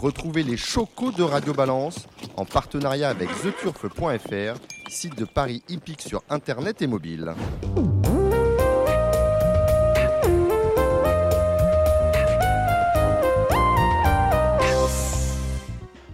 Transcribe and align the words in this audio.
Retrouvez 0.00 0.44
les 0.44 0.56
chocos 0.56 1.10
de 1.10 1.24
Radio 1.24 1.52
Balance 1.52 2.06
en 2.36 2.44
partenariat 2.44 3.08
avec 3.08 3.28
theturf.fr, 3.42 4.60
site 4.88 5.18
de 5.18 5.24
Paris 5.24 5.64
hippique 5.68 6.02
sur 6.02 6.22
internet 6.30 6.82
et 6.82 6.86
mobile. 6.86 7.34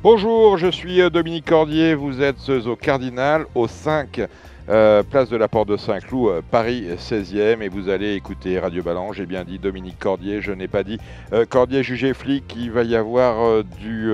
Bonjour, 0.02 0.56
je 0.56 0.70
suis 0.70 1.02
euh, 1.02 1.10
Dominique 1.10 1.44
Cordier, 1.46 1.94
vous 1.94 2.22
êtes 2.22 2.48
au 2.48 2.76
Cardinal, 2.76 3.44
au 3.54 3.68
5, 3.68 4.22
euh, 4.68 5.02
place 5.02 5.28
de 5.28 5.36
la 5.36 5.48
Porte 5.48 5.68
de 5.68 5.76
Saint-Cloud, 5.76 6.30
euh, 6.30 6.40
Paris 6.50 6.86
16e, 6.96 7.60
et 7.60 7.68
vous 7.68 7.88
allez 7.88 8.14
écouter 8.14 8.58
Radio 8.58 8.82
Balance. 8.82 9.16
J'ai 9.16 9.26
bien 9.26 9.44
dit 9.44 9.58
Dominique 9.58 9.98
Cordier, 9.98 10.40
je 10.40 10.52
n'ai 10.52 10.68
pas 10.68 10.82
dit 10.82 10.98
Cordier 11.50 11.82
jugé 11.82 12.14
flic. 12.14 12.54
Il 12.56 12.70
va 12.70 12.82
y 12.82 12.96
avoir 12.96 13.62
du, 13.80 14.10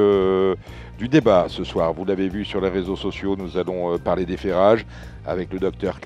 du 0.98 1.08
débat 1.08 1.46
ce 1.48 1.64
soir. 1.64 1.92
Vous 1.92 2.04
l'avez 2.04 2.28
vu 2.28 2.44
sur 2.44 2.60
les 2.60 2.68
réseaux 2.68 2.96
sociaux, 2.96 3.36
nous 3.36 3.56
allons 3.56 3.98
parler 3.98 4.26
des 4.26 4.36
ferrages 4.36 4.84
avec 5.26 5.52
le 5.52 5.58
docteur 5.58 5.98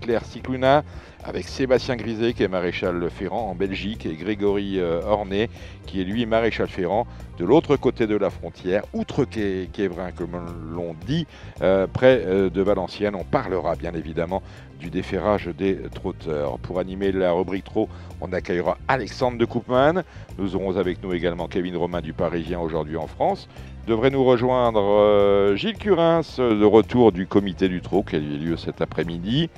Claire 0.00 0.24
Cicluna 0.24 0.82
avec 1.24 1.48
Sébastien 1.48 1.96
Griset 1.96 2.34
qui 2.34 2.42
est 2.42 2.48
maréchal 2.48 3.08
ferrant 3.10 3.50
en 3.50 3.54
Belgique 3.54 4.06
et 4.06 4.14
Grégory 4.14 4.78
euh, 4.78 5.00
Ornay 5.04 5.48
qui 5.86 6.00
est 6.00 6.04
lui 6.04 6.26
maréchal 6.26 6.68
ferrant 6.68 7.06
de 7.38 7.44
l'autre 7.44 7.76
côté 7.76 8.06
de 8.06 8.16
la 8.16 8.30
frontière, 8.30 8.84
outre 8.92 9.24
qu'Évrin 9.24 10.12
comme 10.12 10.38
l'on 10.72 10.94
dit, 11.06 11.26
euh, 11.62 11.88
près 11.92 12.22
euh, 12.24 12.48
de 12.48 12.62
Valenciennes. 12.62 13.16
On 13.16 13.24
parlera 13.24 13.74
bien 13.74 13.92
évidemment 13.94 14.40
du 14.78 14.88
déferrage 14.90 15.48
des 15.48 15.78
trotteurs. 15.94 16.58
Pour 16.58 16.78
animer 16.78 17.10
la 17.10 17.32
rubrique 17.32 17.64
Trop, 17.64 17.88
on 18.20 18.32
accueillera 18.32 18.78
Alexandre 18.86 19.38
de 19.38 19.44
Koopman. 19.44 20.02
Nous 20.38 20.54
aurons 20.54 20.76
avec 20.76 21.02
nous 21.02 21.12
également 21.12 21.48
Kevin 21.48 21.76
Romain 21.76 22.02
du 22.02 22.12
Parisien 22.12 22.60
aujourd'hui 22.60 22.96
en 22.96 23.06
France. 23.06 23.48
Devrait 23.86 24.10
nous 24.10 24.24
rejoindre 24.24 25.54
Gilles 25.56 25.76
Curins, 25.76 26.22
de 26.38 26.64
retour 26.64 27.12
du 27.12 27.26
comité 27.26 27.68
du 27.68 27.80
Trot 27.80 28.02
qui 28.02 28.16
a 28.16 28.18
eu 28.18 28.38
lieu 28.38 28.56
cet 28.56 28.80
après-midi. 28.80 29.50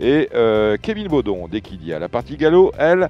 Et 0.00 0.28
euh, 0.34 0.76
Kevin 0.80 1.08
Baudon, 1.08 1.48
dès 1.48 1.60
qu'il 1.60 1.84
y 1.86 1.92
a 1.92 1.98
la 1.98 2.08
partie 2.08 2.36
galop, 2.36 2.72
elle 2.78 3.08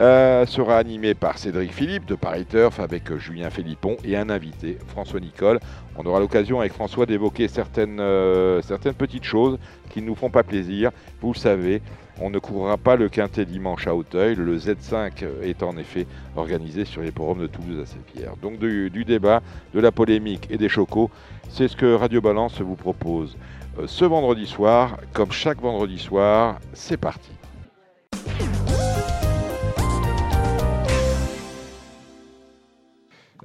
euh, 0.00 0.44
sera 0.46 0.76
animée 0.76 1.14
par 1.14 1.38
Cédric 1.38 1.72
Philippe 1.72 2.04
de 2.04 2.14
Paris 2.14 2.44
Turf 2.44 2.78
avec 2.80 3.10
euh, 3.10 3.18
Julien 3.18 3.50
Philippon 3.50 3.96
et 4.04 4.16
un 4.16 4.28
invité, 4.28 4.78
François 4.88 5.20
Nicole. 5.20 5.58
On 5.96 6.04
aura 6.04 6.20
l'occasion 6.20 6.60
avec 6.60 6.72
François 6.72 7.06
d'évoquer 7.06 7.48
certaines, 7.48 7.96
petites 8.96 9.24
choses 9.24 9.58
qui 9.90 10.02
ne 10.02 10.06
nous 10.06 10.14
font 10.14 10.30
pas 10.30 10.42
plaisir. 10.42 10.90
Vous 11.20 11.32
le 11.32 11.38
savez, 11.38 11.82
on 12.20 12.30
ne 12.30 12.38
courra 12.38 12.76
pas 12.76 12.94
le 12.94 13.08
quintet 13.08 13.46
dimanche 13.46 13.86
à 13.86 13.94
Hauteuil. 13.94 14.36
Le 14.36 14.58
Z5 14.58 15.24
est 15.42 15.62
en 15.62 15.76
effet 15.78 16.06
organisé 16.36 16.84
sur 16.84 17.00
les 17.02 17.10
forums 17.10 17.40
de 17.40 17.46
Toulouse 17.46 17.80
à 17.82 17.86
Saint-Pierre. 17.86 18.36
Donc 18.40 18.58
du, 18.58 18.90
du, 18.90 19.04
débat, 19.04 19.40
de 19.74 19.80
la 19.80 19.90
polémique 19.90 20.46
et 20.50 20.58
des 20.58 20.68
chocos, 20.68 21.10
c'est 21.48 21.66
ce 21.66 21.76
que 21.76 21.94
Radio 21.94 22.20
Balance 22.20 22.60
vous 22.60 22.76
propose. 22.76 23.36
Ce 23.86 24.04
vendredi 24.04 24.46
soir. 24.46 24.98
Comme 25.12 25.32
chaque 25.32 25.60
vendredi 25.60 25.98
soir, 25.98 26.58
c'est 26.72 26.96
parti. 26.96 27.30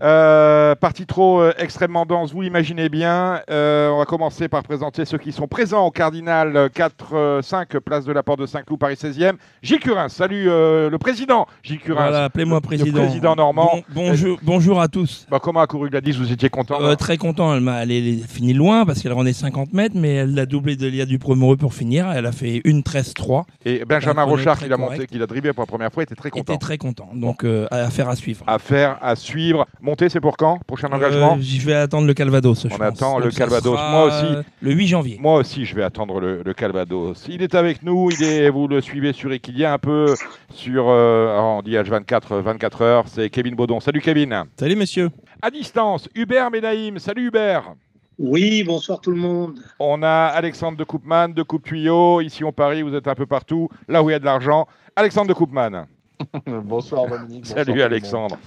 Euh, 0.02 0.76
partie 0.76 1.06
trop 1.06 1.42
euh, 1.42 1.54
extrêmement 1.58 2.06
dense, 2.06 2.34
vous 2.34 2.42
l'imaginez 2.42 2.90
bien. 2.90 3.42
Euh, 3.50 3.90
on 3.90 4.00
va 4.00 4.06
commencer 4.06 4.48
par 4.48 4.64
présenter 4.64 5.06
ceux 5.06 5.18
qui 5.18 5.32
sont 5.32 5.48
présents 5.48 5.86
au 5.86 5.92
Cardinal 5.92 6.70
4, 6.74 7.42
5, 7.44 7.78
place 7.80 8.06
de 8.06 8.12
la 8.12 8.24
Porte 8.24 8.40
de 8.40 8.46
Saint-Cloud, 8.46 8.80
Paris 8.80 8.96
16e. 8.96 9.34
Gilles 9.62 9.80
Curin, 9.80 10.10
salut 10.10 10.46
le 10.46 10.98
président. 10.98 11.46
Gilles 11.62 11.80
Curin. 11.80 12.04
Voilà, 12.04 12.26
appelez-moi 12.26 12.62
président. 12.62 13.02
Le 13.02 13.08
président 13.08 13.36
normand. 13.36 13.82
bonjour, 13.90 14.40
bonjour 14.42 14.82
à 14.82 14.88
tous. 14.88 15.28
Bah, 15.30 15.40
comment 15.42 15.62
a 15.62 15.68
couru 15.68 15.90
Gladys 15.90 16.14
Vous 16.14 16.32
étiez 16.32 16.50
content 16.50 16.96
Très 16.96 17.18
content. 17.18 17.56
Elle, 17.56 17.68
a, 17.68 17.84
elle 17.84 17.92
est 17.92 18.28
finie 18.28 18.54
loin 18.54 18.86
parce 18.86 19.02
qu'elle 19.02 19.14
rendait 19.14 19.34
50 19.34 19.74
mètres, 19.74 19.96
mais 19.98 20.16
elle 20.16 20.38
a 20.40 20.46
doublé 20.46 20.76
de 20.76 20.88
l'IA 20.88 21.06
du 21.06 21.20
premier 21.20 21.56
pour 21.58 21.74
finir. 21.74 22.12
Elle 22.12 22.26
a 22.26 22.32
fait 22.32 22.62
une 22.64 22.82
13-3. 22.82 23.44
Et 23.66 23.86
Benjamin 23.86 24.24
Rochard, 24.24 24.60
qui 24.60 24.70
l'a 24.70 24.78
monté, 24.78 25.08
qui 25.08 25.18
l'a 25.18 25.28
dribblé 25.28 25.54
pour 25.54 25.64
la 25.64 25.68
première 25.68 25.92
fois, 25.92 26.04
était 26.04 26.16
très 26.16 26.30
content. 26.30 26.54
Était 26.54 26.60
très 26.60 26.78
content. 26.78 27.10
Donc, 27.14 27.46
affaire 27.72 28.10
à 28.10 28.16
suivre. 28.16 28.44
Affaire 28.48 28.98
à 29.02 29.16
suivre. 29.16 29.68
Monter, 29.84 30.08
c'est 30.08 30.22
pour 30.22 30.38
quand? 30.38 30.60
Prochain 30.66 30.88
euh, 30.90 30.96
engagement? 30.96 31.38
Je 31.42 31.66
vais 31.66 31.74
attendre 31.74 32.08
le 32.08 32.14
Calvados. 32.14 32.66
On 32.72 32.82
attend 32.82 33.20
le 33.20 33.30
Calvados. 33.30 33.78
Moi 33.78 34.06
aussi. 34.06 34.48
Le 34.62 34.72
8 34.72 34.88
janvier. 34.88 35.18
Moi 35.20 35.40
aussi, 35.40 35.66
je 35.66 35.76
vais 35.76 35.84
attendre 35.84 36.22
le, 36.22 36.54
Calvados. 36.54 37.26
Il 37.28 37.42
est 37.42 37.54
avec 37.54 37.84
nous. 37.84 38.10
Il 38.12 38.24
est, 38.24 38.50
vous 38.50 38.70
le 38.70 38.80
suivez 38.80 39.12
sur 39.12 39.34
Equidia 39.34 39.74
un 39.74 39.78
peu 39.80 40.16
sur. 40.54 40.86
Euh, 40.88 41.38
on 41.38 41.62
dit 41.62 41.74
H24, 41.74 42.40
24 42.40 42.82
heures. 42.82 43.04
C'est 43.10 43.30
Kevin 43.30 43.56
Baudon. 43.56 43.82
Salut 43.82 44.00
Kevin. 44.00 44.46
Salut 44.58 44.78
messieurs. 44.78 45.10
À 45.42 45.52
distance, 45.52 46.08
Hubert 46.16 46.50
Menaïm. 46.50 46.98
Salut 46.98 47.28
Hubert. 47.28 47.74
Oui, 48.18 48.64
bonsoir 48.64 49.02
tout 49.02 49.12
le 49.12 49.18
monde. 49.18 49.60
On 49.80 50.02
a 50.02 50.28
Alexandre 50.28 50.78
de 50.78 50.86
Coupman, 50.86 51.28
de 51.28 51.44
Coupe 51.44 51.66
Tuyau. 51.66 52.22
Ici, 52.22 52.46
on 52.46 52.54
Paris, 52.54 52.84
vous 52.84 52.96
êtes 52.96 53.10
un 53.10 53.16
peu 53.16 53.26
partout, 53.26 53.68
là 53.90 54.02
où 54.02 54.10
il 54.10 54.14
y 54.14 54.16
a 54.16 54.20
de 54.20 54.26
l'argent. 54.26 54.66
Alexandre 54.96 55.28
de 55.28 55.34
Coupman. 55.34 55.88
bonsoir 56.46 57.06
Dominique. 57.10 57.48
Salut 57.48 57.82
Alexandre. 57.82 58.38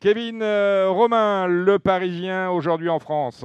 Kevin 0.00 0.40
euh, 0.40 0.88
Romain, 0.88 1.46
le 1.46 1.78
Parisien, 1.78 2.48
aujourd'hui 2.50 2.88
en 2.88 2.98
France. 3.00 3.44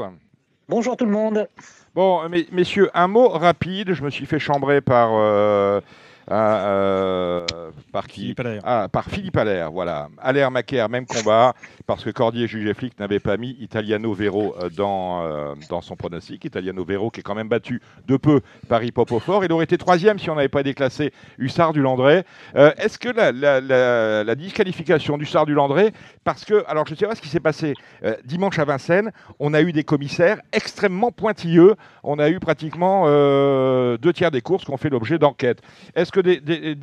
Bonjour 0.69 0.95
tout 0.95 1.03
le 1.03 1.11
monde. 1.11 1.49
Bon, 1.95 2.21
messieurs, 2.53 2.89
un 2.93 3.09
mot 3.09 3.27
rapide. 3.27 3.93
Je 3.93 4.01
me 4.01 4.09
suis 4.09 4.25
fait 4.25 4.39
chambrer 4.39 4.79
par 4.79 5.09
euh, 5.11 5.81
euh, 6.31 7.45
par 7.91 8.07
qui 8.07 8.21
Philippe 8.21 8.39
Allaire. 8.39 8.61
Ah, 8.65 8.87
par 8.91 9.05
Philippe 9.05 9.37
Allaire, 9.37 9.71
voilà. 9.71 10.09
Allaire 10.17 10.49
Macaire, 10.49 10.89
même 10.89 11.05
combat, 11.05 11.53
parce 11.85 12.03
que 12.03 12.09
Cordier 12.09 12.47
jugé 12.47 12.73
flic 12.73 12.99
n'avait 12.99 13.19
pas 13.19 13.37
mis 13.37 13.55
Italiano 13.59 14.13
Vero 14.13 14.55
euh, 14.59 14.69
dans, 14.69 15.23
euh, 15.23 15.53
dans 15.69 15.81
son 15.81 15.95
pronostic. 15.95 16.45
Italiano 16.45 16.83
Vero 16.83 17.11
qui 17.11 17.19
est 17.19 17.23
quand 17.23 17.35
même 17.35 17.47
battu 17.47 17.81
de 18.07 18.17
peu 18.17 18.41
par 18.67 18.81
Fort. 19.19 19.45
Il 19.45 19.51
aurait 19.51 19.65
été 19.65 19.77
troisième 19.77 20.17
si 20.17 20.29
on 20.29 20.35
n'avait 20.35 20.49
pas 20.49 20.63
déclassé 20.63 21.13
Hussard 21.37 21.73
du 21.73 21.81
Landré. 21.81 22.23
Est-ce 22.55 22.97
que 22.97 23.09
la, 23.09 23.31
la, 23.31 23.61
la, 24.23 24.35
disqualification 24.35 25.17
d'Hussard 25.17 25.45
du 25.45 25.53
Landré, 25.53 25.91
parce 26.23 26.45
que, 26.45 26.63
alors 26.67 26.85
je 26.87 26.93
ne 26.93 26.97
sais 26.97 27.05
pas 27.05 27.15
ce 27.15 27.21
qui 27.21 27.29
s'est 27.29 27.39
passé 27.39 27.73
dimanche 28.23 28.57
à 28.59 28.65
Vincennes, 28.65 29.11
on 29.39 29.53
a 29.53 29.61
eu 29.61 29.71
des 29.71 29.83
commissaires 29.83 30.39
extrêmement 30.51 31.11
pointilleux. 31.11 31.75
On 32.03 32.19
a 32.19 32.29
eu 32.29 32.39
pratiquement 32.39 33.05
deux 33.05 34.13
tiers 34.13 34.31
des 34.31 34.41
courses 34.41 34.65
qui 34.65 34.71
ont 34.71 34.77
fait 34.77 34.89
l'objet 34.89 35.17
d'enquêtes. 35.17 35.61
Est-ce 35.95 36.11
que 36.15 36.21
des, 36.21 36.75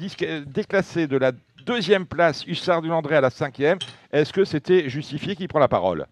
déclassé 0.47 1.07
de 1.07 1.17
la 1.17 1.33
deuxième 1.65 2.05
place 2.05 2.45
Hussard 2.47 2.83
du 2.83 2.89
Landré 2.89 3.17
à 3.17 3.21
la 3.21 3.31
cinquième, 3.31 3.79
est-ce 4.13 4.33
que 4.33 4.45
c'était 4.45 4.91
justifié 4.91 5.37
qu'il 5.37 5.49
prend 5.49 5.59
la 5.59 5.69
parole? 5.69 6.07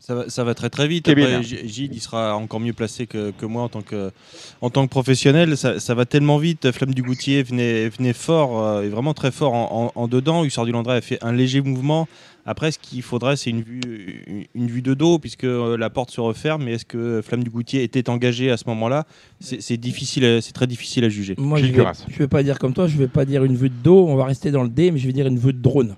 Ça 0.00 0.14
va, 0.14 0.30
ça 0.30 0.44
va, 0.44 0.54
très 0.54 0.70
très 0.70 0.86
vite. 0.86 1.08
Après, 1.08 1.42
Gilles, 1.42 1.92
il 1.92 2.00
sera 2.00 2.36
encore 2.36 2.60
mieux 2.60 2.72
placé 2.72 3.06
que, 3.08 3.32
que, 3.32 3.46
moi 3.46 3.64
en 3.64 3.68
tant 3.68 3.82
que, 3.82 4.12
en 4.60 4.70
tant 4.70 4.86
que 4.86 4.90
professionnel. 4.90 5.56
Ça, 5.56 5.80
ça 5.80 5.94
va 5.94 6.04
tellement 6.04 6.38
vite. 6.38 6.70
Flamme 6.70 6.94
du 6.94 7.02
Goutier 7.02 7.42
venait, 7.42 7.88
venait 7.88 8.12
fort, 8.12 8.64
euh, 8.64 8.82
et 8.82 8.88
vraiment 8.88 9.12
très 9.12 9.32
fort 9.32 9.54
en, 9.54 9.92
en, 9.92 10.08
dedans. 10.08 10.44
Hussard 10.44 10.66
du 10.66 10.72
Landré 10.72 10.96
a 10.96 11.00
fait 11.00 11.18
un 11.22 11.32
léger 11.32 11.62
mouvement. 11.62 12.08
Après, 12.50 12.72
ce 12.72 12.78
qu'il 12.78 13.02
faudrait, 13.02 13.36
c'est 13.36 13.50
une 13.50 13.60
vue, 13.60 13.82
une, 14.54 14.68
vue 14.68 14.80
de 14.80 14.94
dos, 14.94 15.18
puisque 15.18 15.44
euh, 15.44 15.76
la 15.76 15.90
porte 15.90 16.10
se 16.10 16.22
referme. 16.22 16.64
Mais 16.64 16.72
est-ce 16.72 16.86
que 16.86 17.20
Flamme 17.20 17.44
du 17.44 17.50
Goutier 17.50 17.82
était 17.82 18.08
engagé 18.08 18.50
à 18.50 18.56
ce 18.56 18.64
moment-là? 18.68 19.04
C'est 19.38 19.76
difficile, 19.76 20.38
c'est 20.40 20.54
très 20.54 20.66
difficile 20.66 21.04
à 21.04 21.10
juger. 21.10 21.34
Moi, 21.36 21.58
je 21.58 21.66
ne 21.66 21.72
vais, 22.18 22.26
pas 22.26 22.42
dire 22.42 22.58
comme 22.58 22.72
toi, 22.72 22.86
je 22.86 22.94
ne 22.94 23.00
vais 23.00 23.08
pas 23.08 23.26
dire 23.26 23.44
une 23.44 23.54
vue 23.54 23.68
de 23.68 23.74
dos, 23.74 24.06
on 24.08 24.16
va 24.16 24.24
rester 24.24 24.50
dans 24.50 24.62
le 24.62 24.70
D, 24.70 24.90
mais 24.90 24.98
je 24.98 25.06
vais 25.06 25.12
dire 25.12 25.26
une 25.26 25.38
vue 25.38 25.52
de 25.52 25.60
drone. 25.60 25.96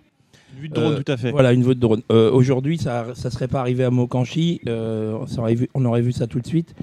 Une 0.57 0.63
vue 0.63 0.69
de 0.69 0.75
drone, 0.75 0.95
euh, 0.95 1.03
tout 1.05 1.13
à 1.13 1.17
fait. 1.17 1.31
Voilà, 1.31 1.53
une 1.53 1.63
vue 1.63 1.77
de 1.77 1.81
drone. 1.81 2.03
Euh, 2.11 2.33
aujourd'hui, 2.33 2.79
ça 2.79 3.07
ne 3.07 3.31
serait 3.31 3.47
pas 3.47 3.61
arrivé 3.61 3.85
à 3.85 3.91
Mokanchi, 3.91 4.61
on 4.67 5.85
aurait 5.85 6.03
vu 6.03 6.11
ça 6.11 6.27
tout 6.27 6.41
de 6.41 6.47
suite. 6.49 6.75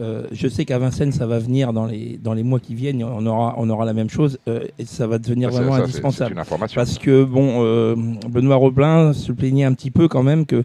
Euh, 0.00 0.24
je 0.32 0.48
sais 0.48 0.64
qu'à 0.64 0.78
Vincennes, 0.78 1.12
ça 1.12 1.26
va 1.26 1.38
venir 1.38 1.72
dans 1.72 1.86
les, 1.86 2.18
dans 2.22 2.34
les 2.34 2.42
mois 2.42 2.58
qui 2.58 2.74
viennent. 2.74 3.02
On 3.04 3.24
aura, 3.26 3.54
on 3.58 3.70
aura 3.70 3.84
la 3.84 3.92
même 3.92 4.10
chose 4.10 4.38
euh, 4.48 4.64
et 4.78 4.84
ça 4.84 5.06
va 5.06 5.18
devenir 5.18 5.50
vraiment 5.50 5.74
indispensable. 5.74 6.34
Parce 6.74 6.98
que, 6.98 7.22
bon, 7.24 7.64
euh, 7.64 7.94
Benoît 8.28 8.56
Roblin 8.56 9.12
se 9.12 9.30
plaignait 9.32 9.64
un 9.64 9.72
petit 9.72 9.90
peu 9.90 10.08
quand 10.08 10.22
même 10.22 10.46
que, 10.46 10.64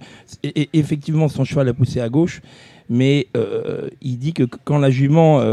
effectivement, 0.74 1.28
son 1.28 1.44
cheval 1.44 1.70
a 1.70 1.74
poussé 1.74 2.00
à 2.02 2.10
gauche. 2.10 2.42
Mais 2.92 3.28
il 4.02 4.18
dit 4.18 4.34
que 4.34 4.42
quand 4.64 4.80
la 4.80 4.90
jument 4.90 5.44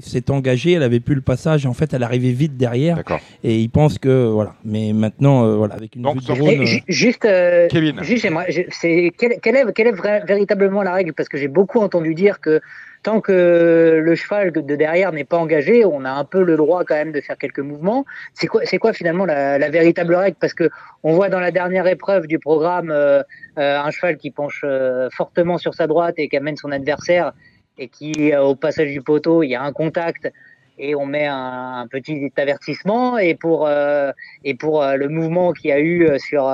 s'est 0.00 0.28
engagée, 0.32 0.72
elle 0.72 0.82
avait 0.82 0.98
plus 0.98 1.14
le 1.14 1.20
passage. 1.20 1.66
Et 1.66 1.68
en 1.68 1.72
fait, 1.72 1.94
elle 1.94 2.02
arrivait 2.02 2.32
vite 2.32 2.56
derrière. 2.56 3.00
Et 3.44 3.60
il 3.60 3.70
pense 3.70 3.96
que 3.96 4.26
voilà. 4.26 4.56
Mais 4.64 4.92
maintenant, 4.92 5.56
voilà, 5.56 5.74
avec 5.74 5.94
une 5.94 6.02
Donc, 6.02 6.16
vue 6.16 6.26
de 6.26 6.34
drone, 6.34 6.64
juste, 6.88 7.28
Kevin. 7.70 8.02
Juste, 8.02 8.26
c'est 8.72 9.12
quelle, 9.16 9.38
quelle, 9.40 9.54
est, 9.54 9.72
quelle 9.72 9.86
est 9.86 10.26
véritablement 10.26 10.82
la 10.82 10.94
règle? 10.94 11.12
Parce 11.12 11.28
que 11.28 11.38
j'ai 11.38 11.46
beaucoup 11.46 11.78
entendu 11.78 12.12
dire 12.12 12.40
que 12.40 12.60
tant 13.04 13.20
que 13.20 14.00
le 14.02 14.14
cheval 14.14 14.50
de 14.50 14.76
derrière 14.76 15.12
n'est 15.12 15.24
pas 15.24 15.36
engagé, 15.36 15.84
on 15.84 16.04
a 16.04 16.10
un 16.10 16.24
peu 16.24 16.42
le 16.42 16.56
droit 16.56 16.84
quand 16.84 16.94
même 16.94 17.12
de 17.12 17.20
faire 17.20 17.36
quelques 17.36 17.60
mouvements. 17.60 18.04
C'est 18.32 18.46
quoi, 18.46 18.92
finalement 18.92 19.26
la, 19.26 19.70
véritable 19.70 20.14
règle? 20.14 20.36
Parce 20.40 20.54
que 20.54 20.70
on 21.02 21.12
voit 21.12 21.28
dans 21.28 21.38
la 21.38 21.50
dernière 21.50 21.86
épreuve 21.86 22.26
du 22.26 22.38
programme 22.38 22.90
euh, 22.90 23.22
euh, 23.58 23.78
un 23.78 23.90
cheval 23.90 24.16
qui 24.16 24.30
penche 24.30 24.62
euh, 24.64 25.08
fortement 25.12 25.58
sur 25.58 25.74
sa 25.74 25.86
droite 25.86 26.14
et 26.16 26.28
qui 26.28 26.36
amène 26.36 26.56
son 26.56 26.72
adversaire 26.72 27.32
et 27.76 27.88
qui, 27.88 28.34
au 28.34 28.54
passage 28.54 28.90
du 28.90 29.02
poteau, 29.02 29.42
il 29.42 29.48
y 29.48 29.54
a 29.54 29.62
un 29.62 29.72
contact 29.72 30.32
et 30.78 30.94
on 30.94 31.06
met 31.06 31.26
un, 31.26 31.86
petit 31.90 32.32
avertissement. 32.36 33.18
Et 33.18 33.34
pour, 33.34 33.66
le 33.66 35.06
mouvement 35.08 35.52
qu'il 35.52 35.70
y 35.70 35.72
a 35.72 35.80
eu 35.80 36.08
sur 36.18 36.46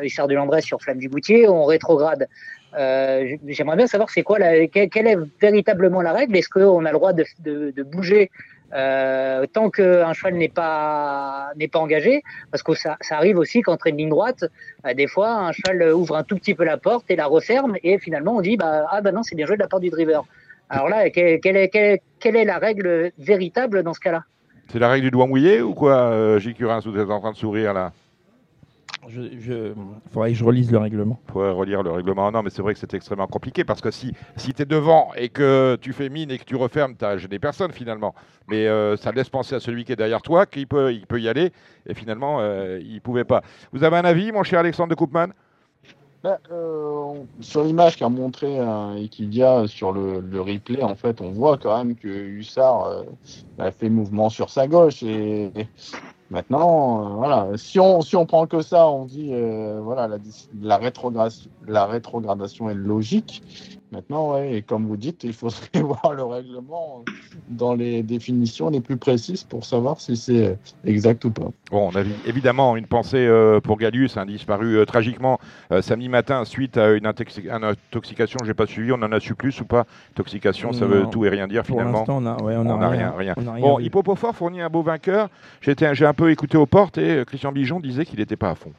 Richard 0.00 0.26
Dulandré 0.26 0.60
sur 0.60 0.82
Flamme 0.82 0.98
du 0.98 1.08
Goutier, 1.08 1.48
on 1.48 1.64
rétrograde 1.64 2.26
J'aimerais 2.74 3.76
bien 3.76 3.86
savoir 3.86 4.10
c'est 4.10 4.22
quoi, 4.22 4.38
quelle, 4.38 5.06
est 5.06 5.18
véritablement 5.40 6.02
la 6.02 6.12
règle? 6.12 6.36
Est-ce 6.36 6.48
qu'on 6.48 6.84
a 6.84 6.92
le 6.92 6.98
droit 6.98 7.12
de, 7.12 7.82
bouger 7.82 8.30
euh, 8.74 9.46
tant 9.46 9.70
qu'un 9.70 10.12
cheval 10.12 10.34
n'est 10.34 10.48
pas 10.48 11.50
n'est 11.56 11.68
pas 11.68 11.78
engagé, 11.78 12.22
parce 12.50 12.64
que 12.64 12.74
ça, 12.74 12.96
ça 13.00 13.16
arrive 13.16 13.38
aussi 13.38 13.62
qu'entre 13.62 13.86
une 13.86 13.96
ligne 13.96 14.08
droite, 14.08 14.44
euh, 14.84 14.92
des 14.92 15.06
fois 15.06 15.30
un 15.34 15.52
cheval 15.52 15.94
ouvre 15.94 16.16
un 16.16 16.24
tout 16.24 16.36
petit 16.36 16.54
peu 16.54 16.64
la 16.64 16.76
porte 16.76 17.04
et 17.08 17.16
la 17.16 17.26
referme, 17.26 17.76
et 17.84 17.98
finalement 17.98 18.36
on 18.36 18.40
dit 18.40 18.56
bah 18.56 18.86
ah 18.90 19.00
bah 19.00 19.12
non 19.12 19.22
c'est 19.22 19.36
bien 19.36 19.46
joué 19.46 19.56
de 19.56 19.62
la 19.62 19.68
part 19.68 19.80
du 19.80 19.90
driver. 19.90 20.24
Alors 20.68 20.88
là, 20.88 21.10
quelle, 21.10 21.38
quelle, 21.40 21.56
est, 21.56 21.68
quelle, 22.18 22.36
est, 22.36 22.44
la 22.44 22.58
règle 22.58 23.12
véritable 23.18 23.84
dans 23.84 23.94
ce 23.94 24.00
cas-là? 24.00 24.24
C'est 24.72 24.80
la 24.80 24.88
règle 24.88 25.04
du 25.04 25.10
doigt 25.12 25.28
mouillé 25.28 25.62
ou 25.62 25.74
quoi, 25.74 26.10
euh, 26.10 26.40
J. 26.40 26.54
Curin, 26.54 26.80
vous 26.80 26.98
êtes 26.98 27.08
en 27.08 27.20
train 27.20 27.30
de 27.30 27.36
sourire 27.36 27.72
là? 27.72 27.92
Je, 29.08 29.72
faudrait 30.10 30.30
que 30.30 30.36
je 30.36 30.44
relise 30.44 30.70
le 30.70 30.78
règlement. 30.78 31.18
Il 31.28 31.32
faudrait 31.32 31.50
relire 31.50 31.82
le 31.82 31.90
règlement. 31.90 32.30
Non, 32.30 32.42
mais 32.42 32.50
c'est 32.50 32.62
vrai 32.62 32.74
que 32.74 32.80
c'est 32.80 32.94
extrêmement 32.94 33.26
compliqué 33.26 33.64
parce 33.64 33.80
que 33.80 33.90
si, 33.90 34.12
si 34.36 34.52
tu 34.52 34.62
es 34.62 34.64
devant 34.64 35.10
et 35.16 35.28
que 35.28 35.76
tu 35.80 35.92
fais 35.92 36.08
mine 36.08 36.30
et 36.30 36.38
que 36.38 36.44
tu 36.44 36.56
refermes, 36.56 36.96
tu 36.96 37.04
n'as 37.04 37.16
gêné 37.16 37.38
personne 37.38 37.72
finalement. 37.72 38.14
Mais 38.48 38.66
euh, 38.66 38.96
ça 38.96 39.12
laisse 39.12 39.28
penser 39.28 39.54
à 39.54 39.60
celui 39.60 39.84
qui 39.84 39.92
est 39.92 39.96
derrière 39.96 40.22
toi 40.22 40.46
qu'il 40.46 40.66
peut, 40.66 40.92
il 40.92 41.06
peut 41.06 41.20
y 41.20 41.28
aller 41.28 41.52
et 41.86 41.94
finalement, 41.94 42.38
euh, 42.40 42.80
il 42.82 42.94
ne 42.94 43.00
pouvait 43.00 43.24
pas. 43.24 43.42
Vous 43.72 43.84
avez 43.84 43.96
un 43.96 44.04
avis, 44.04 44.32
mon 44.32 44.42
cher 44.42 44.60
Alexandre 44.60 44.90
de 44.90 44.94
Koopman? 44.94 45.28
Bah, 46.22 46.38
euh, 46.50 47.14
sur 47.40 47.62
l'image 47.62 47.96
qu'a 47.96 48.08
montré 48.08 48.58
Equidia 48.96 49.66
sur 49.66 49.92
le, 49.92 50.20
le, 50.20 50.40
replay, 50.40 50.82
en 50.82 50.94
fait, 50.96 51.20
on 51.20 51.30
voit 51.30 51.58
quand 51.58 51.76
même 51.76 51.94
que 51.94 52.08
Hussard 52.08 53.04
a 53.58 53.70
fait 53.70 53.88
mouvement 53.90 54.28
sur 54.28 54.50
sa 54.50 54.66
gauche 54.66 55.02
et, 55.02 55.52
Maintenant, 56.30 57.04
euh, 57.04 57.14
voilà, 57.14 57.48
si 57.56 57.78
on, 57.78 58.00
si 58.00 58.16
on 58.16 58.26
prend 58.26 58.46
que 58.46 58.60
ça, 58.60 58.88
on 58.88 59.04
dit 59.04 59.30
euh, 59.32 59.78
voilà 59.80 60.08
la, 60.08 60.16
la, 60.60 60.76
rétrogradation, 60.76 61.50
la 61.68 61.86
rétrogradation 61.86 62.68
est 62.68 62.74
logique. 62.74 63.42
Maintenant, 63.92 64.32
ouais, 64.32 64.54
et 64.54 64.62
comme 64.62 64.86
vous 64.86 64.96
dites, 64.96 65.22
il 65.22 65.32
faudrait 65.32 65.68
voir 65.80 66.12
le 66.12 66.24
règlement 66.24 67.04
dans 67.48 67.74
les 67.74 68.02
définitions 68.02 68.68
les 68.70 68.80
plus 68.80 68.96
précises 68.96 69.44
pour 69.44 69.64
savoir 69.64 70.00
si 70.00 70.16
c'est 70.16 70.58
exact 70.84 71.24
ou 71.24 71.30
pas. 71.30 71.50
Bon, 71.70 71.90
on 71.92 71.96
a 71.96 72.02
évidemment 72.26 72.76
une 72.76 72.86
pensée 72.86 73.24
euh, 73.24 73.60
pour 73.60 73.78
Galius, 73.78 74.16
un 74.16 74.26
disparu 74.26 74.84
tragiquement 74.84 75.38
samedi 75.80 76.08
matin 76.08 76.44
suite 76.44 76.76
à 76.76 76.94
une, 76.94 77.06
intoxication. 77.06 78.40
Je 78.42 78.48
n'ai 78.48 78.54
pas 78.54 78.66
suivi, 78.66 78.90
on 78.90 78.96
en 78.96 79.12
a 79.12 79.20
su 79.20 79.36
plus 79.36 79.60
ou 79.60 79.64
pas? 79.64 79.86
Intoxication, 80.14 80.72
ça 80.72 80.86
veut 80.86 81.06
tout 81.12 81.24
et 81.24 81.28
rien 81.28 81.46
dire 81.46 81.64
finalement. 81.64 82.04
Pour 82.04 82.20
l'instant, 82.20 82.38
on 82.48 82.64
n'a 82.64 82.88
rien, 82.88 83.12
rien. 83.16 83.34
rien. 83.36 83.60
bon, 83.60 83.78
Hippopofort 83.78 84.34
fournit 84.34 84.60
un 84.60 84.68
beau 84.68 84.82
vainqueur. 84.82 85.28
J'ai 85.60 85.76
un 86.04 86.15
peu 86.16 86.30
écouté 86.30 86.56
aux 86.56 86.66
portes 86.66 86.98
et 86.98 87.22
Christian 87.26 87.52
Bijon 87.52 87.80
disait 87.80 88.04
qu'il 88.04 88.18
n'était 88.18 88.36
pas 88.36 88.50
à 88.50 88.54
fond. 88.54 88.72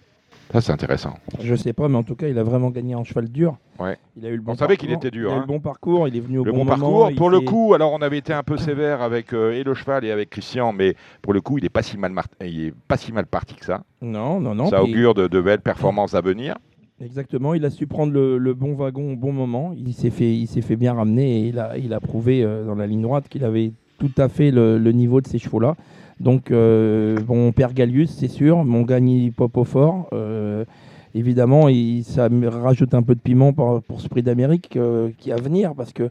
Ça, 0.51 0.61
c'est 0.61 0.71
intéressant. 0.71 1.15
Je 1.41 1.55
sais 1.55 1.73
pas, 1.73 1.89
mais 1.89 1.97
en 1.97 2.03
tout 2.03 2.15
cas, 2.15 2.29
il 2.29 2.37
a 2.39 2.43
vraiment 2.43 2.69
gagné 2.69 2.95
en 2.95 3.03
cheval 3.03 3.27
dur. 3.27 3.57
Ouais. 3.79 3.97
Il 4.15 4.25
a 4.25 4.29
eu 4.29 4.37
le 4.37 4.41
bon 4.41 4.53
on 4.53 4.55
savait 4.55 4.77
qu'il 4.77 4.91
était 4.91 5.11
dur. 5.11 5.29
Il 5.29 5.33
a 5.33 5.35
eu 5.35 5.39
le 5.39 5.43
hein. 5.43 5.47
bon 5.47 5.59
parcours, 5.59 6.07
il 6.07 6.15
est 6.15 6.21
venu 6.21 6.39
au 6.39 6.45
le 6.45 6.53
bon, 6.53 6.65
parcours. 6.65 7.11
Pour 7.17 7.29
le 7.29 7.41
coup, 7.41 7.73
alors 7.73 7.91
on 7.91 8.01
avait 8.01 8.17
été 8.17 8.31
un 8.31 8.43
peu 8.43 8.57
sévère 8.57 9.01
avec 9.01 9.33
euh, 9.33 9.51
et 9.51 9.63
le 9.63 9.73
cheval 9.73 10.05
et 10.05 10.11
avec 10.11 10.29
Christian, 10.29 10.71
mais 10.71 10.95
pour 11.21 11.33
le 11.33 11.41
coup, 11.41 11.57
il 11.57 11.65
est 11.65 11.69
pas 11.69 11.81
si 11.81 11.97
mal, 11.97 12.13
il 12.41 12.67
est 12.67 12.73
pas 12.87 12.95
si 12.95 13.11
mal 13.11 13.25
parti 13.25 13.55
que 13.55 13.65
ça. 13.65 13.83
Non, 14.01 14.39
non, 14.39 14.55
non. 14.55 14.67
Ça 14.67 14.81
augure 14.81 15.13
de, 15.13 15.41
belles 15.41 15.61
performances 15.61 16.13
à 16.13 16.21
venir. 16.21 16.55
Exactement, 17.01 17.53
il 17.53 17.63
a 17.65 17.69
su 17.69 17.85
prendre 17.85 18.13
le, 18.13 18.53
bon 18.53 18.73
wagon 18.73 19.13
au 19.13 19.15
bon 19.17 19.33
moment. 19.33 19.73
Il 19.75 19.93
s'est 19.93 20.09
fait, 20.09 20.33
il 20.33 20.47
s'est 20.47 20.61
fait 20.61 20.77
bien 20.77 20.93
ramener 20.93 21.41
et 21.41 21.47
il 21.47 21.59
a, 21.59 21.77
il 21.77 21.93
a 21.93 21.99
prouvé 21.99 22.43
euh, 22.43 22.65
dans 22.65 22.75
la 22.75 22.87
ligne 22.87 23.01
droite 23.01 23.27
qu'il 23.27 23.43
avait 23.43 23.73
tout 23.99 24.11
à 24.17 24.29
fait 24.29 24.49
le, 24.51 24.77
le 24.77 24.91
niveau 24.93 25.19
de 25.19 25.27
ces 25.27 25.39
chevaux-là. 25.39 25.75
Donc, 26.19 26.51
euh, 26.51 27.19
bon, 27.21 27.47
on 27.47 27.51
perd 27.51 27.73
Gallius, 27.73 28.09
c'est 28.11 28.27
sûr, 28.27 28.63
mais 28.65 28.77
on 28.77 28.83
gagne 28.83 29.31
Pop 29.31 29.55
au 29.57 29.63
fort. 29.63 30.09
Euh, 30.13 30.65
évidemment, 31.13 31.69
il, 31.69 32.03
ça 32.03 32.27
rajoute 32.47 32.93
un 32.93 33.03
peu 33.03 33.15
de 33.15 33.19
piment 33.19 33.53
pour, 33.53 33.81
pour 33.83 34.01
ce 34.01 34.07
prix 34.07 34.23
d'Amérique 34.23 34.77
euh, 34.77 35.09
qui 35.17 35.29
est 35.29 35.33
à 35.33 35.37
venir 35.37 35.75
parce 35.75 35.93
que 35.93 36.09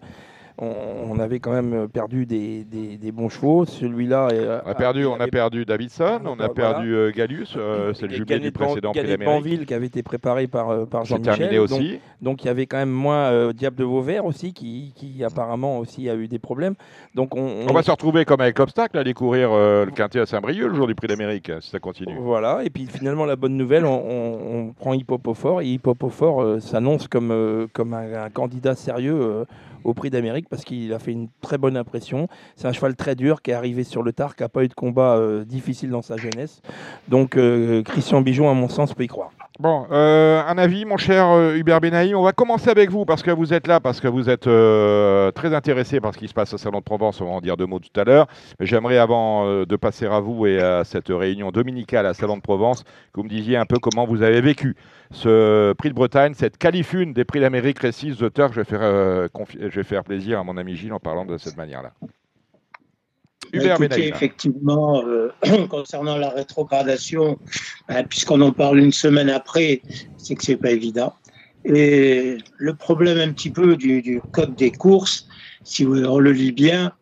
on, 0.58 1.18
avait 1.18 1.38
quand 1.38 1.52
même 1.52 1.88
perdu 1.88 2.26
des, 2.26 3.12
bons 3.12 3.28
chevaux. 3.28 3.64
Celui-là. 3.64 4.28
On 4.64 4.70
a 4.70 4.74
perdu, 4.74 5.04
on 5.06 5.20
a 5.20 5.26
perdu 5.28 5.64
Davidson, 5.64 6.20
on 6.24 6.38
a 6.40 6.48
perdu 6.48 6.94
euh, 6.94 7.12
Gallus, 7.14 7.48
euh, 7.56 7.92
c'est 7.94 8.06
le 8.06 8.14
jubilé 8.14 8.40
du 8.40 8.52
précédent 8.52 8.92
prix 8.92 9.16
Banville 9.16 9.66
qui 9.66 9.74
avait 9.74 9.86
été 9.86 10.02
préparé 10.02 10.46
par, 10.46 10.70
euh, 10.70 10.86
par 10.86 11.04
Jean-Michel. 11.04 11.58
aussi. 11.58 12.00
Donc, 12.22 12.44
il 12.44 12.46
y 12.46 12.50
avait 12.50 12.66
quand 12.66 12.78
même 12.78 12.90
moins 12.90 13.52
Diable 13.52 13.76
de 13.76 13.84
Vauvert 13.84 14.24
aussi 14.24 14.52
qui, 14.52 14.92
apparemment 15.24 15.78
aussi 15.78 16.08
a 16.08 16.14
eu 16.14 16.28
des 16.28 16.38
problèmes. 16.38 16.74
Donc 17.14 17.34
on, 17.36 17.72
va 17.72 17.82
se 17.82 17.90
retrouver 17.90 18.24
comme 18.24 18.40
avec 18.40 18.58
l'obstacle, 18.58 18.98
aller 18.98 19.14
courir 19.14 19.50
le 19.50 19.90
quintet 19.90 20.20
à 20.20 20.26
Saint-Brieuc 20.26 20.68
le 20.68 20.74
jour 20.74 20.86
du 20.86 20.94
prix 20.94 21.08
d'Amérique, 21.08 21.50
si 21.60 21.70
ça 21.70 21.78
continue. 21.78 22.16
Voilà, 22.18 22.62
et 22.64 22.70
puis 22.70 22.86
finalement 22.86 23.24
la 23.24 23.36
bonne 23.36 23.56
nouvelle, 23.56 23.84
on, 23.84 24.72
prend 24.78 24.92
Hippopofort 24.92 25.62
et 25.62 25.66
Hippopofort 25.66 26.60
s'annonce 26.60 27.08
comme, 27.08 27.68
comme 27.72 27.94
un, 27.94 28.30
candidat 28.30 28.74
sérieux 28.74 29.44
au 29.84 29.94
prix 29.94 30.10
d'Amérique 30.10 30.48
parce 30.48 30.64
qu'il 30.64 30.92
a 30.92 30.98
fait 30.98 31.12
une 31.12 31.28
très 31.40 31.58
bonne 31.58 31.76
impression. 31.76 32.28
C'est 32.56 32.66
un 32.66 32.72
cheval 32.72 32.96
très 32.96 33.14
dur 33.14 33.42
qui 33.42 33.50
est 33.50 33.54
arrivé 33.54 33.84
sur 33.84 34.02
le 34.02 34.12
tard, 34.12 34.36
qui 34.36 34.42
n'a 34.42 34.48
pas 34.48 34.64
eu 34.64 34.68
de 34.68 34.74
combat 34.74 35.16
euh, 35.16 35.44
difficile 35.44 35.90
dans 35.90 36.02
sa 36.02 36.16
jeunesse. 36.16 36.62
Donc 37.08 37.36
euh, 37.36 37.82
Christian 37.82 38.20
Bijon, 38.20 38.50
à 38.50 38.54
mon 38.54 38.68
sens, 38.68 38.94
peut 38.94 39.04
y 39.04 39.08
croire. 39.08 39.30
Bon, 39.58 39.86
euh, 39.90 40.42
un 40.46 40.58
avis, 40.58 40.84
mon 40.84 40.98
cher 40.98 41.54
Hubert 41.54 41.80
Benaï. 41.80 42.14
On 42.14 42.22
va 42.22 42.32
commencer 42.32 42.68
avec 42.68 42.90
vous 42.90 43.06
parce 43.06 43.22
que 43.22 43.30
vous 43.30 43.54
êtes 43.54 43.66
là, 43.66 43.80
parce 43.80 44.00
que 44.00 44.08
vous 44.08 44.28
êtes 44.28 44.42
très 44.42 45.54
intéressé 45.54 45.98
par 45.98 46.12
ce 46.12 46.18
qui 46.18 46.28
se 46.28 46.34
passe 46.34 46.52
au 46.52 46.58
Salon 46.58 46.80
de 46.80 46.84
Provence. 46.84 47.22
On 47.22 47.24
va 47.24 47.30
en 47.30 47.40
dire 47.40 47.56
deux 47.56 47.64
mots 47.64 47.78
tout 47.78 47.98
à 47.98 48.04
l'heure. 48.04 48.26
Mais 48.60 48.66
j'aimerais, 48.66 48.98
avant 48.98 49.64
de 49.64 49.76
passer 49.76 50.04
à 50.06 50.20
vous 50.20 50.46
et 50.46 50.60
à 50.60 50.84
cette 50.84 51.08
réunion 51.08 51.50
dominicale 51.52 52.04
à 52.04 52.12
Salon 52.12 52.36
de 52.36 52.42
Provence, 52.42 52.84
que 52.84 52.90
vous 53.20 53.24
me 53.24 53.30
disiez 53.30 53.56
un 53.56 53.64
peu 53.64 53.78
comment 53.78 54.06
vous 54.06 54.22
avez 54.22 54.42
vécu 54.42 54.76
ce 55.10 55.72
prix 55.74 55.88
de 55.88 55.94
Bretagne, 55.94 56.34
cette 56.34 56.58
qualifune 56.58 57.12
des 57.12 57.24
prix 57.24 57.40
d'Amérique 57.40 57.78
Récise 57.78 58.16
Je 58.18 58.24
vais, 58.26 58.64
faire, 58.64 58.80
euh, 58.82 59.28
je 59.58 59.68
vais 59.68 59.84
faire 59.84 60.04
plaisir 60.04 60.38
à 60.38 60.44
mon 60.44 60.56
ami 60.56 60.76
Gilles 60.76 60.92
en 60.92 61.00
parlant 61.00 61.24
de 61.24 61.38
cette 61.38 61.56
manière-là. 61.56 61.92
Hubert 63.52 63.80
effectivement, 63.80 65.02
euh, 65.06 65.30
concernant 65.70 66.16
la 66.16 66.30
rétrogradation, 66.30 67.38
euh, 67.90 68.02
puisqu'on 68.08 68.40
en 68.40 68.52
parle 68.52 68.78
une 68.78 68.92
semaine 68.92 69.30
après, 69.30 69.82
c'est 70.16 70.34
que 70.34 70.44
c'est 70.44 70.56
pas 70.56 70.70
évident. 70.70 71.14
Et 71.64 72.38
le 72.58 72.74
problème 72.74 73.18
un 73.18 73.32
petit 73.32 73.50
peu 73.50 73.76
du, 73.76 74.20
code 74.32 74.54
des 74.54 74.70
courses, 74.70 75.26
si 75.64 75.84
on 75.84 76.18
le 76.18 76.32
lit 76.32 76.52
bien, 76.52 76.92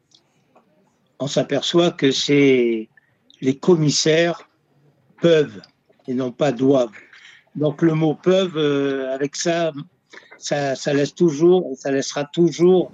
on 1.20 1.26
s'aperçoit 1.26 1.90
que 1.90 2.10
c'est 2.10 2.88
les 3.40 3.56
commissaires 3.56 4.48
peuvent 5.20 5.60
et 6.08 6.14
non 6.14 6.32
pas 6.32 6.52
doivent. 6.52 6.90
Donc 7.56 7.82
le 7.82 7.94
mot 7.94 8.14
peuvent, 8.14 8.56
euh, 8.56 9.14
avec 9.14 9.36
ça, 9.36 9.72
ça, 10.38 10.74
ça, 10.74 10.92
laisse 10.92 11.14
toujours, 11.14 11.70
ça 11.76 11.90
laissera 11.90 12.24
toujours 12.24 12.90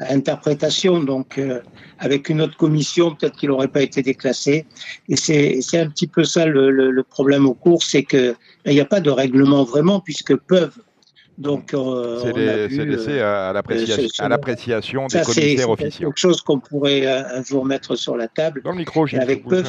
interprétation. 0.00 1.00
Donc 1.00 1.38
euh, 1.38 1.60
avec 1.98 2.28
une 2.28 2.40
autre 2.40 2.56
commission, 2.56 3.14
peut-être 3.14 3.36
qu'il 3.36 3.48
n'aurait 3.48 3.68
pas 3.68 3.82
été 3.82 4.02
déclassé. 4.02 4.66
Et 5.08 5.16
c'est 5.16 5.78
un 5.78 5.88
petit 5.88 6.06
peu 6.06 6.24
ça 6.24 6.46
le, 6.46 6.70
le, 6.70 6.90
le 6.90 7.02
problème 7.02 7.46
au 7.46 7.54
cours, 7.54 7.82
c'est 7.82 8.02
que 8.02 8.34
il 8.66 8.72
n'y 8.72 8.80
a 8.80 8.86
pas 8.86 9.00
de 9.00 9.10
règlement 9.10 9.64
vraiment 9.64 10.00
puisque 10.00 10.36
peuvent. 10.36 10.78
Donc, 11.36 11.74
euh, 11.74 12.20
c'est 12.70 12.84
laissé 12.84 13.20
à, 13.20 13.52
l'appréciation 13.52 15.06
des 15.08 15.20
commissaires 15.20 15.70
officiels. 15.70 15.92
C'est 15.92 16.04
quelque 16.04 16.16
chose 16.16 16.40
qu'on 16.42 16.60
pourrait 16.60 17.06
un, 17.06 17.42
jour 17.42 17.64
mettre 17.64 17.96
sur 17.96 18.16
la 18.16 18.28
table. 18.28 18.62
Dans 18.62 18.70
le 18.70 18.78
micro, 18.78 19.06
avec 19.14 19.44
peu, 19.44 19.64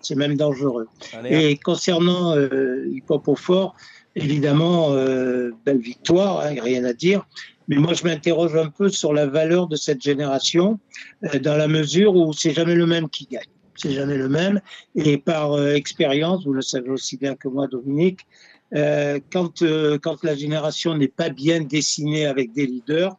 c'est 0.00 0.14
même, 0.14 0.36
dangereux. 0.36 0.86
Et 1.24 1.56
concernant 1.56 2.36
euh, 2.36 2.86
Fort, 3.34 3.74
évidemment, 4.14 4.92
euh, 4.92 5.50
belle 5.64 5.80
victoire, 5.80 6.40
hein, 6.40 6.54
rien 6.60 6.84
à 6.84 6.92
dire. 6.92 7.26
Mais 7.72 7.78
moi, 7.78 7.94
je 7.94 8.04
m'interroge 8.04 8.54
un 8.54 8.68
peu 8.68 8.90
sur 8.90 9.14
la 9.14 9.26
valeur 9.26 9.66
de 9.66 9.76
cette 9.76 10.02
génération, 10.02 10.78
euh, 11.24 11.38
dans 11.38 11.56
la 11.56 11.68
mesure 11.68 12.14
où 12.14 12.34
c'est 12.34 12.52
jamais 12.52 12.74
le 12.74 12.84
même 12.84 13.08
qui 13.08 13.26
gagne. 13.30 13.48
C'est 13.76 13.92
jamais 13.92 14.18
le 14.18 14.28
même. 14.28 14.60
Et 14.94 15.16
par 15.16 15.52
euh, 15.52 15.72
expérience, 15.72 16.44
vous 16.44 16.52
le 16.52 16.60
savez 16.60 16.90
aussi 16.90 17.16
bien 17.16 17.34
que 17.34 17.48
moi, 17.48 17.68
Dominique, 17.68 18.26
euh, 18.74 19.20
quand, 19.32 19.62
euh, 19.62 19.98
quand 19.98 20.22
la 20.22 20.34
génération 20.34 20.94
n'est 20.94 21.08
pas 21.08 21.30
bien 21.30 21.62
dessinée 21.62 22.26
avec 22.26 22.52
des 22.52 22.66
leaders, 22.66 23.16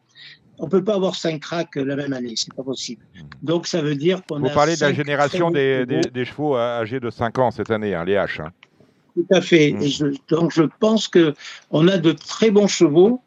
on 0.58 0.68
peut 0.68 0.84
pas 0.84 0.94
avoir 0.94 1.16
cinq 1.16 1.40
cracks 1.40 1.74
la 1.74 1.96
même 1.96 2.12
année, 2.12 2.34
c'est 2.36 2.54
pas 2.54 2.62
possible. 2.62 3.04
Donc 3.42 3.66
ça 3.66 3.82
veut 3.82 3.96
dire 3.96 4.22
qu'on 4.24 4.38
Vous 4.38 4.50
parlez 4.50 4.76
de 4.76 4.80
la 4.82 4.92
génération 4.92 5.50
des, 5.50 5.84
des, 5.84 6.24
chevaux 6.24 6.56
âgés 6.56 7.00
de 7.00 7.10
5 7.10 7.38
ans 7.40 7.50
cette 7.50 7.72
année, 7.72 7.92
hein, 7.92 8.04
les 8.04 8.14
H. 8.14 8.40
Hein. 8.40 8.52
Tout 9.14 9.26
à 9.32 9.40
fait. 9.40 9.72
Mmh. 9.72 9.82
Et 9.82 9.88
je, 9.88 10.06
donc 10.28 10.52
je 10.52 10.62
pense 10.78 11.08
que 11.08 11.34
on 11.72 11.88
a 11.88 11.98
de 11.98 12.12
très 12.12 12.52
bons 12.52 12.68
chevaux, 12.68 13.20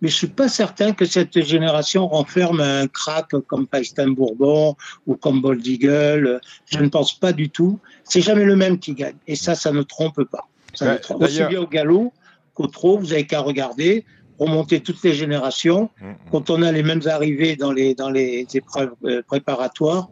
mais 0.00 0.08
je 0.08 0.16
suis 0.16 0.26
pas 0.26 0.48
certain 0.48 0.92
que 0.92 1.04
cette 1.04 1.42
génération 1.42 2.06
renferme 2.06 2.60
un 2.60 2.86
crack 2.86 3.30
comme 3.46 3.66
Paistin 3.66 4.10
Bourbon 4.10 4.76
ou 5.06 5.16
comme 5.16 5.40
Bold 5.40 5.66
Eagle. 5.66 6.40
Je 6.66 6.78
ne 6.78 6.88
pense 6.88 7.18
pas 7.18 7.32
du 7.32 7.48
tout. 7.48 7.78
C'est 8.04 8.20
jamais 8.20 8.44
le 8.44 8.56
même 8.56 8.78
qui 8.78 8.94
gagne. 8.94 9.16
Et 9.26 9.36
ça, 9.36 9.54
ça 9.54 9.72
ne 9.72 9.82
trompe 9.82 10.22
pas. 10.24 10.46
Ça 10.74 10.98
aussi 11.14 11.44
bien 11.44 11.60
au 11.60 11.66
galop 11.66 12.12
qu'au 12.54 12.66
trot, 12.66 12.98
vous 12.98 13.08
n'avez 13.08 13.26
qu'à 13.26 13.40
regarder, 13.40 14.04
remonter 14.38 14.80
toutes 14.80 15.02
les 15.02 15.14
générations. 15.14 15.90
Mm, 16.00 16.08
mm. 16.08 16.16
Quand 16.30 16.50
on 16.50 16.62
a 16.62 16.72
les 16.72 16.82
mêmes 16.82 17.02
arrivées 17.06 17.56
dans 17.56 17.72
les, 17.72 17.94
dans 17.94 18.10
les 18.10 18.46
épreuves 18.54 18.94
euh, 19.04 19.22
préparatoires, 19.26 20.08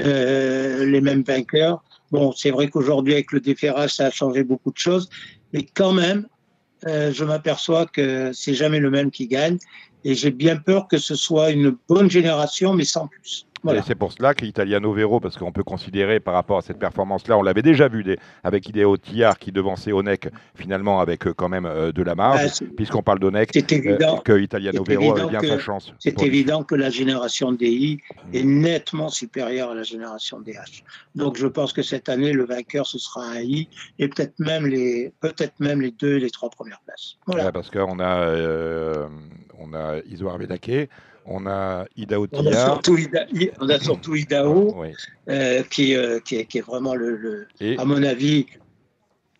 euh, 0.00 0.84
les 0.84 1.00
mêmes 1.00 1.22
vainqueurs. 1.22 1.82
Bon, 2.10 2.32
c'est 2.32 2.50
vrai 2.50 2.68
qu'aujourd'hui, 2.68 3.14
avec 3.14 3.32
le 3.32 3.40
déferrage, 3.40 3.94
ça 3.94 4.06
a 4.06 4.10
changé 4.10 4.44
beaucoup 4.44 4.70
de 4.70 4.78
choses, 4.78 5.10
mais 5.52 5.62
quand 5.74 5.92
même, 5.92 6.26
je 6.86 7.24
m'aperçois 7.24 7.86
que 7.86 8.32
c'est 8.32 8.54
jamais 8.54 8.78
le 8.78 8.90
même 8.90 9.10
qui 9.10 9.26
gagne. 9.26 9.58
Et 10.04 10.14
j'ai 10.14 10.30
bien 10.30 10.56
peur 10.56 10.86
que 10.86 10.98
ce 10.98 11.16
soit 11.16 11.50
une 11.50 11.76
bonne 11.88 12.08
génération, 12.08 12.72
mais 12.72 12.84
sans 12.84 13.08
plus. 13.08 13.47
Et 13.72 13.80
c'est 13.86 13.94
pour 13.94 14.12
cela 14.12 14.34
qu'Italiano 14.34 14.92
Vero, 14.92 15.20
parce 15.20 15.36
qu'on 15.36 15.52
peut 15.52 15.64
considérer 15.64 16.20
par 16.20 16.34
rapport 16.34 16.58
à 16.58 16.62
cette 16.62 16.78
performance-là, 16.78 17.36
on 17.38 17.42
l'avait 17.42 17.62
déjà 17.62 17.88
vu 17.88 18.04
avec 18.44 18.68
Ideo 18.68 18.96
Tillard 18.96 19.38
qui 19.38 19.52
devançait 19.52 19.92
Onek 19.92 20.28
finalement 20.54 21.00
avec 21.00 21.26
euh, 21.26 21.34
quand 21.34 21.48
même 21.48 21.66
euh, 21.66 21.92
de 21.92 22.02
la 22.02 22.14
marge, 22.14 22.60
puisqu'on 22.76 23.02
parle 23.02 23.18
d'Onek, 23.18 23.56
euh, 23.56 24.16
que 24.24 24.38
Italiano 24.38 24.84
Vero 24.84 25.16
avait 25.16 25.28
bien 25.28 25.40
sa 25.40 25.58
chance. 25.58 25.92
C'est 25.98 26.22
évident 26.22 26.62
que 26.62 26.74
la 26.74 26.90
génération 26.90 27.52
DI 27.52 28.00
est 28.32 28.44
nettement 28.44 29.08
supérieure 29.08 29.70
à 29.70 29.74
la 29.74 29.82
génération 29.82 30.40
DH. 30.40 30.84
Donc 31.14 31.36
je 31.36 31.46
pense 31.46 31.72
que 31.72 31.82
cette 31.82 32.08
année, 32.08 32.32
le 32.32 32.44
vainqueur, 32.44 32.86
ce 32.86 32.98
sera 32.98 33.24
un 33.24 33.40
I, 33.40 33.68
et 33.98 34.08
peut-être 34.08 34.38
même 34.38 34.66
les, 34.66 35.12
peut-être 35.20 35.58
même 35.60 35.80
les 35.80 35.90
deux 35.90 36.16
et 36.16 36.20
les 36.20 36.30
trois 36.30 36.50
premières 36.50 36.80
places. 36.86 37.16
Voilà. 37.26 37.52
parce 37.52 37.70
qu'on 37.70 38.00
a, 38.00 39.08
on 39.58 39.72
a 39.74 39.98
Iso 40.08 40.28
Arbedaké, 40.28 40.88
on 41.28 41.46
a 41.46 41.86
Idao 41.96 42.26
On 42.32 42.46
a 42.46 42.64
surtout, 42.64 42.96
on 43.60 43.68
a 43.68 43.78
surtout 43.78 44.16
Idao, 44.16 44.82
euh, 45.28 45.62
qui, 45.64 45.94
euh, 45.94 46.20
qui, 46.20 46.36
est, 46.36 46.46
qui, 46.46 46.58
est, 46.58 46.62
vraiment 46.62 46.94
le, 46.94 47.46
à 47.76 47.84
mon 47.84 48.02
avis, 48.02 48.46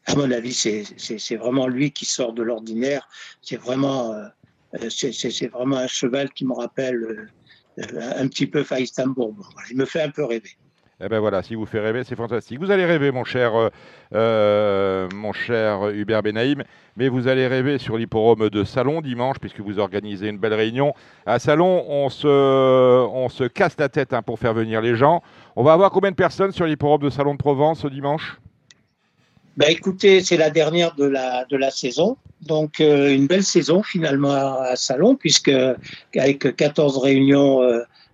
à 0.06 0.14
mon 0.14 0.30
avis, 0.30 0.54
c'est 0.54 1.36
vraiment 1.36 1.66
lui 1.66 1.90
qui 1.90 2.04
sort 2.04 2.32
de 2.32 2.42
l'ordinaire. 2.42 3.08
C'est 3.42 3.56
vraiment, 3.56 4.12
euh, 4.12 4.88
c'est 4.90 5.48
vraiment 5.48 5.78
un 5.78 5.86
cheval 5.86 6.30
qui 6.32 6.44
me 6.44 6.52
rappelle 6.52 7.30
un 7.78 8.28
petit 8.28 8.46
peu 8.46 8.62
Faïstambourg. 8.62 9.50
il 9.70 9.76
me 9.76 9.84
fait 9.86 10.02
un 10.02 10.10
peu 10.10 10.24
rêver. 10.24 10.56
Eh 11.00 11.08
ben 11.08 11.20
voilà, 11.20 11.44
si 11.44 11.54
vous 11.54 11.64
fait 11.64 11.78
rêver, 11.78 12.02
c'est 12.02 12.16
fantastique. 12.16 12.58
Vous 12.58 12.72
allez 12.72 12.84
rêver, 12.84 13.12
mon 13.12 13.22
cher, 13.22 13.54
euh, 13.54 13.68
euh, 14.16 15.08
mon 15.14 15.32
cher 15.32 15.90
Hubert 15.90 16.24
Benaïm, 16.24 16.64
mais 16.96 17.08
vous 17.08 17.28
allez 17.28 17.46
rêver 17.46 17.78
sur 17.78 17.96
l'hipporome 17.96 18.50
de 18.50 18.64
Salon 18.64 19.00
dimanche, 19.00 19.38
puisque 19.38 19.60
vous 19.60 19.78
organisez 19.78 20.26
une 20.26 20.38
belle 20.38 20.54
réunion. 20.54 20.94
À 21.24 21.38
Salon, 21.38 21.84
on 21.88 22.08
se, 22.08 22.26
on 22.26 23.28
se 23.28 23.44
casse 23.44 23.76
la 23.78 23.88
tête 23.88 24.12
hein, 24.12 24.22
pour 24.22 24.40
faire 24.40 24.54
venir 24.54 24.80
les 24.80 24.96
gens. 24.96 25.22
On 25.54 25.62
va 25.62 25.72
avoir 25.72 25.92
combien 25.92 26.10
de 26.10 26.16
personnes 26.16 26.50
sur 26.50 26.66
l'hipporome 26.66 27.02
de 27.02 27.10
Salon 27.10 27.34
de 27.34 27.38
Provence 27.38 27.82
ce 27.82 27.86
dimanche? 27.86 28.40
Ben 29.56 29.70
écoutez, 29.70 30.20
c'est 30.20 30.36
la 30.36 30.50
dernière 30.50 30.96
de 30.96 31.04
la, 31.04 31.44
de 31.44 31.56
la 31.56 31.70
saison. 31.70 32.16
Donc, 32.42 32.80
euh, 32.80 33.14
une 33.14 33.28
belle 33.28 33.44
saison 33.44 33.84
finalement 33.84 34.32
à, 34.32 34.74
Salon, 34.74 35.14
puisque 35.14 35.52
avec 36.16 36.56
14 36.56 36.98
réunions 36.98 37.60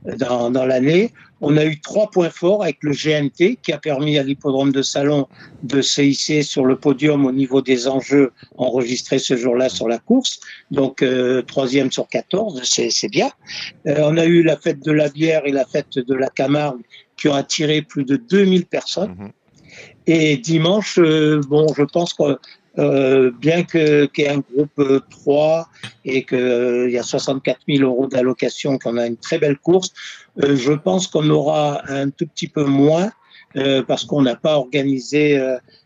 dans, 0.04 0.50
dans 0.50 0.66
l'année. 0.66 1.12
On 1.40 1.56
a 1.56 1.64
eu 1.64 1.80
trois 1.80 2.10
points 2.10 2.30
forts 2.30 2.62
avec 2.62 2.78
le 2.82 2.92
GNT 2.92 3.56
qui 3.62 3.72
a 3.72 3.78
permis 3.78 4.18
à 4.18 4.22
l'hippodrome 4.22 4.72
de 4.72 4.82
Salon 4.82 5.26
de 5.62 5.82
se 5.82 6.00
hisser 6.00 6.42
sur 6.42 6.64
le 6.64 6.76
podium 6.76 7.26
au 7.26 7.32
niveau 7.32 7.60
des 7.60 7.86
enjeux 7.86 8.32
enregistrés 8.56 9.18
ce 9.18 9.36
jour-là 9.36 9.68
sur 9.68 9.88
la 9.88 9.98
course. 9.98 10.40
Donc 10.70 11.02
euh, 11.02 11.42
troisième 11.42 11.90
sur 11.92 12.08
14, 12.08 12.62
c'est 12.64 13.08
bien. 13.10 13.30
Euh, 13.86 13.96
on 14.04 14.16
a 14.16 14.24
eu 14.24 14.42
la 14.42 14.56
fête 14.56 14.82
de 14.82 14.92
la 14.92 15.08
bière 15.08 15.42
et 15.44 15.52
la 15.52 15.66
fête 15.66 15.98
de 15.98 16.14
la 16.14 16.28
Camargue 16.28 16.82
qui 17.16 17.28
ont 17.28 17.34
attiré 17.34 17.82
plus 17.82 18.04
de 18.04 18.16
2000 18.16 18.66
personnes. 18.66 19.14
Mhm. 19.18 19.32
Et 20.06 20.36
dimanche, 20.36 20.98
euh, 20.98 21.40
bon, 21.48 21.66
je 21.76 21.82
pense 21.82 22.14
que 22.14 22.38
euh, 22.78 23.30
bien 23.30 23.62
que 23.62 24.06
qu'il 24.06 24.24
y 24.24 24.26
ait 24.26 24.30
un 24.30 24.40
groupe 24.40 25.04
3 25.10 25.60
euh, 25.60 25.88
et 26.04 26.24
qu'il 26.24 26.38
euh, 26.38 26.90
y 26.90 26.98
a 26.98 27.04
64 27.04 27.60
000 27.68 27.88
euros 27.88 28.08
d'allocation, 28.08 28.78
qu'on 28.78 28.96
a 28.96 29.06
une 29.06 29.16
très 29.16 29.38
belle 29.38 29.58
course, 29.58 29.92
je 30.36 30.72
pense 30.72 31.06
qu'on 31.06 31.30
aura 31.30 31.82
un 31.88 32.10
tout 32.10 32.26
petit 32.26 32.48
peu 32.48 32.64
moins 32.64 33.12
parce 33.86 34.04
qu'on 34.04 34.22
n'a 34.22 34.34
pas 34.34 34.56
organisé 34.56 35.40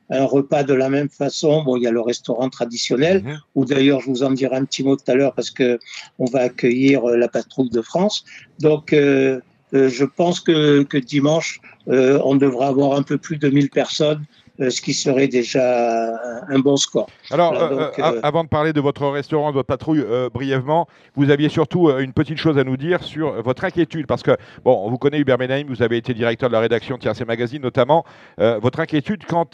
un 0.09 0.25
repas 0.25 0.63
de 0.63 0.73
la 0.73 0.89
même 0.89 1.11
façon. 1.11 1.63
Bon, 1.65 1.77
il 1.77 1.83
y 1.83 1.87
a 1.87 1.91
le 1.91 2.01
restaurant 2.01 2.49
traditionnel, 2.49 3.23
mhm. 3.23 3.39
où 3.55 3.67
d'ailleurs 3.67 4.01
je 4.01 4.07
vous 4.07 4.23
en 4.23 4.31
dirai 4.31 4.57
un 4.57 4.65
petit 4.65 4.83
mot 4.83 4.97
tout 4.97 5.11
à 5.11 5.15
l'heure 5.15 5.35
parce 5.35 5.51
que 5.51 5.79
on 6.19 6.25
va 6.25 6.41
accueillir 6.41 7.05
la 7.05 7.29
patrouille 7.29 7.69
de 7.69 7.83
France. 7.83 8.25
Donc 8.59 8.93
je 8.93 10.05
pense 10.05 10.41
que, 10.41 10.83
que 10.85 10.97
dimanche, 10.97 11.61
on 11.87 12.37
devra 12.37 12.69
avoir 12.69 12.97
un 12.97 13.03
peu 13.03 13.19
plus 13.19 13.37
de 13.37 13.51
1000 13.51 13.69
personnes 13.69 14.25
euh, 14.25 14.38
ce 14.59 14.81
qui 14.81 14.93
serait 14.93 15.29
déjà 15.29 16.15
un 16.49 16.59
bon 16.59 16.77
score. 16.77 17.09
Alors, 17.31 17.55
euh, 17.55 17.91
euh, 17.99 18.21
avant 18.23 18.43
de 18.43 18.49
parler 18.49 18.73
de 18.73 18.81
votre 18.81 19.07
restaurant, 19.09 19.51
de 19.51 19.55
votre 19.55 19.67
patrouille, 19.67 20.05
brièvement, 20.33 20.89
vous 21.15 21.31
aviez 21.31 21.49
surtout 21.49 21.91
une 21.91 22.13
petite 22.13 22.39
chose 22.39 22.59
à 22.59 22.65
nous 22.65 22.77
dire 22.77 23.03
sur 23.03 23.41
votre 23.43 23.65
inquiétude, 23.65 24.07
parce 24.07 24.23
que, 24.23 24.37
bon, 24.65 24.83
on 24.85 24.91
vous 24.91 24.99
connaît, 24.99 25.19
Hubert 25.19 25.39
Menaim, 25.39 25.65
vous 25.69 25.83
avez 25.83 25.97
été 25.97 26.15
directeur 26.15 26.49
de 26.49 26.55
la 26.55 26.61
rédaction 26.61 26.99
de 26.99 27.25
Magazine 27.25 27.63
notamment, 27.63 28.05
votre 28.39 28.81
inquiétude 28.81 29.25
quant 29.25 29.49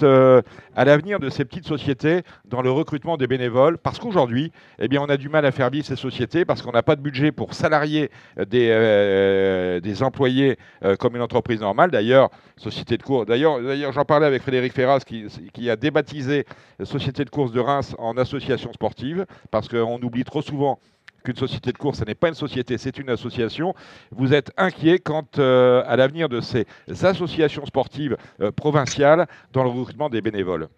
à 0.76 0.84
l'avenir 0.84 1.20
de 1.20 1.28
ces 1.28 1.44
petites 1.44 1.66
sociétés 1.66 2.22
dans 2.46 2.62
le 2.62 2.70
recrutement 2.70 3.16
des 3.16 3.26
bénévoles, 3.26 3.78
parce 3.78 3.98
qu'aujourd'hui, 3.98 4.52
eh 4.78 4.88
bien, 4.88 5.00
on 5.02 5.08
a 5.10 5.16
du 5.16 5.28
mal 5.28 5.44
à 5.44 5.52
faire 5.52 5.70
vivre 5.70 5.86
ces 5.86 5.96
sociétés, 5.96 6.44
parce 6.44 6.62
qu'on 6.62 6.72
n'a 6.72 6.82
pas 6.82 6.96
de 6.96 7.02
budget 7.02 7.32
pour 7.32 7.54
salarier 7.54 8.10
des, 8.38 9.80
des 9.82 10.02
employés 10.02 10.56
comme 10.98 11.16
une 11.16 11.22
entreprise 11.22 11.60
normale. 11.60 11.90
D'ailleurs, 11.90 12.30
société 12.56 12.96
de 12.96 13.02
cours, 13.02 13.26
d'ailleurs, 13.26 13.60
d'ailleurs 13.60 13.92
j'en 13.92 14.04
parlais 14.04 14.26
avec 14.26 14.42
Frédéric 14.42 14.72
Ferrat, 14.72 14.93
qui, 15.02 15.70
a 15.70 15.76
débaptisé 15.76 16.44
Société 16.84 17.24
de 17.24 17.30
course 17.30 17.50
de 17.50 17.58
Reims 17.58 17.96
en 17.98 18.16
association 18.16 18.72
sportive, 18.72 19.26
parce 19.50 19.66
qu'on 19.66 20.00
oublie 20.02 20.22
trop 20.24 20.42
souvent 20.42 20.78
qu'une 21.24 21.36
société 21.36 21.72
de 21.72 21.78
course, 21.78 21.98
ce 21.98 22.04
n'est 22.04 22.14
pas 22.14 22.28
une 22.28 22.34
société, 22.34 22.76
c'est 22.78 22.98
une 22.98 23.08
association. 23.08 23.74
Vous 24.12 24.34
êtes 24.34 24.52
inquiet 24.56 24.98
quant 24.98 25.26
euh, 25.38 25.82
à 25.86 25.96
l'avenir 25.96 26.28
de 26.28 26.40
ces 26.40 26.66
associations 27.02 27.64
sportives 27.64 28.16
euh, 28.40 28.52
provinciales 28.52 29.26
dans 29.52 29.64
le 29.64 29.70
recrutement 29.70 30.10
des 30.10 30.20
bénévoles 30.20 30.68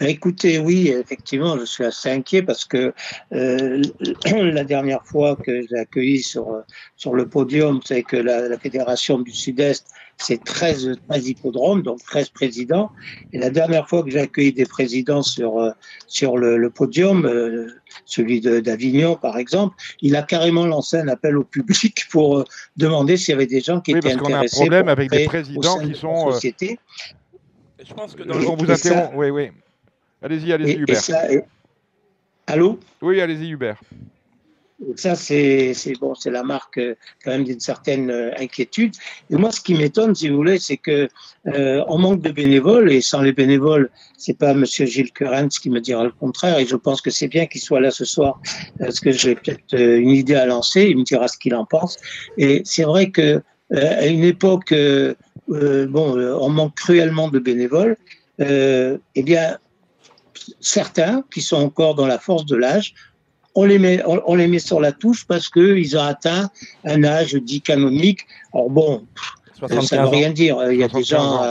Écoutez, 0.00 0.58
oui, 0.58 0.88
effectivement, 0.88 1.56
je 1.58 1.64
suis 1.64 1.84
assez 1.84 2.10
inquiet 2.10 2.42
parce 2.42 2.64
que 2.64 2.92
euh, 3.32 3.82
la 4.26 4.64
dernière 4.64 5.04
fois 5.04 5.36
que 5.36 5.62
j'ai 5.62 5.78
accueilli 5.78 6.22
sur, 6.22 6.64
sur 6.96 7.14
le 7.14 7.28
podium, 7.28 7.80
c'est 7.84 8.02
que 8.02 8.16
la, 8.16 8.48
la, 8.48 8.58
Fédération 8.58 9.20
du 9.20 9.30
Sud-Est 9.30 9.86
c'est 10.18 10.42
13, 10.42 10.96
13 11.08 11.28
hippodromes, 11.28 11.82
donc 11.82 12.02
13 12.04 12.30
présidents. 12.30 12.90
Et 13.32 13.38
la 13.38 13.50
dernière 13.50 13.88
fois 13.88 14.02
que 14.02 14.10
j'ai 14.10 14.20
accueilli 14.20 14.52
des 14.52 14.66
présidents 14.66 15.22
sur, 15.22 15.58
euh, 15.58 15.70
sur 16.06 16.38
le, 16.38 16.70
podium, 16.70 17.26
euh, 17.26 17.68
celui 18.04 18.40
d'Avignon 18.40 19.16
par 19.16 19.36
exemple, 19.36 19.76
il 20.00 20.16
a 20.16 20.22
carrément 20.22 20.66
lancé 20.66 20.98
un 20.98 21.08
appel 21.08 21.36
au 21.36 21.44
public 21.44 22.04
pour 22.10 22.38
euh, 22.38 22.44
demander 22.76 23.16
s'il 23.16 23.32
y 23.32 23.34
avait 23.34 23.46
des 23.46 23.60
gens 23.60 23.80
qui 23.80 23.92
étaient 23.92 24.12
intéressés. 24.12 24.18
Parce 24.18 24.28
qu'on 24.28 24.34
a 24.34 24.44
un 24.44 24.48
problème 24.48 24.88
avec 24.88 25.10
des 25.10 25.24
présidents 25.24 25.78
qui 25.78 25.94
sont. 25.94 26.32
Société. 26.32 26.78
Je 27.84 27.94
pense 27.94 28.14
que 28.14 28.22
dans 28.22 28.36
on 28.36 28.56
vous 28.56 28.70
interrompt. 28.70 29.12
Oui, 29.16 29.30
oui. 29.30 29.50
Allez-y, 30.22 30.52
allez-y, 30.52 30.78
Hubert. 30.78 31.02
Allô? 32.46 32.78
Oui, 33.00 33.20
allez-y, 33.20 33.50
Hubert 33.50 33.80
ça, 34.96 35.14
c'est 35.14 35.74
bon, 36.00 36.14
c'est 36.14 36.30
la 36.30 36.42
marque 36.42 36.78
euh, 36.78 36.94
quand 37.24 37.30
même 37.30 37.44
d'une 37.44 37.60
certaine 37.60 38.10
euh, 38.10 38.30
inquiétude. 38.38 38.94
Et 39.30 39.36
moi, 39.36 39.50
ce 39.50 39.60
qui 39.60 39.74
m'étonne, 39.74 40.14
si 40.14 40.28
vous 40.28 40.36
voulez, 40.36 40.58
c'est 40.58 40.76
que 40.76 41.08
euh, 41.46 41.84
on 41.88 41.98
manque 41.98 42.20
de 42.22 42.30
bénévoles 42.30 42.90
et 42.92 43.00
sans 43.00 43.22
les 43.22 43.32
bénévoles, 43.32 43.90
c'est 44.16 44.36
pas 44.36 44.54
Monsieur 44.54 44.86
Gilles 44.86 45.12
Currens 45.12 45.48
qui 45.60 45.70
me 45.70 45.80
dira 45.80 46.04
le 46.04 46.10
contraire. 46.10 46.58
Et 46.58 46.66
je 46.66 46.76
pense 46.76 47.00
que 47.00 47.10
c'est 47.10 47.28
bien 47.28 47.46
qu'il 47.46 47.60
soit 47.60 47.80
là 47.80 47.90
ce 47.90 48.04
soir 48.04 48.40
parce 48.78 49.00
que 49.00 49.12
j'ai 49.12 49.34
peut-être 49.34 49.74
une 49.74 50.10
idée 50.10 50.34
à 50.34 50.46
lancer. 50.46 50.82
Il 50.82 50.98
me 50.98 51.04
dira 51.04 51.28
ce 51.28 51.38
qu'il 51.38 51.54
en 51.54 51.64
pense. 51.64 51.96
Et 52.36 52.62
c'est 52.64 52.84
vrai 52.84 53.10
que 53.10 53.42
à 53.74 54.06
une 54.06 54.24
époque, 54.24 54.74
bon, 55.48 56.18
on 56.40 56.48
manque 56.50 56.74
cruellement 56.74 57.28
de 57.28 57.38
bénévoles. 57.38 57.96
eh 58.38 58.98
bien, 59.16 59.58
certains 60.60 61.24
qui 61.32 61.40
sont 61.40 61.56
encore 61.56 61.94
dans 61.94 62.06
la 62.06 62.18
force 62.18 62.46
de 62.46 62.56
l'âge 62.56 62.94
on 63.54 63.64
les 63.64 63.78
met, 63.78 64.02
on, 64.06 64.34
les 64.34 64.46
met 64.46 64.58
sur 64.58 64.80
la 64.80 64.92
touche 64.92 65.26
parce 65.26 65.48
qu'ils 65.48 65.96
ont 65.96 66.02
atteint 66.02 66.50
un 66.84 67.04
âge 67.04 67.34
dit 67.34 67.60
canonique. 67.60 68.26
Alors 68.54 68.70
bon, 68.70 69.06
ça 69.68 69.96
ne 69.96 70.02
veut 70.02 70.08
rien 70.08 70.30
dire. 70.30 70.58
Il 70.70 70.78
y 70.78 70.84
a 70.84 70.88
des 70.88 71.02
gens 71.02 71.42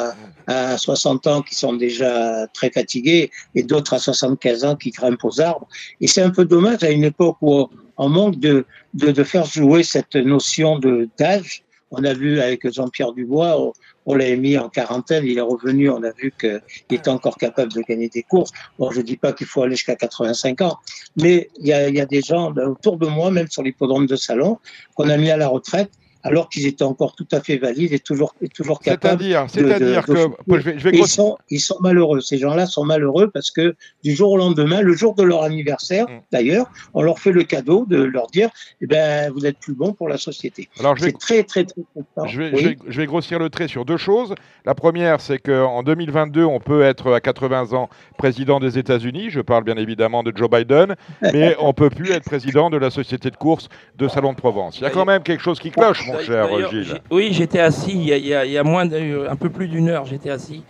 à, 0.48 0.78
60 0.78 1.28
ans 1.28 1.42
qui 1.42 1.56
sont 1.56 1.74
déjà 1.74 2.48
très 2.48 2.72
fatigués 2.72 3.32
et 3.56 3.64
d'autres 3.64 3.94
à 3.94 4.00
75 4.00 4.66
ans 4.66 4.76
qui 4.76 4.90
grimpent 4.90 5.24
aux 5.24 5.40
arbres. 5.40 5.68
Et 6.02 6.08
c'est 6.08 6.22
un 6.22 6.32
peu 6.32 6.44
dommage 6.44 6.84
à 6.84 6.90
une 6.90 7.04
époque 7.04 7.38
où 7.42 7.70
on 7.98 8.10
manque 8.10 8.40
de, 8.40 8.66
de, 8.94 9.12
de 9.12 9.24
faire 9.24 9.46
jouer 9.46 9.84
cette 9.84 10.16
notion 10.16 10.80
de 10.80 11.08
d'âge. 11.18 11.64
On 11.92 12.04
a 12.04 12.14
vu 12.14 12.40
avec 12.40 12.70
Jean-Pierre 12.72 13.14
Dubois, 13.14 13.72
on 14.06 14.16
l'avait 14.16 14.38
mis 14.38 14.58
en 14.58 14.70
quarantaine, 14.70 15.26
il 15.26 15.38
est 15.38 15.42
revenu, 15.42 15.90
on 15.90 16.04
a 16.04 16.12
vu 16.12 16.34
qu'il 16.40 16.62
était 16.90 17.10
encore 17.10 17.38
capable 17.38 17.72
de 17.72 17.82
gagner 17.82 18.10
des 18.10 18.24
courses. 18.24 18.52
Bon, 18.80 18.92
je 18.92 19.02
dis 19.02 19.18
pas 19.18 19.34
qu'il 19.34 19.48
faut 19.48 19.64
aller 19.64 19.76
jusqu'à 19.76 19.96
85 19.96 20.62
ans, 20.62 20.80
mais 21.18 21.50
il 21.60 21.68
y 21.68 21.74
a, 21.74 22.06
des 22.06 22.22
gens 22.22 22.54
autour 22.54 22.98
de 22.98 23.08
moi, 23.08 23.32
même 23.32 23.48
sur 23.48 23.64
l'hippodrome 23.64 24.08
de 24.08 24.16
salon, 24.16 24.58
qu'on 24.96 25.10
a 25.10 25.18
mis 25.18 25.30
à 25.30 25.38
la 25.38 25.48
retraite 25.48 25.92
alors 26.24 26.50
qu'ils 26.50 26.66
étaient 26.66 26.84
encore 26.84 27.16
tout 27.16 27.28
à 27.32 27.42
fait 27.42 27.58
valides 27.58 27.94
et 27.94 28.00
toujours, 28.00 28.36
et 28.42 28.48
toujours 28.48 28.80
capables. 28.80 29.22
C'est-à-dire, 29.22 29.46
c'est-à-dire 29.50 30.06
que 30.06 30.92
ils, 30.92 31.08
sont, 31.08 31.38
ils 31.50 31.60
sont 31.60 31.78
malheureux. 31.80 32.22
Ces 32.22 32.38
gens-là 32.38 32.66
sont 32.66 32.86
malheureux 32.86 33.30
parce 33.30 33.52
que 33.52 33.76
du 34.04 34.16
jour 34.16 34.32
au 34.32 34.38
lendemain, 34.38 34.82
le 34.82 34.94
jour 34.94 35.16
de 35.16 35.24
leur 35.24 35.44
anniversaire, 35.44 36.08
mm. 36.08 36.22
d'ailleurs, 36.32 36.72
on 36.94 37.02
leur 37.02 37.20
fait 37.20 37.32
le 37.32 37.44
cadeau 37.44 37.86
de 37.88 37.98
leur 37.98 38.28
dire, 38.28 38.50
eh 38.82 38.88
ben, 38.88 39.32
vous 39.32 39.46
êtes 39.46 39.58
plus 39.58 39.74
bon 39.74 39.94
pour 39.94 40.10
la 40.10 40.18
société. 40.18 40.70
Alors, 40.80 40.96
c'est 41.00 41.18
très, 41.18 41.44
très, 41.44 41.66
très, 41.66 41.82
je 42.28 42.42
vais, 42.42 42.78
je 42.88 42.98
vais 42.98 43.06
grossir 43.06 43.40
le 43.40 43.50
trait 43.50 43.68
sur 43.68 43.86
deux 43.86 43.98
choses. 43.98 44.36
La 44.66 44.76
première, 44.76 45.22
c'est 45.22 45.40
qu'en 45.40 45.84
2022, 45.84 46.44
on 46.44 46.60
peut 46.60 46.84
être 46.84 47.14
à 47.14 47.22
80 47.22 47.74
ans 47.74 47.90
président 48.18 48.60
des 48.60 48.78
États-Unis. 48.78 49.30
Je 49.30 49.42
parle 49.42 49.64
bien 49.64 49.78
évidemment 49.78 50.24
de 50.24 50.32
Joe 50.36 50.50
Biden, 50.50 50.96
mais 51.34 51.56
on 51.60 51.74
peut 51.74 51.90
plus 51.90 52.12
être 52.12 52.24
président 52.24 52.70
de 52.70 52.78
la 52.78 52.90
société 52.90 53.30
de 53.30 53.36
course 53.36 53.70
de 53.98 54.08
Salon 54.08 54.34
de 54.34 54.38
Provence. 54.38 54.80
Il 54.80 54.84
y 54.84 54.86
a 54.86 54.90
quand 54.90 55.06
même 55.06 55.24
quelque 55.24 55.42
chose 55.42 55.60
qui 55.60 55.72
cloche, 55.72 56.11
mon 56.12 56.20
cher 56.20 56.70
Gilles. 56.70 57.02
Oui, 57.10 57.30
j'étais 57.32 57.60
assis 57.60 57.92
il 57.94 58.04
y, 58.04 58.34
a, 58.34 58.46
il 58.46 58.52
y 58.52 58.58
a 58.58 58.64
moins 58.64 58.86
un 58.92 59.36
peu 59.36 59.50
plus 59.50 59.68
d'une 59.68 59.90
heure. 59.90 60.06
J'étais 60.06 60.30
assis 60.30 60.64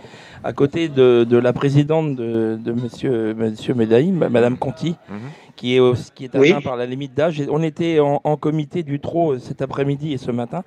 à 0.43 0.53
côté 0.53 0.87
de, 0.87 1.23
de 1.23 1.37
la 1.37 1.53
présidente 1.53 2.15
de, 2.15 2.57
de 2.63 2.71
Monsieur, 2.71 3.33
Monsieur 3.33 3.73
Madame 3.75 4.57
Conti, 4.57 4.95
mhm. 5.09 5.17
Qui 5.61 5.77
est, 5.77 6.13
qui 6.15 6.23
est 6.23 6.35
atteinte 6.35 6.63
par 6.63 6.75
la 6.75 6.87
limite 6.87 7.13
d'âge. 7.13 7.39
On 7.51 7.61
était 7.61 7.99
en, 7.99 8.19
en, 8.23 8.35
comité 8.35 8.81
du 8.81 8.99
TRO 8.99 9.37
cet 9.37 9.61
après-midi 9.61 10.11
et 10.11 10.17
ce 10.17 10.31
matin, 10.31 10.63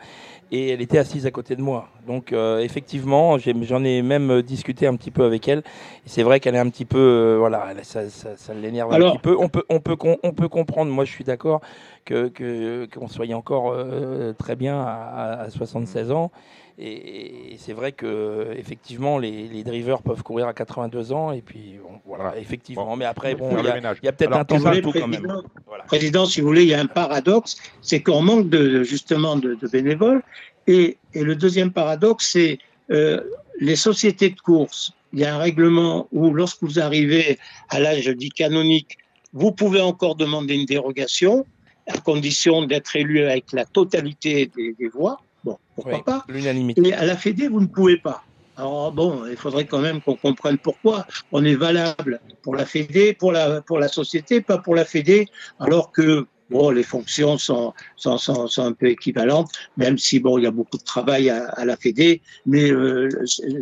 et 0.52 0.68
elle 0.68 0.80
était 0.80 0.98
assise 0.98 1.26
à 1.26 1.32
côté 1.32 1.56
de 1.56 1.62
moi. 1.62 1.88
Donc 2.06 2.32
euh, 2.32 2.60
effectivement, 2.60 3.36
j'en 3.38 3.82
ai, 3.82 4.02
même 4.02 4.40
discuté 4.42 4.86
un 4.86 4.94
petit 4.94 5.10
peu 5.10 5.24
avec 5.24 5.48
elle. 5.48 5.64
C'est 6.06 6.22
vrai 6.22 6.38
qu'elle 6.38 6.54
est 6.54 6.60
un 6.60 6.70
petit 6.70 6.84
peu, 6.84 6.98
euh, 6.98 7.36
voilà, 7.40 7.74
ça, 7.82 8.08
ça, 8.08 8.36
ça 8.36 8.54
l'énerve 8.54 8.92
un 8.94 9.00
petit 9.00 9.18
peu. 9.18 9.36
On 9.36 9.48
peut, 9.48 9.64
on 9.68 9.80
peut, 9.80 9.96
on 10.22 10.32
peut 10.32 10.48
comprendre. 10.48 10.92
Moi, 10.92 11.04
je 11.04 11.10
suis 11.10 11.24
d'accord 11.24 11.60
que 12.04 12.86
qu'on 12.94 13.08
soit 13.08 13.34
encore 13.34 13.72
euh, 13.72 14.32
très 14.34 14.54
bien 14.54 14.80
à, 14.80 15.40
à 15.40 15.50
76 15.50 16.12
ans. 16.12 16.30
Et, 16.78 17.56
c'est 17.58 17.72
vrai 17.72 17.92
que 17.92 18.52
effectivement, 18.56 19.18
les, 19.18 19.62
drivers 19.62 20.02
peuvent 20.02 20.22
courir 20.22 20.48
à 20.48 20.54
82 20.54 21.12
ans. 21.12 21.32
Et 21.32 21.40
puis, 21.40 21.76
voilà, 22.04 22.36
effectivement. 22.38 22.96
mais 22.96 23.04
après, 23.04 23.34
bon, 23.34 23.56
il 23.58 23.64
y, 23.64 23.68
a, 23.68 24.12
peut-être 24.12 24.36
un 24.36 24.44
temps 24.44 24.58
tout 24.58 24.92
quand 24.92 25.08
même. 25.08 25.42
Président, 25.86 26.26
si 26.26 26.40
vous 26.40 26.48
voulez, 26.48 26.62
il 26.62 26.68
y 26.68 26.74
a 26.74 26.80
un 26.80 26.86
paradoxe, 26.86 27.56
c'est 27.80 28.02
qu'on 28.02 28.22
manque 28.22 28.48
de, 28.48 28.82
justement 28.82 29.36
de, 29.36 29.56
bénévoles. 29.70 30.22
Et, 30.66 30.98
le 31.14 31.36
deuxième 31.36 31.70
paradoxe, 31.70 32.30
c'est 32.32 32.58
euh, 32.90 33.20
les 33.60 33.76
sociétés 33.76 34.30
de 34.30 34.40
course. 34.40 34.92
Il 35.12 35.20
y 35.20 35.24
a 35.24 35.34
un 35.34 35.38
règlement 35.38 36.08
où, 36.10 36.32
lorsque 36.32 36.62
vous 36.62 36.80
arrivez 36.80 37.38
à 37.68 37.78
l'âge 37.78 38.08
dit 38.08 38.30
canonique, 38.30 38.98
vous 39.32 39.52
pouvez 39.52 39.80
encore 39.80 40.16
demander 40.16 40.54
une 40.54 40.66
dérogation 40.66 41.46
à 41.86 41.98
condition 41.98 42.64
d'être 42.64 42.96
élu 42.96 43.22
avec 43.22 43.52
la 43.52 43.64
totalité 43.64 44.50
des 44.56 44.88
voix. 44.88 45.20
Bon, 45.44 45.58
pourquoi 45.74 46.02
pas 46.02 46.24
L'unanimité. 46.28 46.80
Mais 46.80 46.92
à 46.92 47.04
la 47.04 47.16
Fédé, 47.16 47.48
vous 47.48 47.60
ne 47.60 47.66
pouvez 47.66 47.98
pas. 47.98 48.24
Alors 48.56 48.92
bon, 48.92 49.26
il 49.26 49.36
faudrait 49.36 49.66
quand 49.66 49.80
même 49.80 50.00
qu'on 50.00 50.14
comprenne 50.14 50.58
pourquoi 50.58 51.06
on 51.32 51.44
est 51.44 51.56
valable 51.56 52.20
pour 52.42 52.54
la 52.54 52.64
Fédé, 52.64 53.12
pour 53.12 53.32
la, 53.32 53.60
pour 53.62 53.78
la 53.78 53.88
société, 53.88 54.40
pas 54.40 54.58
pour 54.58 54.74
la 54.76 54.84
Fédé, 54.84 55.26
alors 55.58 55.90
que 55.90 56.26
bon, 56.50 56.70
les 56.70 56.84
fonctions 56.84 57.36
sont, 57.36 57.74
sont, 57.96 58.16
sont, 58.16 58.46
sont, 58.46 58.64
un 58.64 58.72
peu 58.72 58.86
équivalentes, 58.86 59.50
même 59.76 59.98
si 59.98 60.20
bon, 60.20 60.38
il 60.38 60.44
y 60.44 60.46
a 60.46 60.52
beaucoup 60.52 60.78
de 60.78 60.84
travail 60.84 61.30
à, 61.30 61.46
à 61.46 61.64
la 61.64 61.76
Fédé, 61.76 62.22
mais 62.46 62.70
euh, 62.70 63.08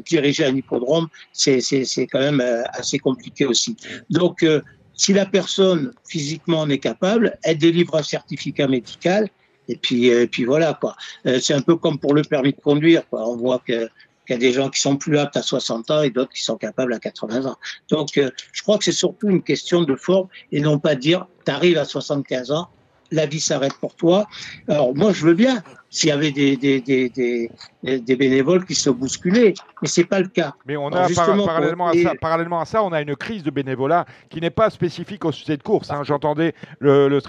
diriger 0.04 0.44
un 0.44 0.54
hippodrome, 0.54 1.08
c'est 1.32 1.62
quand 2.10 2.20
même 2.20 2.40
euh, 2.40 2.62
assez 2.72 2.98
compliqué 2.98 3.46
aussi. 3.46 3.76
Donc, 4.10 4.42
euh, 4.42 4.60
si 4.94 5.14
la 5.14 5.24
personne 5.24 5.92
physiquement 6.06 6.60
en 6.60 6.68
est 6.68 6.78
capable, 6.78 7.38
elle 7.44 7.56
délivre 7.56 7.96
un 7.96 8.02
certificat 8.02 8.68
médical 8.68 9.28
et 9.68 9.76
puis, 9.76 10.06
et 10.06 10.26
puis 10.26 10.44
voilà, 10.44 10.74
quoi. 10.74 10.96
Euh, 11.26 11.38
c'est 11.40 11.54
un 11.54 11.60
peu 11.60 11.76
comme 11.76 11.98
pour 11.98 12.14
le 12.14 12.22
permis 12.22 12.52
de 12.52 12.60
conduire, 12.60 13.08
quoi. 13.08 13.28
On 13.28 13.36
voit 13.36 13.60
que 13.66 13.88
qu'il 14.24 14.34
y 14.34 14.36
a 14.36 14.38
des 14.38 14.52
gens 14.52 14.70
qui 14.70 14.80
sont 14.80 14.96
plus 14.96 15.18
aptes 15.18 15.36
à 15.36 15.42
60 15.42 15.90
ans 15.90 16.02
et 16.02 16.10
d'autres 16.10 16.32
qui 16.32 16.44
sont 16.44 16.56
capables 16.56 16.92
à 16.92 17.00
80 17.00 17.46
ans. 17.46 17.56
Donc, 17.90 18.16
euh, 18.18 18.30
je 18.52 18.62
crois 18.62 18.78
que 18.78 18.84
c'est 18.84 18.92
surtout 18.92 19.28
une 19.28 19.42
question 19.42 19.82
de 19.82 19.96
forme 19.96 20.28
et 20.52 20.60
non 20.60 20.78
pas 20.78 20.94
dire, 20.94 21.26
tu 21.44 21.50
arrives 21.50 21.76
à 21.76 21.84
75 21.84 22.52
ans, 22.52 22.68
la 23.10 23.26
vie 23.26 23.40
s'arrête 23.40 23.74
pour 23.74 23.96
toi. 23.96 24.28
Alors, 24.68 24.94
moi, 24.94 25.12
je 25.12 25.26
veux 25.26 25.34
bien 25.34 25.62
s'il 25.92 26.08
y 26.08 26.12
avait 26.12 26.32
des, 26.32 26.56
des, 26.56 26.80
des, 26.80 27.50
des, 27.82 28.16
bénévoles 28.16 28.64
qui 28.64 28.74
se 28.74 28.88
bousculaient, 28.88 29.52
mais 29.82 29.88
c'est 29.88 30.06
pas 30.06 30.20
le 30.20 30.28
cas. 30.28 30.54
Mais 30.64 30.74
on 30.74 30.88
a 30.88 31.06
parallèlement, 31.14 31.88
à 31.88 31.92
ça, 31.92 32.12
parallèlement 32.18 32.60
à 32.60 32.64
ça, 32.64 32.82
on 32.82 32.92
a 32.92 33.02
une 33.02 33.14
crise 33.14 33.42
de 33.42 33.50
bénévolat 33.50 34.06
qui 34.30 34.40
n'est 34.40 34.48
pas 34.48 34.70
spécifique 34.70 35.22
aux 35.26 35.32
sociétés 35.32 35.58
de 35.58 35.62
course. 35.62 35.90
Hein. 35.90 36.02
J'entendais 36.02 36.54
le, 36.78 37.08
le 37.08 37.20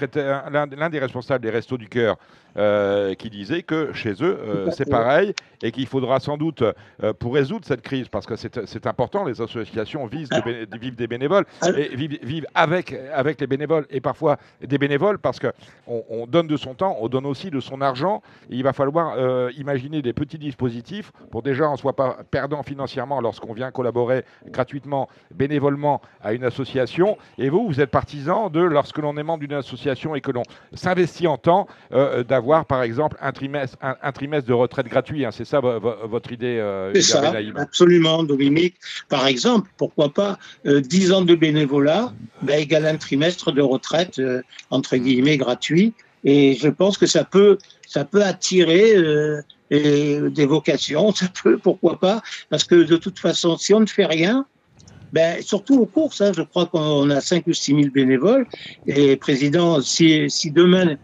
l'un 0.49 0.89
des 0.89 0.99
responsables 0.99 1.43
des 1.43 1.51
Restos 1.51 1.77
du 1.77 1.89
Cœur 1.89 2.15
euh, 2.55 3.15
qui 3.15 3.31
disait 3.31 3.63
que 3.63 3.91
chez 3.93 4.11
eux, 4.21 4.37
euh, 4.39 4.69
c'est 4.69 4.87
pareil 4.87 5.33
et 5.63 5.71
qu'il 5.71 5.87
faudra 5.87 6.19
sans 6.19 6.37
doute, 6.37 6.61
euh, 6.61 7.11
pour 7.11 7.33
résoudre 7.33 7.65
cette 7.65 7.81
crise, 7.81 8.09
parce 8.09 8.27
que 8.27 8.35
c'est 8.35 8.85
important, 8.85 9.25
les 9.25 9.41
associations 9.41 10.05
visent 10.05 10.29
de, 10.29 10.77
vivre 10.77 10.95
des 10.95 11.07
bénévoles 11.07 11.45
et 11.75 11.95
vivent, 11.95 12.45
avec, 12.53 12.95
avec 13.11 13.41
les 13.41 13.47
bénévoles 13.47 13.87
et 13.89 14.01
parfois 14.01 14.37
des 14.61 14.77
bénévoles 14.77 15.17
parce 15.17 15.39
qu'on 15.39 16.03
on 16.09 16.27
donne 16.27 16.45
de 16.45 16.57
son 16.57 16.75
temps, 16.75 16.95
on 16.99 17.07
donne 17.07 17.25
aussi 17.25 17.49
de 17.49 17.59
son 17.59 17.81
argent. 17.81 18.21
Il 18.53 18.63
va 18.63 18.73
falloir 18.73 19.17
imaginer 19.57 20.01
des 20.01 20.13
petits 20.13 20.37
dispositifs 20.37 21.11
pour 21.31 21.41
déjà 21.41 21.69
on 21.69 21.73
ne 21.73 21.77
soit 21.77 21.95
pas 21.95 22.19
perdant 22.29 22.63
financièrement 22.63 23.21
lorsqu'on 23.21 23.53
vient 23.53 23.71
collaborer 23.71 24.23
gratuitement, 24.47 25.09
bénévolement 25.33 26.01
à 26.21 26.33
une 26.33 26.43
association. 26.43 27.17
Et 27.37 27.49
vous, 27.49 27.67
vous 27.67 27.81
êtes 27.81 27.89
partisan 27.89 28.49
de, 28.49 28.61
lorsque 28.61 28.99
l'on 28.99 29.17
est 29.17 29.23
membre 29.23 29.39
d'une 29.39 29.53
association 29.53 30.15
et 30.15 30.21
que 30.21 30.31
l'on 30.31 30.43
s'investit 30.73 31.27
en 31.27 31.37
temps, 31.37 31.67
d'avoir 31.91 32.43
avoir, 32.43 32.65
par 32.65 32.83
exemple, 32.83 33.17
un 33.21 33.31
trimestre, 33.31 33.77
un, 33.81 34.11
trimestre 34.11 34.47
de 34.47 34.53
retraite 34.53 34.87
gratuit. 34.87 35.25
Hein. 35.25 35.31
C'est 35.31 35.45
ça 35.45 35.61
votre 35.61 36.31
idée 36.31 36.57
euh, 36.59 36.91
C'est 36.93 37.01
ça, 37.01 37.33
absolument, 37.55 38.23
Dominique. 38.23 38.75
Par 39.09 39.27
exemple, 39.27 39.69
pourquoi 39.77 40.09
pas 40.09 40.37
10 40.65 41.11
euh, 41.11 41.15
ans 41.15 41.21
de 41.21 41.35
bénévolat 41.35 42.13
ben, 42.41 42.59
égale 42.59 42.85
un 42.85 42.97
trimestre 42.97 43.51
de 43.51 43.61
retraite, 43.61 44.19
euh, 44.19 44.41
entre 44.69 44.97
guillemets, 44.97 45.37
gratuit. 45.37 45.93
Et 46.25 46.55
je 46.55 46.69
pense 46.69 46.97
que 46.97 47.05
ça 47.05 47.23
peut, 47.23 47.57
ça 47.93 48.05
peut 48.05 48.23
attirer 48.23 48.95
des 49.69 50.45
vocations, 50.45 51.11
ça 51.13 51.27
peut, 51.43 51.57
pourquoi 51.57 51.99
pas, 51.99 52.21
parce 52.49 52.63
que 52.63 52.75
de 52.75 52.97
toute 52.97 53.19
façon, 53.19 53.57
si 53.57 53.73
on 53.73 53.81
ne 53.81 53.85
fait 53.85 54.05
rien, 54.05 54.45
ben, 55.11 55.43
surtout 55.43 55.79
aux 55.79 55.85
courses, 55.85 56.21
hein, 56.21 56.31
je 56.35 56.41
crois 56.41 56.65
qu'on 56.65 57.11
a 57.11 57.21
5 57.21 57.45
ou 57.45 57.53
6 57.53 57.75
000 57.75 57.87
bénévoles. 57.93 58.47
Et 58.87 59.15
président, 59.15 59.79
si, 59.79 60.27
si 60.27 60.49
demain 60.49 60.97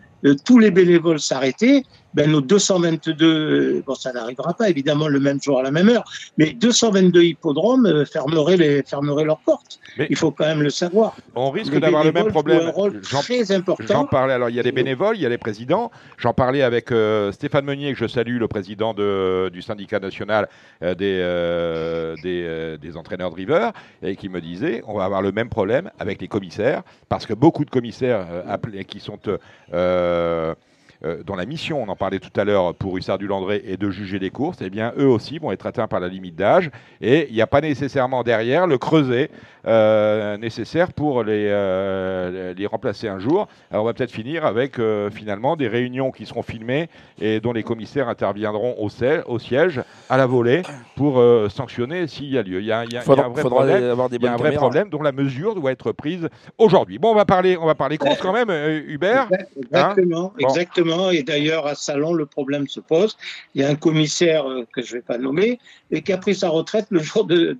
tous 0.45 0.57
les 0.57 0.71
bénévoles 0.71 1.19
s'arrêtaient, 1.19 1.83
ben 2.13 2.31
nos 2.31 2.41
222, 2.41 3.83
bon 3.85 3.95
ça 3.95 4.11
n'arrivera 4.11 4.53
pas 4.53 4.69
évidemment 4.69 5.07
le 5.07 5.19
même 5.19 5.41
jour 5.41 5.59
à 5.59 5.63
la 5.63 5.71
même 5.71 5.89
heure, 5.89 6.03
mais 6.37 6.53
222 6.53 7.23
hippodromes 7.23 7.85
euh, 7.85 8.05
fermeraient, 8.05 8.57
les, 8.57 8.83
fermeraient 8.83 9.25
leurs 9.25 9.39
portes. 9.39 9.79
il 9.97 10.15
faut 10.15 10.31
quand 10.31 10.45
même 10.45 10.61
le 10.61 10.69
savoir. 10.69 11.15
On 11.35 11.51
risque 11.51 11.77
d'avoir 11.77 12.03
le 12.03 12.11
même 12.11 12.27
problème. 12.27 12.67
Un 12.67 12.71
rôle 12.71 13.01
très 13.01 13.51
important. 13.51 13.83
J'en 13.87 14.05
parlais, 14.05 14.33
alors 14.33 14.49
il 14.49 14.55
y 14.55 14.59
a 14.59 14.63
les 14.63 14.71
bénévoles, 14.71 15.15
il 15.17 15.21
y 15.21 15.25
a 15.25 15.29
les 15.29 15.37
présidents. 15.37 15.91
J'en 16.17 16.33
parlais 16.33 16.61
avec 16.61 16.91
euh, 16.91 17.31
Stéphane 17.31 17.65
Meunier, 17.65 17.93
que 17.93 17.99
je 17.99 18.07
salue, 18.07 18.37
le 18.37 18.47
président 18.47 18.93
de, 18.93 19.49
du 19.49 19.61
syndicat 19.61 19.99
national 19.99 20.49
euh, 20.83 20.95
des, 20.95 22.21
des, 22.23 22.77
des, 22.77 22.97
entraîneurs 22.97 23.31
drivers, 23.31 23.71
et 24.01 24.15
qui 24.15 24.29
me 24.29 24.41
disait 24.41 24.83
on 24.87 24.97
va 24.97 25.05
avoir 25.05 25.21
le 25.21 25.31
même 25.31 25.49
problème 25.49 25.91
avec 25.99 26.21
les 26.21 26.27
commissaires, 26.27 26.83
parce 27.07 27.25
que 27.25 27.33
beaucoup 27.33 27.65
de 27.65 27.69
commissaires 27.69 28.25
appelés, 28.47 28.85
qui 28.85 28.99
sont 28.99 29.19
euh, 29.27 29.37
euh, 29.73 30.55
dont 31.25 31.35
la 31.35 31.45
mission, 31.45 31.81
on 31.81 31.87
en 31.87 31.95
parlait 31.95 32.19
tout 32.19 32.37
à 32.37 32.43
l'heure 32.43 32.75
pour 32.75 32.97
Hussard 32.97 33.17
du 33.17 33.27
Landré, 33.27 33.63
est 33.65 33.77
de 33.77 33.89
juger 33.89 34.19
les 34.19 34.31
courses, 34.31 34.57
eh 34.61 34.69
bien 34.69 34.91
eux 34.97 35.07
aussi 35.07 35.39
vont 35.39 35.51
être 35.51 35.65
atteints 35.65 35.87
par 35.87 36.01
la 36.01 36.09
limite 36.09 36.35
d'âge 36.35 36.71
et 36.99 37.27
il 37.29 37.35
n'y 37.35 37.41
a 37.41 37.47
pas 37.47 37.61
nécessairement 37.61 38.23
derrière 38.23 38.67
le 38.67 38.77
creuset 38.77 39.29
euh, 39.65 40.37
nécessaire 40.37 40.91
pour 40.91 41.23
les, 41.23 41.47
euh, 41.49 42.53
les 42.53 42.65
remplacer 42.65 43.07
un 43.07 43.19
jour. 43.19 43.47
Alors 43.71 43.83
on 43.83 43.87
va 43.87 43.93
peut-être 43.93 44.11
finir 44.11 44.45
avec 44.45 44.77
finalement 45.11 45.55
des 45.55 45.69
réunions 45.69 46.11
qui 46.11 46.25
seront 46.25 46.41
filmées 46.41 46.89
et 47.21 47.39
dont 47.39 47.53
les 47.53 47.63
commissaires 47.63 48.09
interviendront 48.09 48.75
au, 48.77 48.89
au 49.27 49.39
siège, 49.39 49.81
à 50.09 50.17
la 50.17 50.25
volée, 50.25 50.63
pour 50.97 51.23
sanctionner 51.49 52.07
s'il 52.07 52.29
y 52.29 52.37
a 52.37 52.43
lieu. 52.43 52.59
Il 52.59 52.65
y 52.65 52.73
a, 52.73 52.79
un 52.79 53.29
vrai 53.29 53.43
problème, 53.43 53.95
il 54.11 54.21
y 54.21 54.27
a 54.27 54.33
un 54.33 54.37
vrai 54.37 54.51
problème 54.51 54.89
dont 54.89 55.01
la 55.01 55.13
mesure 55.13 55.55
doit 55.55 55.71
être 55.71 55.93
prise 55.93 56.27
aujourd'hui. 56.57 56.99
Bon, 56.99 57.11
on 57.11 57.15
va 57.15 57.25
parler, 57.25 57.55
on 57.55 57.65
va 57.65 57.75
parler 57.75 57.97
courses 57.97 58.21
quand 58.21 58.33
même, 58.33 58.49
Hubert. 58.87 59.29
Exactement, 59.55 60.33
hein? 60.35 60.39
Exactement. 60.39 60.88
Et 61.11 61.23
d'ailleurs, 61.23 61.67
à 61.67 61.75
Salon, 61.75 62.13
le 62.13 62.25
problème 62.25 62.67
se 62.67 62.79
pose. 62.79 63.17
Il 63.55 63.61
y 63.61 63.63
a 63.63 63.69
un 63.69 63.75
commissaire 63.75 64.49
euh, 64.49 64.65
que 64.73 64.81
je 64.81 64.95
ne 64.95 64.99
vais 64.99 65.03
pas 65.03 65.17
nommer, 65.17 65.59
et 65.91 66.01
qui 66.01 66.13
a 66.13 66.17
pris 66.17 66.35
sa 66.35 66.49
retraite 66.49 66.87
le 66.89 66.99
jour 66.99 67.25
de, 67.25 67.57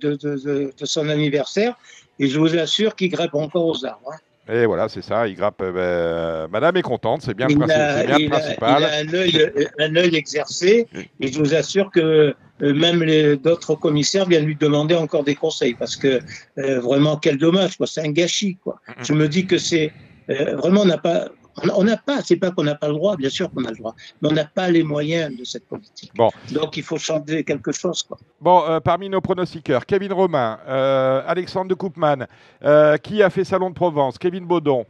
son 0.82 1.08
anniversaire. 1.08 1.74
Et 2.18 2.28
je 2.28 2.38
vous 2.38 2.56
assure 2.56 2.96
qu'il 2.96 3.10
grippe 3.10 3.34
encore 3.34 3.66
aux 3.66 3.84
arbres. 3.84 4.12
Hein. 4.12 4.52
Et 4.52 4.66
voilà, 4.66 4.88
c'est 4.88 5.02
ça, 5.02 5.28
il 5.28 5.36
grappe. 5.36 5.60
Euh, 5.62 6.46
ben, 6.46 6.50
madame 6.50 6.76
est 6.76 6.82
contente, 6.82 7.22
c'est 7.22 7.34
bien, 7.34 7.46
le, 7.46 7.54
principal. 7.56 8.80
il 8.80 9.40
a 9.78 9.84
un 9.84 9.96
œil, 9.96 10.16
exercé, 10.16 10.88
et 11.20 11.32
je 11.32 11.38
vous 11.38 11.54
assure 11.54 11.90
que 11.92 12.34
euh, 12.62 12.74
même 12.74 13.04
d'autres 13.36 13.76
commissaires 13.76 14.26
viennent 14.26 14.46
lui 14.46 14.56
demander 14.56 14.96
encore 14.96 15.22
des 15.22 15.36
conseils, 15.36 15.74
parce 15.74 15.94
que 15.96 16.20
vraiment, 16.56 17.16
quel 17.16 17.38
dommage, 17.38 17.76
c'est 17.86 18.04
un 18.04 18.10
gâchis. 18.10 18.58
Quoi. 18.64 18.80
Je 19.02 19.12
me 19.12 19.28
dis 19.28 19.46
que 19.46 19.56
c'est. 19.56 19.92
vraiment, 20.28 20.82
on 20.82 20.86
n'a 20.86 20.98
pas 20.98 21.28
On 21.74 21.84
n'a 21.84 21.96
pas, 21.96 22.22
c'est 22.22 22.36
pas 22.36 22.50
qu'on 22.50 22.64
n'a 22.64 22.74
pas 22.74 22.88
le 22.88 22.94
droit, 22.94 23.16
bien 23.16 23.28
sûr 23.30 23.50
qu'on 23.50 23.64
a 23.64 23.70
le 23.70 23.76
droit, 23.76 23.94
mais 24.20 24.28
on 24.30 24.32
n'a 24.32 24.44
pas 24.44 24.70
les 24.70 24.82
moyens 24.82 25.36
de 25.36 25.44
cette 25.44 25.66
politique. 25.68 26.12
Bon. 26.14 26.30
Donc 26.52 26.76
il 26.76 26.82
faut 26.82 26.98
changer 26.98 27.44
quelque 27.44 27.72
chose. 27.72 28.02
Quoi. 28.02 28.18
Bon, 28.40 28.62
euh, 28.68 28.80
parmi 28.80 29.08
nos 29.08 29.20
pronostiqueurs, 29.20 29.84
Kevin 29.86 30.12
Romain, 30.12 30.58
euh, 30.66 31.22
Alexandre 31.26 31.68
de 31.68 31.74
Koopman, 31.74 32.26
euh, 32.62 32.96
qui 32.96 33.22
a 33.22 33.30
fait 33.30 33.44
Salon 33.44 33.70
de 33.70 33.74
Provence 33.74 34.18
Kevin 34.18 34.46
Baudon. 34.46 34.86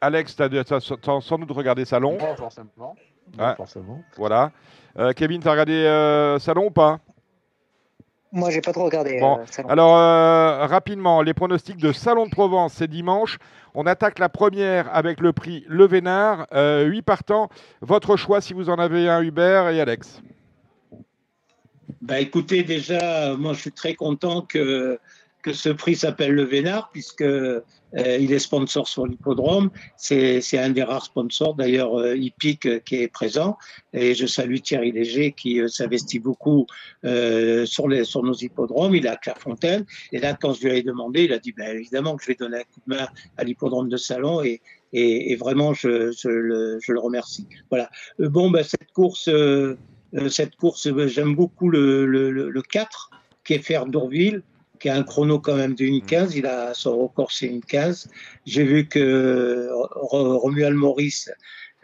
Alex, 0.00 0.34
tu 0.34 0.42
as, 0.42 1.20
sans 1.20 1.38
doute 1.38 1.50
regardé 1.50 1.84
Salon 1.84 2.16
Non, 2.18 2.34
forcément. 2.36 2.96
forcément. 3.56 4.02
Voilà. 4.16 4.50
Kevin, 5.14 5.40
tu 5.42 5.48
as 5.48 5.52
regardé 5.52 6.36
Salon 6.40 6.66
ou 6.66 6.70
pas? 6.70 6.98
Moi, 8.32 8.50
j'ai 8.50 8.60
pas 8.60 8.72
trop 8.72 8.84
regardé. 8.84 9.18
Bon. 9.18 9.40
Alors, 9.68 9.94
rapidement, 10.68 11.22
les 11.22 11.34
pronostics 11.34 11.78
de 11.78 11.92
Salon 11.92 12.26
de 12.26 12.30
Provence, 12.30 12.74
c'est 12.74 12.88
dimanche. 12.88 13.38
On 13.74 13.86
attaque 13.86 14.18
la 14.18 14.28
première 14.28 14.94
avec 14.94 15.20
le 15.20 15.32
prix 15.32 15.64
Le 15.68 15.86
Vénard. 15.86 16.46
8 16.52 17.02
partants. 17.02 17.48
Votre 17.80 18.16
choix 18.16 18.40
si 18.40 18.52
vous 18.52 18.70
en 18.70 18.76
avez 18.76 19.08
un, 19.08 19.22
Hubert 19.22 19.68
et 19.68 19.80
Alex. 19.80 20.22
Bah 22.00 22.18
écoutez, 22.20 22.62
déjà, 22.62 23.34
moi 23.36 23.52
je 23.52 23.60
suis 23.60 23.72
très 23.72 23.94
content 23.94 24.42
que, 24.42 24.98
que 25.42 25.52
ce 25.52 25.68
prix 25.68 25.96
s'appelle 25.96 26.32
le 26.32 26.44
Vénard, 26.44 26.90
puisque 26.90 27.22
euh, 27.22 27.64
il 27.96 28.32
est 28.32 28.38
sponsor 28.38 28.86
sur 28.88 29.06
l'hippodrome. 29.06 29.70
C'est 29.96 30.58
un 30.58 30.70
des 30.70 30.82
rares 30.82 31.04
sponsors, 31.04 31.54
d'ailleurs, 31.54 31.98
euh, 31.98 32.16
Hippique 32.16 32.66
euh, 32.66 32.78
qui 32.78 32.96
est 32.96 33.08
présent. 33.08 33.56
Et 33.92 34.14
je 34.14 34.26
salue 34.26 34.56
Thierry 34.56 34.92
Léger 34.92 35.32
qui 35.32 35.60
s'investit 35.68 36.20
beaucoup 36.20 36.66
sur, 37.02 37.88
les, 37.88 38.04
sur 38.04 38.22
nos 38.22 38.34
hippodromes. 38.34 38.94
Il 38.94 39.06
est 39.06 39.08
à 39.08 39.16
Clairefontaine. 39.16 39.84
Et 40.12 40.18
là, 40.18 40.34
quand 40.34 40.52
je 40.52 40.66
lui 40.66 40.78
ai 40.78 40.82
demandé, 40.82 41.24
il 41.24 41.32
a 41.32 41.38
dit 41.38 41.52
ben, 41.52 41.76
évidemment 41.76 42.16
que 42.16 42.22
je 42.22 42.28
vais 42.28 42.36
donner 42.36 42.58
un 42.58 42.62
coup 42.62 42.80
de 42.86 42.94
main 42.94 43.08
à 43.36 43.44
l'hippodrome 43.44 43.88
de 43.88 43.96
Salon. 43.96 44.42
Et, 44.42 44.60
et, 44.92 45.36
vraiment, 45.36 45.72
je, 45.72 46.12
je, 46.12 46.28
le, 46.28 46.78
je, 46.80 46.92
le, 46.92 47.00
remercie. 47.00 47.46
Voilà. 47.70 47.90
bon, 48.18 48.50
ben, 48.50 48.62
cette 48.62 48.92
course. 48.92 49.28
Euh, 50.14 50.28
cette 50.28 50.56
course, 50.56 50.86
euh, 50.86 51.06
j'aime 51.06 51.34
beaucoup 51.34 51.68
le, 51.68 52.06
le, 52.06 52.30
le, 52.30 52.62
4, 52.62 53.10
qui 53.44 53.54
est 53.54 53.58
Fer 53.58 53.86
d'Ourville, 53.86 54.42
qui 54.80 54.88
a 54.88 54.96
un 54.96 55.02
chrono 55.02 55.38
quand 55.38 55.56
même 55.56 55.74
de 55.74 55.84
1,15. 55.84 56.32
Il 56.36 56.46
a 56.46 56.74
son 56.74 56.98
record, 56.98 57.30
c'est 57.30 57.48
1,15. 57.48 58.08
J'ai 58.46 58.64
vu 58.64 58.88
que 58.88 59.68
Romuald 59.72 60.74
Maurice 60.74 61.30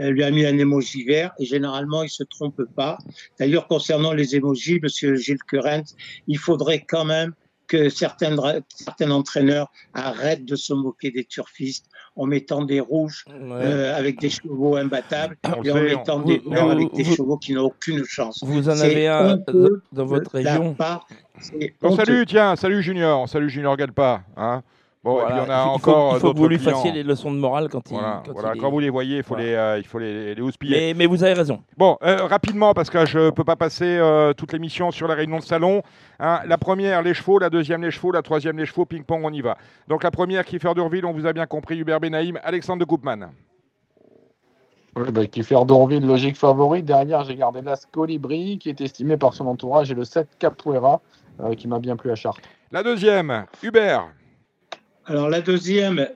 euh, 0.00 0.10
lui 0.10 0.24
a 0.24 0.30
mis 0.30 0.44
un 0.44 0.58
émoji 0.58 1.04
vert 1.04 1.32
et 1.38 1.44
généralement 1.44 2.02
il 2.02 2.10
se 2.10 2.24
trompe 2.24 2.62
pas. 2.74 2.98
D'ailleurs 3.38 3.68
concernant 3.68 4.12
les 4.12 4.34
émojis, 4.34 4.80
Monsieur 4.82 5.16
Gilles 5.16 5.42
Current, 5.46 5.84
il 6.26 6.38
faudrait 6.38 6.84
quand 6.86 7.04
même 7.04 7.32
que 7.66 7.88
certains, 7.88 8.36
certains 8.68 9.10
entraîneurs 9.10 9.70
arrêtent 9.94 10.44
de 10.44 10.56
se 10.56 10.72
moquer 10.72 11.10
des 11.10 11.24
turfistes 11.24 11.86
en 12.16 12.26
mettant 12.26 12.64
des 12.64 12.80
rouges 12.80 13.24
euh, 13.30 13.96
avec 13.96 14.20
des 14.20 14.30
chevaux 14.30 14.76
imbattables 14.76 15.36
et 15.64 15.70
en 15.70 15.74
mettant 15.74 16.20
des 16.20 16.42
verts 16.46 16.70
avec 16.70 16.92
des 16.94 17.04
chevaux 17.04 17.36
qui 17.36 17.52
n'ont 17.52 17.64
aucune 17.64 18.04
chance. 18.04 18.42
Vous 18.42 18.68
en 18.68 18.80
avez 18.80 19.06
un 19.08 19.38
dans 19.92 20.06
votre 20.06 20.30
région 20.32 20.76
Salut, 21.96 22.24
tiens, 22.26 22.56
salut 22.56 22.82
Junior, 22.82 23.28
salut 23.28 23.50
Junior 23.50 23.76
Galpa. 23.76 24.22
Hein 24.36 24.62
Bon, 25.06 25.20
et 25.20 25.24
puis 25.26 25.34
on 25.34 25.50
a 25.50 25.62
il 25.62 25.68
encore 25.68 26.10
faut, 26.10 26.16
il 26.16 26.20
faut 26.20 26.32
que 26.32 26.38
vous 26.38 26.48
lui 26.48 26.58
fassiez 26.58 26.90
les 26.90 27.04
leçons 27.04 27.30
de 27.30 27.36
morale 27.36 27.68
quand 27.68 27.92
il. 27.92 27.96
Voilà, 28.32 28.54
quand, 28.60 28.70
vous 28.70 28.80
les 28.80 28.90
voyez, 28.90 29.18
il 29.18 29.22
faut 29.22 29.36
les, 29.36 29.54
euh, 29.54 29.78
il 29.78 29.86
faut 29.86 30.00
les, 30.00 30.34
les 30.34 30.42
houspiller. 30.42 30.76
Mais, 30.76 30.94
mais, 30.94 31.06
vous 31.06 31.22
avez 31.22 31.34
raison. 31.34 31.62
Bon, 31.76 31.96
euh, 32.02 32.26
rapidement, 32.26 32.74
parce 32.74 32.90
que 32.90 33.06
je 33.06 33.20
ne 33.20 33.30
peux 33.30 33.44
pas 33.44 33.54
passer 33.54 33.84
euh, 33.84 34.32
toute 34.32 34.52
l'émission 34.52 34.90
sur 34.90 35.06
la 35.06 35.14
réunion 35.14 35.38
de 35.38 35.44
salon. 35.44 35.82
Hein. 36.18 36.40
la 36.44 36.58
première, 36.58 37.02
les 37.02 37.14
chevaux, 37.14 37.38
la 37.38 37.50
deuxième, 37.50 37.82
les 37.82 37.92
chevaux, 37.92 38.10
la 38.10 38.22
troisième, 38.22 38.58
les 38.58 38.66
chevaux, 38.66 38.84
ping-pong, 38.84 39.20
on 39.22 39.32
y 39.32 39.42
va. 39.42 39.56
Donc 39.86 40.02
la 40.02 40.10
première, 40.10 40.44
Kiefer 40.44 40.74
Durville, 40.74 41.06
on 41.06 41.12
vous 41.12 41.26
a 41.26 41.32
bien 41.32 41.46
compris, 41.46 41.78
Hubert 41.78 42.00
Benaïm, 42.00 42.40
Alexandre 42.42 42.80
de 42.80 42.84
Koopman. 42.84 43.30
Oui, 44.96 45.12
bah, 45.12 45.24
Kiefer 45.28 45.64
Durville, 45.68 46.04
logique 46.04 46.36
favori. 46.36 46.82
Derrière, 46.82 47.22
j'ai 47.22 47.36
gardé 47.36 47.62
l'As 47.62 47.86
Colibri, 47.92 48.58
qui 48.58 48.70
est 48.70 48.80
estimé 48.80 49.16
par 49.16 49.34
son 49.34 49.46
entourage, 49.46 49.88
et 49.88 49.94
le 49.94 50.02
7 50.02 50.26
Capoeira, 50.40 51.00
qui 51.56 51.68
m'a 51.68 51.78
bien 51.78 51.94
plu 51.94 52.10
à 52.10 52.16
Chartres. 52.16 52.40
La 52.72 52.82
deuxième, 52.82 53.46
Hubert. 53.62 54.08
Alors 55.06 55.28
la 55.28 55.40
deuxième, 55.40 56.08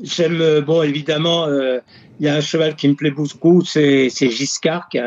j'aime, 0.00 0.60
bon 0.60 0.82
évidemment, 0.82 1.46
euh, 1.46 1.80
il 2.20 2.26
y 2.26 2.28
a 2.28 2.36
un 2.36 2.40
cheval 2.40 2.76
qui 2.76 2.88
me 2.88 2.94
plaît 2.94 3.10
beaucoup, 3.10 3.62
c'est 3.62 4.08
Giscard 4.08 4.88
qui 4.88 4.98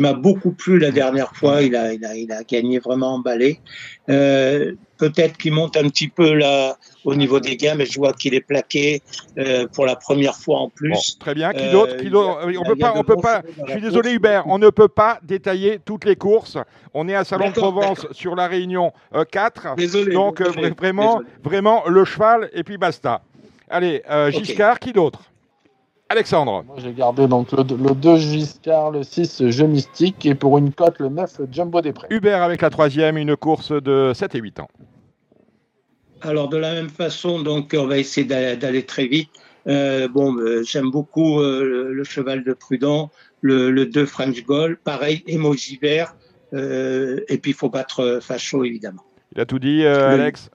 m'a 0.00 0.12
beaucoup 0.14 0.52
plu 0.52 0.78
la 0.78 0.90
dernière 0.90 1.34
fois. 1.34 1.62
Il 1.62 1.76
a, 1.76 1.92
il 1.92 2.04
a, 2.04 2.14
il 2.16 2.32
a 2.32 2.42
gagné 2.44 2.78
vraiment 2.78 3.14
emballé. 3.14 3.60
Euh, 4.08 4.72
Peut-être 5.02 5.36
qu'il 5.36 5.52
monte 5.52 5.76
un 5.76 5.88
petit 5.88 6.06
peu 6.06 6.32
là 6.32 6.76
au 7.04 7.16
niveau 7.16 7.40
des 7.40 7.56
gains, 7.56 7.74
mais 7.74 7.86
je 7.86 7.98
vois 7.98 8.12
qu'il 8.12 8.34
est 8.34 8.40
plaqué 8.40 9.02
euh, 9.36 9.66
pour 9.66 9.84
la 9.84 9.96
première 9.96 10.36
fois 10.36 10.60
en 10.60 10.68
plus. 10.68 11.18
très 11.18 11.34
bien. 11.34 11.52
Qui 11.52 11.70
d'autre 11.70 11.96
On 12.00 12.64
peut 12.64 12.76
pas. 12.76 12.92
On 12.94 13.02
peut 13.02 13.16
pas. 13.16 13.42
Je 13.66 13.72
suis 13.72 13.80
désolé 13.80 14.12
Hubert. 14.12 14.44
On 14.46 14.60
ne 14.60 14.70
peut 14.70 14.86
pas 14.86 15.18
détailler 15.24 15.80
toutes 15.84 16.04
les 16.04 16.14
courses. 16.14 16.56
On 16.94 17.08
est 17.08 17.16
à 17.16 17.24
Salon 17.24 17.48
de 17.48 17.54
Provence 17.54 18.06
sur 18.12 18.36
la 18.36 18.46
Réunion 18.46 18.92
4. 19.32 19.66
Euh, 19.66 19.74
désolé, 19.74 20.12
donc 20.12 20.40
vraiment, 20.40 21.20
vraiment 21.42 21.82
le 21.88 22.04
cheval 22.04 22.48
et 22.52 22.62
puis 22.62 22.78
basta. 22.78 23.22
Allez, 23.68 24.04
euh, 24.08 24.30
Giscard. 24.30 24.78
Qui 24.78 24.92
d'autre? 24.92 25.31
Alexandre. 26.12 26.62
Moi, 26.66 26.76
j'ai 26.76 26.92
gardé 26.92 27.26
donc 27.26 27.52
le, 27.52 27.64
2 27.64 28.16
Giscard, 28.18 28.90
le 28.90 29.02
6 29.02 29.48
Jeu 29.48 29.66
Mystique 29.66 30.26
et 30.26 30.34
pour 30.34 30.58
une 30.58 30.70
cote, 30.70 30.98
le 30.98 31.08
9 31.08 31.40
Jumbo 31.50 31.80
des 31.80 31.94
Prés. 31.94 32.06
Hubert 32.10 32.42
avec 32.42 32.60
la 32.60 32.68
troisième, 32.68 33.16
une 33.16 33.34
course 33.34 33.72
de 33.72 34.12
7 34.14 34.34
et 34.34 34.38
8 34.38 34.60
ans. 34.60 34.68
Alors, 36.20 36.50
de 36.50 36.58
la 36.58 36.74
même 36.74 36.90
façon, 36.90 37.40
donc, 37.40 37.74
on 37.74 37.86
va 37.86 37.96
essayer 37.96 38.26
d'aller 38.26 38.84
très 38.84 39.06
vite. 39.06 39.30
Euh, 39.66 40.06
bon, 40.06 40.36
euh, 40.36 40.62
j'aime 40.64 40.90
beaucoup 40.90 41.40
euh, 41.40 41.90
le, 41.90 42.04
cheval 42.04 42.44
de 42.44 42.52
Prudent, 42.52 43.10
le, 43.40 43.86
2 43.86 44.04
French 44.04 44.44
Goal, 44.44 44.76
pareil, 44.84 45.24
émoji 45.26 45.78
vert, 45.80 46.14
et 46.52 47.38
puis 47.38 47.52
il 47.52 47.54
faut 47.54 47.70
battre 47.70 48.18
Facho, 48.20 48.64
évidemment. 48.64 49.02
Il 49.34 49.40
a 49.40 49.46
tout 49.46 49.58
dit, 49.58 49.86
Alex? 49.86 50.50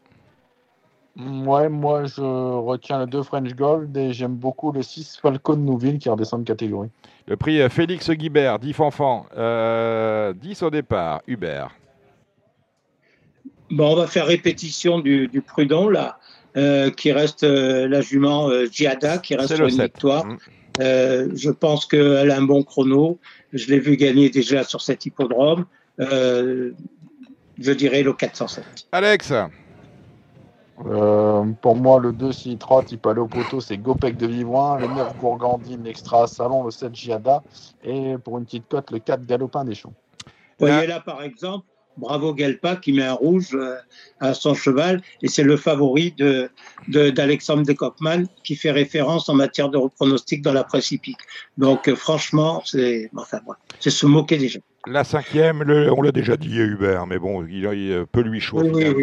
Ouais, 1.18 1.68
moi 1.68 2.06
je 2.06 2.22
retiens 2.22 3.00
le 3.00 3.08
2 3.08 3.24
French 3.24 3.56
Gold 3.56 3.96
et 3.98 4.14
j'aime 4.14 4.36
beaucoup 4.36 4.72
le 4.72 4.84
6 4.84 5.18
Falcon 5.20 5.56
Nouville 5.56 5.98
qui 5.98 6.10
redescend 6.10 6.44
de 6.44 6.48
catégorie. 6.48 6.90
Le 7.28 7.36
prix 7.36 7.60
euh, 7.60 7.70
Félix 7.70 8.12
Guibert, 8.12 8.60
10 8.60 8.80
enfants, 8.82 9.26
10 9.32 10.64
au 10.64 10.70
départ, 10.70 11.22
Hubert. 11.28 11.72
Bon, 13.72 13.94
on 13.94 13.96
va 13.96 14.06
faire 14.06 14.28
répétition 14.28 15.00
du, 15.00 15.44
prudent 15.46 15.90
là, 15.90 16.20
euh, 16.56 16.92
qui 16.92 17.12
reste 17.12 17.44
euh, 17.44 17.88
la 17.88 18.02
jument 18.02 18.50
Giada, 18.72 19.18
qui 19.18 19.36
reste 19.36 19.58
une 19.58 19.68
victoire. 19.68 20.26
Mmh. 20.26 20.38
je 20.80 21.50
pense 21.50 21.88
qu'elle 21.88 22.30
a 22.30 22.38
un 22.38 22.44
bon 22.44 22.62
chrono. 22.62 23.18
Je 23.54 23.68
l'ai 23.72 23.80
vu 23.80 23.98
gagner 23.98 24.30
déjà 24.30 24.64
sur 24.64 24.82
cet 24.82 25.08
hippodrome. 25.08 25.66
je 25.98 26.72
dirais 27.58 28.04
le 28.04 28.14
407. 28.14 28.64
Alex 28.92 29.34
euh, 30.86 31.44
pour 31.62 31.76
moi, 31.76 32.00
le 32.00 32.12
2, 32.12 32.32
s'il 32.32 32.58
trotte, 32.58 32.92
il 32.92 33.00
peut 33.00 33.10
aller 33.10 33.20
au 33.20 33.28
poteau, 33.28 33.60
c'est 33.60 33.78
Gopek 33.78 34.18
de 34.18 34.28
Vivroin. 34.28 34.78
Le 34.80 34.88
9, 34.88 35.18
Gourgandine, 35.20 35.88
Extra 35.88 36.28
Salon. 36.28 36.64
Le 36.64 36.72
7, 36.72 36.94
Giada. 36.94 37.44
Et 37.84 38.16
pour 38.24 38.38
une 38.38 38.46
petite 38.46 38.68
cote, 38.68 38.92
le 38.92 39.00
4, 39.00 39.26
Galopin 39.26 39.66
des 39.66 39.76
Champs. 39.76 39.94
Vous 40.60 40.68
voyez 40.68 40.88
là, 40.88 41.00
par 41.00 41.22
exemple, 41.24 41.66
Bravo 41.98 42.34
Galpa 42.34 42.76
qui 42.76 42.94
met 42.94 43.04
un 43.04 43.14
rouge 43.14 43.56
euh, 43.56 43.76
à 44.20 44.36
son 44.36 44.54
cheval. 44.54 45.02
Et 45.24 45.28
c'est 45.28 45.44
le 45.44 45.58
favori 45.58 46.14
d'Alexandre 46.88 47.66
de, 47.66 47.74
de 47.74 48.28
qui 48.44 48.56
fait 48.56 48.72
référence 48.72 49.30
en 49.30 49.34
matière 49.34 49.70
de 49.70 49.80
pronostic 49.96 50.44
dans 50.44 50.54
la 50.54 50.64
presse 50.64 50.92
hippique. 50.92 51.18
Donc, 51.58 51.88
euh, 51.88 51.96
franchement, 51.96 52.62
c'est 52.66 53.10
enfin, 53.16 53.40
c'est 53.80 53.90
se 53.90 54.06
moquer 54.06 54.38
des 54.38 54.48
gens. 54.48 54.60
La 54.86 55.04
cinquième, 55.04 55.64
on 55.68 56.02
l'a 56.02 56.12
déjà 56.12 56.38
dit, 56.38 56.56
Hubert, 56.56 57.08
mais 57.08 57.18
bon, 57.18 57.44
il, 57.46 58.06
peut 58.12 58.22
lui 58.22 58.40
choisir. 58.40 58.94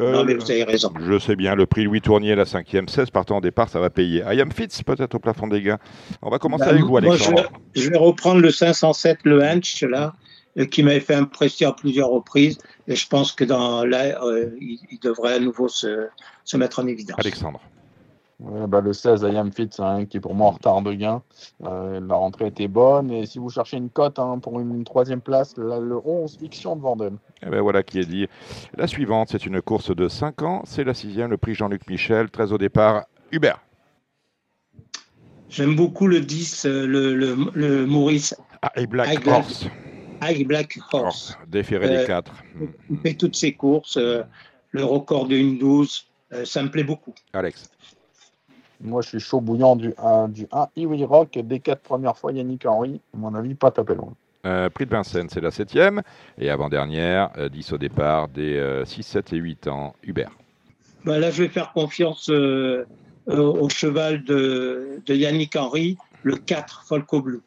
Euh, 0.00 0.12
non, 0.12 0.24
mais 0.24 0.34
vous 0.34 0.50
avez 0.50 0.64
raison. 0.64 0.92
Je 1.00 1.18
sais 1.18 1.36
bien, 1.36 1.54
le 1.54 1.66
prix 1.66 1.84
Louis 1.84 2.00
Tournier, 2.00 2.34
la 2.34 2.44
cinquième 2.44 2.88
16 2.88 3.10
partant 3.10 3.38
au 3.38 3.40
départ, 3.40 3.68
ça 3.68 3.80
va 3.80 3.90
payer. 3.90 4.22
I 4.30 4.40
am 4.40 4.52
Fitz, 4.52 4.82
peut-être 4.82 5.14
au 5.14 5.18
plafond 5.18 5.48
des 5.48 5.62
gains. 5.62 5.78
On 6.22 6.30
va 6.30 6.38
commencer 6.38 6.64
bah, 6.64 6.70
avec 6.70 6.84
vous, 6.84 6.96
Alexandre. 6.96 7.50
je, 7.74 7.90
vais, 7.90 7.98
reprendre 7.98 8.40
le 8.40 8.50
507, 8.50 9.20
le 9.24 9.42
Hench, 9.42 9.82
là, 9.82 10.14
euh, 10.58 10.66
qui 10.66 10.82
m'avait 10.82 11.00
fait 11.00 11.14
impresser 11.14 11.64
à 11.64 11.72
plusieurs 11.72 12.10
reprises. 12.10 12.58
Et 12.86 12.94
je 12.94 13.06
pense 13.08 13.32
que 13.32 13.44
dans 13.44 13.84
là, 13.84 14.22
euh, 14.22 14.50
il, 14.60 14.98
devrait 15.02 15.34
à 15.34 15.40
nouveau 15.40 15.68
se, 15.68 16.06
se 16.44 16.56
mettre 16.56 16.78
en 16.78 16.86
évidence. 16.86 17.18
Alexandre. 17.18 17.60
Bah, 18.40 18.80
le 18.80 18.92
16, 18.92 19.22
I 19.22 19.36
am 19.36 19.52
fit, 19.52 19.68
hein, 19.78 20.04
qui 20.04 20.18
est 20.18 20.20
pour 20.20 20.34
moi 20.34 20.46
en 20.46 20.50
retard 20.52 20.82
de 20.82 20.92
gain. 20.92 21.22
la 21.60 22.14
rentrée 22.14 22.46
était 22.46 22.68
bonne. 22.68 23.10
Et 23.10 23.26
si 23.26 23.38
vous 23.38 23.50
cherchez 23.50 23.76
une 23.76 23.90
cote 23.90 24.18
hein, 24.18 24.38
pour 24.38 24.60
une 24.60 24.84
troisième 24.84 25.20
place, 25.20 25.56
le 25.56 26.00
11, 26.04 26.38
Fiction 26.38 26.76
de 26.76 26.80
Vendôme. 26.80 27.18
Et 27.42 27.46
eh 27.46 27.50
ben 27.50 27.60
voilà 27.60 27.82
qui 27.82 27.98
est 27.98 28.08
dit. 28.08 28.28
La 28.76 28.86
suivante, 28.86 29.28
c'est 29.30 29.44
une 29.44 29.60
course 29.60 29.94
de 29.94 30.08
5 30.08 30.42
ans. 30.42 30.62
C'est 30.64 30.84
la 30.84 30.94
sixième, 30.94 31.30
le 31.30 31.36
prix 31.36 31.54
Jean-Luc 31.54 31.88
Michel, 31.88 32.30
13 32.30 32.52
au 32.52 32.58
départ. 32.58 33.06
Hubert. 33.32 33.60
J'aime 35.48 35.76
beaucoup 35.76 36.06
le 36.06 36.20
10, 36.20 36.66
euh, 36.66 36.86
le, 36.86 37.14
le, 37.54 37.86
Maurice. 37.86 38.34
Ah, 38.60 38.72
et 38.76 38.86
Black 38.86 39.26
Horse. 39.26 39.66
High 40.22 40.46
Black 40.46 40.78
Horse. 40.92 41.38
Oh, 41.40 41.44
déféré 41.46 41.88
des 41.88 42.04
4. 42.06 42.32
Euh, 42.60 42.66
il 42.90 42.98
fait 42.98 43.14
toutes 43.14 43.36
ses 43.36 43.52
courses. 43.52 43.96
Euh, 43.96 44.22
le 44.72 44.84
record 44.84 45.26
de 45.28 45.36
1-12, 45.36 46.04
ça 46.44 46.62
me 46.62 46.70
plaît 46.70 46.84
beaucoup. 46.84 47.14
Alex. 47.32 47.70
Moi, 48.80 49.02
je 49.02 49.08
suis 49.08 49.20
chaud 49.20 49.40
bouillant 49.40 49.76
du 49.76 49.94
1, 49.98 50.28
du 50.28 50.46
1 50.52 50.68
Iwi 50.76 51.04
Rock 51.04 51.38
des 51.38 51.60
quatre 51.60 51.82
premières 51.82 52.16
fois 52.16 52.32
Yannick 52.32 52.64
Henry. 52.66 53.00
À 53.14 53.16
mon 53.18 53.34
avis, 53.34 53.54
pas 53.54 53.70
taper 53.70 53.94
loin. 53.94 54.12
Euh, 54.46 54.70
prix 54.70 54.86
de 54.86 54.90
Vincennes, 54.90 55.28
c'est 55.28 55.40
la 55.40 55.50
septième. 55.50 56.02
Et 56.38 56.48
avant-dernière, 56.48 57.30
10 57.50 57.72
au 57.72 57.78
départ, 57.78 58.28
des 58.28 58.82
6, 58.84 59.02
7 59.02 59.32
et 59.32 59.36
8 59.36 59.68
ans. 59.68 59.94
Hubert. 60.04 60.30
Bah 61.04 61.18
là, 61.18 61.30
je 61.30 61.42
vais 61.42 61.48
faire 61.48 61.72
confiance 61.72 62.28
au 62.28 63.68
cheval 63.68 64.24
de, 64.24 65.00
de, 65.06 65.14
Yannick 65.14 65.56
Henry, 65.56 65.96
le 66.22 66.36
4 66.36 66.84
Folco 66.86 67.20
Blue. 67.20 67.40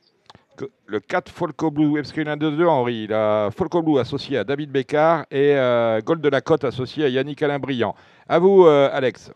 Le 0.85 0.99
4 0.99 1.31
Folco 1.31 1.71
Blue, 1.71 1.93
parce 1.95 2.11
qu'il 2.11 2.23
y 2.23 2.29
en 2.29 2.33
a 2.33 2.35
deux, 2.35 2.51
deux 2.51 2.67
Henri. 2.67 3.05
Il 3.05 3.13
a 3.13 3.49
Folco 3.51 3.81
Blue 3.81 3.99
associé 3.99 4.37
à 4.37 4.43
David 4.43 4.71
Bécard 4.71 5.25
et 5.31 5.55
euh, 5.55 6.01
Gold 6.01 6.21
de 6.21 6.29
la 6.29 6.41
Côte 6.41 6.63
associé 6.63 7.05
à 7.05 7.09
Yannick 7.09 7.41
Alain 7.41 7.59
Briand. 7.59 7.95
À 8.27 8.39
vous, 8.39 8.65
euh, 8.65 8.89
Alex. 8.91 9.31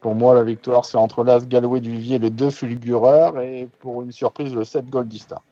Pour 0.00 0.14
moi, 0.14 0.34
la 0.34 0.42
victoire, 0.42 0.86
c'est 0.86 0.96
entre 0.96 1.24
l'As 1.24 1.46
Galway 1.46 1.80
du 1.80 1.90
Vivier, 1.90 2.18
le 2.18 2.30
2 2.30 2.50
Fulgureur 2.50 3.38
et 3.40 3.68
pour 3.80 4.02
une 4.02 4.12
surprise, 4.12 4.54
le 4.54 4.64
7 4.64 4.88
Goldista. 4.88 5.42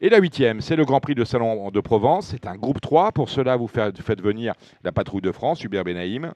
Et 0.00 0.10
la 0.10 0.18
huitième, 0.18 0.60
c'est 0.60 0.76
le 0.76 0.84
Grand 0.84 1.00
Prix 1.00 1.14
de 1.14 1.24
Salon 1.24 1.70
de 1.70 1.80
Provence. 1.80 2.28
C'est 2.32 2.46
un 2.46 2.56
groupe 2.56 2.82
3. 2.82 3.12
Pour 3.12 3.30
cela, 3.30 3.56
vous 3.56 3.68
faites, 3.68 4.20
venir 4.20 4.52
la 4.82 4.92
patrouille 4.92 5.22
de 5.22 5.32
France, 5.32 5.64
Hubert 5.64 5.84
Benaïm 5.84 6.32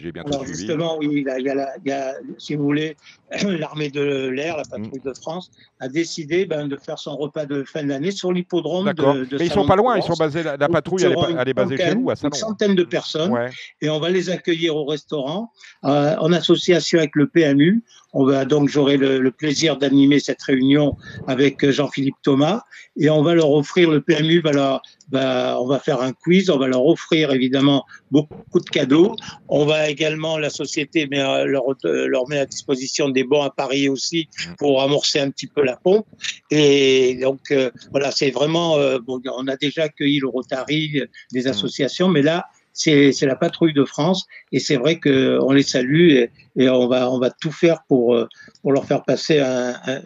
j'ai 0.00 0.12
bien 0.12 0.22
Alors 0.24 0.44
justement, 0.44 0.98
oui, 0.98 1.08
il 1.12 1.22
y, 1.22 1.30
a, 1.30 1.38
il 1.38 1.88
y 1.88 1.92
a, 1.92 2.14
si 2.38 2.54
vous 2.54 2.64
voulez, 2.64 2.96
l'armée 3.42 3.90
de 3.90 4.28
l'air, 4.28 4.56
la 4.56 4.64
patrouille 4.64 5.00
de 5.04 5.12
France, 5.14 5.50
a 5.80 5.88
décidé 5.88 6.46
ben, 6.46 6.68
de 6.68 6.76
faire 6.76 6.98
son 6.98 7.16
repas 7.16 7.46
de 7.46 7.64
fin 7.64 7.84
d'année 7.84 8.10
sur 8.10 8.32
l'hippodrome 8.32 8.92
de, 8.92 9.24
de, 9.24 9.38
Mais 9.38 9.46
ils 9.46 9.52
sont 9.52 9.66
pas 9.66 9.76
loin, 9.76 9.96
ils 9.96 10.02
sont 10.02 10.14
basés, 10.14 10.42
la, 10.42 10.56
patrouille, 10.68 11.04
elle 11.04 11.48
est, 11.48 11.54
basée 11.54 11.76
chez 11.76 11.94
vous, 11.94 12.10
à 12.10 12.16
Salon. 12.16 12.34
Une 12.34 12.38
centaine 12.38 12.74
de 12.74 12.84
personnes, 12.84 13.34
et 13.80 13.88
on 13.88 13.98
va 13.98 14.10
les 14.10 14.30
accueillir 14.30 14.76
au 14.76 14.84
restaurant, 14.84 15.52
euh, 15.84 16.14
en 16.18 16.32
association 16.32 16.98
avec 16.98 17.16
le 17.16 17.26
PMU. 17.26 17.82
On 18.12 18.24
va 18.24 18.44
donc, 18.44 18.68
j'aurai 18.68 18.96
le, 18.96 19.20
le, 19.20 19.30
plaisir 19.30 19.76
d'animer 19.76 20.20
cette 20.20 20.42
réunion 20.42 20.96
avec 21.26 21.68
Jean-Philippe 21.68 22.16
Thomas, 22.22 22.62
et 22.96 23.10
on 23.10 23.22
va 23.22 23.34
leur 23.34 23.50
offrir, 23.50 23.90
le 23.90 24.00
PMU 24.00 24.40
va 24.40 24.52
leur, 24.52 24.82
bah, 25.08 25.56
on 25.60 25.66
va 25.66 25.78
faire 25.78 26.00
un 26.00 26.12
quiz, 26.12 26.50
on 26.50 26.58
va 26.58 26.66
leur 26.66 26.84
offrir 26.84 27.32
évidemment 27.32 27.84
beaucoup 28.10 28.60
de 28.60 28.68
cadeaux. 28.68 29.14
On 29.48 29.64
va 29.64 29.88
également, 29.88 30.38
la 30.38 30.50
société 30.50 31.08
euh, 31.12 31.44
leur, 31.44 31.64
euh, 31.84 32.06
leur 32.06 32.28
met 32.28 32.38
à 32.38 32.46
disposition 32.46 33.08
des 33.08 33.24
bons 33.24 33.42
à 33.42 33.50
Paris 33.50 33.88
aussi 33.88 34.28
pour 34.58 34.82
amorcer 34.82 35.20
un 35.20 35.30
petit 35.30 35.46
peu 35.46 35.62
la 35.62 35.76
pompe. 35.76 36.06
Et 36.50 37.18
donc, 37.20 37.40
euh, 37.50 37.70
voilà, 37.90 38.10
c'est 38.10 38.30
vraiment, 38.30 38.76
bon, 39.00 39.20
on 39.36 39.48
a 39.48 39.56
déjà 39.56 39.84
accueilli 39.84 40.18
le 40.20 40.28
Rotary, 40.28 41.02
des 41.32 41.44
mmh. 41.44 41.46
associations, 41.48 42.08
mais 42.08 42.22
là, 42.22 42.46
c'est 42.76 43.26
la 43.26 43.36
patrouille 43.36 43.72
de 43.72 43.84
France 43.84 44.26
et 44.52 44.58
c'est 44.58 44.76
vrai 44.76 45.00
qu'on 45.00 45.52
les 45.52 45.62
salue 45.62 46.24
et, 46.56 46.68
on, 46.68 46.88
va, 46.88 47.10
on 47.10 47.18
va 47.18 47.30
tout 47.30 47.52
faire 47.52 47.80
pour, 47.88 48.14
euh, 48.14 48.28
pour 48.62 48.72
leur 48.72 48.84
faire 48.84 49.02
passer 49.02 49.42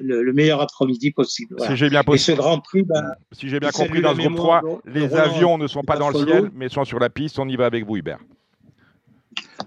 le, 0.00 0.32
meilleur 0.32 0.60
après-midi 0.60 1.10
possible. 1.10 1.56
Si 1.66 1.76
j'ai 1.76 1.90
bien, 1.90 2.02
ce 2.16 2.32
Grand 2.32 2.60
Prix, 2.60 2.86
si 3.32 3.48
j'ai 3.48 3.60
bien 3.60 3.70
compris, 3.70 4.00
dans 4.00 4.14
ce 4.14 4.20
groupe 4.20 4.36
3, 4.36 4.62
les 4.86 5.14
avions 5.14 5.58
ne 5.58 5.66
sont 5.66 5.82
pas 5.82 5.96
dans 5.96 6.10
le 6.10 6.24
ciel, 6.26 6.50
mais 6.54 6.68
sont 6.68 6.84
sur 6.84 6.98
la 6.98 7.10
piste. 7.10 7.38
On 7.38 7.48
y 7.48 7.56
va 7.56 7.66
avec 7.66 7.84
vous, 7.84 7.96
Hubert. 7.96 8.18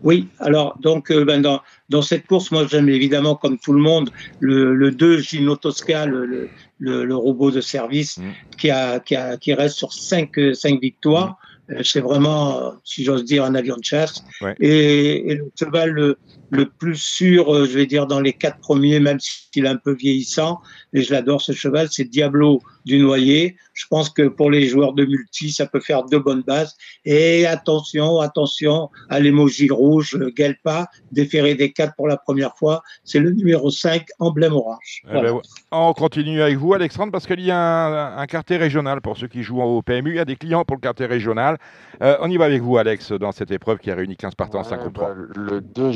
Oui, 0.02 0.28
alors 0.40 0.78
donc 0.80 1.12
euh, 1.12 1.24
ben, 1.24 1.42
dans, 1.42 1.62
dans, 1.90 2.02
cette 2.02 2.26
course, 2.26 2.52
moi 2.52 2.66
j'aime 2.68 2.90
évidemment 2.90 3.36
comme 3.36 3.58
tout 3.58 3.74
le 3.74 3.80
monde 3.80 4.10
le, 4.40 4.74
le 4.74 4.92
2 4.92 5.20
Gino 5.20 5.56
Tosca, 5.56 6.06
le, 6.06 6.26
le, 6.80 7.06
le, 7.06 7.16
robot 7.16 7.52
de 7.52 7.62
service 7.62 8.18
mm. 8.18 8.24
qui, 8.58 8.70
a, 8.70 9.00
qui, 9.00 9.16
a, 9.16 9.38
qui 9.38 9.54
reste 9.54 9.78
sur 9.78 9.94
5 9.94 10.32
cinq, 10.54 10.82
victoires. 10.82 11.38
Euh, 11.38 11.43
c'est 11.84 12.02
vraiment, 12.02 12.74
si 12.84 13.04
j'ose 13.04 13.26
dire, 13.26 13.44
un 13.46 13.56
avion 13.56 13.78
de 13.78 13.84
chasse. 13.84 14.24
Et, 14.60 15.32
et, 15.32 15.36
le 15.36 15.52
cheval 15.58 16.16
le, 16.54 16.70
plus 16.70 16.96
sûr, 16.96 17.54
euh, 17.54 17.66
je 17.66 17.78
vais 17.78 17.86
dire, 17.86 18.08
dans 18.08 18.20
les 18.20 18.34
quatre 18.34 18.60
premiers, 18.60 19.00
même 19.00 19.20
s'il 19.20 19.66
est 19.66 19.70
un 19.70 19.78
peu 19.78 19.94
vieillissant, 19.94 20.60
et 20.94 21.02
je 21.02 21.12
l'adore 21.12 21.42
ce 21.42 21.52
cheval, 21.52 21.88
c'est 21.92 22.06
Diablo 22.06 22.62
du 22.86 23.00
Noyer. 23.00 23.56
Je 23.74 23.86
pense 23.90 24.10
que 24.10 24.28
pour 24.28 24.52
les 24.52 24.68
joueurs 24.68 24.94
de 24.94 25.06
multi, 25.06 25.52
ça 25.52 25.66
peut 25.66 25.80
faire 25.80 26.04
de 26.04 26.18
bonnes 26.18 26.44
bases. 26.44 26.76
Et 27.06 27.46
attention, 27.46 28.20
attention 28.20 28.90
à 29.10 29.20
l'emoji 29.20 29.70
rouge, 29.70 30.18
Gelpa, 30.36 30.88
déféré 31.12 31.56
des 31.56 31.72
quatre 31.72 31.96
pour 31.96 32.08
la 32.08 32.18
première 32.18 32.56
fois. 32.56 32.84
C'est 33.04 33.20
le 33.20 33.32
numéro 33.32 33.72
5, 33.72 34.06
emblème 34.20 34.54
orange. 34.54 35.04
Eh 35.10 35.22
ben, 35.22 35.40
on 35.72 35.94
continue 35.94 36.42
avec 36.42 36.58
vous, 36.58 36.74
Alexandre, 36.74 37.12
parce 37.12 37.26
qu'il 37.26 37.42
y 37.42 37.52
a 37.52 37.58
un, 37.58 38.18
un, 38.18 38.26
quartier 38.28 38.58
régional 38.58 39.02
pour 39.02 39.18
ceux 39.18 39.28
qui 39.28 39.44
jouent 39.44 39.62
au 39.62 39.82
PMU. 39.82 40.12
Il 40.12 40.18
y 40.18 40.20
a 40.20 40.26
des 40.26 40.36
clients 40.36 40.66
pour 40.66 40.78
le 40.78 40.82
quartier 40.82 41.06
régional. 41.06 41.58
Euh, 42.02 42.18
on 42.22 42.30
y 42.30 42.38
va 42.38 42.46
avec 42.46 42.62
vous, 42.62 42.78
Alex, 42.78 43.12
dans 43.12 43.32
cette 43.32 43.52
épreuve 43.52 43.80
qui 43.80 43.90
a 43.92 43.96
réuni 43.96 44.16
15 44.16 44.36
partants, 44.36 44.60
ouais, 44.60 44.70
53. 44.70 45.10
Bah, 45.10 45.16
le 45.36 45.62
2, 45.62 45.92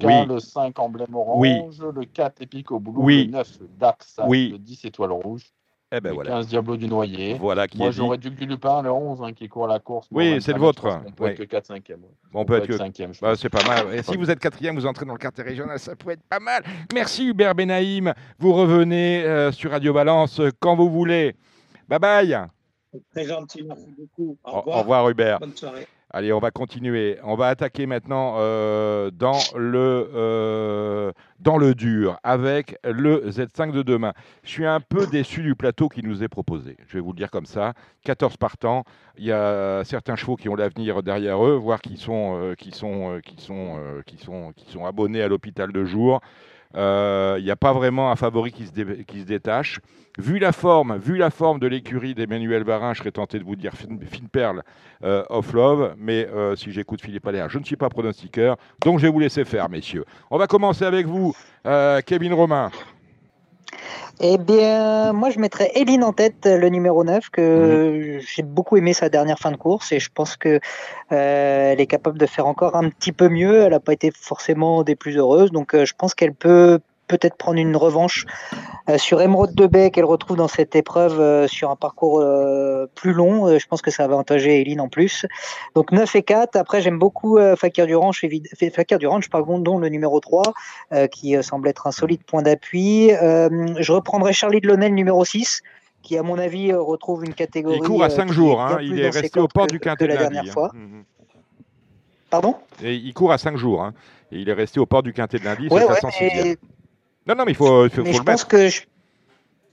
Gino 0.00 0.10
Tosca, 0.10 0.24
le 0.24 0.40
5, 0.40 0.78
emblème 0.78 1.14
orange, 1.14 1.82
le 1.94 2.04
4, 2.04 2.42
Epico 2.42 2.80
Blue, 2.80 3.24
le 3.24 3.30
9, 3.30 3.58
Dax, 3.78 4.20
le 4.28 4.58
10, 4.58 4.84
étoile 4.84 5.12
rouge. 5.12 5.52
Eh 5.92 6.00
ben 6.00 6.08
le 6.08 6.14
voilà. 6.16 6.30
15 6.30 6.48
Diablo 6.48 6.76
du 6.76 6.88
Noyer. 6.88 7.34
Voilà 7.34 7.68
qui 7.68 7.78
Moi, 7.78 7.92
j'aurais 7.92 8.18
du 8.18 8.28
Lupin, 8.30 8.82
le 8.82 8.90
11, 8.90 9.22
hein, 9.22 9.32
qui 9.32 9.48
court 9.48 9.68
la 9.68 9.78
course. 9.78 10.08
Oui, 10.10 10.38
c'est 10.40 10.52
le 10.52 10.58
vôtre. 10.58 11.00
On 11.06 11.12
peut 11.12 11.26
être 11.26 11.38
que 11.38 11.44
4 11.44 11.66
5 11.66 11.90
e 11.90 11.94
On, 12.34 12.44
peut, 12.44 12.56
être 12.56 12.66
que 12.66 12.76
5 12.76 13.00
e 13.00 13.06
bah, 13.22 13.34
C'est 13.36 13.48
pas 13.48 13.64
mal. 13.64 13.94
Et 13.94 14.02
si 14.02 14.16
vous 14.16 14.28
êtes 14.28 14.40
4 14.40 14.72
vous 14.72 14.84
entrez 14.84 15.06
dans 15.06 15.12
le 15.12 15.18
quartier 15.18 15.44
régional, 15.44 15.78
ça 15.78 15.94
peut 15.94 16.10
être 16.10 16.24
pas 16.28 16.40
mal. 16.40 16.64
Merci 16.92 17.28
Hubert 17.28 17.54
Benaïm. 17.54 18.12
Vous 18.40 18.52
revenez 18.52 19.22
euh, 19.24 19.52
sur 19.52 19.70
Radio 19.70 19.92
Balance 19.92 20.40
quand 20.58 20.74
vous 20.74 20.90
voulez. 20.90 21.36
Bye 21.88 22.00
bye. 22.00 22.36
Très 23.12 23.24
gentil, 23.24 23.62
merci 23.62 23.94
beaucoup. 23.96 24.36
Au 24.42 24.58
revoir, 24.58 24.76
au 24.76 24.80
revoir 24.80 25.10
Hubert. 25.10 25.38
Bonne 25.38 25.54
soirée. 25.54 25.86
Allez, 26.16 26.32
on 26.32 26.38
va 26.38 26.50
continuer. 26.50 27.18
On 27.24 27.34
va 27.34 27.48
attaquer 27.48 27.84
maintenant 27.84 28.36
euh, 28.38 29.10
dans, 29.10 29.38
le, 29.54 30.08
euh, 30.14 31.12
dans 31.40 31.58
le 31.58 31.74
dur 31.74 32.18
avec 32.22 32.78
le 32.84 33.28
Z5 33.28 33.70
de 33.70 33.82
demain. 33.82 34.14
Je 34.42 34.48
suis 34.48 34.64
un 34.64 34.80
peu 34.80 35.06
déçu 35.06 35.42
du 35.42 35.54
plateau 35.54 35.90
qui 35.90 36.02
nous 36.02 36.22
est 36.22 36.28
proposé. 36.28 36.78
Je 36.88 36.94
vais 36.94 37.00
vous 37.00 37.12
le 37.12 37.18
dire 37.18 37.30
comme 37.30 37.44
ça. 37.44 37.74
14 38.04 38.38
partants. 38.38 38.84
Il 39.18 39.26
y 39.26 39.32
a 39.32 39.84
certains 39.84 40.16
chevaux 40.16 40.36
qui 40.36 40.48
ont 40.48 40.54
l'avenir 40.54 41.02
derrière 41.02 41.44
eux, 41.44 41.56
voire 41.56 41.82
qui 41.82 41.98
sont 41.98 42.54
abonnés 44.86 45.20
à 45.20 45.28
l'hôpital 45.28 45.70
de 45.70 45.84
jour. 45.84 46.22
Il 46.74 47.44
n'y 47.44 47.50
a 47.50 47.56
pas 47.56 47.72
vraiment 47.72 48.10
un 48.10 48.16
favori 48.16 48.52
qui 48.52 48.66
se, 48.66 49.24
détache. 49.24 49.80
Vu 50.18 50.38
la 50.38 50.52
forme, 50.52 50.96
vu 50.96 51.18
la 51.18 51.28
forme 51.28 51.58
de 51.58 51.66
l'écurie 51.66 52.14
d'Emmanuel 52.14 52.64
Varin, 52.64 52.94
je 52.94 53.00
serais 53.00 53.10
tenté 53.10 53.38
de 53.38 53.44
vous 53.44 53.54
dire 53.54 53.72
fine, 53.74 53.98
perle 54.32 54.62
euh, 55.04 55.22
of 55.28 55.52
love, 55.52 55.94
mais 55.98 56.26
euh, 56.26 56.56
si 56.56 56.72
j'écoute 56.72 57.02
Philippe 57.02 57.26
Allaire, 57.26 57.50
je 57.50 57.58
ne 57.58 57.64
suis 57.64 57.76
pas 57.76 57.90
pronostiqueur, 57.90 58.56
donc 58.82 58.98
je 58.98 59.06
vais 59.06 59.12
vous 59.12 59.20
laisser 59.20 59.44
faire, 59.44 59.68
messieurs. 59.68 60.06
On 60.30 60.38
va 60.38 60.46
commencer 60.46 60.86
avec 60.86 61.06
vous, 61.06 61.34
euh, 61.66 62.00
Kevin 62.00 62.32
Romain. 62.32 62.70
Eh 64.20 64.38
bien, 64.38 65.12
moi, 65.12 65.30
je 65.30 65.38
mettrais 65.38 65.70
Eline 65.74 66.02
en 66.02 66.12
tête, 66.12 66.46
le 66.46 66.68
numéro 66.68 67.04
9, 67.04 67.30
que 67.30 68.16
mhm. 68.16 68.20
j'ai 68.20 68.42
beaucoup 68.42 68.76
aimé 68.76 68.92
sa 68.92 69.08
dernière 69.08 69.38
fin 69.38 69.50
de 69.50 69.56
course 69.56 69.92
et 69.92 70.00
je 70.00 70.10
pense 70.12 70.36
qu'elle 70.36 70.60
elle 71.10 71.80
est 71.80 71.86
capable 71.86 72.18
de 72.18 72.26
faire 72.26 72.46
encore 72.46 72.76
un 72.76 72.88
petit 72.88 73.12
peu 73.12 73.28
mieux. 73.28 73.62
Elle 73.62 73.72
n'a 73.72 73.80
pas 73.80 73.92
été 73.92 74.10
forcément 74.10 74.82
des 74.82 74.96
plus 74.96 75.16
heureuses, 75.16 75.50
donc 75.50 75.76
je 75.76 75.92
pense 75.96 76.14
qu'elle 76.14 76.34
peut 76.34 76.80
peut-être 77.06 77.36
prendre 77.36 77.58
une 77.58 77.76
revanche 77.76 78.26
euh, 78.88 78.98
sur 78.98 79.20
Emeraude 79.20 79.54
de 79.54 79.66
Bay 79.66 79.90
qu'elle 79.90 80.04
retrouve 80.04 80.36
dans 80.36 80.48
cette 80.48 80.76
épreuve 80.76 81.20
euh, 81.20 81.48
sur 81.48 81.70
un 81.70 81.76
parcours 81.76 82.20
euh, 82.20 82.86
plus 82.94 83.12
long. 83.12 83.58
je 83.58 83.66
pense 83.66 83.82
que 83.82 83.90
ça 83.90 84.06
va 84.06 84.14
avantager 84.14 84.60
Eline 84.60 84.80
en 84.80 84.88
plus. 84.88 85.26
Donc 85.74 85.92
9 85.92 86.16
et 86.16 86.22
4. 86.22 86.56
Après, 86.56 86.80
j'aime 86.80 86.98
beaucoup 86.98 87.38
Fakir 87.56 87.86
Durange, 87.86 88.24
Fakir 88.72 88.98
Durange, 88.98 89.28
dont 89.30 89.78
le 89.78 89.88
numéro 89.88 90.20
3, 90.20 90.42
qui 91.10 91.42
semble 91.42 91.68
être 91.68 91.86
un 91.86 91.92
solide 91.92 92.22
point 92.24 92.42
d'appui. 92.42 93.10
je 93.10 93.92
reprendrai 93.92 94.32
Charlie 94.32 94.60
Delaunay, 94.60 94.88
le 94.88 94.94
numéro 94.94 95.24
6 95.24 95.62
qui, 96.02 96.16
à 96.16 96.22
mon 96.22 96.38
avis, 96.38 96.72
retrouve 96.72 97.24
une 97.24 97.34
catégorie. 97.34 97.78
Il 97.78 97.82
court 97.82 98.04
à 98.04 98.10
5 98.10 98.30
jours, 98.30 98.60
hein. 98.60 98.78
il 98.80 99.00
est 99.00 99.10
resté 99.10 99.40
au 99.40 99.48
port 99.48 99.66
du 99.66 99.80
quintet 99.80 100.06
de 100.06 100.12
la 100.12 100.18
dernière 100.18 100.52
fois. 100.52 100.70
Pardon? 102.30 102.56
Et 102.82 102.94
Il 102.94 103.12
court 103.12 103.32
à 103.32 103.38
5 103.38 103.56
jours, 103.56 103.82
hein. 103.82 103.92
et 104.30 104.38
il 104.38 104.48
est 104.48 104.52
resté 104.52 104.78
au 104.78 104.86
port 104.86 105.02
du 105.02 105.12
quintet 105.12 105.38
de 105.38 105.44
lundi, 105.44 105.68
ouais, 105.68 105.84
ouais, 105.84 106.56
non, 107.26 107.34
non, 107.34 107.44
mais 107.44 107.52
il 107.52 107.56
faut, 107.56 107.88
faut, 107.88 108.02
mais 108.02 108.12
je 108.12 108.18
le 108.18 108.24
pense 108.24 108.44
Que 108.44 108.68
je, 108.68 108.82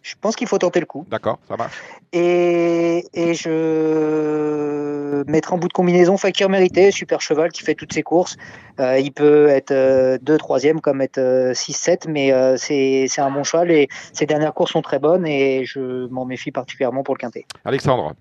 je 0.04 0.16
pense 0.20 0.36
qu'il 0.36 0.48
faut 0.48 0.58
tenter 0.58 0.82
le 0.82 0.86
coup. 0.86 1.06
D'accord, 1.10 1.40
ça 1.48 1.56
marche. 1.56 1.78
Et, 2.12 3.06
et, 3.14 3.34
je 3.34 5.24
mettrai 5.28 5.56
en 5.56 5.58
bout 5.58 5.70
de 5.70 5.74
combinaison 5.74 6.18
Fakir 6.18 6.50
Mérité, 6.50 6.92
super 6.92 7.22
cheval 7.22 7.52
qui 7.52 7.64
fait 7.64 7.74
toutes 7.74 7.94
ses 7.94 8.04
courses. 8.04 8.36
Euh, 8.80 9.00
il 9.00 9.14
peut 9.14 9.48
être 9.48 9.72
2 9.72 10.34
euh, 10.34 10.38
3 10.38 10.60
comme 10.82 11.02
être 11.02 11.52
6 11.54 11.72
euh, 11.72 11.76
7 11.76 12.08
mais 12.10 12.34
euh, 12.34 12.58
c'est 12.58 13.08
un 13.20 13.32
bon 13.32 13.44
cheval 13.44 13.72
et 13.72 13.88
ses 14.12 14.26
dernières 14.26 14.54
courses 14.54 14.72
sont 14.72 14.82
très 14.82 15.00
bonnes 15.00 15.26
et 15.26 15.64
je 15.64 16.08
m'en 16.08 16.26
méfie 16.26 16.52
particulièrement 16.52 17.04
pour 17.04 17.16
le 17.16 17.20
quintet. 17.20 17.46
Alexandre 17.66 18.14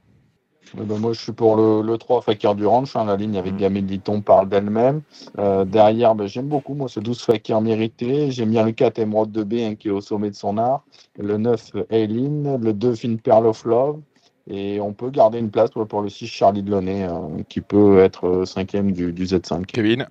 ben 0.75 0.99
moi, 0.99 1.13
je 1.13 1.21
suis 1.21 1.33
pour 1.33 1.57
le, 1.57 1.83
le 1.83 1.99
3 1.99 2.23
Fakir 2.23 2.55
du 2.55 2.67
Ranch. 2.67 2.97
Hein, 2.97 3.05
la 3.05 3.17
ligne 3.17 3.37
avec 3.37 3.55
mmh. 3.55 3.59
Gamel 3.59 3.87
Ditton 3.87 4.21
parle 4.21 4.49
d'elle-même. 4.49 5.03
Euh, 5.39 5.65
derrière, 5.65 6.15
ben, 6.15 6.27
j'aime 6.27 6.47
beaucoup 6.47 6.75
moi, 6.75 6.89
ce 6.89 7.01
12 7.01 7.21
Fakir 7.21 7.61
mérité. 7.61 8.31
J'aime 8.31 8.51
bien 8.51 8.65
le 8.65 8.73
4 8.73 8.99
Emerald 8.99 9.33
de 9.33 9.45
B 9.45 9.55
hein, 9.55 9.75
qui 9.75 9.89
est 9.89 9.91
au 9.93 10.01
sommet 10.01 10.31
de 10.31 10.35
son 10.35 10.57
art. 10.59 10.83
Le 11.19 11.37
9 11.37 11.73
Aileen. 11.91 12.59
Le 12.61 12.73
2 12.73 12.95
Fine 12.95 13.19
Pearl 13.19 13.47
of 13.47 13.65
Love. 13.65 14.01
Et 14.49 14.81
on 14.81 14.93
peut 14.93 15.11
garder 15.11 15.39
une 15.39 15.51
place 15.51 15.71
pour 15.71 16.01
le 16.01 16.09
6 16.09 16.27
Charlie 16.27 16.63
Delaunay 16.63 17.05
hein, 17.05 17.29
qui 17.49 17.61
peut 17.61 17.99
être 18.01 18.45
5 18.45 18.75
euh, 18.75 18.83
du, 18.83 19.13
du, 19.13 19.25
Z5. 19.25 19.67
Kevin? 19.67 20.07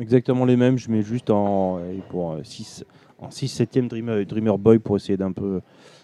Exactement 0.00 0.44
les 0.44 0.56
mêmes, 0.56 0.78
je 0.78 0.90
mets 0.90 1.02
juste 1.02 1.30
en, 1.30 1.80
pour 2.10 2.36
6 2.44 2.84
en 3.18 3.30
6 3.30 3.48
7 3.48 3.88
Dreamer, 3.88 4.24
Dreamer 4.26 4.56
Boy 4.58 4.78
pour 4.78 4.96
essayer 4.96 5.16
d'un 5.16 5.32
peu 5.32 5.60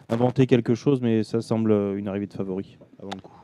inventer 0.08 0.46
quelque 0.46 0.74
chose, 0.74 1.00
mais 1.00 1.22
ça 1.22 1.40
semble 1.40 1.72
une 1.96 2.08
arrivée 2.08 2.26
de 2.26 2.32
favori 2.32 2.76
avant 2.98 3.12
le 3.14 3.20
coup. 3.20 3.43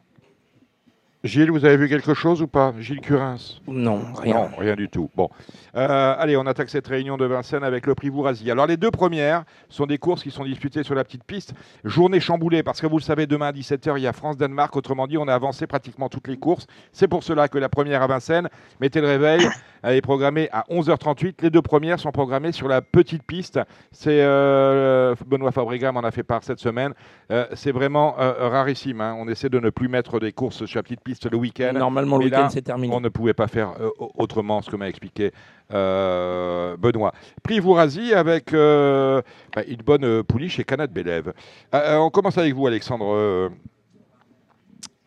Gilles, 1.22 1.50
vous 1.50 1.66
avez 1.66 1.76
vu 1.76 1.86
quelque 1.86 2.14
chose 2.14 2.40
ou 2.40 2.46
pas? 2.46 2.72
Gilles 2.78 3.02
Curins 3.02 3.60
Non, 3.68 4.00
rien. 4.16 4.34
Non, 4.36 4.50
rien 4.56 4.74
du 4.74 4.88
tout. 4.88 5.10
Bon. 5.14 5.28
Euh, 5.76 6.14
allez, 6.18 6.34
on 6.38 6.46
attaque 6.46 6.70
cette 6.70 6.86
réunion 6.86 7.18
de 7.18 7.26
Vincennes 7.26 7.62
avec 7.62 7.86
le 7.86 7.94
prix 7.94 8.08
Vourasie. 8.08 8.50
Alors, 8.50 8.66
les 8.66 8.78
deux 8.78 8.90
premières 8.90 9.44
sont 9.68 9.84
des 9.84 9.98
courses 9.98 10.22
qui 10.22 10.30
sont 10.30 10.44
disputées 10.44 10.82
sur 10.82 10.94
la 10.94 11.04
petite 11.04 11.24
piste. 11.24 11.52
Journée 11.84 12.20
chamboulée, 12.20 12.62
parce 12.62 12.80
que 12.80 12.86
vous 12.86 12.96
le 12.96 13.02
savez, 13.02 13.26
demain 13.26 13.48
à 13.48 13.52
17h, 13.52 13.98
il 13.98 14.02
y 14.02 14.06
a 14.06 14.14
France-Danemark. 14.14 14.74
Autrement 14.74 15.06
dit, 15.06 15.18
on 15.18 15.28
a 15.28 15.34
avancé 15.34 15.66
pratiquement 15.66 16.08
toutes 16.08 16.26
les 16.26 16.38
courses. 16.38 16.66
C'est 16.90 17.06
pour 17.06 17.22
cela 17.22 17.48
que 17.48 17.58
la 17.58 17.68
première 17.68 18.00
à 18.00 18.06
Vincennes, 18.06 18.48
mettez 18.80 19.02
le 19.02 19.08
réveil, 19.08 19.46
elle 19.82 19.96
est 19.96 20.00
programmée 20.00 20.48
à 20.52 20.64
11h38. 20.70 21.42
Les 21.42 21.50
deux 21.50 21.60
premières 21.60 22.00
sont 22.00 22.12
programmées 22.12 22.52
sur 22.52 22.66
la 22.66 22.80
petite 22.80 23.24
piste. 23.24 23.60
C'est 23.92 24.22
euh, 24.22 25.14
Benoît 25.26 25.52
Fabrega 25.52 25.92
m'en 25.92 26.00
a 26.00 26.12
fait 26.12 26.22
part 26.22 26.44
cette 26.44 26.60
semaine. 26.60 26.94
Euh, 27.30 27.46
c'est 27.52 27.72
vraiment 27.72 28.14
rarissime. 28.16 29.02
Hein. 29.02 29.16
On 29.18 29.28
essaie 29.28 29.50
de 29.50 29.60
ne 29.60 29.68
plus 29.68 29.88
mettre 29.88 30.18
des 30.18 30.32
courses 30.32 30.64
sur 30.64 30.78
la 30.78 30.82
petite 30.82 31.02
piste 31.02 31.09
le 31.30 31.36
week-end. 31.36 31.72
Normalement, 31.74 32.18
le 32.18 32.24
week-end, 32.24 32.48
c'est 32.50 32.62
terminé. 32.62 32.94
On 32.94 33.00
ne 33.00 33.08
pouvait 33.08 33.34
pas 33.34 33.48
faire 33.48 33.74
euh, 33.80 33.90
autrement, 33.98 34.62
ce 34.62 34.70
que 34.70 34.76
m'a 34.76 34.88
expliqué 34.88 35.32
euh, 35.72 36.76
Benoît. 36.76 37.12
Prix 37.42 37.60
Vourazi 37.60 38.12
avec 38.14 38.52
euh, 38.52 39.22
bah, 39.54 39.62
une 39.66 39.82
bonne 39.82 40.22
pouliche 40.22 40.56
chez 40.56 40.64
Canad 40.64 40.92
Bélève. 40.92 41.32
on 41.72 42.10
commence 42.10 42.38
avec 42.38 42.54
vous, 42.54 42.66
Alexandre 42.66 43.50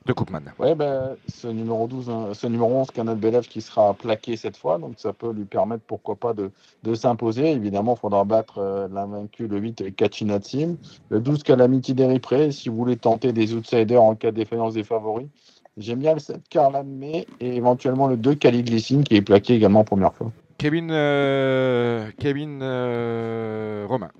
de 0.05 0.11
Koopman. 0.11 0.41
Oui, 0.59 0.75
ben, 0.75 1.15
ce 1.29 1.47
numéro 1.47 1.87
12, 1.87 2.09
hein, 2.09 2.29
ce 2.33 2.47
numéro 2.47 2.69
11, 2.81 2.91
Canad 2.91 3.17
Bélève 3.17 3.47
qui 3.47 3.61
sera 3.61 3.93
plaqué 3.93 4.35
cette 4.35 4.57
fois, 4.57 4.77
donc 4.77 4.95
ça 4.97 5.13
peut 5.13 5.31
lui 5.31 5.45
permettre, 5.45 5.83
pourquoi 5.87 6.17
pas, 6.17 6.33
de, 6.33 6.51
de 6.83 6.93
s'imposer. 6.93 7.51
Évidemment, 7.51 7.95
il 7.95 8.01
faudra 8.01 8.25
battre 8.25 8.89
l'invaincu, 8.91 9.47
le 9.47 9.59
8, 9.59 9.95
Kachina 9.95 10.39
Team. 10.39 10.77
Le 11.09 11.21
12, 11.21 11.43
Calamity 11.43 11.93
Deripré, 11.93 12.51
si 12.51 12.67
vous 12.67 12.75
voulez 12.75 12.97
tenter 12.97 13.31
des 13.31 13.53
outsiders 13.53 14.03
en 14.03 14.15
cas 14.15 14.31
de 14.31 14.35
défaillance 14.35 14.73
des 14.73 14.83
favoris. 14.83 15.27
J'aime 15.77 15.99
bien 15.99 16.13
le 16.13 16.19
7 16.19 16.37
Carlan 16.49 16.83
May 16.83 17.25
et 17.39 17.55
éventuellement 17.55 18.07
le 18.07 18.15
2 18.15 18.35
Cali 18.35 18.63
Glycine 18.63 19.03
qui 19.03 19.15
est 19.15 19.21
plaqué 19.21 19.55
également 19.55 19.83
première 19.83 20.13
fois. 20.13 20.31
Kevin, 20.59 20.91
euh, 20.91 22.09
Kevin 22.19 22.59
euh, 22.61 23.85
Romain. 23.89 24.11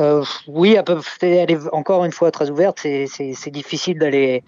Euh, 0.00 0.24
oui, 0.48 0.76
elle 1.22 1.50
est 1.50 1.72
encore 1.72 2.04
une 2.04 2.12
fois 2.12 2.30
très 2.30 2.50
ouverte. 2.50 2.80
C'est 2.80 3.50
difficile 3.50 3.98
d'aller 3.98 4.42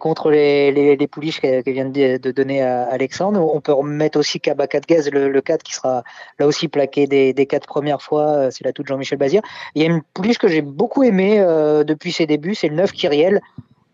contre 0.00 0.30
les, 0.30 0.96
les, 0.96 1.06
pouliches 1.06 1.40
qu'elle 1.40 1.62
vient 1.64 1.84
de, 1.84 2.30
donner 2.32 2.62
à 2.62 2.84
Alexandre. 2.84 3.40
On 3.54 3.60
peut 3.60 3.72
remettre 3.72 4.18
aussi 4.18 4.40
Kabakat 4.40 4.80
Gaz, 4.88 5.10
le, 5.10 5.28
le 5.28 5.40
4 5.40 5.62
qui 5.62 5.74
sera 5.74 6.02
là 6.38 6.46
aussi 6.46 6.68
plaqué 6.68 7.06
des, 7.06 7.32
des 7.32 7.46
quatre 7.46 7.66
premières 7.66 8.02
fois. 8.02 8.50
C'est 8.50 8.64
la 8.64 8.72
toute 8.72 8.88
Jean-Michel 8.88 9.18
Bazir. 9.18 9.42
Il 9.74 9.82
y 9.82 9.84
a 9.84 9.88
une 9.88 10.02
pouliche 10.14 10.38
que 10.38 10.48
j'ai 10.48 10.62
beaucoup 10.62 11.04
aimée 11.04 11.38
depuis 11.86 12.10
ses 12.10 12.26
débuts, 12.26 12.54
c'est 12.54 12.68
le 12.68 12.76
9 12.76 12.92
Kyriel. 12.92 13.40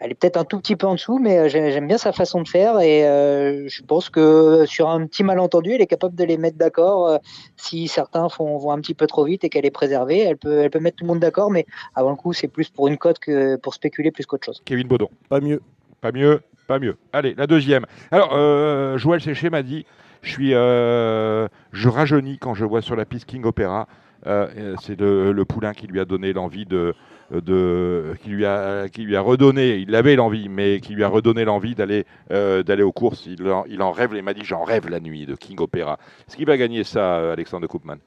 Elle 0.05 0.11
est 0.11 0.15
peut-être 0.17 0.37
un 0.37 0.45
tout 0.45 0.59
petit 0.59 0.77
peu 0.77 0.87
en 0.87 0.97
dessous, 0.97 1.19
mais 1.19 1.39
euh, 1.39 1.49
j'aime 1.49 1.87
bien 1.87 1.97
sa 1.97 2.13
façon 2.13 2.43
de 2.43 2.49
faire 2.49 2.79
et 2.79 3.09
euh, 3.09 3.67
je 3.69 3.83
pense 3.83 4.11
que 4.11 4.67
sur 4.67 4.91
un 4.91 5.07
petit 5.07 5.25
malentendu, 5.25 5.73
elle 5.73 5.81
est 5.81 5.87
capable 5.87 6.15
de 6.15 6.25
les 6.25 6.37
mettre 6.37 6.59
d'accord. 6.59 7.09
Euh, 7.09 7.17
si 7.57 7.89
certains 7.89 8.29
font, 8.29 8.59
vont 8.59 8.71
un 8.71 8.81
petit 8.83 8.93
peu 8.93 9.07
trop 9.07 9.25
vite 9.25 9.45
et 9.45 9.49
qu'elle 9.49 9.65
est 9.65 9.71
préservée, 9.71 10.19
elle 10.19 10.37
peut, 10.37 10.59
elle 10.59 10.69
peut 10.69 10.79
mettre 10.79 10.99
tout 10.99 11.05
le 11.05 11.09
monde 11.09 11.21
d'accord, 11.21 11.51
mais 11.51 11.65
avant 11.95 12.11
le 12.11 12.17
coup, 12.17 12.35
c'est 12.35 12.49
plus 12.49 12.69
pour 12.69 12.89
une 12.89 12.99
cote 12.99 13.19
que 13.19 13.57
pour 13.57 13.73
spéculer 13.73 14.11
plus 14.11 14.27
qu'autre 14.27 14.45
chose. 14.45 14.61
Kevin 14.67 14.89
Baudon. 14.89 15.09
Pas 15.31 15.41
mieux. 15.41 15.63
Pas 16.03 16.13
mieux, 16.13 16.43
pas 16.69 16.79
mieux. 16.79 16.99
Allez, 17.15 17.35
la 17.35 17.47
deuxième. 17.47 17.87
Alors, 18.11 18.99
Joël 18.99 19.23
Séché 19.23 19.49
m'a 19.49 19.63
dit 19.63 19.87
je 20.21 20.31
suis, 20.31 20.51
je 20.51 21.89
rajeunis 21.89 22.37
quand 22.39 22.53
je 22.53 22.67
vois 22.67 22.83
sur 22.83 22.95
la 22.95 23.07
piste 23.07 23.25
King 23.25 23.47
Opera. 23.47 23.89
c'est 24.27 25.01
le, 25.01 25.45
poulain 25.45 25.73
qui 25.73 25.87
lui 25.87 25.99
a 25.99 26.05
donné 26.05 26.35
l'envie 26.35 26.67
de, 26.67 26.95
qui, 27.43 28.31
lui 28.31 28.47
a, 28.47 29.21
redonné, 29.21 29.77
il 29.77 29.95
avait 29.95 30.17
l'envie, 30.17 30.49
mais 30.49 30.81
qui 30.81 30.95
lui 30.95 31.05
a 31.05 31.09
redonné 31.09 31.45
l'envie 31.45 31.75
d'aller 31.75 32.05
euh, 32.31 32.85
aux 32.85 32.93
courses. 32.93 33.27
Il 33.27 33.49
en, 33.51 33.65
il 33.67 33.81
rêve, 33.83 34.13
il 34.15 34.23
m'a 34.23 34.35
dit 34.35 34.45
j'en 34.45 34.65
rêve 34.65 34.89
la 34.89 35.01
nuit 35.01 35.27
de 35.27 35.35
King 35.35 35.61
Opera. 35.61 35.99
Est-ce 36.29 36.37
qu'il 36.37 36.47
va 36.47 36.57
gagner 36.57 36.85
ça, 36.85 37.33
Alexandre 37.33 37.67
Koopman? 37.67 37.99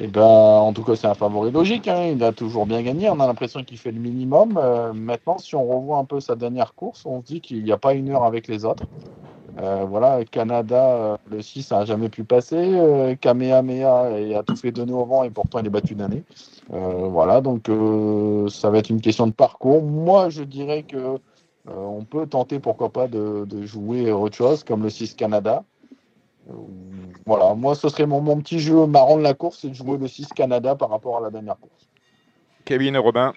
Eh 0.00 0.06
ben, 0.06 0.22
en 0.22 0.72
tout 0.72 0.84
cas, 0.84 0.94
c'est 0.94 1.08
un 1.08 1.14
favori 1.14 1.50
logique. 1.50 1.88
Hein. 1.88 2.12
Il 2.14 2.22
a 2.22 2.32
toujours 2.32 2.66
bien 2.66 2.82
gagné. 2.82 3.10
On 3.10 3.18
a 3.18 3.26
l'impression 3.26 3.64
qu'il 3.64 3.78
fait 3.78 3.90
le 3.90 3.98
minimum. 3.98 4.56
Euh, 4.56 4.92
maintenant, 4.92 5.38
si 5.38 5.56
on 5.56 5.66
revoit 5.66 5.98
un 5.98 6.04
peu 6.04 6.20
sa 6.20 6.36
dernière 6.36 6.74
course, 6.74 7.04
on 7.04 7.20
se 7.20 7.26
dit 7.26 7.40
qu'il 7.40 7.64
n'y 7.64 7.72
a 7.72 7.78
pas 7.78 7.94
une 7.94 8.10
heure 8.10 8.22
avec 8.22 8.46
les 8.46 8.64
autres. 8.64 8.84
Euh, 9.60 9.84
voilà, 9.88 10.24
Canada, 10.24 10.84
euh, 10.84 11.16
le 11.30 11.42
6 11.42 11.72
n'a 11.72 11.84
jamais 11.84 12.08
pu 12.08 12.22
passer. 12.22 12.56
Euh, 12.56 13.16
Kamehameha 13.16 14.38
a 14.38 14.42
tout 14.44 14.54
fait 14.54 14.70
donner 14.70 14.92
au 14.92 15.04
vent 15.04 15.24
et 15.24 15.30
pourtant 15.30 15.58
il 15.58 15.66
est 15.66 15.70
battu 15.70 15.94
d'année. 15.94 16.22
Euh, 16.72 17.08
voilà, 17.08 17.40
donc 17.40 17.66
ça 18.50 18.70
va 18.70 18.78
être 18.78 18.90
une 18.90 19.00
question 19.00 19.26
de 19.26 19.32
parcours. 19.32 19.82
Moi, 19.82 20.28
je 20.28 20.42
dirais 20.42 20.82
que 20.82 21.18
on 21.66 22.04
peut 22.04 22.26
tenter, 22.26 22.60
pourquoi 22.60 22.90
pas, 22.90 23.08
de, 23.08 23.46
jouer 23.64 24.10
autre 24.10 24.36
chose 24.36 24.64
comme 24.64 24.82
le 24.82 24.90
6 24.90 25.14
Canada. 25.14 25.64
voilà, 27.26 27.54
moi, 27.54 27.74
ce 27.74 27.88
serait 27.88 28.06
mon, 28.06 28.22
mon, 28.22 28.38
petit 28.40 28.58
jeu 28.58 28.86
marrant 28.86 29.18
de 29.18 29.22
la 29.22 29.34
course, 29.34 29.58
c'est 29.60 29.68
de 29.68 29.74
jouer 29.74 29.98
le 29.98 30.08
6 30.08 30.28
Canada 30.28 30.74
par 30.76 30.88
rapport 30.88 31.18
à 31.18 31.20
la 31.20 31.30
dernière 31.30 31.58
course. 31.58 31.88
Kevin 32.64 32.94
et 32.94 32.98
Robin 32.98 33.34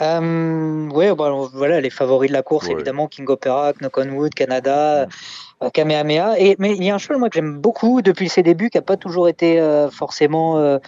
euh, 0.00 0.88
oui, 0.92 1.06
bah, 1.16 1.30
voilà, 1.54 1.80
les 1.80 1.90
favoris 1.90 2.28
de 2.28 2.34
la 2.34 2.42
course, 2.42 2.68
évidemment, 2.68 3.08
King 3.08 3.26
Opera, 3.28 3.72
Knock 3.80 3.96
on 3.98 4.08
Wood, 4.10 4.34
Canada, 4.34 5.02
euh, 5.02 5.06
Kamehameha. 5.72 6.34
Mais 6.58 6.76
il 6.76 6.84
y 6.84 6.90
a 6.90 6.94
un 6.94 6.98
cheval 6.98 7.18
moi, 7.18 7.28
que 7.28 7.34
j'aime 7.34 7.58
beaucoup 7.58 8.02
depuis 8.02 8.28
ses 8.28 8.42
débuts, 8.42 8.70
qui 8.70 8.78
n'a 8.78 8.82
pas 8.82 8.96
toujours 8.96 9.28
été 9.28 9.60
euh, 9.60 9.90
forcément, 9.90 10.58
euh, 10.58 10.78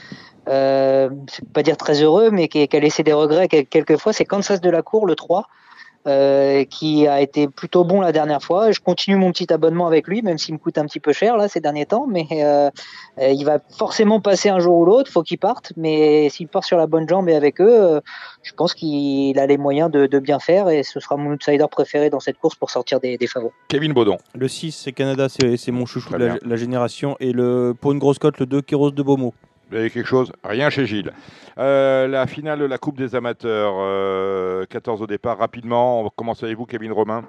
euh, 0.48 1.10
pas 1.52 1.62
dire 1.62 1.76
très 1.76 2.02
heureux, 2.02 2.30
mais 2.30 2.48
qui, 2.48 2.66
qui, 2.68 2.76
a 2.76 2.80
laissé 2.80 3.02
des 3.02 3.12
regrets 3.12 3.48
quelques 3.48 3.96
fois, 3.96 4.12
c'est 4.12 4.24
Kansas 4.24 4.60
de 4.60 4.70
la 4.70 4.82
Cour, 4.82 5.06
le 5.06 5.14
3. 5.14 5.48
Euh, 6.08 6.64
qui 6.64 7.06
a 7.06 7.20
été 7.20 7.48
plutôt 7.48 7.84
bon 7.84 8.00
la 8.00 8.12
dernière 8.12 8.42
fois. 8.42 8.70
Je 8.70 8.80
continue 8.80 9.16
mon 9.16 9.30
petit 9.30 9.52
abonnement 9.52 9.86
avec 9.86 10.08
lui, 10.08 10.22
même 10.22 10.38
s'il 10.38 10.54
me 10.54 10.58
coûte 10.58 10.78
un 10.78 10.86
petit 10.86 11.00
peu 11.00 11.12
cher 11.12 11.36
là 11.36 11.48
ces 11.48 11.60
derniers 11.60 11.84
temps, 11.84 12.06
mais 12.08 12.26
euh, 12.32 12.70
euh, 13.20 13.28
il 13.28 13.44
va 13.44 13.58
forcément 13.76 14.18
passer 14.18 14.48
un 14.48 14.58
jour 14.58 14.78
ou 14.78 14.84
l'autre. 14.86 15.10
Faut 15.10 15.22
qu'il 15.22 15.36
parte, 15.36 15.74
mais 15.76 16.30
s'il 16.30 16.48
part 16.48 16.64
sur 16.64 16.78
la 16.78 16.86
bonne 16.86 17.06
jambe 17.06 17.28
et 17.28 17.34
avec 17.34 17.60
eux, 17.60 18.00
je 18.42 18.52
pense 18.54 18.72
qu'il 18.72 19.38
a 19.38 19.46
les 19.46 19.58
moyens 19.58 19.90
de, 19.90 20.18
bien 20.18 20.38
faire 20.38 20.70
et 20.70 20.82
ce 20.82 20.98
sera 20.98 21.16
mon 21.16 21.32
outsider 21.32 21.66
préféré 21.70 22.08
dans 22.08 22.20
cette 22.20 22.38
course 22.38 22.54
pour 22.54 22.70
sortir 22.70 23.00
des, 23.00 23.18
des 23.18 23.26
favoris. 23.26 23.52
Kevin 23.68 23.92
Baudon. 23.92 24.16
Le 24.34 24.48
6, 24.48 24.72
c'est 24.72 24.92
Canada, 24.92 25.26
c'est 25.28 25.70
mon 25.72 25.84
chouchou 25.84 26.16
de 26.16 26.38
la, 26.42 26.56
génération 26.56 27.16
et 27.20 27.32
le 27.32 27.74
pour 27.78 27.92
une 27.92 27.98
grosse 27.98 28.18
cote, 28.18 28.38
le 28.38 28.46
2 28.46 28.62
Kéros 28.62 28.92
de 28.92 29.02
Beaumont. 29.02 29.34
Vous 29.70 29.76
avez 29.76 29.90
quelque 29.90 30.06
chose? 30.06 30.32
Rien 30.44 30.70
chez 30.70 30.86
Gilles. 30.86 31.12
Euh, 31.58 32.06
la 32.06 32.26
finale 32.26 32.60
de 32.60 32.64
la 32.64 32.78
Coupe 32.78 32.96
des 32.96 33.14
amateurs, 33.14 33.74
14 34.68 35.00
euh, 35.00 35.04
au 35.04 35.06
départ, 35.06 35.38
rapidement. 35.38 36.02
On 36.02 36.08
commence 36.08 36.42
avec 36.42 36.56
vous, 36.56 36.64
Kevin 36.64 36.92
Romain. 36.92 37.24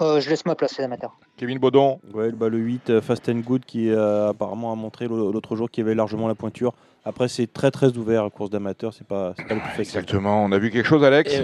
Euh, 0.00 0.20
je 0.20 0.30
laisse 0.30 0.46
ma 0.46 0.54
place, 0.54 0.78
les 0.78 0.84
amateurs. 0.84 1.16
Kevin 1.36 1.58
Baudon 1.58 2.00
ouais, 2.14 2.30
bah, 2.30 2.48
Le 2.48 2.58
8, 2.58 3.00
Fast 3.00 3.28
and 3.28 3.40
Good, 3.40 3.64
qui 3.64 3.90
apparemment 3.90 4.72
a 4.72 4.76
montré 4.76 5.08
l'autre 5.08 5.56
jour 5.56 5.70
qu'il 5.70 5.84
avait 5.84 5.94
largement 5.94 6.28
la 6.28 6.34
pointure. 6.34 6.74
Après, 7.04 7.26
c'est 7.26 7.52
très 7.52 7.72
très 7.72 7.96
ouvert, 7.96 8.30
course 8.30 8.50
d'amateurs, 8.50 8.94
c'est 8.94 9.06
pas, 9.06 9.32
pas 9.32 9.54
le 9.54 9.60
plus 9.60 9.70
facile. 9.70 9.80
Exactement. 9.80 10.44
On 10.44 10.52
a 10.52 10.58
vu 10.58 10.70
quelque 10.70 10.86
chose, 10.86 11.02
Alex? 11.02 11.42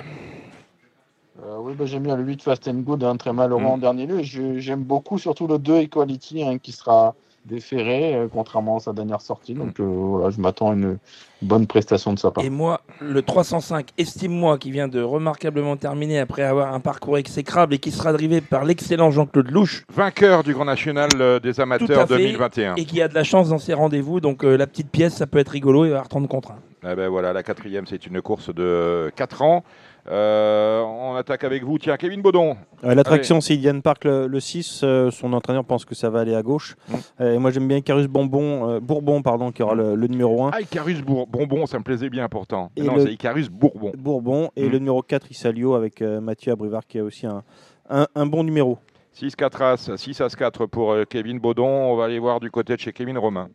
Oui, 1.60 1.74
bah, 1.76 1.86
j'aime 1.86 2.04
bien 2.04 2.16
le 2.16 2.22
8 2.22 2.42
Fast 2.42 2.68
and 2.68 2.80
Good, 2.80 3.02
hein, 3.02 3.16
très 3.16 3.32
malheureux 3.32 3.62
mm. 3.62 3.66
en 3.66 3.78
dernier 3.78 4.06
lieu. 4.06 4.22
J'aime 4.22 4.84
beaucoup 4.84 5.18
surtout 5.18 5.48
le 5.48 5.58
2 5.58 5.78
Equality 5.78 6.44
hein, 6.44 6.58
qui 6.58 6.72
sera 6.72 7.14
déféré, 7.48 8.14
euh, 8.14 8.28
contrairement 8.32 8.76
à 8.76 8.80
sa 8.80 8.92
dernière 8.92 9.20
sortie. 9.20 9.54
Donc 9.54 9.78
mm. 9.78 9.82
euh, 9.82 9.86
voilà, 9.86 10.30
je 10.30 10.40
m'attends 10.40 10.70
à 10.70 10.74
une 10.74 10.98
bonne 11.42 11.66
prestation 11.66 12.12
de 12.12 12.18
sa 12.18 12.30
part. 12.30 12.44
Et 12.44 12.50
moi, 12.50 12.82
le 13.00 13.22
305, 13.22 13.88
estime-moi, 13.98 14.58
qui 14.58 14.70
vient 14.70 14.86
de 14.86 15.00
remarquablement 15.00 15.76
terminer 15.76 16.20
après 16.20 16.42
avoir 16.42 16.72
un 16.72 16.80
parcours 16.80 17.18
exécrable 17.18 17.74
et 17.74 17.78
qui 17.78 17.90
sera 17.90 18.12
drivé 18.12 18.40
par 18.40 18.64
l'excellent 18.64 19.10
Jean-Claude 19.10 19.50
Louche. 19.50 19.84
Vainqueur 19.92 20.44
du 20.44 20.54
Grand 20.54 20.66
National 20.66 21.08
euh, 21.18 21.40
des 21.40 21.58
amateurs 21.60 22.06
2021. 22.06 22.76
Et 22.76 22.84
qui 22.84 23.02
a 23.02 23.08
de 23.08 23.14
la 23.14 23.24
chance 23.24 23.48
dans 23.48 23.58
ses 23.58 23.74
rendez-vous. 23.74 24.20
Donc 24.20 24.42
la 24.42 24.66
petite 24.66 24.90
pièce, 24.90 25.14
ça 25.14 25.26
peut 25.26 25.38
être 25.38 25.48
rigolo 25.48 25.84
et 25.84 25.90
va 25.90 26.02
reprendre 26.02 26.28
contre 26.28 26.52
1. 26.52 26.56
Eh 26.92 26.94
ben 26.94 27.08
voilà, 27.08 27.32
la 27.32 27.42
quatrième, 27.42 27.86
c'est 27.86 28.06
une 28.06 28.22
course 28.22 28.54
de 28.54 29.10
4 29.16 29.42
ans. 29.42 29.64
Euh, 30.10 30.80
on 30.82 31.14
attaque 31.16 31.44
avec 31.44 31.64
vous. 31.64 31.78
Tiens, 31.78 31.96
Kevin 31.96 32.22
Baudon. 32.22 32.56
L'attraction, 32.82 33.40
c'est 33.40 33.54
Indian 33.54 33.80
Park 33.80 34.04
le, 34.04 34.40
6. 34.40 34.80
Euh, 34.82 35.10
son 35.10 35.32
entraîneur 35.32 35.64
pense 35.64 35.84
que 35.84 35.94
ça 35.94 36.08
va 36.08 36.20
aller 36.20 36.34
à 36.34 36.42
gauche. 36.42 36.76
Mm. 36.88 37.22
et 37.22 37.38
moi, 37.38 37.50
j'aime 37.50 37.68
bien 37.68 37.78
Icarus 37.78 38.06
Bonbon, 38.06 38.80
Bourbon, 38.80 39.22
pardon, 39.22 39.52
qui 39.52 39.62
aura 39.62 39.74
le, 39.74 40.06
numéro 40.06 40.44
1. 40.44 40.50
Ah, 40.54 40.60
Icarus 40.60 41.02
Bonbon, 41.02 41.66
ça 41.66 41.78
me 41.78 41.84
plaisait 41.84 42.10
bien 42.10 42.28
pourtant. 42.28 42.70
Et 42.76 42.82
non, 42.82 42.94
c'est 42.98 43.12
Icarus 43.12 43.50
Bourbon. 43.50 43.92
Bourbon. 43.96 44.50
Et 44.56 44.66
mm. 44.66 44.72
le 44.72 44.78
numéro 44.78 45.02
4, 45.02 45.30
Isalio, 45.30 45.74
avec 45.74 46.00
Mathieu 46.00 46.52
Abrivard, 46.52 46.86
qui 46.86 46.98
a 46.98 47.04
aussi 47.04 47.26
un, 47.26 47.42
un, 47.88 48.26
bon 48.26 48.44
numéro. 48.44 48.78
6-4 49.20 49.62
As, 49.62 49.96
6 49.96 50.20
As 50.20 50.36
4 50.36 50.66
pour 50.66 50.96
Kevin 51.08 51.38
Baudon. 51.38 51.66
On 51.66 51.96
va 51.96 52.04
aller 52.04 52.18
voir 52.18 52.40
du 52.40 52.50
côté 52.50 52.74
de 52.74 52.80
chez 52.80 52.92
Kevin 52.92 53.18
Romain. 53.18 53.48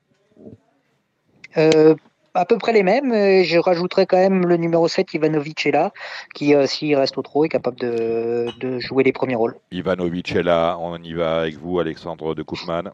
Euh, 2.35 2.39
à 2.39 2.45
peu 2.45 2.57
près 2.57 2.73
les 2.73 2.83
mêmes. 2.83 3.13
Je 3.43 3.57
rajouterais 3.57 4.05
quand 4.05 4.17
même 4.17 4.45
le 4.45 4.57
numéro 4.57 4.87
7, 4.87 5.13
Ivanovic 5.13 5.65
est 5.65 5.71
là, 5.71 5.91
qui, 6.33 6.53
s'il 6.67 6.95
reste 6.95 7.17
au 7.17 7.21
trot, 7.21 7.45
est 7.45 7.49
capable 7.49 7.77
de, 7.77 8.79
jouer 8.79 9.03
les 9.03 9.13
premiers 9.13 9.35
rôles. 9.35 9.55
Ivanovic 9.71 10.35
est 10.35 10.43
là, 10.43 10.77
on 10.79 10.97
y 10.97 11.13
va 11.13 11.41
avec 11.41 11.57
vous, 11.57 11.79
Alexandre 11.79 12.35
de 12.35 12.43
Koopman. 12.43 12.91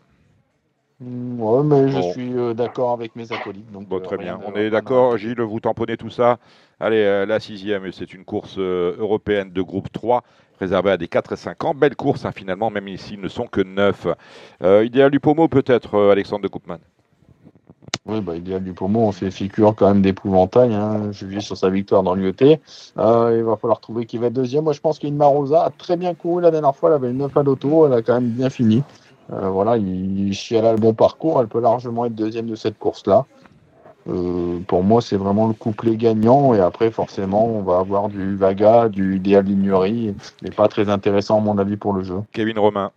Mm, 0.99 1.41
ouais, 1.41 1.63
mais 1.63 1.89
je 1.89 2.01
suis 2.11 2.33
euh, 2.33 2.53
d'accord 2.53 2.91
avec 2.91 3.15
mes 3.15 3.31
acolytes. 3.31 3.71
Donc, 3.71 3.87
bon, 3.87 4.01
très 4.01 4.17
bien. 4.17 4.39
On 4.45 4.53
est 4.55 4.69
d'accord, 4.69 5.17
Gilles, 5.17 5.39
vous 5.41 5.59
tamponnez 5.59 5.97
tout 5.97 6.09
ça. 6.09 6.39
Allez, 6.79 7.03
euh, 7.03 7.25
la 7.25 7.39
sixième, 7.39 7.89
c'est 7.91 8.13
une 8.13 8.25
course 8.25 8.55
euh, 8.57 8.95
européenne 8.99 9.51
de 9.51 9.61
groupe 9.61 9.91
3, 9.91 10.23
réservée 10.59 10.91
à 10.91 10.97
des 10.97 11.07
4 11.07 11.33
et 11.33 11.37
5 11.37 11.63
ans. 11.63 11.73
Belle 11.73 11.95
course, 11.95 12.25
hein, 12.25 12.31
finalement, 12.35 12.69
même 12.69 12.87
ici, 12.87 13.13
ils 13.13 13.21
ne 13.21 13.29
sont 13.29 13.47
que 13.47 13.61
9. 13.61 14.07
idéal 14.83 15.11
du 15.11 15.19
Pomo, 15.19 15.47
peut-être, 15.47 15.97
Alexandre 16.11 16.43
de 16.43 16.49
Koopman? 16.49 16.79
Oui, 18.05 18.21
bah, 18.21 18.35
idéal 18.35 18.63
du 18.63 18.73
Pomo, 18.73 19.01
on 19.01 19.11
fait 19.11 19.29
figure 19.29 19.75
quand 19.75 19.87
même 19.87 20.01
d'épouvantail. 20.01 20.73
Hein. 20.73 21.11
Vis 21.21 21.41
sur 21.41 21.57
sa 21.57 21.69
victoire 21.69 22.01
dans 22.03 22.15
l'UET. 22.15 22.33
il 22.41 22.53
va 22.97 23.57
falloir 23.57 23.79
trouver 23.79 24.05
qui 24.05 24.17
va 24.17 24.27
être 24.27 24.33
deuxième. 24.33 24.63
Moi, 24.63 24.73
je 24.73 24.79
pense 24.79 24.99
qu'Inma 24.99 25.25
Rosa 25.25 25.65
a 25.65 25.69
très 25.69 25.97
bien 25.97 26.13
couru 26.15 26.41
la 26.41 26.51
dernière 26.51 26.75
fois. 26.75 26.89
Elle 26.89 26.95
avait 26.95 27.11
une 27.11 27.17
9 27.17 27.37
à 27.37 27.43
l'auto. 27.43 27.85
Elle 27.85 27.93
a 27.93 28.01
quand 28.01 28.15
même 28.15 28.29
bien 28.29 28.49
fini. 28.49 28.83
Euh, 29.31 29.49
voilà, 29.49 29.77
si 30.31 30.55
elle 30.55 30.65
a 30.65 30.71
le 30.71 30.79
bon 30.79 30.93
parcours, 30.93 31.39
elle 31.39 31.47
peut 31.47 31.61
largement 31.61 32.05
être 32.05 32.15
deuxième 32.15 32.47
de 32.47 32.55
cette 32.55 32.79
course-là. 32.79 33.25
Euh, 34.07 34.59
pour 34.67 34.83
moi, 34.83 35.01
c'est 35.01 35.17
vraiment 35.17 35.47
le 35.47 35.53
couplet 35.53 35.95
gagnant. 35.97 36.53
Et 36.55 36.59
après, 36.59 36.89
forcément, 36.89 37.45
on 37.45 37.61
va 37.61 37.77
avoir 37.77 38.09
du 38.09 38.35
Vaga, 38.35 38.89
du 38.89 39.17
Idéal 39.17 39.45
Lignerie, 39.45 40.15
mais 40.41 40.49
pas 40.49 40.67
très 40.67 40.89
intéressant, 40.89 41.37
à 41.37 41.41
mon 41.41 41.57
avis, 41.57 41.77
pour 41.77 41.93
le 41.93 42.03
jeu. 42.03 42.21
Kevin 42.31 42.57
Romain. 42.57 42.91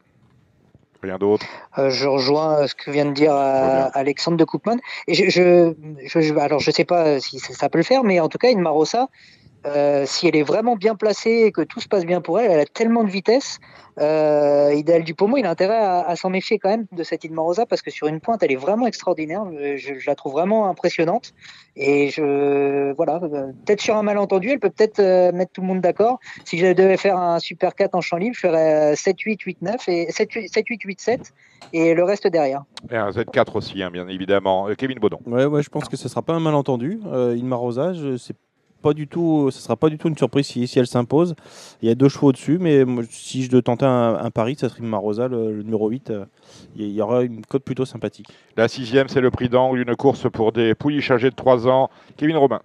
Rien 1.03 1.19
d'autre 1.19 1.47
euh, 1.79 1.91
Je 1.91 2.07
rejoins 2.07 2.67
ce 2.67 2.75
que 2.75 2.91
vient 2.91 3.07
de 3.07 3.13
dire 3.13 3.35
Alexandre 3.35 4.37
de 4.37 4.45
Koopman. 4.45 4.79
Et 5.09 5.15
je, 5.15 5.29
je, 5.29 6.39
alors, 6.39 6.61
je 6.61 6.71
ne 6.71 6.75
sais 6.75 6.85
pas 6.85 7.19
si 7.21 7.39
ça, 7.39 7.69
peut 7.69 7.79
le 7.79 7.85
faire, 7.85 8.05
mais 8.05 8.21
en 8.21 8.29
tout 8.29 8.39
cas, 8.39 8.51
une 8.51 8.61
Marossa, 8.61 9.09
si 10.05 10.27
elle 10.27 10.37
est 10.37 10.43
vraiment 10.43 10.77
bien 10.77 10.95
placée 10.95 11.45
et 11.47 11.53
que 11.53 11.63
tout 11.63 11.81
se 11.81 11.89
passe 11.89 12.05
bien 12.05 12.21
pour 12.21 12.41
elle, 12.41 12.51
elle 12.51 12.61
a 12.61 12.67
tellement 12.67 13.05
de 13.05 13.11
vitesse 13.11 13.59
euh, 14.01 14.73
Idéal 14.75 15.05
du 15.05 15.15
Pomo, 15.15 15.37
il 15.37 15.45
a 15.45 15.51
intérêt 15.51 15.77
à, 15.77 16.17
s'en 16.17 16.31
méfier 16.31 16.59
quand 16.59 16.71
même 16.71 16.87
de 16.93 17.03
cette 17.03 17.23
Rosa 17.37 17.67
parce 17.67 17.83
que 17.83 17.91
sur 17.91 18.07
une 18.07 18.21
pointe, 18.21 18.43
elle 18.43 18.53
est 18.53 18.57
vraiment 18.57 18.87
extraordinaire. 18.87 19.45
Je, 19.53 20.07
la 20.07 20.15
trouve 20.15 20.33
vraiment 20.33 20.69
impressionnante. 20.69 21.33
Et 21.77 22.11
je, 22.11 22.93
voilà, 22.95 23.21
peut-être 23.21 23.81
sur 23.81 23.97
un 23.97 24.03
malentendu, 24.03 24.51
elle 24.51 24.61
peut 24.61 24.71
peut-être 24.71 24.99
euh, 24.99 25.33
mettre 25.33 25.53
tout 25.53 25.61
le 25.61 25.67
monde 25.67 25.81
d'accord. 25.81 26.19
Si 26.45 26.59
je 26.59 26.73
devais 26.73 26.97
faire 26.97 27.17
un 27.17 27.39
Super 27.39 27.75
4 27.75 27.95
en 27.95 28.01
champ 28.01 28.17
libre, 28.17 28.35
je 28.35 28.41
ferais 28.41 28.97
7, 28.97 29.21
8, 29.21 29.41
8, 29.41 29.63
9 29.63 29.89
et 29.89 30.11
7, 30.11 30.31
7 30.49 30.67
8, 30.69 30.83
8, 30.83 31.01
7 31.01 31.33
et 31.73 31.95
le 31.95 32.05
reste 32.05 32.27
derrière. 32.27 32.65
Et 32.91 32.97
un 32.97 33.11
Z4 33.11 33.57
aussi, 33.57 33.83
hein, 33.83 33.91
bien 33.91 34.09
évidemment. 34.09 34.69
Euh, 34.69 34.75
Kevin 34.75 34.99
Baudon. 34.99 35.21
Ouais, 35.27 35.45
ouais, 35.45 35.63
je 35.63 35.71
pense 35.71 35.89
que 35.89 35.97
ce 35.97 36.05
ne 36.05 36.09
sera 36.09 36.23
pas 36.23 36.35
un 36.35 36.41
malentendu. 36.41 37.01
Euh, 37.07 37.37
Rosa, 37.53 37.93
c'est 38.19 38.37
pas 38.83 38.93
du 38.93 39.09
tout, 39.09 39.51
ce 39.51 39.61
sera 39.61 39.77
pas 39.77 39.89
du 39.89 39.97
tout 39.97 40.09
une 40.09 40.17
surprise 40.17 40.47
si, 40.47 40.67
si 40.67 40.79
elle 40.79 40.87
s'impose. 40.87 41.35
Il 41.81 41.89
y 41.89 41.93
a 41.93 41.95
deux 41.95 42.09
chevaux 42.09 42.29
au-dessus, 42.29 42.59
mais 42.61 42.85
si 43.11 43.45
je 43.45 43.51
devais 43.51 43.63
tenter 43.63 43.87
un, 43.87 44.31
pari, 44.31 44.57
ça 44.59 44.69
serait 44.69 44.83
Marosa, 44.83 45.29
le, 45.29 45.57
le 45.57 45.63
numéro 45.63 45.89
8. 45.89 46.11
Euh, 46.11 46.25
il 46.77 46.91
y 46.91 47.01
aura 47.01 47.23
une 47.23 47.47
cote 47.47 47.65
plutôt 47.65 47.85
sympathique. 47.85 48.29
La 48.57 48.69
sixième, 48.69 49.09
c'est 49.09 49.21
le 49.21 49.31
prix 49.31 49.49
d'angle, 49.49 49.81
une 49.81 49.97
course 49.97 50.31
pour 50.31 50.53
des 50.53 50.75
poulies 50.75 51.01
chargées 51.01 51.31
de 51.31 51.37
3 51.37 51.69
ans. 51.69 51.91
Kevin 52.17 52.37
Robin. 52.37 52.61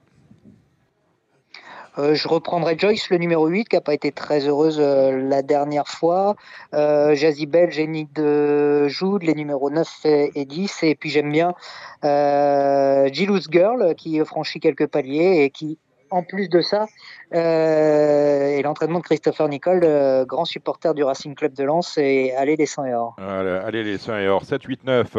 Euh, 2.00 2.14
je 2.14 2.28
reprendrai 2.28 2.78
Joyce, 2.78 3.10
le 3.10 3.18
numéro 3.18 3.48
8, 3.48 3.70
qui 3.70 3.76
n'a 3.76 3.82
pas 3.82 3.94
été 3.94 4.12
très 4.12 4.48
heureuse 4.48 4.78
euh, 4.80 5.12
la 5.30 5.42
dernière 5.42 5.88
fois. 5.88 6.36
Euh, 6.76 7.16
Jazzy 7.16 7.48
Bell, 7.48 7.72
Génie 7.72 8.08
de 8.14 8.88
Joude, 8.88 9.24
les 9.24 9.34
numéros 9.34 9.72
9 9.72 9.88
et, 10.06 10.46
10. 10.46 10.84
Et 10.84 10.96
puis 10.96 11.10
j'aime 11.10 11.32
bien 11.32 11.56
euh, 12.04 13.10
Girl, 13.12 13.96
qui 13.96 14.20
franchit 14.26 14.60
quelques 14.60 14.88
paliers 14.88 15.44
et 15.44 15.50
qui 15.50 15.80
en 16.10 16.24
plus 16.24 16.50
de 16.50 16.62
ça, 16.62 16.88
euh, 17.34 18.48
et 18.48 18.62
l'entraînement 18.62 19.00
de 19.00 19.04
Christopher 19.04 19.48
Nicole, 19.50 20.26
grand 20.26 20.46
supporter 20.46 20.94
du 20.94 21.04
Racing 21.04 21.36
Club 21.36 21.54
de 21.54 21.64
Lens, 21.64 21.98
et 21.98 22.34
allez 22.36 22.56
les 22.56 22.66
100 22.66 22.86
et 22.86 22.94
or. 22.94 23.16
Allez, 23.18 23.84
les 23.84 23.98
100 23.98 24.18
et 24.18 24.28
or, 24.28 24.44
7, 24.46 24.64
8, 24.64 24.84
9. 24.86 25.18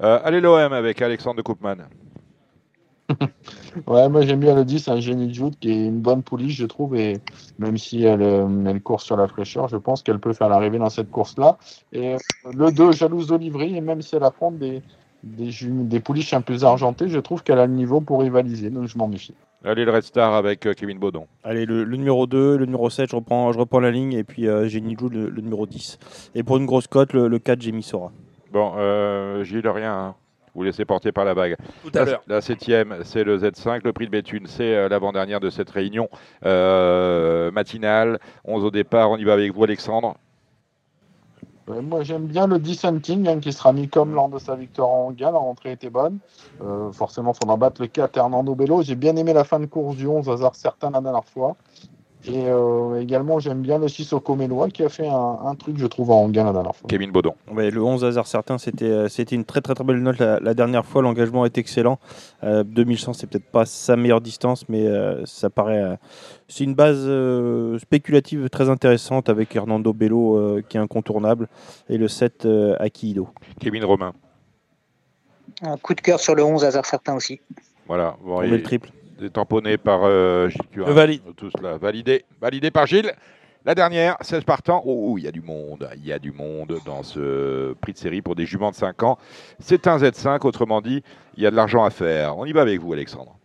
allez 0.00 0.40
l'OM 0.40 0.72
avec 0.72 1.02
Alexandre 1.02 1.36
de 1.36 1.42
Koopman. 1.42 1.86
ouais, 3.86 4.08
moi 4.08 4.22
j'aime 4.22 4.40
bien 4.40 4.54
le 4.54 4.64
10, 4.64 4.88
un 4.88 5.00
génie 5.00 5.28
de 5.28 5.34
joute 5.34 5.58
qui 5.60 5.70
est 5.70 5.86
une 5.86 6.00
bonne 6.00 6.22
pouliche, 6.22 6.56
je 6.56 6.66
trouve, 6.66 6.96
et 6.96 7.18
même 7.58 7.76
si 7.76 8.04
elle, 8.04 8.22
euh, 8.22 8.64
elle 8.66 8.80
court 8.80 9.00
sur 9.00 9.16
la 9.16 9.26
fraîcheur, 9.26 9.68
je 9.68 9.76
pense 9.76 10.02
qu'elle 10.02 10.18
peut 10.18 10.32
faire 10.32 10.48
l'arrivée 10.48 10.78
dans 10.78 10.90
cette 10.90 11.10
course-là. 11.10 11.58
Et 11.92 12.14
euh, 12.14 12.18
le 12.52 12.70
2, 12.70 12.92
jalouse 12.92 13.26
d'Olivry, 13.26 13.76
et 13.76 13.80
même 13.80 14.02
si 14.02 14.16
elle 14.16 14.24
affronte 14.24 14.58
des, 14.58 14.82
des, 15.22 15.50
des 15.62 16.00
pouliches 16.00 16.32
un 16.34 16.40
peu 16.40 16.62
argentées, 16.62 17.08
je 17.08 17.18
trouve 17.18 17.42
qu'elle 17.42 17.58
a 17.58 17.66
le 17.66 17.72
niveau 17.72 18.00
pour 18.00 18.20
rivaliser, 18.20 18.70
donc 18.70 18.86
je 18.86 18.96
m'en 18.98 19.08
méfie. 19.08 19.34
Allez, 19.62 19.84
le 19.84 19.92
Red 19.92 20.02
Star 20.02 20.34
avec 20.34 20.64
euh, 20.64 20.72
Kevin 20.72 20.98
Baudon. 20.98 21.26
Allez, 21.44 21.66
le, 21.66 21.84
numéro 21.84 22.26
2, 22.26 22.56
le 22.56 22.64
numéro 22.64 22.88
7, 22.88 23.10
je 23.10 23.16
reprends, 23.16 23.52
je 23.52 23.58
reprends 23.58 23.80
la 23.80 23.90
ligne, 23.90 24.14
et 24.14 24.24
puis 24.24 24.48
euh, 24.48 24.66
j'ai 24.68 24.80
le, 24.80 25.28
le, 25.28 25.42
numéro 25.42 25.66
10. 25.66 25.98
Et 26.34 26.42
pour 26.42 26.56
une 26.56 26.64
grosse 26.64 26.86
cote, 26.86 27.12
le, 27.12 27.38
4, 27.38 27.60
j'ai 27.60 27.72
mis 27.72 27.82
Sora. 27.82 28.10
Bon, 28.52 28.72
euh, 28.78 29.44
Gilles, 29.44 29.68
rien. 29.68 29.92
Hein. 29.92 30.14
Vous 30.54 30.64
laissez 30.64 30.84
porter 30.84 31.12
par 31.12 31.24
la 31.24 31.34
bague. 31.34 31.56
Tout 31.84 31.96
à 31.96 32.04
l'heure. 32.04 32.22
La 32.26 32.40
septième, 32.40 32.96
c'est 33.04 33.22
le 33.22 33.38
Z5. 33.38 33.82
Le 33.84 33.92
prix 33.92 34.06
de 34.06 34.10
Béthune, 34.10 34.46
c'est 34.46 34.74
euh, 34.74 34.88
l'avant-dernière 34.88 35.40
de 35.40 35.50
cette 35.50 35.70
réunion 35.70 36.08
matinale. 36.42 38.18
11 38.44 38.64
au 38.64 38.70
départ. 38.70 39.10
On 39.10 39.16
y 39.16 39.24
va 39.24 39.34
avec 39.34 39.52
vous, 39.52 39.62
Alexandre 39.62 40.16
moi, 41.82 42.02
j'aime 42.02 42.26
bien 42.26 42.46
le 42.46 42.58
dissenting 42.58 43.28
hein, 43.28 43.38
qui 43.40 43.52
sera 43.52 43.72
mis 43.72 43.88
comme 43.88 44.14
lors 44.14 44.28
de 44.28 44.38
sa 44.38 44.56
victoire 44.56 44.88
en 44.88 45.08
Hongrie. 45.08 45.22
La 45.22 45.30
rentrée 45.30 45.72
était 45.72 45.90
bonne. 45.90 46.18
Euh, 46.62 46.90
forcément, 46.92 47.32
il 47.32 47.38
faudra 47.38 47.56
battre 47.56 47.80
le 47.80 47.86
4 47.86 48.16
Hernando 48.16 48.54
Bello. 48.54 48.82
J'ai 48.82 48.94
bien 48.94 49.16
aimé 49.16 49.32
la 49.32 49.44
fin 49.44 49.60
de 49.60 49.66
course 49.66 49.96
du 49.96 50.06
11, 50.06 50.28
hasard 50.28 50.54
certain 50.54 50.90
la 50.90 51.00
dernière 51.00 51.24
fois. 51.24 51.56
Et 52.26 52.48
euh, 52.48 53.00
également, 53.00 53.38
j'aime 53.38 53.60
bien 53.60 53.78
le 53.78 53.88
6 53.88 54.12
Okomeloa 54.12 54.68
qui 54.68 54.82
a 54.82 54.88
fait 54.88 55.08
un, 55.08 55.54
truc, 55.54 55.78
je 55.78 55.86
trouve, 55.86 56.10
en 56.10 56.28
gain 56.28 56.44
la 56.44 56.52
dernière 56.52 56.76
fois. 56.76 56.88
Kevin 56.88 57.10
Baudon. 57.10 57.34
le 57.54 57.82
11 57.82 58.04
hasard 58.04 58.26
certain, 58.26 58.58
c'était 58.58 58.84
euh, 58.84 59.08
c'était 59.08 59.36
une 59.36 59.44
très 59.44 59.60
très 59.60 59.74
très 59.74 59.84
belle 59.84 60.02
note 60.02 60.18
la, 60.18 60.54
dernière 60.54 60.84
fois. 60.84 61.02
L'engagement 61.02 61.44
est 61.44 61.56
excellent. 61.56 61.98
2100, 62.42 63.14
c'est 63.14 63.26
peut-être 63.26 63.50
pas 63.50 63.64
sa 63.64 63.96
meilleure 63.96 64.20
distance, 64.20 64.68
mais 64.68 64.86
ça 65.24 65.50
paraît 65.50 65.98
c'est 66.50 66.64
une 66.64 66.74
base 66.74 67.04
euh, 67.06 67.78
spéculative 67.78 68.50
très 68.50 68.68
intéressante 68.68 69.28
avec 69.28 69.54
Hernando 69.54 69.92
Bello 69.92 70.36
euh, 70.36 70.64
qui 70.68 70.76
est 70.76 70.80
incontournable 70.80 71.46
et 71.88 71.96
le 71.96 72.08
7 72.08 72.44
euh, 72.44 72.74
Akido. 72.80 73.28
Kevin 73.60 73.84
Romain. 73.84 74.12
Un 75.62 75.76
coup 75.76 75.94
de 75.94 76.00
cœur 76.00 76.18
sur 76.18 76.34
le 76.34 76.42
11, 76.42 76.64
hasard 76.64 76.86
certain 76.86 77.14
aussi. 77.14 77.40
Voilà, 77.86 78.16
bon, 78.24 78.40
le 78.40 78.62
triple. 78.62 78.90
Tamponné 79.28 79.76
par 79.76 80.00
Gilles 80.48 80.60
Je 80.72 80.82
valide. 80.82 81.22
Tout 81.36 81.50
cela 81.56 81.76
validé, 81.78 82.24
validé 82.40 82.70
par 82.70 82.86
Gilles. 82.86 83.12
La 83.66 83.74
dernière, 83.74 84.16
16 84.22 84.44
partants. 84.44 84.82
Oh, 84.86 85.16
il 85.18 85.24
y 85.24 85.28
a 85.28 85.32
du 85.32 85.42
monde. 85.42 85.86
Il 85.96 86.06
y 86.06 86.12
a 86.12 86.18
du 86.18 86.32
monde 86.32 86.78
dans 86.86 87.02
ce 87.02 87.74
prix 87.74 87.92
de 87.92 87.98
série 87.98 88.22
pour 88.22 88.34
des 88.34 88.46
juments 88.46 88.70
de 88.70 88.76
5 88.76 89.02
ans. 89.02 89.18
C'est 89.58 89.86
un 89.86 89.98
Z5, 89.98 90.46
autrement 90.46 90.80
dit, 90.80 91.02
il 91.36 91.42
y 91.42 91.46
a 91.46 91.50
de 91.50 91.56
l'argent 91.56 91.84
à 91.84 91.90
faire. 91.90 92.38
On 92.38 92.46
y 92.46 92.52
va 92.52 92.62
avec 92.62 92.80
vous, 92.80 92.94
Alexandre. 92.94 93.36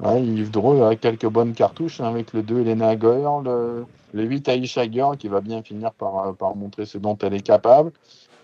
Ouais, 0.00 0.22
Yves 0.22 0.50
Dreux 0.50 0.82
a 0.82 0.96
quelques 0.96 1.26
bonnes 1.26 1.54
cartouches 1.54 2.00
hein, 2.00 2.08
avec 2.08 2.34
le 2.34 2.42
2 2.42 2.60
Elena 2.60 2.94
Goyer, 2.96 3.42
le, 3.44 3.86
le 4.12 4.22
8 4.22 4.48
Aisha 4.48 4.90
Girl 4.90 5.16
qui 5.16 5.28
va 5.28 5.40
bien 5.40 5.62
finir 5.62 5.92
par, 5.92 6.34
par 6.34 6.54
montrer 6.54 6.84
ce 6.84 6.98
dont 6.98 7.16
elle 7.22 7.32
est 7.32 7.46
capable. 7.46 7.90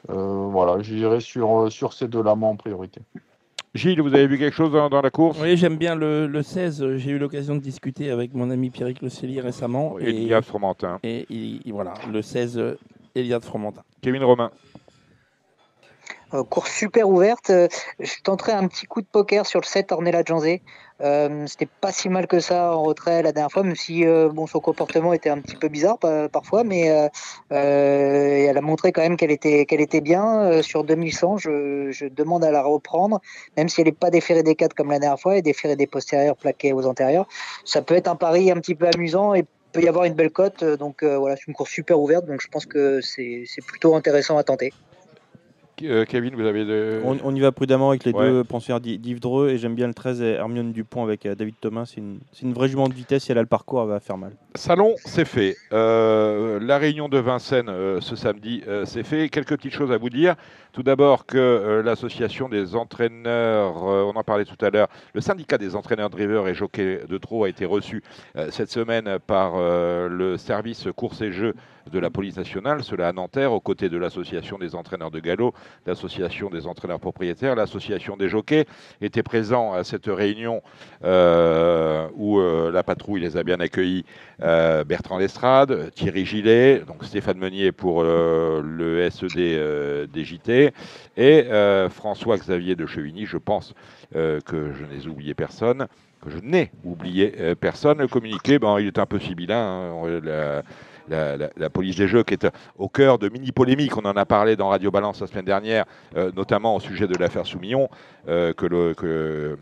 Euh, 0.08 0.46
voilà, 0.50 0.80
j'irai 0.80 1.20
sur, 1.20 1.70
sur 1.70 1.92
ces 1.92 2.08
deux-là 2.08 2.32
en 2.32 2.56
priorité. 2.56 3.02
Gilles, 3.74 4.00
vous 4.00 4.14
avez 4.14 4.26
vu 4.26 4.36
quelque 4.36 4.54
chose 4.54 4.72
dans, 4.72 5.00
la 5.00 5.10
course? 5.10 5.38
Oui, 5.40 5.56
j'aime 5.56 5.76
bien 5.76 5.94
le, 5.94 6.26
le 6.26 6.42
16. 6.42 6.96
J'ai 6.96 7.10
eu 7.12 7.18
l'occasion 7.18 7.54
de 7.54 7.60
discuter 7.60 8.10
avec 8.10 8.34
mon 8.34 8.50
ami 8.50 8.70
Pierrick 8.70 9.00
Locelli 9.00 9.40
récemment. 9.40 9.96
Eliade 10.00 10.44
Fromentin. 10.44 10.98
Et, 11.04 11.26
voilà, 11.66 11.94
le 12.12 12.20
16, 12.20 12.60
Eliade 13.14 13.44
Fromentin. 13.44 13.82
Kevin 14.02 14.24
Romain. 14.24 14.50
Euh, 16.32 16.44
course 16.44 16.70
super 16.70 17.08
ouverte. 17.08 17.50
Euh, 17.50 17.68
je 17.98 18.14
tenterai 18.22 18.52
un 18.52 18.68
petit 18.68 18.86
coup 18.86 19.00
de 19.00 19.06
poker 19.06 19.46
sur 19.46 19.60
le 19.60 19.66
7 19.66 19.90
Ornella 19.92 20.22
Janzé. 20.24 20.62
Euh, 21.00 21.46
c'était 21.46 21.68
pas 21.80 21.92
si 21.92 22.08
mal 22.08 22.26
que 22.26 22.40
ça 22.40 22.76
en 22.76 22.82
retrait 22.82 23.22
la 23.22 23.32
dernière 23.32 23.50
fois, 23.50 23.62
même 23.62 23.74
si 23.74 24.04
bon, 24.04 24.46
son 24.46 24.60
comportement 24.60 25.14
était 25.14 25.30
un 25.30 25.38
petit 25.40 25.56
peu 25.56 25.68
bizarre 25.68 25.98
parfois, 26.30 26.62
mais 26.62 27.08
elle 27.48 28.58
a 28.58 28.60
montré 28.60 28.92
quand 28.92 29.00
même 29.00 29.16
qu'elle 29.16 29.30
était, 29.30 29.64
qu'elle 29.64 29.80
était 29.80 30.02
bien. 30.02 30.60
sur 30.62 30.84
2100, 30.84 31.38
je, 31.38 31.90
je, 31.90 32.04
demande 32.04 32.44
à 32.44 32.50
la 32.50 32.62
reprendre, 32.62 33.20
même 33.56 33.70
si 33.70 33.80
elle 33.80 33.86
n'est 33.86 33.92
pas 33.92 34.10
déférée 34.10 34.42
des 34.42 34.54
4 34.54 34.74
comme 34.74 34.90
la 34.90 34.98
dernière 34.98 35.18
fois 35.18 35.38
et 35.38 35.42
déférée 35.42 35.76
des 35.76 35.86
postérieurs 35.86 36.36
plaqués 36.36 36.74
aux 36.74 36.86
antérieurs. 36.86 37.26
Ça 37.64 37.80
peut 37.80 37.94
être 37.94 38.08
un 38.08 38.16
pari 38.16 38.50
un 38.50 38.56
petit 38.56 38.74
peu 38.74 38.86
amusant 38.94 39.32
et 39.32 39.46
peut 39.72 39.80
y 39.80 39.88
avoir 39.88 40.04
une 40.04 40.14
belle 40.14 40.30
cote. 40.30 40.62
Donc 40.64 41.02
voilà, 41.02 41.36
c'est 41.36 41.46
une 41.48 41.54
course 41.54 41.70
super 41.70 41.98
ouverte, 41.98 42.26
donc 42.26 42.42
je 42.42 42.48
pense 42.48 42.66
que 42.66 43.00
c'est 43.00 43.46
plutôt 43.66 43.94
intéressant 43.94 44.36
à 44.36 44.44
tenter. 44.44 44.74
Euh, 45.82 46.04
Kevin, 46.04 46.34
vous 46.34 46.46
avez 46.46 46.64
de... 46.64 47.00
on, 47.04 47.34
y 47.34 47.40
va 47.40 47.52
prudemment 47.52 47.90
avec 47.90 48.04
les 48.04 48.12
deux 48.12 48.44
pensionnaires 48.44 48.80
d'Yves 48.80 49.20
Dreux 49.20 49.50
et 49.50 49.58
j'aime 49.58 49.74
bien 49.74 49.86
le 49.86 49.94
13 49.94 50.22
et 50.22 50.32
Hermione 50.32 50.72
Dupont 50.72 51.02
avec 51.02 51.26
euh, 51.26 51.34
David 51.34 51.54
Thomas. 51.60 51.86
C'est 51.86 51.98
une, 51.98 52.20
une, 52.42 52.52
vraie 52.52 52.68
jument 52.68 52.88
de 52.88 52.94
vitesse. 52.94 53.24
Si 53.24 53.32
elle 53.32 53.38
a 53.38 53.42
le 53.42 53.46
parcours, 53.46 53.82
elle 53.82 53.88
va 53.88 54.00
faire 54.00 54.18
mal. 54.18 54.32
Salon, 54.54 54.94
c'est 55.04 55.24
fait. 55.24 55.56
Euh, 55.72 56.58
la 56.60 56.78
réunion 56.78 57.08
de 57.08 57.18
Vincennes 57.18 57.70
ce 58.00 58.16
samedi, 58.16 58.62
c'est 58.84 59.02
fait. 59.02 59.28
Quelques 59.28 59.56
petites 59.56 59.74
choses 59.74 59.92
à 59.92 59.98
vous 59.98 60.10
dire. 60.10 60.34
Tout 60.72 60.82
d'abord 60.82 61.26
que 61.26 61.82
l'association 61.84 62.48
des 62.48 62.76
entraîneurs, 62.76 63.82
on 63.82 64.10
en 64.10 64.22
parlait 64.22 64.44
tout 64.44 64.62
à 64.64 64.70
l'heure, 64.70 64.88
le 65.14 65.20
syndicat 65.20 65.58
des 65.58 65.74
entraîneurs 65.74 66.10
drivers 66.10 66.46
et 66.46 66.54
jockeys 66.54 67.00
de 67.08 67.18
trop 67.18 67.44
a 67.44 67.48
été 67.48 67.64
reçu 67.64 68.02
cette 68.50 68.70
semaine 68.70 69.18
par 69.26 69.56
le 69.56 70.36
service 70.36 70.88
course 70.94 71.22
et 71.22 71.32
jeux 71.32 71.54
de 71.90 71.98
la 71.98 72.10
police 72.10 72.36
nationale, 72.36 72.82
cela 72.82 73.08
à 73.08 73.12
Nanterre, 73.12 73.52
aux 73.52 73.60
côtés 73.60 73.88
de 73.88 73.96
l'association 73.96 74.58
des 74.58 74.74
entraîneurs 74.74 75.10
de 75.10 75.20
galop, 75.20 75.54
l'association 75.86 76.50
des 76.50 76.66
entraîneurs 76.66 77.00
propriétaires, 77.00 77.54
l'association 77.54 78.16
des 78.16 78.28
jockeys, 78.28 78.66
étaient 79.00 79.22
présents 79.22 79.72
à 79.72 79.84
cette 79.84 80.06
réunion 80.06 80.62
euh, 81.04 82.08
où 82.14 82.38
euh, 82.38 82.70
la 82.70 82.82
patrouille 82.82 83.20
les 83.20 83.36
a 83.36 83.42
bien 83.42 83.60
accueillis. 83.60 84.04
Euh, 84.42 84.84
Bertrand 84.84 85.18
Lestrade, 85.18 85.90
Thierry 85.94 86.24
Gillet, 86.24 86.82
donc 86.86 87.04
Stéphane 87.04 87.38
Meunier 87.38 87.72
pour 87.72 88.02
le 88.02 89.08
SED 89.10 90.10
des 90.12 90.24
JT, 90.24 90.72
et 91.16 91.44
François-Xavier 91.90 92.76
de 92.76 92.86
Chevigny, 92.86 93.26
je 93.26 93.36
pense 93.36 93.74
que 94.12 94.40
je 94.72 94.84
n'ai 94.84 95.06
oublié 95.06 95.34
personne 95.34 95.86
que 96.22 96.28
je 96.28 96.38
n'ai 96.38 96.70
oublié 96.84 97.54
personne. 97.58 97.98
Le 97.98 98.06
communiqué, 98.06 98.58
ben, 98.58 98.78
il 98.78 98.88
est 98.88 98.98
un 98.98 99.06
peu 99.06 99.18
sibyllin. 99.18 99.56
Hein, 99.56 100.62
la, 101.10 101.70
police 101.70 101.96
des 101.96 102.08
jeux 102.08 102.22
qui 102.22 102.34
est 102.34 102.46
au 102.78 102.88
cœur 102.88 103.18
de 103.18 103.28
mini-polémiques. 103.28 103.96
On 103.96 104.04
en 104.04 104.16
a 104.16 104.24
parlé 104.24 104.56
dans 104.56 104.68
Radio 104.68 104.90
Balance 104.90 105.20
la 105.20 105.26
semaine 105.26 105.44
dernière, 105.44 105.84
euh, 106.16 106.30
notamment 106.36 106.76
au 106.76 106.80
sujet 106.80 107.06
de 107.06 107.16
l'affaire 107.18 107.46
Soumillon, 107.46 107.88
euh, 108.28 108.52
que, 108.52 108.66
le, 108.66 108.94
euh, 109.00 109.56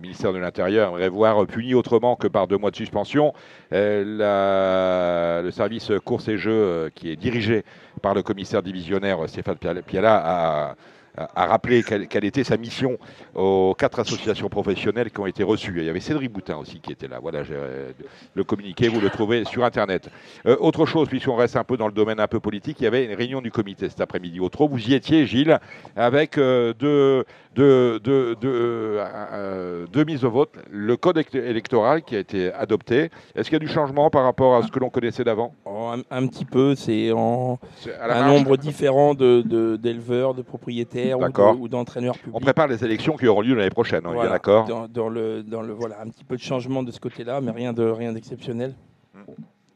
ministère 0.00 0.32
de 0.32 0.38
l'Intérieur 0.38 0.90
aimerait 0.90 1.08
voir 1.08 1.46
puni 1.46 1.74
autrement 1.74 2.16
que 2.16 2.26
par 2.26 2.46
deux 2.46 2.58
mois 2.58 2.70
de 2.70 2.76
suspension. 2.76 3.32
le 3.70 5.50
service 5.52 5.92
course 6.04 6.28
et 6.28 6.38
jeux, 6.38 6.90
qui 6.94 7.10
est 7.10 7.16
dirigé 7.16 7.64
par 8.00 8.14
le 8.14 8.22
commissaire 8.22 8.62
divisionnaire 8.62 9.18
Stéphane 9.28 9.56
Piala, 9.56 10.22
a 10.24 10.74
a 11.16 11.46
rappelé 11.46 11.82
quelle, 11.82 12.24
était 12.24 12.44
sa 12.44 12.56
mission 12.56 12.98
aux 13.34 13.74
quatre 13.78 14.00
associations 14.00 14.48
professionnelles 14.48 15.10
qui 15.10 15.20
ont 15.20 15.26
été 15.26 15.42
reçues. 15.42 15.74
Il 15.76 15.84
y 15.84 15.90
avait 15.90 16.00
Cédric 16.00 16.32
Boutin 16.32 16.56
aussi 16.56 16.80
qui 16.80 16.92
était 16.92 17.08
là. 17.08 17.18
Voilà, 17.20 17.40
euh, 17.50 17.92
le 18.34 18.44
communiqué, 18.44 18.88
vous 18.88 19.00
le 19.00 19.10
trouvez 19.10 19.44
sur 19.44 19.64
Internet. 19.64 20.08
Euh, 20.46 20.56
autre 20.60 20.86
chose, 20.86 21.08
puisqu'on 21.08 21.36
reste 21.36 21.56
un 21.56 21.64
peu 21.64 21.76
dans 21.76 21.86
le 21.86 21.92
domaine 21.92 22.18
un 22.18 22.28
peu 22.28 22.40
politique, 22.40 22.80
il 22.80 22.84
y 22.84 22.86
avait 22.86 23.04
une 23.04 23.14
réunion 23.14 23.42
du 23.42 23.50
comité 23.50 23.88
cet 23.88 24.00
après-midi 24.00 24.40
au 24.40 24.48
Trot. 24.48 24.68
Vous 24.68 24.88
y 24.88 24.94
étiez, 24.94 25.26
Gilles, 25.26 25.60
avec 25.96 26.38
euh, 26.38 26.72
deux, 26.72 27.24
deux, 27.54 28.00
deux, 28.00 28.34
deux, 28.36 30.04
mises 30.04 30.24
au 30.24 30.30
vote. 30.30 30.54
Le 30.70 30.96
code 30.96 31.22
électoral 31.34 32.02
qui 32.02 32.16
a 32.16 32.18
été 32.18 32.52
adopté. 32.52 33.10
Est-ce 33.34 33.50
qu'il 33.50 33.54
y 33.54 33.56
a 33.56 33.66
du 33.66 33.68
changement 33.68 34.10
par 34.10 34.24
rapport 34.24 34.56
à 34.56 34.62
ce 34.62 34.70
que 34.70 34.78
l'on 34.78 34.90
connaissait 34.90 35.24
d'avant? 35.24 35.54
Oh, 35.64 35.90
un, 36.10 36.26
petit 36.26 36.44
peu. 36.44 36.74
C'est 36.74 37.12
en 37.12 37.58
un 38.00 38.26
nombre 38.26 38.56
différent 38.56 39.14
d'éleveurs, 39.14 40.34
de, 40.34 40.38
de 40.38 40.42
propriétaires 40.42 41.18
ou 41.18 41.68
d'entraîneurs 41.68 42.16
publics. 42.16 42.34
On 42.34 42.40
prépare 42.40 42.68
les 42.68 42.84
élections 42.84 43.16
qui 43.16 43.26
auront 43.26 43.42
lieu 43.42 43.54
l'année 43.54 43.70
prochaine, 43.70 44.06
on 44.06 44.22
est 44.22 44.28
d'accord? 44.28 44.88
Dans, 44.88 45.08
le, 45.08 45.42
dans 45.42 45.62
le, 45.62 45.72
voilà, 45.72 46.00
un 46.00 46.08
petit 46.08 46.24
peu 46.24 46.36
de 46.36 46.42
changement 46.42 46.82
de 46.82 46.90
ce 46.90 47.00
côté-là, 47.00 47.40
mais 47.40 47.50
rien 47.50 47.72
de 47.72 47.84
rien 47.84 48.12
d'exceptionnel. 48.12 48.74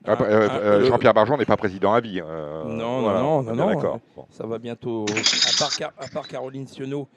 Ah, 0.06 0.16
euh, 0.20 0.48
euh, 0.48 0.84
Jean-Pierre 0.84 1.14
Barjon 1.14 1.36
n'est 1.36 1.44
pas 1.44 1.56
président 1.56 1.92
à 1.92 2.00
vie. 2.00 2.20
Euh, 2.24 2.64
non, 2.64 3.00
non, 3.00 3.42
non, 3.42 3.54
non, 3.54 3.80
non, 3.80 4.00
Ça 4.30 4.46
va 4.46 4.58
bientôt. 4.58 5.04
À 5.08 5.58
part, 5.58 5.92
à 5.98 6.06
part 6.06 6.28
Caroline 6.28 6.66
Sionneau, 6.68 7.08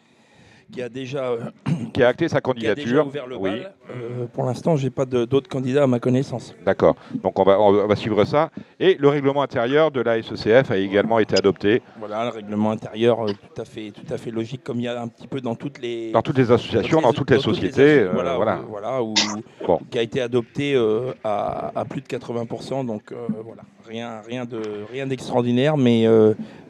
qui 0.72 0.82
a 0.82 0.90
déjà 0.90 1.32
euh, 1.32 1.40
qui 1.94 2.04
a 2.04 2.08
acté 2.08 2.28
sa 2.28 2.42
candidature. 2.42 3.08
ouvert 3.08 3.28
le 3.28 3.38
oui. 3.38 3.50
Euh, 3.90 4.26
pour 4.34 4.46
l'instant, 4.46 4.76
j'ai 4.76 4.90
pas 4.90 5.06
d'autres 5.06 5.50
candidats 5.50 5.84
à 5.84 5.88
ma 5.88 6.00
connaissance. 6.00 6.56
D'accord. 6.66 6.96
Donc 7.24 7.40
on 7.40 7.44
va, 7.44 7.60
on 7.60 7.88
va 7.88 7.96
suivre 7.96 8.24
ça. 8.26 8.52
Et 8.80 8.96
le 9.00 9.08
règlement 9.08 9.42
intérieur 9.42 9.92
de 9.92 10.02
la 10.02 10.22
SECF 10.22 10.72
a 10.72 10.78
également 10.78 11.20
été 11.20 11.38
adopté. 11.38 11.82
Voilà, 11.98 12.26
le 12.26 12.30
règlement 12.30 12.72
intérieur 12.72 13.28
euh, 13.28 13.32
tout 13.32 13.62
à 13.62 13.66
fait, 13.66 13.92
tout 13.92 14.14
à 14.14 14.18
fait 14.18 14.32
logique, 14.32 14.64
comme 14.64 14.80
il 14.80 14.84
y 14.84 14.88
a 14.88 15.02
un 15.02 15.08
petit 15.08 15.28
peu 15.28 15.42
dans 15.42 15.56
toutes 15.56 15.80
les 15.80 16.12
dans 16.12 16.22
toutes 16.22 16.38
les 16.38 16.52
associations, 16.52 17.02
dans 17.02 17.14
toutes 17.14 17.32
les, 17.32 17.40
sociétés. 17.40 18.06
voilà, 18.06 18.38
voilà. 18.68 19.04
Où, 19.04 19.14
qui 19.90 19.98
a 19.98 20.02
été 20.02 20.22
adopté 20.22 20.76
à, 21.24 21.72
à, 21.76 21.86
plus 21.86 22.02
de 22.02 22.08
80%. 22.08 22.86
Donc 22.86 23.14
voilà, 23.44 23.64
rien, 23.88 24.22
rien 24.28 24.46
de 24.46 24.62
rien 24.92 25.08
d'extraordinaire, 25.08 25.78
mais 25.78 26.08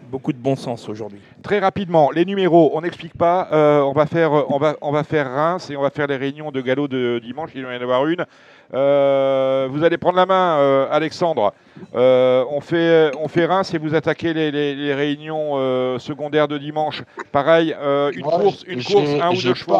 beaucoup 0.09 0.33
de 0.33 0.37
bon 0.37 0.55
sens 0.55 0.89
aujourd'hui. 0.89 1.19
Très 1.41 1.59
rapidement, 1.59 2.11
les 2.11 2.25
numéros, 2.25 2.71
on 2.73 2.81
n'explique 2.81 3.17
pas. 3.17 3.47
Euh, 3.51 3.81
on, 3.81 3.93
va 3.93 4.05
faire, 4.05 4.31
on, 4.31 4.57
va, 4.57 4.75
on 4.81 4.91
va 4.91 5.03
faire 5.03 5.31
Reims 5.31 5.69
et 5.69 5.77
on 5.77 5.81
va 5.81 5.89
faire 5.89 6.07
les 6.07 6.17
réunions 6.17 6.51
de 6.51 6.61
galop 6.61 6.87
de 6.87 7.19
dimanche. 7.23 7.51
Il 7.55 7.65
va 7.65 7.73
y 7.73 7.77
en 7.77 7.81
avoir 7.81 8.05
une. 8.07 8.25
Euh, 8.73 9.67
vous 9.71 9.83
allez 9.83 9.97
prendre 9.97 10.17
la 10.17 10.25
main, 10.25 10.57
euh, 10.59 10.87
Alexandre. 10.91 11.53
on, 11.93 12.59
fait, 12.61 13.11
on 13.19 13.27
fait 13.27 13.45
Reims 13.45 13.73
et 13.73 13.77
vous 13.77 13.95
attaquez 13.95 14.33
les, 14.33 14.93
réunions 14.93 15.99
secondaires 15.99 16.47
de 16.47 16.57
dimanche. 16.57 17.03
Pareil, 17.31 17.75
une 18.13 18.23
course, 18.23 18.63
une 18.67 18.83
course, 18.83 19.09
un 19.21 19.29
ou 19.31 19.41
deux 19.41 19.53
chevaux. 19.53 19.77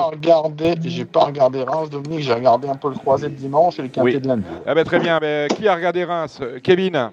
J'ai 0.84 1.06
pas 1.06 1.26
regardé 1.26 1.64
Reims, 1.64 1.90
Dominique. 1.90 2.22
J'ai 2.22 2.34
regardé 2.34 2.70
un 2.70 2.76
peu 2.76 2.90
le 2.90 2.96
croisé 2.96 3.28
de 3.28 3.36
dimanche 3.36 3.80
et 3.80 3.84
le 3.84 3.88
quintet 3.90 4.20
de 4.20 4.28
lundi. 4.28 4.44
Ah 4.66 4.74
ben, 4.74 4.84
très 4.84 5.00
bien. 5.00 5.20
Qui 5.56 5.68
a 5.68 5.76
regardé 5.76 6.04
Reims? 6.04 6.40
Kevin? 6.64 7.12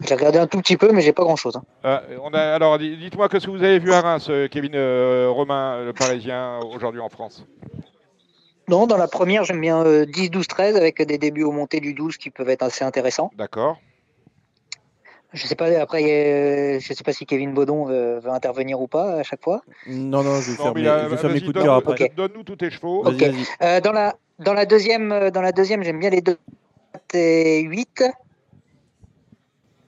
J'ai 0.00 0.14
regardé 0.14 0.38
un 0.38 0.46
tout 0.46 0.58
petit 0.60 0.76
peu, 0.76 0.92
mais 0.92 1.00
j'ai 1.00 1.12
pas 1.12 1.24
grand 1.24 1.36
chose. 1.36 1.56
Hein. 1.56 1.62
Euh, 1.84 2.18
on 2.22 2.32
a, 2.32 2.40
alors, 2.40 2.78
dites-moi 2.78 3.28
que 3.28 3.40
ce 3.40 3.46
que 3.46 3.50
vous 3.50 3.62
avez 3.62 3.78
vu 3.78 3.92
à 3.92 4.00
Reims, 4.00 4.28
euh, 4.30 4.46
Kevin 4.48 4.72
euh, 4.74 5.28
Romain, 5.28 5.84
le 5.84 5.92
Parisien, 5.92 6.60
aujourd'hui 6.60 7.00
en 7.00 7.08
France? 7.08 7.44
Non, 8.68 8.86
dans 8.86 8.96
la 8.96 9.08
première, 9.08 9.44
j'aime 9.44 9.60
bien 9.60 9.82
10, 10.04 10.30
12, 10.30 10.46
13 10.46 10.76
avec 10.76 11.02
des 11.02 11.18
débuts 11.18 11.42
au 11.42 11.52
monté 11.52 11.80
du 11.80 11.94
12 11.94 12.16
qui 12.16 12.30
peuvent 12.30 12.50
être 12.50 12.62
assez 12.62 12.84
intéressants. 12.84 13.30
D'accord. 13.36 13.78
Je 15.32 15.46
sais 15.46 15.56
pas 15.56 15.66
après, 15.78 16.78
je 16.80 16.92
sais 16.94 17.04
pas 17.04 17.12
si 17.12 17.26
Kevin 17.26 17.52
Baudon 17.52 17.86
veut, 17.86 18.20
intervenir 18.26 18.80
ou 18.80 18.86
pas 18.86 19.16
à 19.16 19.22
chaque 19.22 19.42
fois. 19.42 19.62
Non, 19.86 20.22
non, 20.22 20.40
je 20.40 20.52
vais 20.52 20.56
faire, 20.56 20.74
mes, 20.74 21.38
je 21.38 21.44
coups 21.44 21.54
de 21.54 21.62
cœur 21.62 21.74
après. 21.74 22.12
Donne-nous 22.16 22.44
tous 22.44 22.56
tes 22.56 22.70
chevaux. 22.70 23.04
dans 23.04 23.92
la 23.92 24.14
dans 24.38 24.54
la 24.54 24.66
deuxième, 24.66 25.30
dans 25.30 25.42
la 25.42 25.52
deuxième, 25.52 25.82
j'aime 25.82 25.98
bien 25.98 26.10
les 26.10 26.20
2 26.20 26.38
et 27.14 27.62
8. 27.62 28.04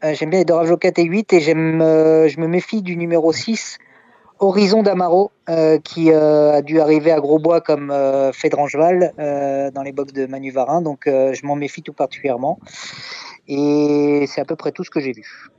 Euh, 0.03 0.15
j'aime 0.15 0.31
bien 0.31 0.39
les 0.39 0.77
4 0.79 0.99
et 0.99 1.05
8 1.05 1.33
et 1.35 1.41
j'aime, 1.41 1.83
euh, 1.83 2.27
je 2.29 2.41
me 2.41 2.47
méfie 2.47 2.81
du 2.81 2.97
numéro 2.97 3.33
6, 3.33 3.79
Horizon 4.39 4.83
d'Amaro, 4.83 5.31
euh, 5.51 5.79
qui 5.79 6.11
a 6.11 6.63
dû 6.63 6.81
arriver 6.81 7.13
à 7.13 7.21
Grosbois 7.21 7.61
comme 7.61 7.93
Fédrangeval 8.33 9.13
dans 9.75 9.83
les 9.83 9.93
box 9.93 10.13
de 10.15 10.27
Manu 10.27 10.51
Varin. 10.51 10.81
Donc 10.81 11.03
je 11.07 11.47
m'en 11.47 11.57
méfie 11.57 11.83
tout 11.83 11.93
particulièrement. 11.93 12.59
Et 13.49 14.25
c'est 14.27 14.41
à 14.41 14.45
peu 14.45 14.57
près 14.57 14.73
tout 14.73 14.85
ce 14.85 14.91
que 14.91 15.01
j'ai 15.01 15.13
vu. 15.13 15.51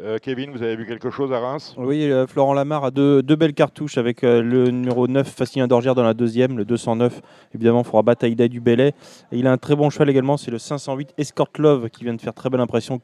Euh, 0.00 0.18
Kevin, 0.20 0.50
vous 0.50 0.62
avez 0.62 0.74
vu 0.74 0.86
quelque 0.86 1.10
chose 1.10 1.32
à 1.32 1.38
Reims? 1.38 1.76
Oui, 1.78 2.10
euh, 2.10 2.26
Florent 2.26 2.52
Lamar 2.52 2.84
a 2.84 2.90
deux, 2.90 3.22
belles 3.22 3.54
cartouches 3.54 3.96
avec 3.96 4.24
euh, 4.24 4.42
le 4.42 4.70
numéro 4.70 5.06
9, 5.06 5.28
Fascinien 5.28 5.68
d'Orgière, 5.68 5.94
dans 5.94 6.02
la 6.02 6.14
deuxième, 6.14 6.58
le 6.58 6.64
209, 6.64 7.20
évidemment, 7.54 7.82
il 7.82 7.84
faudra 7.84 8.02
bataille 8.02 8.34
du 8.34 8.60
Belay. 8.60 8.88
Et 9.30 9.38
il 9.38 9.46
a 9.46 9.52
un 9.52 9.56
très 9.56 9.76
bon 9.76 9.90
cheval 9.90 10.10
également, 10.10 10.36
c'est 10.36 10.50
le 10.50 10.58
508 10.58 11.14
Escort 11.16 11.50
Love 11.58 11.90
qui 11.90 12.02
vient 12.02 12.14
de 12.14 12.20
faire 12.20 12.34
très 12.34 12.50
belle 12.50 12.60
impression, 12.60 12.98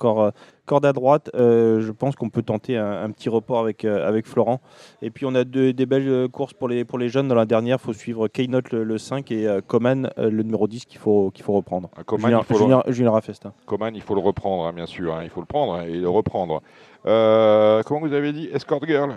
corde 0.67 0.87
à 0.87 0.93
droite. 0.93 1.31
je 1.35 1.91
pense 1.91 2.17
qu'on 2.17 2.29
peut 2.29 2.43
tenter 2.43 2.77
un, 2.77 3.11
petit 3.11 3.29
report 3.29 3.61
avec, 3.61 3.85
avec 3.85 4.27
Florent. 4.27 4.61
Et 5.03 5.11
puis 5.11 5.27
on 5.27 5.35
a 5.35 5.45
des 5.45 5.87
belles 5.87 6.29
courses 6.29 6.53
pour 6.53 6.69
les, 6.69 6.85
pour 6.85 6.99
les 6.99 7.09
jeunes. 7.09 7.29
Dans 7.29 7.35
la 7.35 7.47
dernière, 7.47 7.79
il 7.81 7.85
faut 7.85 7.93
suivre 7.93 8.29
Keynote 8.29 8.73
le, 8.73 8.99
5 8.99 9.31
et 9.33 9.59
Coman 9.67 10.11
le 10.17 10.43
numéro 10.43 10.69
10 10.69 10.85
qu'il 10.85 10.99
faut, 10.99 11.31
qu'il 11.33 11.45
faut 11.45 11.53
reprendre. 11.53 11.91
Ah, 11.97 12.05
Coman, 12.05 12.31
il 12.31 12.45
faut 12.45 12.67
le... 12.67 12.93
Coman, 13.67 13.95
il 13.95 14.03
faut 14.03 14.15
le 14.15 14.21
reprendre, 14.21 14.65
hein, 14.65 14.73
bien 14.73 14.87
sûr. 14.87 15.15
Hein. 15.15 15.21
il 15.23 15.31
faut 15.31 15.41
le 15.41 15.47
prendre 15.47 15.83
et 15.83 15.95
le 15.95 16.09
reprendre. 16.09 16.63
Euh, 17.07 17.83
comment 17.85 18.01
vous 18.01 18.13
avez 18.13 18.33
dit? 18.33 18.49
Escort 18.53 18.85
Girl 18.87 19.15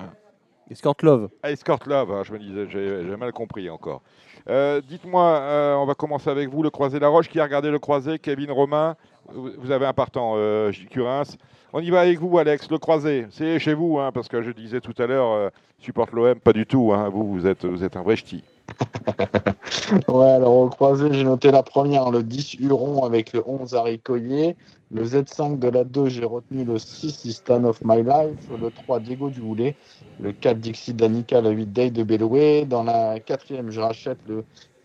Escort 0.70 0.96
Love. 1.02 1.30
Ah, 1.44 1.52
Escort 1.52 1.80
Love, 1.86 2.12
hein, 2.12 2.24
je 2.24 2.32
me 2.32 2.39
disais, 2.39 2.68
j'ai 2.70 3.18
mal 3.18 3.32
compris 3.34 3.70
encore. 3.70 4.02
Euh, 4.50 4.82
dites-moi, 4.82 5.24
euh, 5.24 5.76
on 5.76 5.86
va 5.86 5.94
commencer 5.94 6.30
avec 6.30 6.50
vous, 6.50 6.64
le 6.64 6.70
Croisé 6.70 7.00
La 7.00 7.10
Roche. 7.10 7.28
Qui 7.30 7.39
a 7.39 7.44
regardé 7.44 7.70
le 7.70 7.80
Croisé? 7.80 8.18
Kevin 8.18 8.52
Romain 8.52 8.96
Vous 9.32 9.71
avez 9.71 9.86
un 9.86 9.93
partant, 9.93 10.34
euh, 10.36 10.71
Curins. 10.89 11.38
On 11.71 11.80
y 11.80 11.89
va 11.89 12.01
avec 12.01 12.19
vous, 12.19 12.38
Alex, 12.38 12.69
le 12.69 12.78
Croisé. 12.78 13.28
C'est 13.32 13.57
chez 13.59 13.74
vous, 13.74 13.97
hein, 13.99 14.11
parce 14.11 14.28
que 14.28 14.41
je 14.41 14.51
disais 14.51 14.82
tout 14.82 14.93
à 15.01 15.07
l'heure, 15.07 15.51
supporte 15.80 16.11
l'OM, 16.11 16.39
pas 16.39 16.53
du 16.53 16.65
tout. 16.65 16.93
Hein. 16.93 17.09
vous, 17.09 17.28
vous 17.28 17.47
êtes, 17.47 17.65
un 17.65 18.01
vrai 18.01 18.15
ch'ti. 18.15 18.43
ouais, 20.07 20.32
alors 20.32 20.55
au 20.55 20.69
croisé, 20.69 21.09
j'ai 21.11 21.24
noté 21.24 21.51
la 21.51 21.63
première, 21.63 22.11
le 22.11 22.24
10 22.24 22.55
Huron 22.55 23.03
avec 23.03 23.34
le 23.34 23.43
11 23.45 23.76
Harry 23.76 23.99
Le 24.07 25.03
Z5 25.03 25.59
de 25.59 25.67
la 25.67 25.84
2, 25.84 26.09
j'ai 26.09 26.26
retenu 26.26 26.63
le 26.63 26.78
6 26.78 27.32
Stan 27.32 27.63
of 27.63 27.82
My 27.84 28.03
Life. 28.03 28.49
Le 28.61 28.71
3 28.71 28.99
Diego 28.99 29.30
Duvoulet. 29.30 29.76
Le 30.19 30.32
4 30.32 30.59
Dixie 30.59 30.93
Danica. 30.93 31.41
Le 31.41 31.51
8 31.51 31.65
Day 31.67 31.91
de 31.91 32.03
Beloué. 32.03 32.65
Dans 32.65 32.84
la 32.84 33.19
quatrième, 33.19 33.71
je 33.71 33.82
rachète 33.82 34.19
le 34.28 34.43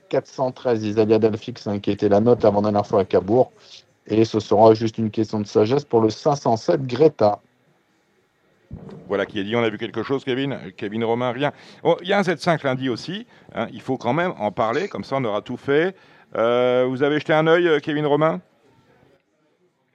413 0.08 0.84
Isalia 0.84 1.18
hein, 1.66 1.78
qui 1.80 1.90
était 1.90 2.08
la 2.08 2.20
note 2.20 2.44
avant 2.44 2.62
dernière 2.62 2.86
fois 2.86 3.00
à 3.00 3.04
Cabourg. 3.04 3.52
Et 4.08 4.24
ce 4.24 4.40
sera 4.40 4.74
juste 4.74 4.98
une 4.98 5.10
question 5.10 5.40
de 5.40 5.46
sagesse 5.46 5.84
pour 5.84 6.00
le 6.00 6.10
507 6.10 6.86
Greta. 6.86 7.40
Voilà 9.06 9.26
qui 9.26 9.38
est 9.38 9.44
dit. 9.44 9.54
On 9.56 9.62
a 9.62 9.70
vu 9.70 9.78
quelque 9.78 10.02
chose, 10.02 10.24
Kevin? 10.24 10.58
Kevin 10.76 11.04
Romain, 11.04 11.32
rien. 11.32 11.52
Oh, 11.82 11.96
il 12.02 12.08
y 12.08 12.12
a 12.12 12.18
un 12.18 12.22
Z5 12.22 12.64
lundi 12.64 12.88
aussi. 12.88 13.26
Hein. 13.54 13.66
il 13.72 13.80
faut 13.80 13.96
quand 13.96 14.12
même 14.12 14.32
en 14.38 14.50
parler. 14.50 14.88
Comme 14.88 15.04
ça, 15.04 15.16
on 15.16 15.24
aura 15.24 15.42
tout 15.42 15.56
fait. 15.56 15.94
Euh, 16.36 16.86
vous 16.88 17.02
avez 17.02 17.18
jeté 17.18 17.32
un 17.32 17.46
œil, 17.46 17.80
Kevin 17.80 18.06
Romain? 18.06 18.40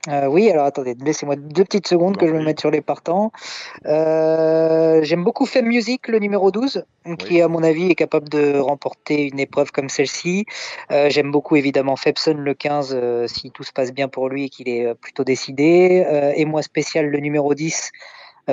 Euh, 0.09 0.27
oui, 0.27 0.49
alors 0.49 0.65
attendez, 0.65 0.95
laissez-moi 0.99 1.37
deux 1.37 1.63
petites 1.63 1.87
secondes 1.87 2.17
que 2.17 2.27
je 2.27 2.33
me 2.33 2.43
mette 2.43 2.59
sur 2.59 2.69
les 2.69 2.81
partants. 2.81 3.31
Euh, 3.85 5.01
j'aime 5.01 5.23
beaucoup 5.23 5.45
Femme 5.45 5.67
Music, 5.67 6.09
le 6.09 6.19
numéro 6.19 6.51
12, 6.51 6.83
qui 7.19 7.41
à 7.41 7.47
mon 7.47 7.63
avis 7.63 7.89
est 7.89 7.95
capable 7.95 8.27
de 8.27 8.57
remporter 8.57 9.27
une 9.27 9.39
épreuve 9.39 9.71
comme 9.71 9.87
celle-ci. 9.87 10.45
Euh, 10.91 11.09
j'aime 11.09 11.31
beaucoup 11.31 11.55
évidemment 11.55 11.95
Febson, 11.95 12.35
le 12.37 12.53
15, 12.53 13.27
si 13.27 13.51
tout 13.51 13.63
se 13.63 13.71
passe 13.71 13.93
bien 13.93 14.09
pour 14.09 14.27
lui 14.27 14.45
et 14.45 14.49
qu'il 14.49 14.67
est 14.67 14.93
plutôt 14.95 15.23
décidé. 15.23 16.05
et 16.35 16.45
moi 16.45 16.61
spécial, 16.61 17.07
le 17.07 17.19
numéro 17.19 17.53
10, 17.53 17.91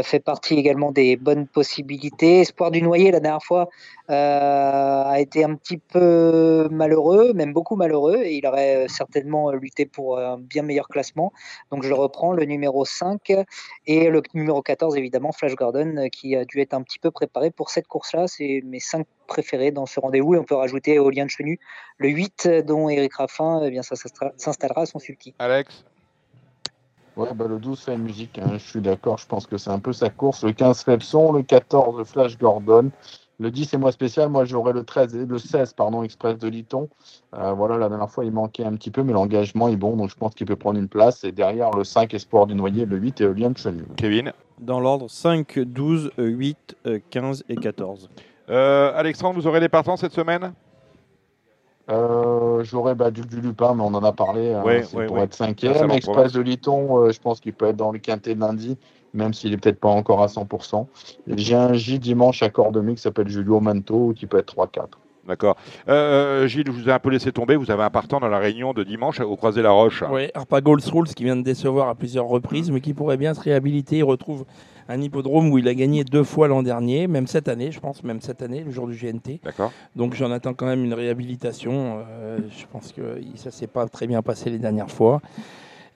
fait 0.02 0.20
partie 0.20 0.54
également 0.54 0.92
des 0.92 1.16
bonnes 1.16 1.46
possibilités. 1.46 2.40
Espoir 2.40 2.70
du 2.70 2.82
Noyer, 2.82 3.10
la 3.10 3.20
dernière 3.20 3.42
fois, 3.42 3.68
euh, 4.10 5.02
a 5.04 5.20
été 5.20 5.44
un 5.44 5.54
petit 5.54 5.78
peu 5.78 6.68
malheureux, 6.70 7.32
même 7.32 7.52
beaucoup 7.52 7.76
malheureux, 7.76 8.18
et 8.22 8.36
il 8.36 8.46
aurait 8.46 8.86
certainement 8.88 9.50
lutté 9.52 9.86
pour 9.86 10.18
un 10.18 10.38
bien 10.38 10.62
meilleur 10.62 10.88
classement. 10.88 11.32
Donc 11.70 11.82
je 11.82 11.92
reprends, 11.92 12.32
le 12.32 12.44
numéro 12.44 12.84
5 12.84 13.32
et 13.86 14.08
le 14.08 14.22
numéro 14.34 14.62
14, 14.62 14.96
évidemment, 14.96 15.32
Flash 15.32 15.54
Gordon, 15.54 16.08
qui 16.10 16.36
a 16.36 16.44
dû 16.44 16.60
être 16.60 16.74
un 16.74 16.82
petit 16.82 16.98
peu 16.98 17.10
préparé 17.10 17.50
pour 17.50 17.70
cette 17.70 17.88
course-là. 17.88 18.26
C'est 18.28 18.62
mes 18.64 18.80
5 18.80 19.06
préférés 19.26 19.70
dans 19.70 19.86
ce 19.86 20.00
rendez-vous, 20.00 20.34
et 20.34 20.38
on 20.38 20.44
peut 20.44 20.54
rajouter 20.54 20.98
au 20.98 21.10
lien 21.10 21.24
de 21.24 21.30
Chenu 21.30 21.58
le 21.98 22.08
8, 22.08 22.48
dont 22.66 22.88
Eric 22.88 23.14
Raffin, 23.14 23.62
eh 23.64 23.70
bien, 23.70 23.82
ça 23.82 23.94
s'installera 24.36 24.82
à 24.82 24.86
son 24.86 24.98
sulky. 24.98 25.34
Alex? 25.38 25.84
Ouais, 27.16 27.28
bah, 27.34 27.46
le 27.48 27.58
12 27.58 27.80
fait 27.80 27.96
musique, 27.96 28.38
hein, 28.38 28.52
je 28.52 28.58
suis 28.58 28.80
d'accord, 28.80 29.18
je 29.18 29.26
pense 29.26 29.46
que 29.46 29.56
c'est 29.56 29.70
un 29.70 29.78
peu 29.78 29.92
sa 29.92 30.10
course. 30.10 30.44
Le 30.44 30.52
15 30.52 30.84
Fepson, 30.84 31.32
le 31.32 31.42
14 31.42 32.06
Flash 32.06 32.38
Gordon, 32.38 32.90
le 33.40 33.50
10 33.50 33.74
est 33.74 33.78
moins 33.78 33.90
spécial, 33.90 34.28
moi 34.28 34.44
j'aurais 34.44 34.74
le 34.74 34.84
13 34.84 35.16
le 35.16 35.38
16 35.38 35.72
pardon, 35.72 36.02
Express 36.02 36.38
de 36.38 36.48
Liton. 36.48 36.88
Euh, 37.34 37.52
voilà, 37.52 37.78
la 37.78 37.88
dernière 37.88 38.10
fois 38.10 38.24
il 38.24 38.32
manquait 38.32 38.64
un 38.64 38.74
petit 38.74 38.90
peu, 38.90 39.02
mais 39.02 39.12
l'engagement 39.12 39.68
est 39.68 39.76
bon, 39.76 39.96
donc 39.96 40.10
je 40.10 40.14
pense 40.14 40.34
qu'il 40.34 40.46
peut 40.46 40.56
prendre 40.56 40.78
une 40.78 40.88
place. 40.88 41.24
Et 41.24 41.32
derrière 41.32 41.70
le 41.70 41.82
5 41.82 42.12
Espoir 42.12 42.46
du 42.46 42.54
Noyer, 42.54 42.84
le 42.84 42.98
8 42.98 43.22
et 43.22 43.34
Lien 43.34 43.50
de 43.50 43.56
Chenu. 43.56 43.84
Kevin? 43.96 44.32
Dans 44.60 44.78
l'ordre 44.78 45.08
5, 45.08 45.58
12, 45.58 46.12
8, 46.18 46.76
15 47.08 47.44
et 47.48 47.56
14. 47.56 48.10
Euh, 48.50 48.92
Alexandre, 48.94 49.40
vous 49.40 49.46
aurez 49.46 49.60
des 49.60 49.70
partants 49.70 49.96
cette 49.96 50.12
semaine? 50.12 50.52
Euh, 51.90 52.64
J'aurais 52.64 52.94
bah, 52.94 53.10
du, 53.10 53.22
du, 53.22 53.40
Lupin, 53.40 53.74
mais 53.74 53.82
on 53.82 53.94
en 53.94 54.04
a 54.04 54.12
parlé. 54.12 54.52
Hein, 54.52 54.62
pour 55.06 55.18
être 55.18 55.34
cinquième. 55.34 55.90
Express 55.90 56.32
de 56.32 56.40
Liton, 56.40 56.98
euh, 56.98 57.12
je 57.12 57.20
pense 57.20 57.40
qu'il 57.40 57.52
peut 57.52 57.66
être 57.66 57.76
dans 57.76 57.92
le 57.92 57.98
quintet 57.98 58.34
de 58.34 58.40
lundi, 58.40 58.76
même 59.14 59.34
s'il 59.34 59.52
est 59.52 59.56
peut-être 59.56 59.80
pas 59.80 59.88
encore 59.88 60.22
à 60.22 60.26
100%. 60.26 60.86
J'ai 61.28 61.54
un 61.54 61.72
J 61.72 61.98
dimanche 61.98 62.42
à 62.42 62.50
Cordemais 62.50 62.94
qui 62.94 63.02
s'appelle 63.02 63.28
Julio 63.28 63.60
Manto, 63.60 64.12
qui 64.16 64.26
peut 64.26 64.38
être 64.38 64.54
3-4. 64.54 64.86
D'accord. 65.26 65.56
Euh, 65.88 66.48
Gilles, 66.48 66.64
je 66.66 66.72
vous 66.72 66.88
ai 66.88 66.92
un 66.92 66.98
peu 66.98 67.10
laissé 67.10 67.30
tomber. 67.30 67.54
Vous 67.54 67.70
avez 67.70 67.82
un 67.82 67.90
partant 67.90 68.18
dans 68.20 68.28
la 68.28 68.38
réunion 68.38 68.72
de 68.72 68.82
dimanche 68.82 69.20
au 69.20 69.36
Croisé 69.36 69.62
la 69.62 69.70
Roche. 69.70 70.02
Oui, 70.10 70.28
Arpa 70.34 70.60
Rules 70.64 70.80
qui 71.14 71.24
vient 71.24 71.36
de 71.36 71.42
décevoir 71.42 71.88
à 71.88 71.94
plusieurs 71.94 72.26
reprises, 72.26 72.70
mais 72.70 72.80
qui 72.80 72.94
pourrait 72.94 73.16
bien 73.16 73.34
se 73.34 73.40
réhabiliter. 73.40 73.98
Il 73.98 74.04
retrouve 74.04 74.44
un 74.90 75.00
hippodrome 75.00 75.50
où 75.50 75.58
il 75.58 75.68
a 75.68 75.74
gagné 75.74 76.04
deux 76.04 76.24
fois 76.24 76.48
l'an 76.48 76.62
dernier, 76.62 77.06
même 77.06 77.26
cette 77.26 77.48
année, 77.48 77.70
je 77.70 77.78
pense, 77.78 78.02
même 78.02 78.20
cette 78.20 78.42
année, 78.42 78.64
le 78.64 78.72
jour 78.72 78.88
du 78.88 78.96
GNT. 78.96 79.40
D'accord. 79.44 79.72
Donc 79.94 80.14
j'en 80.14 80.32
attends 80.32 80.52
quand 80.52 80.66
même 80.66 80.84
une 80.84 80.94
réhabilitation. 80.94 82.04
Euh, 82.08 82.38
je 82.50 82.66
pense 82.66 82.92
que 82.92 83.20
ça 83.36 83.50
s'est 83.50 83.68
pas 83.68 83.86
très 83.86 84.06
bien 84.06 84.20
passé 84.22 84.50
les 84.50 84.58
dernières 84.58 84.90
fois. 84.90 85.20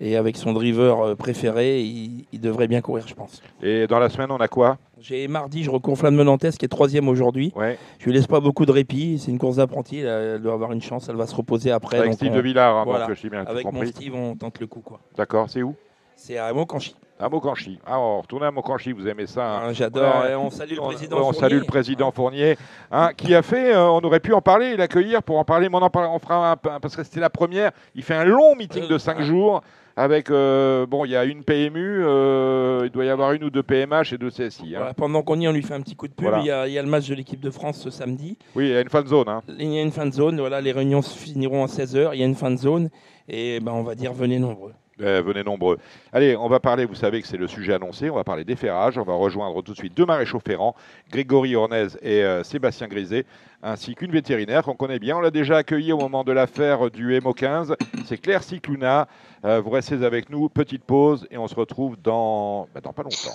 Et 0.00 0.16
avec 0.16 0.36
son 0.36 0.52
driver 0.52 1.00
euh, 1.00 1.14
préféré, 1.14 1.80
il, 1.82 2.40
devrait 2.40 2.66
bien 2.66 2.80
courir, 2.80 3.06
je 3.06 3.14
pense. 3.14 3.42
Et 3.62 3.86
dans 3.86 3.98
la 3.98 4.08
semaine, 4.08 4.30
on 4.30 4.38
a 4.38 4.48
quoi? 4.48 4.78
J'ai 5.00 5.28
mardi, 5.28 5.62
je 5.62 5.70
recours 5.70 5.96
Flamme 5.96 6.20
Nantes, 6.20 6.50
qui 6.58 6.64
est 6.64 6.68
troisième 6.68 7.08
aujourd'hui. 7.08 7.52
Ouais. 7.54 7.78
Je 7.98 8.06
lui 8.06 8.12
laisse 8.12 8.26
pas 8.26 8.40
beaucoup 8.40 8.66
de 8.66 8.72
répit. 8.72 9.18
C'est 9.18 9.30
une 9.30 9.38
course 9.38 9.56
d'apprenti. 9.56 9.98
Elle 9.98 10.40
doit 10.40 10.52
avoir 10.52 10.72
une 10.72 10.82
chance. 10.82 11.08
Elle 11.08 11.16
va 11.16 11.26
se 11.26 11.34
reposer 11.34 11.70
après. 11.70 11.98
Avec 11.98 12.14
Steve 12.14 12.34
de 12.34 12.40
Villard, 12.40 12.76
hein, 12.76 12.84
voilà. 12.84 13.08
Avec 13.46 13.72
mon 13.72 13.86
Steve, 13.86 14.14
on 14.14 14.34
tente 14.34 14.60
le 14.60 14.66
coup. 14.66 14.82
D'accord. 15.16 15.48
C'est 15.48 15.62
où? 15.62 15.74
C'est 16.16 16.38
à 16.38 16.52
Montcanchy. 16.52 16.94
À 17.18 17.28
Mokanchi. 17.28 17.78
Ah, 17.86 18.00
on 18.00 18.20
retourne 18.22 18.42
à 18.42 18.50
Mokanchi, 18.50 18.90
vous 18.90 19.06
aimez 19.06 19.26
ça 19.26 19.58
hein. 19.58 19.60
ah, 19.68 19.72
J'adore. 19.72 20.24
on 20.36 20.50
salue 20.50 20.74
le 20.74 20.80
président 20.80 21.16
on, 21.16 21.20
Fournier. 21.20 21.40
salue 21.40 21.58
le 21.58 21.64
président 21.64 22.10
Fournier, 22.10 22.56
hein, 22.90 23.10
qui 23.16 23.34
a 23.36 23.42
fait, 23.42 23.72
euh, 23.72 23.86
on 23.86 24.00
aurait 24.00 24.18
pu 24.18 24.32
en 24.32 24.40
parler, 24.40 24.76
l'accueillir 24.76 25.22
pour 25.22 25.38
en 25.38 25.44
parler, 25.44 25.68
mais 25.68 25.76
on 25.76 25.82
en 25.82 25.90
parlera, 25.90 26.12
on 26.12 26.18
fera 26.18 26.50
un, 26.52 26.56
parce 26.56 26.96
que 26.96 27.04
c'était 27.04 27.20
la 27.20 27.30
première. 27.30 27.70
Il 27.94 28.02
fait 28.02 28.16
un 28.16 28.24
long 28.24 28.56
meeting 28.56 28.88
de 28.88 28.98
5 28.98 29.20
jours 29.22 29.62
avec, 29.96 30.28
euh, 30.28 30.86
bon, 30.86 31.04
il 31.04 31.12
y 31.12 31.16
a 31.16 31.24
une 31.24 31.44
PMU, 31.44 32.02
euh, 32.04 32.82
il 32.84 32.90
doit 32.90 33.04
y 33.04 33.10
avoir 33.10 33.30
une 33.30 33.44
ou 33.44 33.50
deux 33.50 33.62
PMH 33.62 34.12
et 34.12 34.18
deux 34.18 34.30
CSI. 34.30 34.74
Hein. 34.74 34.92
pendant 34.96 35.22
qu'on 35.22 35.38
y 35.38 35.44
est, 35.44 35.48
on 35.48 35.52
lui 35.52 35.62
fait 35.62 35.74
un 35.74 35.82
petit 35.82 35.94
coup 35.94 36.08
de 36.08 36.14
pub. 36.14 36.34
Il, 36.40 36.46
y 36.46 36.50
a, 36.50 36.66
le 36.66 36.88
match 36.88 37.08
de 37.08 37.14
l'équipe 37.14 37.40
de 37.40 37.50
France 37.50 37.78
ce 37.78 37.90
samedi. 37.90 38.36
Oui, 38.56 38.66
il 38.66 38.72
y 38.72 38.76
a 38.76 38.80
une 38.80 38.88
fan 38.88 39.06
zone. 39.06 39.40
Il 39.56 39.72
y 39.72 39.78
a 39.78 39.82
une 39.82 39.92
fan 39.92 40.12
zone, 40.12 40.40
voilà, 40.40 40.60
les 40.60 40.72
réunions 40.72 41.00
se 41.00 41.16
finiront 41.16 41.62
à 41.62 41.68
16h, 41.68 42.10
il 42.14 42.18
y 42.18 42.22
a 42.24 42.26
une 42.26 42.34
fan 42.34 42.58
zone, 42.58 42.90
et 43.28 43.60
ben, 43.60 43.70
on 43.70 43.84
va 43.84 43.94
dire 43.94 44.12
venez 44.12 44.40
nombreux. 44.40 44.72
Eh, 45.00 45.20
venez 45.22 45.42
nombreux. 45.42 45.78
Allez, 46.12 46.36
on 46.36 46.48
va 46.48 46.60
parler, 46.60 46.84
vous 46.84 46.94
savez 46.94 47.20
que 47.20 47.26
c'est 47.26 47.36
le 47.36 47.48
sujet 47.48 47.74
annoncé, 47.74 48.10
on 48.10 48.14
va 48.14 48.22
parler 48.22 48.44
des 48.44 48.54
ferrages. 48.54 48.96
On 48.96 49.02
va 49.02 49.14
rejoindre 49.14 49.60
tout 49.62 49.72
de 49.72 49.76
suite 49.76 49.94
deux 49.96 50.06
maréchaux 50.06 50.40
ferrants, 50.44 50.76
Grégory 51.10 51.56
Ornez 51.56 51.88
et 52.00 52.22
euh, 52.22 52.44
Sébastien 52.44 52.86
Griset, 52.86 53.26
ainsi 53.62 53.96
qu'une 53.96 54.12
vétérinaire 54.12 54.62
qu'on 54.62 54.76
connaît 54.76 55.00
bien. 55.00 55.16
On 55.16 55.20
l'a 55.20 55.32
déjà 55.32 55.56
accueilli 55.56 55.92
au 55.92 55.98
moment 55.98 56.22
de 56.22 56.30
l'affaire 56.30 56.90
du 56.92 57.20
MO 57.20 57.32
15. 57.32 57.74
C'est 58.06 58.18
Claire 58.18 58.44
Cicluna. 58.44 59.08
Euh, 59.44 59.60
vous 59.60 59.70
restez 59.70 60.04
avec 60.04 60.30
nous, 60.30 60.48
petite 60.48 60.84
pause, 60.84 61.26
et 61.30 61.38
on 61.38 61.48
se 61.48 61.56
retrouve 61.56 61.96
dans, 62.00 62.68
bah, 62.72 62.80
dans 62.80 62.92
pas 62.92 63.02
longtemps. 63.02 63.34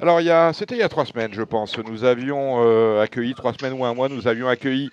Alors, 0.00 0.20
c'était 0.54 0.76
il 0.76 0.78
y 0.78 0.84
a 0.84 0.88
trois 0.88 1.04
semaines, 1.04 1.32
je 1.32 1.42
pense. 1.42 1.76
Nous 1.78 2.04
avions 2.04 2.62
euh, 2.62 3.02
accueilli, 3.02 3.34
trois 3.34 3.52
semaines 3.52 3.72
ou 3.72 3.84
un 3.84 3.94
mois, 3.94 4.08
nous 4.08 4.28
avions 4.28 4.46
accueilli 4.46 4.90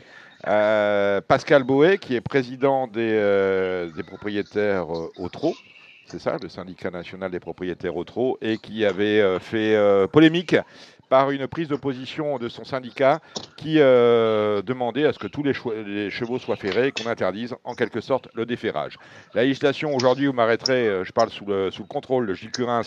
euh, 0.47 1.21
Pascal 1.21 1.63
Boé, 1.63 1.97
qui 1.97 2.15
est 2.15 2.21
président 2.21 2.87
des, 2.87 3.11
euh, 3.13 3.89
propriétaires 4.05 4.95
euh, 4.95 5.11
au 5.17 5.29
c'est 6.07 6.19
ça, 6.19 6.37
le 6.39 6.49
syndicat 6.49 6.91
national 6.91 7.31
des 7.31 7.39
propriétaires 7.39 7.95
au 7.95 8.03
trot, 8.03 8.37
et 8.39 8.59
qui 8.59 8.85
avait 8.85 9.39
fait 9.39 9.75
polémique 10.11 10.55
par 11.09 11.31
une 11.31 11.47
prise 11.47 11.67
de 11.67 11.75
position 11.75 12.37
de 12.37 12.49
son 12.49 12.63
syndicat 12.63 13.19
qui 13.57 13.75
demandait 13.75 15.05
à 15.05 15.13
ce 15.13 15.19
que 15.19 15.27
tous 15.27 15.43
les, 15.43 16.09
chevaux 16.09 16.39
soient 16.39 16.55
ferrés 16.55 16.87
et 16.87 16.91
qu'on 16.91 17.09
interdise 17.09 17.55
en 17.63 17.73
quelque 17.73 18.01
sorte 18.01 18.27
le 18.33 18.45
déferrage. 18.45 18.97
La 19.33 19.43
législation 19.43 19.95
aujourd'hui, 19.95 20.27
vous 20.27 20.33
m'arrêterez, 20.33 21.03
je 21.03 21.11
parle 21.11 21.29
sous 21.29 21.45
le, 21.45 21.69
contrôle 21.87 22.27
de 22.27 22.33
Gilles 22.33 22.51
Curins, 22.51 22.83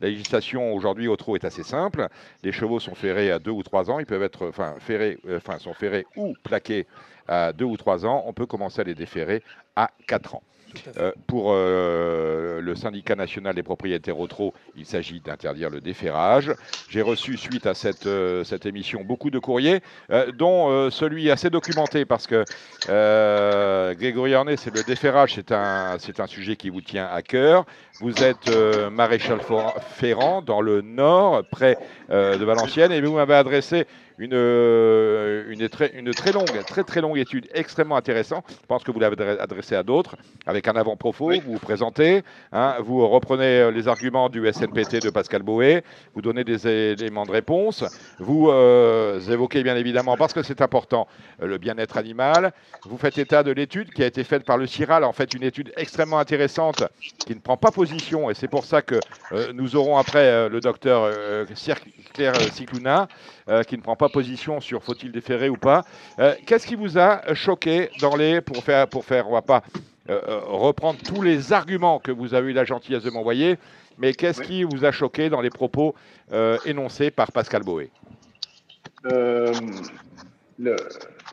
la 0.00 0.08
législation 0.08 0.72
aujourd'hui 0.72 1.08
au 1.08 1.16
trot 1.16 1.36
est 1.36 1.44
assez 1.44 1.62
simple. 1.62 2.08
Les 2.42 2.52
chevaux 2.52 2.80
sont 2.80 2.94
ferrés 2.94 3.30
à 3.30 3.38
deux 3.38 3.50
ou 3.50 3.62
trois 3.62 3.90
ans, 3.90 3.98
ils 3.98 4.06
peuvent 4.06 4.22
être, 4.22 4.50
ferrés, 4.78 5.18
enfin, 5.36 5.58
sont 5.58 5.74
ferrés 5.74 6.06
ou 6.16 6.34
plaqués 6.42 6.86
à 7.28 7.52
deux 7.52 7.64
ou 7.64 7.76
trois 7.76 8.04
ans. 8.06 8.24
On 8.26 8.32
peut 8.32 8.46
commencer 8.46 8.80
à 8.80 8.84
les 8.84 8.94
déférer 8.94 9.42
à 9.76 9.90
quatre 10.06 10.34
ans. 10.34 10.42
Euh, 10.98 11.12
pour 11.26 11.52
euh, 11.52 12.60
le 12.60 12.74
syndicat 12.74 13.14
national 13.14 13.54
des 13.54 13.62
propriétaires 13.62 14.18
au 14.18 14.26
trot, 14.26 14.54
il 14.76 14.86
s'agit 14.86 15.20
d'interdire 15.20 15.70
le 15.70 15.80
déferrage. 15.80 16.52
J'ai 16.88 17.02
reçu, 17.02 17.36
suite 17.36 17.66
à 17.66 17.74
cette, 17.74 18.06
euh, 18.06 18.44
cette 18.44 18.66
émission, 18.66 19.02
beaucoup 19.04 19.30
de 19.30 19.38
courriers, 19.38 19.80
dont 20.36 20.90
celui 20.90 21.30
assez 21.30 21.50
documenté, 21.50 22.04
parce 22.04 22.26
que 22.26 22.44
Grégory 23.94 24.34
Arnay, 24.34 24.56
c'est 24.56 24.74
le 24.74 24.82
déferrage, 24.82 25.34
c'est 25.34 25.52
un, 25.52 25.96
c'est 25.98 26.20
un 26.20 26.26
sujet 26.26 26.56
qui 26.56 26.70
vous 26.70 26.80
tient 26.80 27.06
à 27.06 27.22
cœur. 27.22 27.64
Vous 28.00 28.22
êtes 28.22 28.50
maréchal 28.90 29.40
Ferrand, 29.94 30.42
dans 30.42 30.60
le 30.60 30.80
nord, 30.80 31.42
près 31.50 31.76
de 32.08 32.44
Valenciennes, 32.44 32.92
et 32.92 33.00
vous 33.00 33.14
m'avez 33.14 33.34
adressé 33.34 33.86
une, 34.20 34.34
euh, 34.34 35.44
une, 35.48 35.66
très, 35.70 35.90
une 35.94 36.12
très 36.12 36.30
longue, 36.30 36.62
très 36.66 36.84
très 36.84 37.00
longue 37.00 37.16
étude 37.16 37.48
extrêmement 37.54 37.96
intéressante. 37.96 38.44
Je 38.50 38.66
pense 38.68 38.84
que 38.84 38.92
vous 38.92 39.00
l'avez 39.00 39.16
adressée 39.40 39.74
à 39.74 39.82
d'autres, 39.82 40.16
avec 40.46 40.68
un 40.68 40.76
avant-propos, 40.76 41.32
vous 41.40 41.52
vous 41.52 41.58
présentez, 41.58 42.22
hein, 42.52 42.76
vous 42.80 43.08
reprenez 43.08 43.60
euh, 43.60 43.70
les 43.70 43.88
arguments 43.88 44.28
du 44.28 44.46
SNPT 44.46 45.02
de 45.02 45.08
Pascal 45.08 45.42
Boé, 45.42 45.82
vous 46.14 46.20
donnez 46.20 46.44
des 46.44 46.68
éléments 46.68 47.24
de 47.24 47.30
réponse, 47.30 47.82
vous 48.18 48.50
euh, 48.50 49.18
évoquez 49.20 49.62
bien 49.62 49.76
évidemment, 49.76 50.18
parce 50.18 50.34
que 50.34 50.42
c'est 50.42 50.60
important, 50.60 51.08
le 51.40 51.56
bien-être 51.56 51.96
animal, 51.96 52.52
vous 52.84 52.98
faites 52.98 53.16
état 53.16 53.42
de 53.42 53.52
l'étude 53.52 53.90
qui 53.90 54.02
a 54.02 54.06
été 54.06 54.22
faite 54.22 54.44
par 54.44 54.58
le 54.58 54.66
CIRAL, 54.66 55.02
en 55.04 55.12
fait 55.12 55.32
une 55.32 55.44
étude 55.44 55.72
extrêmement 55.78 56.18
intéressante 56.18 56.84
qui 57.24 57.34
ne 57.34 57.40
prend 57.40 57.56
pas 57.56 57.70
position, 57.70 58.30
et 58.30 58.34
c'est 58.34 58.48
pour 58.48 58.66
ça 58.66 58.82
que 58.82 59.00
nous 59.54 59.76
aurons 59.76 59.96
après 59.96 60.48
le 60.50 60.60
docteur 60.60 61.10
Claire 62.12 62.34
Cicluna, 62.52 63.08
qui 63.66 63.76
ne 63.76 63.82
prend 63.82 63.96
pas 63.96 64.08
position 64.08 64.60
sur 64.60 64.82
faut-il 64.82 65.12
déférer 65.12 65.48
ou 65.48 65.56
pas. 65.56 65.84
Euh, 66.18 66.34
qu'est-ce 66.46 66.66
qui 66.66 66.74
vous 66.74 66.98
a 66.98 67.34
choqué 67.34 67.90
dans 68.00 68.16
les 68.16 68.40
pour 68.40 68.62
faire 68.62 68.88
pour 68.88 69.04
faire 69.04 69.28
on 69.28 69.32
va 69.32 69.42
pas 69.42 69.62
euh, 70.08 70.20
euh, 70.28 70.40
reprendre 70.46 71.00
tous 71.02 71.22
les 71.22 71.52
arguments 71.52 71.98
que 71.98 72.10
vous 72.10 72.34
avez 72.34 72.50
eu 72.50 72.54
la 72.54 72.64
gentillesse 72.64 73.02
de 73.02 73.10
m'envoyer, 73.10 73.58
mais 73.98 74.12
qu'est-ce 74.12 74.42
qui 74.42 74.64
vous 74.64 74.84
a 74.84 74.92
choqué 74.92 75.28
dans 75.30 75.40
les 75.40 75.50
propos 75.50 75.94
énoncés 76.64 77.10
par 77.10 77.32
Pascal 77.32 77.62
Boé? 77.62 77.90
Le, 79.04 80.76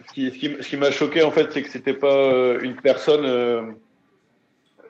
ce 0.08 0.14
qui, 0.14 0.32
ce 0.32 0.70
qui, 0.70 0.78
m'a 0.78 0.90
choqué 0.90 1.22
en 1.22 1.32
fait, 1.32 1.52
c'est 1.52 1.62
que 1.62 1.70
c'était 1.70 1.94
pas 1.94 2.56
une 2.62 2.76
personne 2.76 3.76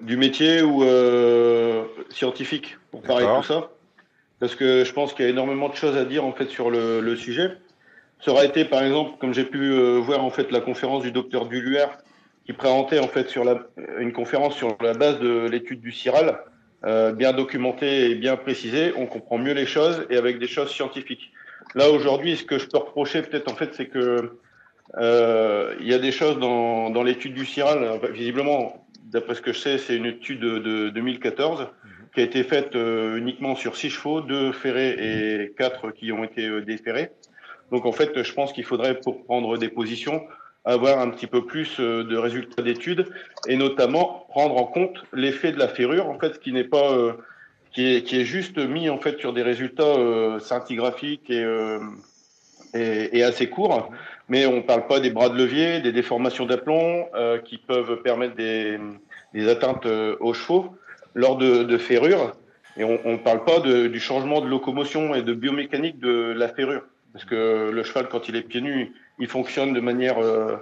du 0.01 0.15
métier 0.15 0.61
ou 0.61 0.83
scientifique 2.09 2.77
pour 2.91 3.01
parler 3.01 3.25
de 3.25 3.37
tout 3.37 3.47
ça. 3.47 3.69
Parce 4.39 4.55
que 4.55 4.83
je 4.83 4.93
pense 4.93 5.13
qu'il 5.13 5.25
y 5.25 5.27
a 5.27 5.31
énormément 5.31 5.69
de 5.69 5.75
choses 5.75 5.97
à 5.97 6.05
dire 6.05 6.25
en 6.25 6.31
fait 6.31 6.49
sur 6.49 6.69
le, 6.69 7.01
le 7.01 7.15
sujet. 7.15 7.51
Ça 8.19 8.31
aurait 8.31 8.47
été, 8.47 8.65
par 8.65 8.83
exemple, 8.83 9.17
comme 9.19 9.33
j'ai 9.33 9.45
pu 9.45 9.71
voir 9.99 10.23
en 10.23 10.29
fait 10.29 10.51
la 10.51 10.59
conférence 10.59 11.03
du 11.03 11.11
docteur 11.11 11.45
Duluer 11.47 11.85
qui 12.47 12.53
présentait 12.53 12.99
en 12.99 13.09
fait 13.09 13.27
sur 13.29 13.43
la, 13.43 13.59
une 13.99 14.13
conférence 14.13 14.55
sur 14.55 14.77
la 14.81 14.93
base 14.93 15.19
de 15.19 15.47
l'étude 15.49 15.81
du 15.81 15.91
CIRAL, 15.91 16.39
euh, 16.85 17.11
bien 17.11 17.33
documentée 17.33 18.09
et 18.09 18.15
bien 18.15 18.37
précisée, 18.37 18.93
on 18.95 19.05
comprend 19.05 19.37
mieux 19.37 19.53
les 19.53 19.65
choses 19.65 20.07
et 20.09 20.15
avec 20.15 20.39
des 20.39 20.47
choses 20.47 20.71
scientifiques. 20.71 21.33
Là 21.75 21.89
aujourd'hui, 21.89 22.37
ce 22.37 22.45
que 22.45 22.57
je 22.57 22.65
peux 22.67 22.77
reprocher 22.77 23.21
peut-être 23.21 23.51
en 23.51 23.55
fait, 23.55 23.73
c'est 23.73 23.87
que 23.87 24.37
euh, 24.97 25.75
il 25.81 25.87
y 25.87 25.93
a 25.93 25.99
des 25.99 26.13
choses 26.13 26.39
dans, 26.39 26.89
dans 26.89 27.03
l'étude 27.03 27.33
du 27.33 27.45
CIRAL, 27.45 27.99
visiblement, 28.13 28.87
d'après 29.03 29.35
ce 29.35 29.41
que 29.41 29.51
je 29.51 29.59
sais, 29.59 29.77
c'est 29.77 29.97
une 29.97 30.05
étude 30.05 30.39
de, 30.39 30.59
de 30.59 30.89
2014 30.89 31.61
mhm. 31.61 31.67
Qui 32.17 32.21
a 32.21 32.25
été 32.25 32.43
faite 32.43 32.75
euh, 32.75 33.15
uniquement 33.15 33.55
sur 33.55 33.77
six 33.77 33.91
chevaux, 33.91 34.21
deux 34.21 34.51
ferrés 34.51 34.95
et 34.97 35.53
quatre 35.55 35.91
qui 35.91 36.11
ont 36.11 36.23
été 36.23 36.47
euh, 36.47 36.61
déferrés. 36.61 37.11
Donc 37.71 37.85
en 37.85 37.91
fait, 37.91 38.23
je 38.23 38.33
pense 38.33 38.53
qu'il 38.53 38.63
faudrait 38.63 38.99
pour 38.99 39.23
prendre 39.23 39.55
des 39.59 39.69
positions 39.69 40.23
avoir 40.65 40.97
un 40.97 41.11
petit 41.11 41.27
peu 41.27 41.45
plus 41.45 41.79
euh, 41.79 42.03
de 42.03 42.17
résultats 42.17 42.63
d'études 42.63 43.05
et 43.47 43.55
notamment 43.55 44.25
prendre 44.29 44.57
en 44.57 44.63
compte 44.63 44.97
l'effet 45.13 45.51
de 45.51 45.59
la 45.59 45.67
ferrure, 45.67 46.09
en 46.09 46.17
fait, 46.17 46.39
qui 46.39 46.53
n'est 46.53 46.63
pas, 46.63 47.15
qui, 47.71 47.85
est, 47.85 48.01
qui 48.01 48.19
est 48.19 48.25
juste 48.25 48.57
mis 48.57 48.89
en 48.89 48.97
fait 48.97 49.19
sur 49.19 49.31
des 49.31 49.43
résultats 49.43 49.83
euh, 49.83 50.39
scintigraphiques 50.39 51.29
et, 51.29 51.45
et, 52.73 53.15
et, 53.15 53.23
assez 53.23 53.47
courts, 53.47 53.91
mais 54.27 54.47
on 54.47 54.55
ne 54.55 54.61
parle 54.61 54.87
pas 54.87 54.99
des 54.99 55.11
bras 55.11 55.29
de 55.29 55.37
levier, 55.37 55.81
des 55.81 55.91
déformations 55.91 56.47
d'aplomb 56.47 57.05
qui 57.45 57.59
peuvent 57.59 58.01
permettre 58.01 58.35
des, 58.35 58.79
des 59.35 59.47
atteintes 59.47 59.85
aux 59.85 60.33
chevaux 60.33 60.75
lors 61.17 61.35
de, 61.35 61.77
ferrure. 61.77 62.33
Et 62.77 62.83
on 62.83 63.11
ne 63.11 63.17
parle 63.17 63.43
pas 63.43 63.59
du 63.59 63.99
changement 63.99 64.39
de 64.39 64.47
locomotion 64.47 65.15
et 65.15 65.23
de 65.23 65.33
biomécanique 65.33 65.99
de 65.99 66.31
la 66.37 66.47
ferrure. 66.47 66.83
Parce 67.11 67.25
que 67.25 67.71
le 67.71 67.83
cheval, 67.83 68.07
quand 68.07 68.29
il 68.29 68.35
est 68.35 68.43
pieds 68.43 68.61
nus, 68.61 68.93
il 69.17 69.27
fonctionne 69.27 69.73
de 69.73 69.79
manière 69.79 70.19
euh, 70.19 70.57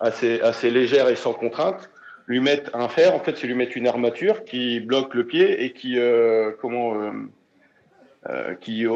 assez, 0.00 0.70
légère 0.70 1.08
et 1.10 1.16
sans 1.16 1.34
contrainte. 1.34 1.90
Lui 2.26 2.40
mettre 2.40 2.74
un 2.74 2.88
fer, 2.88 3.14
en 3.14 3.20
fait, 3.20 3.36
c'est 3.36 3.46
lui 3.46 3.54
mettre 3.54 3.76
une 3.76 3.86
armature 3.86 4.44
qui 4.44 4.80
bloque 4.80 5.14
le 5.14 5.26
pied 5.26 5.64
et 5.64 5.72
qui, 5.72 5.98
euh, 5.98 6.52
comment, 6.60 6.94
euh 8.28 8.54
qui, 8.60 8.86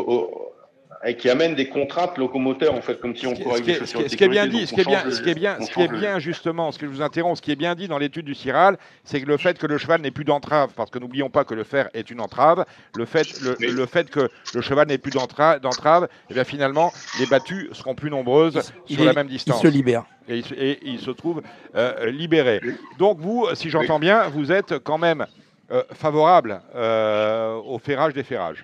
et 1.04 1.16
qui 1.16 1.28
amène 1.28 1.54
des 1.54 1.68
contraintes 1.68 2.16
locomoteurs 2.16 2.74
en 2.74 2.80
fait, 2.80 3.00
comme 3.00 3.16
si 3.16 3.26
on 3.26 3.34
courait 3.34 3.60
avec 3.60 3.64
des 3.64 3.86
ce, 3.86 3.96
qui 3.96 4.02
est, 4.02 4.08
ce 4.08 4.16
qui 4.16 4.24
est 4.24 4.28
bien 4.28 4.46
dit, 4.46 4.66
ce 4.66 4.74
qui 4.74 4.80
est 4.80 4.84
bien, 4.84 5.10
ce 5.10 5.20
qui 5.20 5.30
est 5.30 5.34
bien, 5.34 5.60
ce 5.60 5.70
qui 5.70 5.80
est 5.80 5.88
bien 5.88 6.18
justement, 6.18 6.70
ce 6.70 6.78
que 6.78 6.86
je 6.86 6.92
vous 6.92 7.02
interromps, 7.02 7.38
ce 7.38 7.42
qui 7.42 7.50
est 7.50 7.56
bien 7.56 7.74
dit 7.74 7.88
dans 7.88 7.98
l'étude 7.98 8.24
du 8.24 8.34
Ciral, 8.34 8.78
c'est 9.04 9.20
que 9.20 9.26
le 9.26 9.36
fait 9.36 9.58
que 9.58 9.66
le 9.66 9.78
cheval 9.78 10.00
n'ait 10.00 10.10
plus 10.10 10.24
d'entrave, 10.24 10.70
parce 10.76 10.90
que 10.90 10.98
n'oublions 10.98 11.30
pas 11.30 11.44
que 11.44 11.54
le 11.54 11.64
fer 11.64 11.88
est 11.94 12.10
une 12.10 12.20
entrave, 12.20 12.64
le 12.96 13.04
fait, 13.04 13.26
le, 13.40 13.56
le 13.58 13.86
fait 13.86 14.10
que 14.10 14.30
le 14.54 14.60
cheval 14.60 14.88
n'ait 14.88 14.98
plus 14.98 15.12
d'entrave, 15.12 16.04
et 16.04 16.08
eh 16.30 16.34
bien 16.34 16.44
finalement 16.44 16.92
les 17.18 17.26
battues 17.26 17.68
seront 17.72 17.94
plus 17.94 18.10
nombreuses 18.10 18.72
il 18.88 18.96
sur 18.96 19.04
la 19.04 19.12
même 19.12 19.28
distance. 19.28 19.60
Il 19.62 19.68
se 19.68 19.72
libère. 19.72 20.04
Et, 20.28 20.38
et 20.56 20.78
il 20.84 21.00
se 21.00 21.10
trouve 21.10 21.42
euh, 21.74 22.10
libéré. 22.10 22.60
Donc 22.98 23.18
vous, 23.18 23.48
si 23.54 23.70
j'entends 23.70 23.98
bien, 23.98 24.28
vous 24.28 24.52
êtes 24.52 24.78
quand 24.78 24.98
même 24.98 25.26
euh, 25.72 25.82
favorable 25.94 26.60
euh, 26.74 27.54
au 27.54 27.78
ferrage 27.78 28.12
des 28.12 28.24
ferrages. 28.24 28.62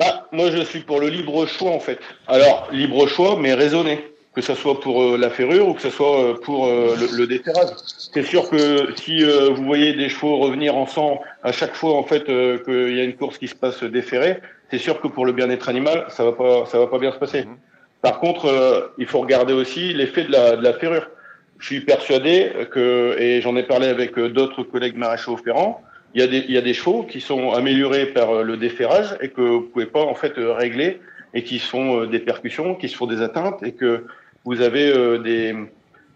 Bah, 0.00 0.26
moi, 0.32 0.50
je 0.50 0.62
suis 0.62 0.80
pour 0.80 0.98
le 0.98 1.08
libre 1.08 1.44
choix, 1.44 1.72
en 1.72 1.78
fait. 1.78 1.98
Alors, 2.26 2.68
libre 2.72 3.06
choix, 3.06 3.36
mais 3.38 3.52
raisonné. 3.52 4.06
Que 4.34 4.40
ce 4.40 4.54
soit 4.54 4.80
pour 4.80 5.02
euh, 5.02 5.18
la 5.18 5.28
ferrure 5.28 5.68
ou 5.68 5.74
que 5.74 5.82
ce 5.82 5.90
soit 5.90 6.22
euh, 6.22 6.34
pour 6.34 6.66
euh, 6.66 6.94
le, 6.98 7.18
le, 7.18 7.26
déferrage. 7.26 7.70
C'est 8.14 8.22
sûr 8.22 8.48
que 8.48 8.94
si 8.94 9.24
vous 9.24 9.64
voyez 9.64 9.92
des 9.92 10.08
chevaux 10.08 10.38
revenir 10.38 10.76
en 10.76 10.86
sang 10.86 11.20
à 11.42 11.52
chaque 11.52 11.74
fois, 11.74 11.94
en 11.94 12.04
fait, 12.04 12.24
qu'il 12.24 12.96
y 12.96 13.00
a 13.00 13.04
une 13.04 13.16
course 13.16 13.38
qui 13.38 13.48
se 13.48 13.56
passe 13.56 13.82
déférée, 13.82 14.40
c'est 14.70 14.78
sûr 14.78 15.00
que 15.00 15.08
pour 15.08 15.26
le 15.26 15.32
bien-être 15.32 15.68
animal, 15.68 16.06
ça 16.08 16.24
va 16.24 16.32
pas, 16.32 16.64
ça 16.66 16.78
va 16.78 16.86
pas 16.86 16.98
bien 16.98 17.12
se 17.12 17.18
passer. 17.18 17.42
Mhm. 17.42 17.56
Par 18.00 18.20
contre, 18.20 18.92
il 18.98 19.06
faut 19.06 19.20
regarder 19.20 19.52
aussi 19.52 19.92
l'effet 19.92 20.24
de 20.24 20.32
la, 20.32 20.56
de 20.56 20.62
la 20.62 20.72
ferrure. 20.74 21.10
Je 21.58 21.66
suis 21.66 21.80
persuadé 21.80 22.52
que, 22.70 23.16
et 23.18 23.42
j'en 23.42 23.56
ai 23.56 23.64
parlé 23.64 23.88
avec 23.88 24.18
d'autres 24.18 24.62
collègues 24.62 24.96
maréchaux 24.96 25.36
ferrants, 25.36 25.82
il 26.14 26.20
y, 26.20 26.24
a 26.24 26.26
des, 26.26 26.38
il 26.48 26.52
y 26.52 26.58
a 26.58 26.62
des 26.62 26.74
chevaux 26.74 27.04
qui 27.04 27.20
sont 27.20 27.52
améliorés 27.52 28.06
par 28.06 28.30
euh, 28.30 28.42
le 28.42 28.56
déferrage 28.56 29.16
et 29.20 29.28
que 29.28 29.40
vous 29.40 29.60
pouvez 29.62 29.86
pas 29.86 30.02
en 30.02 30.14
fait 30.14 30.38
euh, 30.38 30.52
régler 30.52 31.00
et 31.34 31.44
qui 31.44 31.58
font 31.58 32.00
euh, 32.00 32.06
des 32.06 32.18
percussions, 32.18 32.74
qui 32.74 32.88
se 32.88 32.96
font 32.96 33.06
des 33.06 33.22
atteintes 33.22 33.62
et 33.62 33.72
que 33.72 34.06
vous 34.44 34.60
avez 34.62 34.90
des, 35.22 35.54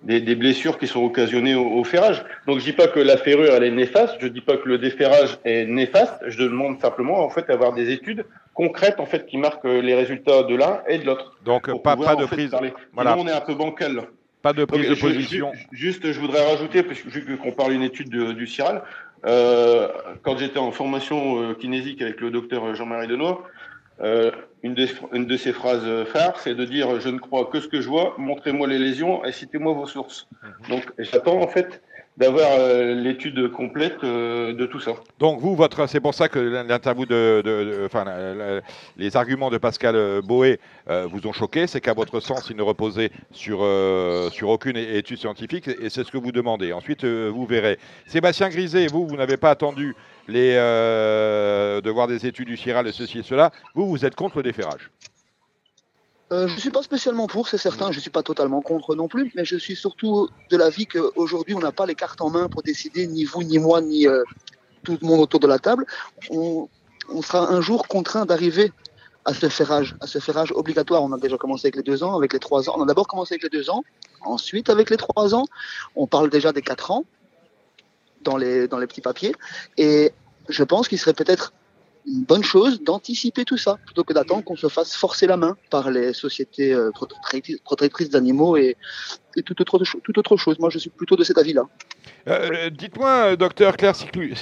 des, 0.02 0.20
des 0.20 0.34
blessures 0.34 0.78
qui 0.78 0.86
sont 0.86 1.04
occasionnées 1.04 1.54
au, 1.54 1.66
au, 1.66 1.84
ferrage. 1.84 2.24
Donc 2.46 2.58
je 2.58 2.64
dis 2.64 2.72
pas 2.72 2.88
que 2.88 2.98
la 2.98 3.18
ferrure 3.18 3.52
elle 3.54 3.64
est 3.64 3.70
néfaste, 3.70 4.16
je 4.20 4.28
dis 4.28 4.40
pas 4.40 4.56
que 4.56 4.66
le 4.66 4.78
déferrage 4.78 5.38
est 5.44 5.66
néfaste, 5.66 6.22
je 6.26 6.42
demande 6.42 6.80
simplement 6.80 7.22
en 7.22 7.28
fait 7.28 7.46
d'avoir 7.46 7.74
des 7.74 7.90
études 7.90 8.24
concrètes 8.54 8.98
en 8.98 9.06
fait 9.06 9.26
qui 9.26 9.36
marquent 9.36 9.64
les 9.64 9.94
résultats 9.94 10.42
de 10.44 10.56
l'un 10.56 10.80
et 10.88 10.98
de 10.98 11.04
l'autre. 11.04 11.38
Donc 11.44 11.70
pas, 11.82 11.96
pas 11.96 12.16
de 12.16 12.24
prise. 12.24 12.56
Voilà. 12.94 13.12
Sinon, 13.12 13.24
on 13.24 13.28
est 13.28 13.36
un 13.36 13.42
peu 13.42 13.54
bancal. 13.54 14.04
Pas 14.44 14.52
de 14.52 14.66
prise 14.66 14.90
de 14.90 14.94
position. 14.94 15.52
juste, 15.72 16.12
je 16.12 16.20
voudrais 16.20 16.46
rajouter, 16.46 16.82
parce 16.82 17.00
que 17.00 17.08
vu 17.08 17.38
qu'on 17.38 17.52
parle 17.52 17.72
d'une 17.72 17.82
étude 17.82 18.10
de, 18.10 18.32
du 18.32 18.46
CIRAL, 18.46 18.82
euh, 19.24 19.88
quand 20.22 20.36
j'étais 20.36 20.58
en 20.58 20.70
formation 20.70 21.40
euh, 21.40 21.54
kinésique 21.54 22.02
avec 22.02 22.20
le 22.20 22.30
docteur 22.30 22.74
Jean-Marie 22.74 23.08
Denois, 23.08 23.44
euh, 24.00 24.30
une, 24.62 24.74
de, 24.74 24.86
une, 25.12 25.26
de, 25.26 25.36
ses 25.36 25.52
phrases 25.52 26.04
phares, 26.06 26.38
c'est 26.40 26.54
de 26.54 26.64
dire 26.64 27.00
Je 27.00 27.08
ne 27.08 27.18
crois 27.18 27.46
que 27.46 27.60
ce 27.60 27.68
que 27.68 27.80
je 27.80 27.88
vois, 27.88 28.14
montrez-moi 28.18 28.66
les 28.66 28.78
lésions 28.78 29.24
et 29.24 29.32
citez-moi 29.32 29.72
vos 29.72 29.86
sources. 29.86 30.26
Mhm. 30.42 30.68
Donc, 30.68 30.92
j'attends 30.98 31.40
en 31.40 31.48
fait 31.48 31.82
d'avoir 32.16 32.48
euh, 32.52 32.94
l'étude 32.94 33.50
complète 33.50 34.04
euh, 34.04 34.52
de 34.52 34.66
tout 34.66 34.80
ça. 34.80 34.92
Donc 35.18 35.40
vous, 35.40 35.56
votre, 35.56 35.88
c'est 35.88 36.00
pour 36.00 36.14
ça 36.14 36.28
que 36.28 36.38
l'interview 36.38 37.06
de, 37.06 37.82
enfin, 37.86 38.04
les 38.96 39.16
arguments 39.16 39.50
de 39.50 39.58
Pascal 39.58 39.96
euh, 39.96 40.22
Boé 40.22 40.60
vous 40.86 41.26
ont 41.26 41.32
choqué, 41.32 41.66
c'est 41.66 41.80
qu'à 41.80 41.94
votre 41.94 42.20
sens, 42.20 42.48
il 42.50 42.56
ne 42.56 42.62
reposait 42.62 43.10
sur 43.32 43.66
sur 44.30 44.48
aucune 44.48 44.76
étude 44.76 45.18
scientifique, 45.18 45.68
et 45.68 45.88
c'est 45.88 46.04
ce 46.04 46.10
que 46.10 46.18
vous 46.18 46.32
demandez. 46.32 46.72
Ensuite, 46.72 47.04
vous 47.04 47.46
verrez. 47.46 47.78
Sébastien 48.06 48.48
Griset, 48.48 48.86
vous, 48.88 49.06
vous 49.06 49.16
n'avez 49.16 49.36
pas 49.36 49.50
attendu 49.50 49.94
les 50.28 50.54
de 50.54 51.90
voir 51.90 52.06
des 52.06 52.26
études 52.26 52.48
du 52.48 52.56
CIRAL 52.56 52.86
et 52.86 52.92
ceci 52.92 53.20
et 53.20 53.22
cela. 53.22 53.50
Vous, 53.74 53.86
vous 53.88 54.04
êtes 54.04 54.14
contre 54.14 54.36
le 54.38 54.42
déferrage. 54.42 54.90
Euh, 56.32 56.48
je 56.48 56.54
ne 56.54 56.60
suis 56.60 56.70
pas 56.70 56.82
spécialement 56.82 57.26
pour, 57.26 57.48
c'est 57.48 57.58
certain, 57.58 57.92
je 57.92 57.98
ne 57.98 58.00
suis 58.00 58.10
pas 58.10 58.22
totalement 58.22 58.62
contre 58.62 58.94
non 58.94 59.08
plus, 59.08 59.30
mais 59.34 59.44
je 59.44 59.56
suis 59.56 59.76
surtout 59.76 60.28
de 60.50 60.56
l'avis 60.56 60.86
qu'aujourd'hui, 60.86 61.54
on 61.54 61.60
n'a 61.60 61.72
pas 61.72 61.84
les 61.84 61.94
cartes 61.94 62.22
en 62.22 62.30
main 62.30 62.48
pour 62.48 62.62
décider, 62.62 63.06
ni 63.06 63.24
vous, 63.24 63.42
ni 63.42 63.58
moi, 63.58 63.82
ni 63.82 64.06
euh, 64.06 64.22
tout 64.84 64.96
le 65.00 65.06
monde 65.06 65.20
autour 65.20 65.40
de 65.40 65.46
la 65.46 65.58
table. 65.58 65.84
On, 66.30 66.68
sera 67.22 67.50
un 67.50 67.60
jour 67.60 67.86
contraint 67.86 68.24
d'arriver 68.24 68.72
à 69.26 69.34
ce 69.34 69.48
ferrage, 69.50 69.94
obligatoire. 70.54 71.02
On 71.02 71.12
a 71.12 71.18
déjà 71.18 71.36
commencé 71.36 71.66
avec 71.66 71.76
les 71.76 71.82
deux 71.82 72.02
ans, 72.02 72.16
avec 72.16 72.32
les 72.32 72.38
trois 72.38 72.70
ans. 72.70 72.74
On 72.78 72.82
a 72.82 72.86
d'abord 72.86 73.06
commencé 73.06 73.34
avec 73.34 73.42
les 73.42 73.50
deux 73.50 73.68
ans, 73.68 73.84
ensuite 74.22 74.70
avec 74.70 74.88
les 74.88 74.96
trois 74.96 75.34
ans. 75.34 75.44
On 75.96 76.06
parle 76.06 76.30
déjà 76.30 76.52
des 76.52 76.62
quatre 76.62 76.90
ans 76.90 77.04
dans 78.22 78.38
les 78.38 78.68
petits 78.68 79.02
papiers. 79.02 79.34
Et 79.76 80.12
je 80.48 80.64
pense 80.64 80.88
qu'il 80.88 80.98
serait 80.98 81.12
peut-être 81.12 81.52
une 82.06 82.24
bonne 82.24 82.44
chose 82.44 82.82
d'anticiper 82.82 83.44
tout 83.44 83.56
ça, 83.56 83.78
plutôt 83.84 84.04
que 84.04 84.12
d'attendre 84.12 84.44
qu'on 84.44 84.56
se 84.56 84.68
fasse 84.68 84.94
forcer 84.94 85.26
la 85.26 85.36
main 85.36 85.56
par 85.70 85.90
les 85.90 86.12
sociétés 86.12 86.72
euh, 86.72 86.90
protectrices 87.64 88.10
d'animaux 88.10 88.56
et, 88.56 88.76
et 89.36 89.42
toute, 89.42 89.60
autre, 89.60 89.82
toute 90.02 90.18
autre 90.18 90.36
chose. 90.36 90.58
Moi, 90.58 90.70
je 90.70 90.78
suis 90.78 90.90
plutôt 90.90 91.16
de 91.16 91.24
cet 91.24 91.38
avis-là. 91.38 91.62
Euh, 92.28 92.50
euh 92.52 92.70
Dites-moi, 92.70 93.36
docteur 93.36 93.76
Claire 93.76 93.94
euh, 94.16 94.34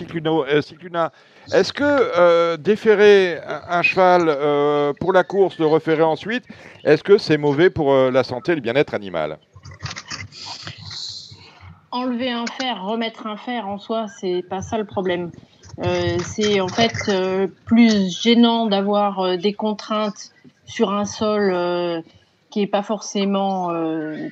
Cicluna, 0.62 1.12
est-ce 1.52 1.72
que 1.72 1.84
euh, 1.84 2.56
déférer 2.56 3.38
un, 3.44 3.82
cheval 3.82 4.24
euh, 4.28 4.92
pour 4.98 5.12
la 5.12 5.24
course, 5.24 5.58
le 5.58 5.66
référer 5.66 6.02
ensuite, 6.02 6.44
est-ce 6.84 7.02
que 7.02 7.18
c'est 7.18 7.38
mauvais 7.38 7.70
pour 7.70 7.94
la 7.94 8.24
santé 8.24 8.52
et 8.52 8.54
le 8.54 8.60
bien-être 8.60 8.94
animal? 8.94 9.38
Enlever 11.90 12.30
un 12.30 12.46
fer, 12.46 12.82
remettre 12.82 13.26
un 13.26 13.36
fer 13.36 13.68
en 13.68 13.78
soi, 13.78 14.06
c'est 14.20 14.42
pas 14.48 14.62
ça 14.62 14.78
le 14.78 14.86
problème. 14.86 15.30
Euh, 15.78 16.18
c'est 16.24 16.60
en 16.60 16.68
fait 16.68 16.92
euh, 17.08 17.46
plus 17.64 18.14
gênant 18.22 18.66
d'avoir 18.66 19.20
euh, 19.20 19.36
des 19.36 19.52
contraintes 19.52 20.32
sur 20.66 20.92
un 20.92 21.04
sol 21.04 22.02
qui 22.50 22.60
n'est 22.60 22.66
pas 22.66 22.82
forcément 22.82 23.70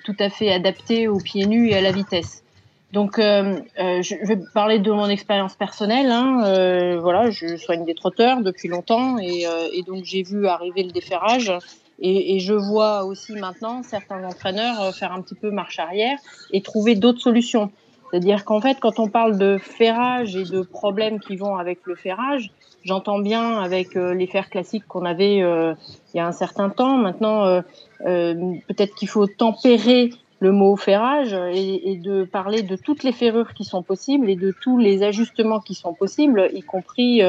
tout 0.05 0.17
à 0.19 0.31
fait 0.31 0.51
adapté 0.51 1.09
aux 1.09 1.19
pieds 1.19 1.47
nus 1.47 1.69
et 1.69 1.75
à 1.75 1.81
la 1.81 1.91
vitesse. 1.91 2.45
Donc, 2.93 3.17
je 3.19 4.27
vais 4.27 4.39
parler 4.55 4.79
de 4.79 4.91
mon 4.91 5.09
expérience 5.09 5.55
personnelle. 5.55 6.11
Hein. 6.11 6.99
voilà, 7.01 7.31
je 7.31 7.57
soigne 7.57 7.85
des 7.85 7.95
trotteurs 7.95 8.41
depuis 8.43 8.69
longtemps 8.69 9.19
et, 9.19 9.45
donc 9.87 10.05
j'ai 10.05 10.23
vu 10.23 10.47
arriver 10.47 10.83
le 10.83 10.93
déferrage. 10.93 11.53
Et, 11.99 12.39
je 12.39 12.55
vois 12.55 13.05
aussi 13.05 13.33
maintenant 13.33 13.83
certains 13.83 14.25
entraîneurs 14.25 14.95
faire 14.95 15.13
un 15.13 15.21
petit 15.21 15.35
peu 15.35 15.51
marche 15.51 15.79
arrière 15.79 16.17
et 16.53 16.63
trouver 16.63 16.95
d'autres 16.95 17.21
solutions. 17.21 17.71
C'est-à-dire 18.11 18.45
qu'en 18.45 18.61
fait, 18.61 18.79
quand 18.81 18.99
on 18.99 19.09
parle 19.09 19.39
de 19.39 19.57
ferrage 19.59 20.35
et 20.35 20.45
de 20.45 20.63
problèmes 20.63 21.21
qui 21.21 21.37
vont 21.37 21.57
avec 21.57 21.81
le 21.85 21.95
ferrage, 21.95 22.51
j'entends 22.85 23.21
bien 23.21 23.59
avec 23.59 23.97
euh, 23.97 24.15
les 24.15 24.27
fers 24.27 24.51
classiques 24.51 24.87
qu'on 24.89 25.05
avait 25.05 25.43
euh, 25.43 25.75
il 26.13 26.17
y 26.17 26.21
a 26.21 26.27
un 26.27 26.33
certain 26.33 26.71
temps. 26.71 26.97
Maintenant, 26.97 27.45
euh, 27.45 27.61
euh 28.07 28.35
peut-être 28.67 28.95
qu'il 28.95 29.09
faut 29.09 29.27
tempérer 29.27 30.11
le 30.41 30.53
mot 30.53 30.75
ferrage 30.77 31.35
et, 31.53 32.01
de 32.03 32.25
parler 32.25 32.63
de 32.63 32.75
toutes 32.75 33.03
les 33.03 33.13
ferrures 33.13 33.53
qui 33.53 33.65
sont 33.65 33.83
possibles 33.83 34.31
et 34.31 34.37
de 34.37 34.55
tous 34.63 34.79
les 34.79 35.03
ajustements 35.03 35.61
qui 35.61 35.75
sont 35.75 35.93
possibles, 35.93 36.49
y 36.55 36.63
compris 36.63 37.21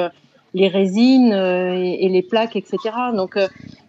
les 0.54 0.68
résines 0.70 1.34
et, 1.34 2.08
les 2.08 2.22
plaques, 2.22 2.56
etc. 2.56 2.78
Donc, 3.14 3.38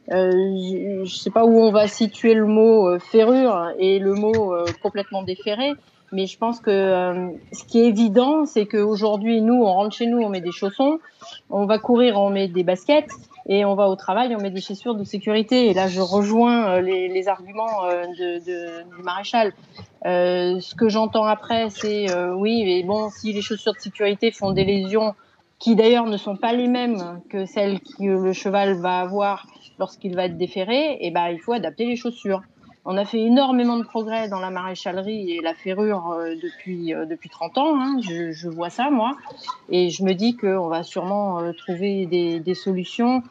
je 0.08 1.00
ne 1.02 1.04
sais 1.04 1.30
pas 1.30 1.44
où 1.44 1.56
on 1.60 1.70
va 1.70 1.86
situer 1.86 2.34
le 2.34 2.46
mot 2.46 2.98
ferrure 2.98 3.68
et 3.78 4.00
le 4.00 4.14
mot 4.14 4.56
complètement 4.82 5.22
déferré, 5.22 5.74
mais 6.12 6.26
je 6.26 6.38
pense 6.38 6.60
que 6.60 6.70
euh, 6.70 7.30
ce 7.52 7.64
qui 7.64 7.80
est 7.80 7.86
évident, 7.86 8.44
c'est 8.44 8.66
qu'aujourd'hui, 8.66 9.40
nous, 9.40 9.54
on 9.54 9.72
rentre 9.72 9.96
chez 9.96 10.06
nous, 10.06 10.18
on 10.18 10.28
met 10.28 10.42
des 10.42 10.52
chaussons, 10.52 11.00
on 11.50 11.64
va 11.64 11.78
courir, 11.78 12.16
on 12.20 12.30
met 12.30 12.48
des 12.48 12.62
baskets, 12.62 13.10
et 13.48 13.64
on 13.64 13.74
va 13.74 13.88
au 13.88 13.96
travail, 13.96 14.36
on 14.36 14.40
met 14.40 14.50
des 14.50 14.60
chaussures 14.60 14.94
de 14.94 15.04
sécurité. 15.04 15.68
Et 15.68 15.74
là, 15.74 15.88
je 15.88 16.00
rejoins 16.00 16.76
euh, 16.76 16.80
les, 16.80 17.28
arguments 17.28 17.84
euh, 17.86 18.04
du 18.14 19.02
maréchal. 19.02 19.52
Ce 20.04 20.74
que 20.74 20.88
j'entends 20.88 21.24
après, 21.24 21.70
c'est 21.70 22.06
oui, 22.34 22.62
mais 22.64 22.82
bon, 22.82 23.08
si 23.10 23.32
les 23.32 23.40
chaussures 23.40 23.72
de 23.72 23.80
sécurité 23.80 24.30
font 24.30 24.52
des 24.52 24.64
lésions 24.64 25.14
qui 25.58 25.76
d'ailleurs 25.76 26.06
ne 26.06 26.16
sont 26.16 26.36
pas 26.36 26.52
les 26.52 26.66
mêmes 26.66 27.20
que 27.30 27.46
celles 27.46 27.78
que 27.80 28.02
le 28.02 28.32
cheval 28.32 28.74
va 28.80 28.98
avoir 28.98 29.46
lorsqu'il 29.78 30.14
va 30.14 30.24
être 30.24 30.36
déféré, 30.36 30.94
et 30.94 31.06
eh 31.06 31.10
ben, 31.10 31.28
il 31.28 31.38
faut 31.40 31.52
adapter 31.52 31.86
les 31.86 31.96
chaussures. 31.96 32.42
On 32.84 32.96
a 32.96 33.04
fait 33.04 33.20
énormément 33.20 33.76
de 33.76 33.84
progrès 33.84 34.28
dans 34.28 34.40
la 34.40 34.50
maréchalerie 34.50 35.30
et 35.30 35.40
la 35.40 35.54
ferrure 35.54 36.10
euh, 36.10 36.34
depuis, 36.42 36.92
euh, 36.92 37.06
depuis 37.06 37.28
30 37.28 37.58
ans. 37.58 37.80
Hein. 37.80 37.98
Je, 38.00 38.48
vois 38.48 38.70
ça, 38.70 38.90
moi. 38.90 39.12
Et 39.70 39.90
je 39.90 40.02
me 40.02 40.14
dis 40.14 40.36
qu'on 40.36 40.66
va 40.66 40.82
sûrement 40.82 41.40
euh, 41.40 41.52
trouver 41.52 42.06
des, 42.06 42.40
des, 42.40 42.54
solutions 42.54 43.22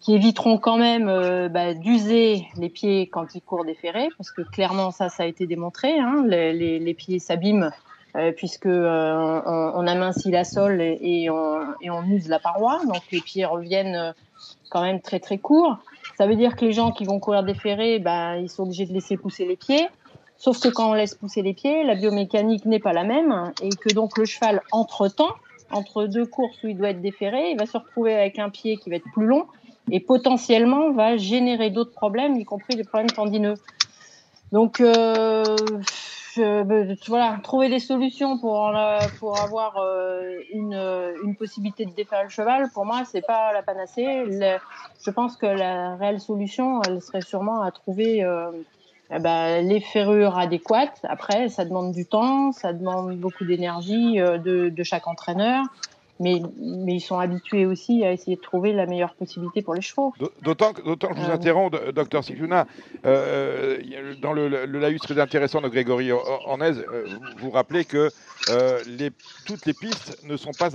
qui 0.00 0.14
éviteront 0.14 0.56
quand 0.56 0.78
même 0.78 1.06
bah, 1.48 1.74
d'user 1.74 2.46
les 2.56 2.68
pieds 2.68 3.08
quand 3.08 3.34
ils 3.34 3.40
courent 3.40 3.64
déférés, 3.64 4.08
parce 4.16 4.30
que 4.30 4.42
clairement, 4.42 4.90
ça, 4.92 5.08
ça 5.08 5.24
a 5.24 5.26
été 5.26 5.46
démontré. 5.46 5.98
Hein. 5.98 6.24
Les, 6.26 6.78
les, 6.78 6.94
pieds 6.94 7.18
s'abîment 7.18 7.70
puisque 8.36 8.66
on, 8.66 9.42
on, 9.74 9.86
amincit 9.86 10.30
la 10.30 10.44
sole 10.44 10.80
et, 10.80 10.98
et, 11.02 11.30
on, 11.30 11.60
et 11.80 11.90
on 11.90 12.04
use 12.04 12.28
la 12.28 12.38
paroi. 12.38 12.80
Donc 12.86 13.02
les 13.10 13.20
pieds 13.20 13.44
reviennent 13.46 14.14
quand 14.70 14.82
même 14.82 15.00
très 15.00 15.18
très 15.18 15.38
courts. 15.38 15.78
Ça 16.16 16.26
veut 16.26 16.36
dire 16.36 16.56
que 16.56 16.64
les 16.64 16.72
gens 16.72 16.92
qui 16.92 17.04
vont 17.04 17.20
courir 17.20 17.42
déférés, 17.42 17.98
ben, 17.98 18.36
ils 18.36 18.48
sont 18.48 18.62
obligés 18.62 18.86
de 18.86 18.92
laisser 18.92 19.16
pousser 19.16 19.44
les 19.44 19.56
pieds. 19.56 19.86
Sauf 20.38 20.60
que 20.60 20.68
quand 20.68 20.90
on 20.90 20.94
laisse 20.94 21.14
pousser 21.14 21.42
les 21.42 21.54
pieds, 21.54 21.84
la 21.84 21.94
biomécanique 21.94 22.64
n'est 22.64 22.78
pas 22.78 22.92
la 22.92 23.04
même 23.04 23.52
et 23.62 23.70
que 23.70 23.92
donc 23.92 24.18
le 24.18 24.24
cheval, 24.24 24.62
entre-temps, 24.72 25.34
entre 25.70 26.06
deux 26.06 26.26
courses 26.26 26.62
où 26.62 26.68
il 26.68 26.76
doit 26.76 26.90
être 26.90 27.00
déféré, 27.00 27.50
il 27.50 27.58
va 27.58 27.66
se 27.66 27.76
retrouver 27.76 28.14
avec 28.14 28.38
un 28.38 28.50
pied 28.50 28.76
qui 28.76 28.90
va 28.90 28.96
être 28.96 29.10
plus 29.12 29.26
long 29.26 29.46
et 29.90 30.00
potentiellement 30.00 30.90
va 30.92 31.16
générer 31.16 31.70
d'autres 31.70 31.92
problèmes, 31.92 32.36
y 32.36 32.44
compris 32.44 32.76
des 32.76 32.84
problèmes 32.84 33.10
tendineux. 33.10 33.54
Donc, 34.52 34.80
euh, 34.80 35.44
voilà, 36.38 37.38
trouver 37.42 37.68
des 37.68 37.78
solutions 37.78 38.38
pour, 38.38 38.72
pour 39.18 39.40
avoir 39.40 39.76
euh, 39.78 40.38
une, 40.52 40.74
une, 41.24 41.36
possibilité 41.36 41.84
de 41.84 41.92
défaire 41.92 42.24
le 42.24 42.28
cheval, 42.28 42.70
pour 42.72 42.84
moi, 42.84 43.02
c'est 43.04 43.26
pas 43.26 43.52
la 43.52 43.62
panacée. 43.62 44.24
je 45.04 45.10
pense 45.10 45.36
que 45.36 45.46
la 45.46 45.96
réelle 45.96 46.20
solution, 46.20 46.82
elle 46.86 47.00
serait 47.00 47.20
sûrement 47.20 47.62
à 47.62 47.70
trouver 47.70 48.24
euh, 48.24 48.50
eh 49.10 49.18
ben, 49.18 49.66
les 49.66 49.80
ferrures 49.80 50.38
adéquates. 50.38 51.00
Après, 51.04 51.48
ça 51.48 51.64
demande 51.64 51.92
du 51.92 52.06
temps, 52.06 52.52
ça 52.52 52.72
demande 52.72 53.16
beaucoup 53.16 53.44
d'énergie 53.44 54.20
euh, 54.20 54.38
de 54.38 54.82
chaque 54.82 55.06
entraîneur 55.06 55.64
mais, 56.20 56.40
mais 56.58 56.94
ils 56.94 57.00
sont 57.00 57.18
habitués 57.18 57.66
aussi 57.66 58.04
à 58.04 58.12
essayer 58.12 58.36
de 58.36 58.40
trouver 58.40 58.72
la 58.72 58.86
meilleure 58.86 59.14
possibilité 59.14 59.62
pour 59.62 59.74
les 59.74 59.80
chevaux. 59.80 60.14
D'autant 60.42 60.72
que, 60.72 60.82
que 60.82 61.06
je 61.14 61.20
vous 61.20 61.30
euh, 61.30 61.34
interromps, 61.34 61.78
docteur 61.94 62.24
Sikuna, 62.24 62.66
euh, 63.04 63.78
dans 64.20 64.32
le, 64.32 64.48
le, 64.48 64.78
laïus 64.78 65.00
très 65.00 65.18
intéressant 65.20 65.60
de 65.60 65.68
Grégory 65.68 66.12
Ornez, 66.12 66.72
euh, 66.78 67.06
vous 67.38 67.50
rappelez 67.50 67.84
que 67.84 68.10
euh, 68.50 68.80
les, 68.86 69.10
toutes 69.46 69.66
les 69.66 69.74
pistes 69.74 70.22
ne 70.24 70.36
sont 70.36 70.52
pas 70.52 70.70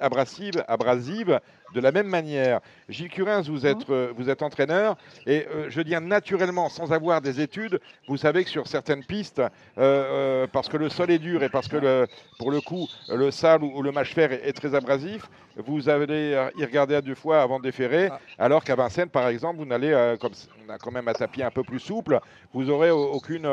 abrasives, 0.00 0.64
abrasives 0.68 1.40
de 1.74 1.80
la 1.80 1.92
même 1.92 2.06
manière. 2.06 2.60
Gilles 2.88 3.10
Curins, 3.10 3.42
vous 3.42 3.66
êtes, 3.66 3.90
euh, 3.90 4.12
vous 4.16 4.30
êtes 4.30 4.42
entraîneur 4.42 4.96
et 5.26 5.46
euh, 5.50 5.66
je 5.68 5.76
veux 5.76 5.84
dire 5.84 6.00
naturellement, 6.00 6.68
sans 6.68 6.92
avoir 6.92 7.20
des 7.20 7.40
études, 7.40 7.80
vous 8.08 8.16
savez 8.16 8.44
que 8.44 8.50
sur 8.50 8.66
certaines 8.66 9.04
pistes, 9.04 9.42
parce 9.76 10.68
que 10.68 10.76
le 10.76 10.88
sol 10.88 11.10
est 11.10 11.18
dur 11.18 11.42
et 11.42 11.48
parce 11.48 11.68
que 11.68 11.76
le, 11.76 12.06
pour 12.38 12.50
le 12.50 12.60
coup 12.60 12.88
le 13.08 13.30
sable 13.30 13.64
ou, 13.64 13.82
le 13.82 13.92
mâche-fer 13.92 14.32
est, 14.32 14.52
très 14.52 14.74
abrasif, 14.74 15.28
vous 15.56 15.88
allez 15.88 16.48
y 16.56 16.64
regarder 16.64 16.94
à 16.94 17.02
deux 17.02 17.14
fois 17.14 17.42
avant 17.42 17.58
de 17.58 17.64
déférer, 17.64 18.08
ah. 18.10 18.20
alors 18.38 18.62
qu'à 18.62 18.76
Vincennes, 18.76 19.08
par 19.08 19.28
exemple, 19.28 19.58
vous 19.58 19.64
n'allez, 19.64 20.14
comme 20.20 20.32
on 20.66 20.72
a 20.72 20.78
quand 20.78 20.92
même 20.92 21.08
un 21.08 21.12
tapis 21.12 21.42
un 21.42 21.50
peu 21.50 21.64
plus 21.64 21.80
souple, 21.80 22.20
vous 22.52 22.70
aurez 22.70 22.90
aucune 22.90 23.46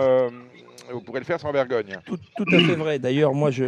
vous 0.91 1.01
pourrez 1.01 1.19
le 1.19 1.26
faire 1.26 1.39
sans 1.39 1.51
vergogne. 1.51 1.97
Tout, 2.05 2.17
à 2.51 2.59
fait 2.59 2.76
vrai. 2.76 2.99
D'ailleurs, 2.99 3.34
moi, 3.34 3.51
je, 3.51 3.65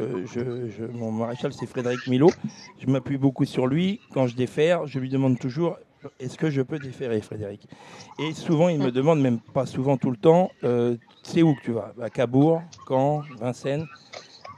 mon 0.93 1.11
maréchal, 1.11 1.53
c'est 1.53 1.65
Frédéric 1.65 2.07
Milo. 2.07 2.29
Je 2.79 2.87
m'appuie 2.87 3.17
beaucoup 3.17 3.45
sur 3.45 3.67
lui. 3.67 3.99
Quand 4.13 4.27
je 4.27 4.35
défère, 4.43 4.87
je 4.87 4.99
lui 4.99 5.09
demande 5.09 5.39
toujours 5.39 5.77
est-ce 6.19 6.37
que 6.37 6.49
je 6.49 6.61
peux 6.61 6.79
déférer, 6.79 7.21
Frédéric? 7.21 7.67
Et 8.19 8.33
souvent, 8.33 8.67
il 8.69 8.79
me 8.79 8.91
demande, 8.91 9.21
même 9.21 9.39
pas 9.39 9.65
souvent 9.65 9.97
tout 9.97 10.11
le 10.11 10.17
temps, 10.17 10.51
euh, 10.63 10.97
c'est 11.23 11.41
où 11.41 11.55
que 11.55 11.61
tu 11.61 11.71
vas? 11.71 11.93
À 12.01 12.09
Cabourg, 12.09 12.61
Caen, 12.87 13.23
Vincennes 13.39 13.87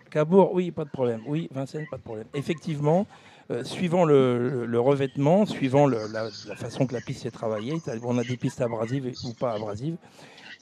Cabourg, 0.09 0.51
oui, 0.53 0.71
pas 0.71 0.85
de 0.85 0.89
problème. 0.89 1.21
Oui, 1.27 1.47
Vincennes, 1.51 1.85
pas 1.91 1.97
de 1.97 2.01
problème. 2.01 2.25
Effectivement, 2.33 3.05
euh, 3.51 3.63
suivant 3.63 4.05
le, 4.05 4.79
revêtement, 4.79 5.45
suivant 5.45 5.85
la, 5.87 6.07
la, 6.07 6.55
façon 6.55 6.87
que 6.87 6.93
la 6.93 7.01
piste 7.01 7.25
est 7.25 7.31
travaillée, 7.31 7.75
on 8.03 8.17
a 8.17 8.23
des 8.23 8.37
pistes 8.37 8.61
abrasives 8.61 9.11
ou 9.25 9.33
pas 9.33 9.51
abrasives. 9.53 9.97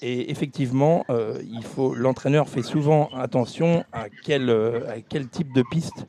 Et 0.01 0.31
effectivement, 0.31 1.05
euh, 1.09 1.39
il 1.49 1.63
faut, 1.63 1.93
l'entraîneur 1.93 2.49
fait 2.49 2.63
souvent 2.63 3.09
attention 3.15 3.85
à 3.93 4.07
quel, 4.25 4.49
à 4.49 4.99
quel 5.07 5.29
type 5.29 5.53
de 5.53 5.63
piste 5.71 6.07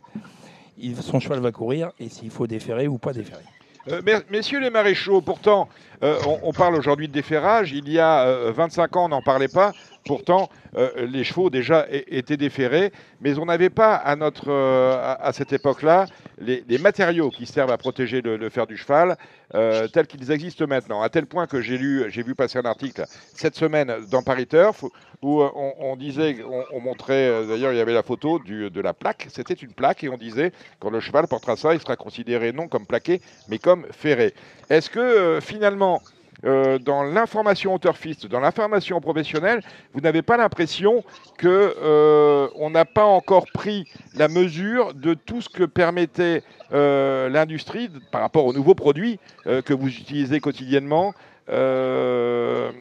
son 1.00 1.20
cheval 1.20 1.40
va 1.40 1.52
courir 1.52 1.92
et 1.98 2.08
s'il 2.08 2.30
faut 2.30 2.46
déférer 2.46 2.88
ou 2.88 2.98
pas 2.98 3.12
déférer. 3.12 3.42
Euh, 3.88 4.00
messieurs 4.30 4.60
les 4.60 4.70
maréchaux, 4.70 5.20
pourtant, 5.20 5.68
on, 6.00 6.38
on, 6.42 6.52
parle 6.52 6.74
aujourd'hui 6.74 7.06
de 7.06 7.12
déferrage. 7.12 7.72
Il 7.72 7.90
y 7.90 7.98
a 7.98 8.50
25 8.50 8.96
ans, 8.96 9.04
on 9.04 9.08
n'en 9.08 9.20
parlait 9.20 9.48
pas. 9.48 9.72
Pourtant, 10.04 10.50
euh, 10.76 11.06
les 11.06 11.24
chevaux 11.24 11.48
déjà 11.48 11.86
étaient 11.90 12.36
déférés, 12.36 12.92
mais 13.22 13.38
on 13.38 13.46
n'avait 13.46 13.70
pas 13.70 13.94
à, 13.94 14.16
euh, 14.16 15.32
cette 15.32 15.54
époque-là 15.54 16.06
les, 16.38 16.78
matériaux 16.78 17.30
qui 17.30 17.46
servent 17.46 17.70
à 17.70 17.78
protéger 17.78 18.20
le, 18.20 18.50
fer 18.50 18.66
du 18.66 18.76
cheval 18.76 19.16
euh, 19.54 19.88
tels 19.88 20.06
qu'ils 20.06 20.30
existent 20.30 20.66
maintenant. 20.66 21.00
À 21.00 21.08
tel 21.08 21.24
point 21.24 21.46
que 21.46 21.62
j'ai 21.62 21.78
lu, 21.78 22.04
j'ai 22.08 22.22
vu 22.22 22.34
passer 22.34 22.58
un 22.58 22.66
article 22.66 23.04
cette 23.34 23.54
semaine 23.54 23.94
dans 24.10 24.22
Paris 24.22 24.46
Turf 24.46 24.84
où 25.22 25.42
on, 25.42 25.96
disait, 25.96 26.36
on, 26.70 26.80
montrait, 26.80 27.46
d'ailleurs 27.46 27.72
il 27.72 27.78
y 27.78 27.80
avait 27.80 27.94
la 27.94 28.02
photo 28.02 28.38
de 28.38 28.80
la 28.82 28.92
plaque, 28.92 29.28
c'était 29.30 29.54
une 29.54 29.72
plaque 29.72 30.04
et 30.04 30.10
on 30.10 30.18
disait 30.18 30.52
quand 30.80 30.90
le 30.90 31.00
cheval 31.00 31.28
portera 31.28 31.56
ça, 31.56 31.72
il 31.72 31.80
sera 31.80 31.96
considéré 31.96 32.52
non 32.52 32.68
comme 32.68 32.84
plaqué, 32.84 33.22
mais 33.48 33.58
comme 33.58 33.86
ferré. 33.90 34.34
Est-ce 34.68 34.90
que 34.90 35.38
finalement 35.40 36.02
euh, 36.44 36.78
dans 36.78 37.02
l'information 37.02 37.78
turfiste, 37.78 38.26
dans 38.26 38.40
l'information 38.40 39.00
professionnelle, 39.00 39.62
vous 39.92 40.00
n'avez 40.00 40.22
pas 40.22 40.36
l'impression 40.36 41.04
que 41.38 41.74
euh, 41.82 42.48
on 42.56 42.70
n'a 42.70 42.84
pas 42.84 43.04
encore 43.04 43.46
pris 43.52 43.88
la 44.14 44.28
mesure 44.28 44.94
de 44.94 45.14
tout 45.14 45.40
ce 45.40 45.48
que 45.48 45.64
permettait 45.64 46.42
euh, 46.72 47.28
l'industrie 47.28 47.90
par 48.10 48.20
rapport 48.20 48.46
aux 48.46 48.52
nouveaux 48.52 48.74
produits 48.74 49.18
que 49.44 49.72
vous 49.72 49.88
utilisez 49.88 50.40
quotidiennement 50.40 51.14
quant 51.48 52.72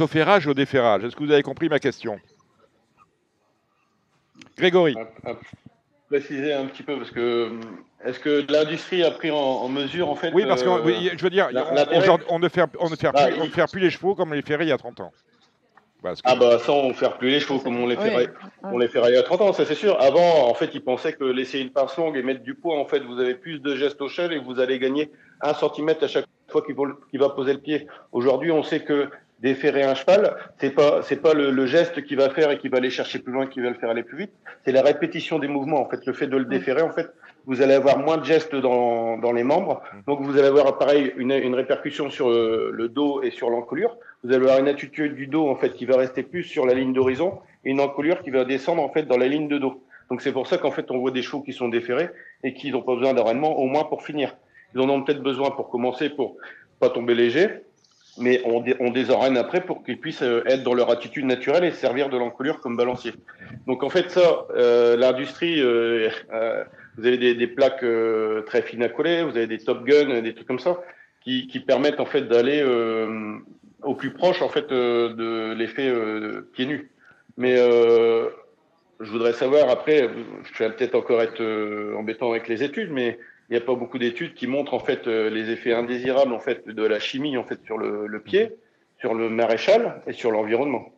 au 0.00 0.06
ferrage 0.06 0.46
et 0.46 0.50
au 0.50 0.54
déferrage. 0.54 1.04
Est-ce 1.04 1.16
que 1.16 1.24
vous 1.24 1.32
avez 1.32 1.42
compris 1.42 1.68
ma 1.68 1.78
question? 1.78 2.18
Grégory 4.56 4.96
préciser 6.08 6.52
un 6.52 6.66
petit 6.66 6.82
peu 6.82 6.96
parce 6.96 7.10
que 7.10 7.50
est-ce 8.04 8.20
que 8.20 8.44
l'industrie 8.52 9.02
a 9.02 9.10
pris 9.10 9.30
en, 9.30 9.68
mesure 9.68 10.08
en 10.08 10.14
fait 10.14 10.30
Oui, 10.32 10.44
parce 10.46 10.62
que 10.62 10.68
euh, 10.68 11.10
je 11.16 11.22
veux 11.22 11.30
dire, 11.30 11.48
on, 12.28 12.38
ne 12.38 12.48
fait, 12.48 12.62
on 12.78 12.88
ne 12.90 12.96
fait 12.96 13.10
bah, 13.12 13.28
plus, 13.28 13.62
on 13.62 13.66
plus 13.66 13.80
les 13.80 13.90
chevaux 13.90 14.14
comme 14.14 14.30
on 14.30 14.34
les 14.34 14.42
ferait 14.42 14.64
il 14.64 14.68
y 14.68 14.72
a 14.72 14.78
30 14.78 15.00
ans. 15.00 15.12
Ah 16.24 16.36
bah 16.36 16.58
ça, 16.58 16.72
on 16.72 16.88
ne 16.88 16.92
fait 16.92 17.10
plus 17.18 17.30
les 17.30 17.40
chevaux 17.40 17.58
comme 17.58 17.80
on 17.80 17.86
les 17.86 17.96
ferait, 17.96 18.28
on 18.62 18.78
les 18.78 18.86
ferait 18.86 19.10
il 19.10 19.14
y 19.14 19.18
a 19.18 19.22
30 19.22 19.40
ans, 19.40 19.52
ça 19.52 19.64
c'est 19.64 19.74
sûr. 19.74 20.00
Avant, 20.00 20.48
en 20.48 20.54
fait, 20.54 20.70
ils 20.74 20.82
pensaient 20.82 21.14
que 21.14 21.24
laisser 21.24 21.58
une 21.58 21.70
pince 21.70 21.96
longue 21.96 22.16
et 22.16 22.22
mettre 22.22 22.42
du 22.42 22.54
poids, 22.54 22.78
en 22.78 22.84
fait, 22.84 23.00
vous 23.00 23.18
avez 23.18 23.34
plus 23.34 23.60
de 23.60 23.74
gestes 23.74 24.00
au 24.00 24.08
cheval 24.08 24.34
et 24.34 24.38
vous 24.38 24.60
allez 24.60 24.78
gagner 24.78 25.10
un 25.40 25.54
centimètre 25.54 26.04
à 26.04 26.08
chaque 26.08 26.26
fois 26.48 26.62
qu'il 26.62 27.18
va 27.18 27.30
poser 27.30 27.54
le 27.54 27.60
pied. 27.60 27.88
Aujourd'hui, 28.12 28.52
on 28.52 28.62
sait 28.62 28.80
que 28.80 29.08
déferrer 29.40 29.82
un 29.82 29.94
cheval, 29.94 30.34
c'est 30.58 30.70
pas 30.70 31.02
c'est 31.02 31.20
pas 31.20 31.34
le, 31.34 31.66
geste 31.66 32.04
qui 32.04 32.14
va 32.14 32.30
faire 32.30 32.50
et 32.50 32.58
qui 32.58 32.68
va 32.68 32.78
aller 32.78 32.90
chercher 32.90 33.18
plus 33.18 33.32
loin, 33.32 33.46
qui 33.46 33.60
va 33.60 33.68
le 33.68 33.74
faire 33.74 33.90
aller 33.90 34.02
plus 34.02 34.18
vite. 34.18 34.32
C'est 34.64 34.72
la 34.72 34.82
répétition 34.82 35.38
des 35.38 35.48
mouvements. 35.48 35.80
En 35.80 35.88
fait, 35.88 36.04
le 36.06 36.12
fait 36.12 36.26
de 36.26 36.36
le 36.36 36.46
déferrer, 36.46 36.82
en 36.82 36.90
fait, 36.90 37.08
vous 37.46 37.62
allez 37.62 37.74
avoir 37.74 37.98
moins 37.98 38.16
de 38.16 38.24
gestes 38.24 38.54
dans, 38.54 39.18
dans 39.18 39.32
les 39.32 39.44
membres. 39.44 39.82
Mm. 39.92 39.98
Donc 40.06 40.20
vous 40.22 40.36
allez 40.38 40.48
avoir 40.48 40.78
pareil 40.78 41.12
une, 41.16 41.32
une 41.32 41.54
répercussion 41.54 42.10
sur 42.10 42.30
le, 42.30 42.88
dos 42.88 43.22
et 43.22 43.30
sur 43.30 43.50
l'encolure. 43.50 43.96
Vous 44.24 44.32
allez 44.32 44.42
avoir 44.42 44.58
une 44.58 44.68
attitude 44.68 45.14
du 45.14 45.26
dos 45.26 45.48
en 45.48 45.56
fait 45.56 45.74
qui 45.74 45.84
va 45.84 45.96
rester 45.96 46.22
plus 46.22 46.42
sur 46.42 46.66
la 46.66 46.74
ligne 46.74 46.92
d'horizon 46.92 47.38
et 47.64 47.70
une 47.70 47.80
encolure 47.80 48.22
qui 48.22 48.30
va 48.30 48.44
descendre 48.44 48.82
en 48.82 48.88
fait 48.88 49.04
dans 49.04 49.18
la 49.18 49.28
ligne 49.28 49.48
de 49.48 49.58
dos. 49.58 49.82
Donc 50.10 50.22
c'est 50.22 50.32
pour 50.32 50.46
ça 50.46 50.58
qu'en 50.58 50.70
fait 50.70 50.90
on 50.90 50.98
voit 50.98 51.10
des 51.10 51.22
chevaux 51.22 51.42
qui 51.42 51.52
sont 51.52 51.68
déferrés 51.68 52.10
et 52.42 52.54
qui 52.54 52.70
n'ont 52.70 52.82
pas 52.82 52.94
besoin 52.94 53.14
d'enraînement 53.14 53.58
au 53.58 53.66
moins 53.66 53.84
pour 53.84 54.02
finir. 54.02 54.36
Ils 54.74 54.80
en 54.80 54.88
ont 54.88 55.02
peut-être 55.02 55.22
besoin 55.22 55.50
pour 55.50 55.68
commencer 55.68 56.10
pour 56.10 56.36
pas 56.80 56.90
tomber 56.90 57.14
léger, 57.14 57.62
mais 58.18 58.40
on, 58.44 58.64
on 58.80 58.90
désorène 58.90 59.36
après 59.36 59.60
pour 59.60 59.84
qu'ils 59.84 59.98
puissent 59.98 60.22
être 60.22 60.62
dans 60.62 60.74
leur 60.74 60.90
attitude 60.90 61.24
naturelle 61.24 61.64
et 61.64 61.72
servir 61.72 62.08
de 62.08 62.16
l'encolure 62.16 62.60
comme 62.60 62.76
balancier. 62.76 63.12
Donc 63.66 63.82
en 63.82 63.90
fait 63.90 64.10
ça, 64.10 64.46
l'industrie, 64.96 65.62
vous 65.62 67.06
avez 67.06 67.18
des, 67.18 67.34
des 67.34 67.46
plaques 67.46 67.84
très 68.46 68.62
fines 68.62 68.82
à 68.82 68.88
coller, 68.88 69.22
vous 69.22 69.36
avez 69.36 69.46
des 69.46 69.58
Top 69.58 69.84
Gun, 69.84 70.20
des 70.20 70.34
trucs 70.34 70.46
comme 70.46 70.58
ça, 70.58 70.80
qui, 71.22 71.46
qui 71.46 71.60
permettent 71.60 72.00
en 72.00 72.06
fait 72.06 72.22
d'aller 72.22 72.64
au 73.82 73.94
plus 73.94 74.10
proche 74.10 74.42
en 74.42 74.48
fait 74.48 74.68
de 74.70 75.54
l'effet 75.54 75.92
pieds 76.52 76.66
nus. 76.66 76.90
Mais 77.36 77.56
je 79.00 79.10
voudrais 79.10 79.34
savoir, 79.34 79.68
après, 79.68 80.08
je 80.54 80.64
vais 80.64 80.70
peut-être 80.70 80.94
encore 80.94 81.20
être 81.20 81.42
euh, 81.42 81.94
embêtant 81.96 82.30
avec 82.30 82.48
les 82.48 82.62
études, 82.62 82.90
mais 82.90 83.18
il 83.48 83.52
n'y 83.52 83.62
a 83.62 83.64
pas 83.64 83.74
beaucoup 83.74 83.98
d'études 83.98 84.34
qui 84.34 84.46
montrent 84.46 84.74
en 84.74 84.80
fait 84.80 85.06
euh, 85.06 85.30
les 85.30 85.50
effets 85.50 85.72
indésirables 85.72 86.32
en 86.32 86.40
fait 86.40 86.68
de 86.68 86.82
la 86.82 86.98
chimie 86.98 87.36
en 87.36 87.44
fait 87.44 87.62
sur 87.64 87.78
le, 87.78 88.06
le 88.06 88.20
pied, 88.20 88.56
sur 88.98 89.14
le 89.14 89.28
maréchal 89.28 90.02
et 90.06 90.12
sur 90.12 90.30
l'environnement. 90.30 90.92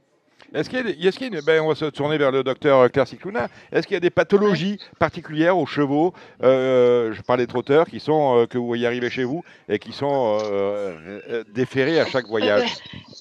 Est-ce 0.55 0.71
qu'il 0.71 0.79
y 0.99 1.09
a, 1.09 1.13
qu'il 1.13 1.41
ben, 1.43 1.61
on 1.61 1.69
va 1.69 1.75
se 1.75 1.85
tourner 1.85 2.17
vers 2.17 2.31
le 2.31 2.43
docteur 2.43 2.91
Claire 2.91 3.07
Cicluna. 3.07 3.49
Est-ce 3.71 3.87
qu'il 3.87 3.95
y 3.95 3.99
a 3.99 4.01
des 4.01 4.11
pathologies 4.11 4.79
particulières 4.99 5.59
aux 5.59 5.67
chevaux 5.67 6.15
euh, 6.43 7.13
Je 7.13 7.21
parle 7.23 7.41
des 7.41 7.47
trotteurs 7.47 7.87
qui 7.87 8.01
sont, 8.01 8.39
euh, 8.39 8.47
que 8.47 8.57
vous 8.57 8.67
voyez 8.67 8.87
arriver 8.87 9.11
chez 9.11 9.25
vous 9.25 9.45
et 9.69 9.79
qui 9.79 9.93
sont 9.93 10.39
euh, 10.43 11.45
déférés 11.53 12.01
à 12.01 12.07
chaque 12.07 12.27
voyage? 12.27 12.77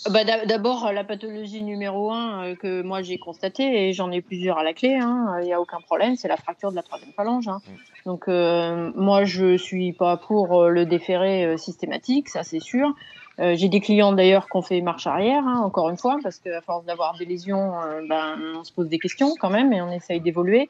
Bah, 0.10 0.24
d'abord, 0.24 0.92
la 0.94 1.04
pathologie 1.04 1.64
numéro 1.64 2.12
un 2.12 2.56
que 2.56 2.82
moi 2.82 3.02
j'ai 3.02 3.18
constatée, 3.18 3.90
et 3.90 3.94
j'en 3.94 4.10
ai 4.12 4.22
plusieurs 4.22 4.58
à 4.58 4.64
la 4.64 4.74
clé, 4.74 4.96
hein, 4.96 5.38
il 5.42 5.46
n'y 5.46 5.54
a 5.54 5.60
aucun 5.60 5.82
problème, 5.82 6.16
c'est 6.16 6.30
la 6.30 6.38
fracture 6.38 6.72
de 6.72 6.78
la 6.78 6.84
troisième 6.84 7.12
phalange. 7.12 7.50
Hein. 7.50 7.62
Mm. 7.68 7.72
Donc, 8.06 8.28
moi, 8.96 9.26
je 9.26 9.58
suis 9.58 9.92
pas 9.92 10.16
pour 10.16 10.70
le 10.70 10.86
déféré 10.86 11.58
systématique, 11.58 12.30
ça 12.30 12.44
c'est 12.44 12.62
sûr. 12.62 12.94
Euh, 13.40 13.56
j'ai 13.56 13.70
des 13.70 13.80
clients 13.80 14.14
d'ailleurs 14.14 14.48
qui 14.48 14.58
ont 14.58 14.62
fait 14.62 14.82
marche 14.82 15.06
arrière, 15.06 15.44
hein, 15.46 15.62
encore 15.64 15.90
une 15.90 15.98
fois, 15.98 16.18
parce 16.24 16.40
qu'à 16.40 16.62
force 16.62 16.86
d'avoir 16.86 17.18
des 17.18 17.26
lésions, 17.26 17.80
euh, 17.82 18.02
ben, 18.08 18.36
on 18.60 18.64
se 18.64 18.74
pose 18.74 18.88
des 18.88 18.98
questions 18.98 19.34
quand 19.40 19.52
même 19.52 19.72
et 19.74 19.82
on 19.82 19.92
essaye 19.92 20.20
d'évoluer. 20.22 20.70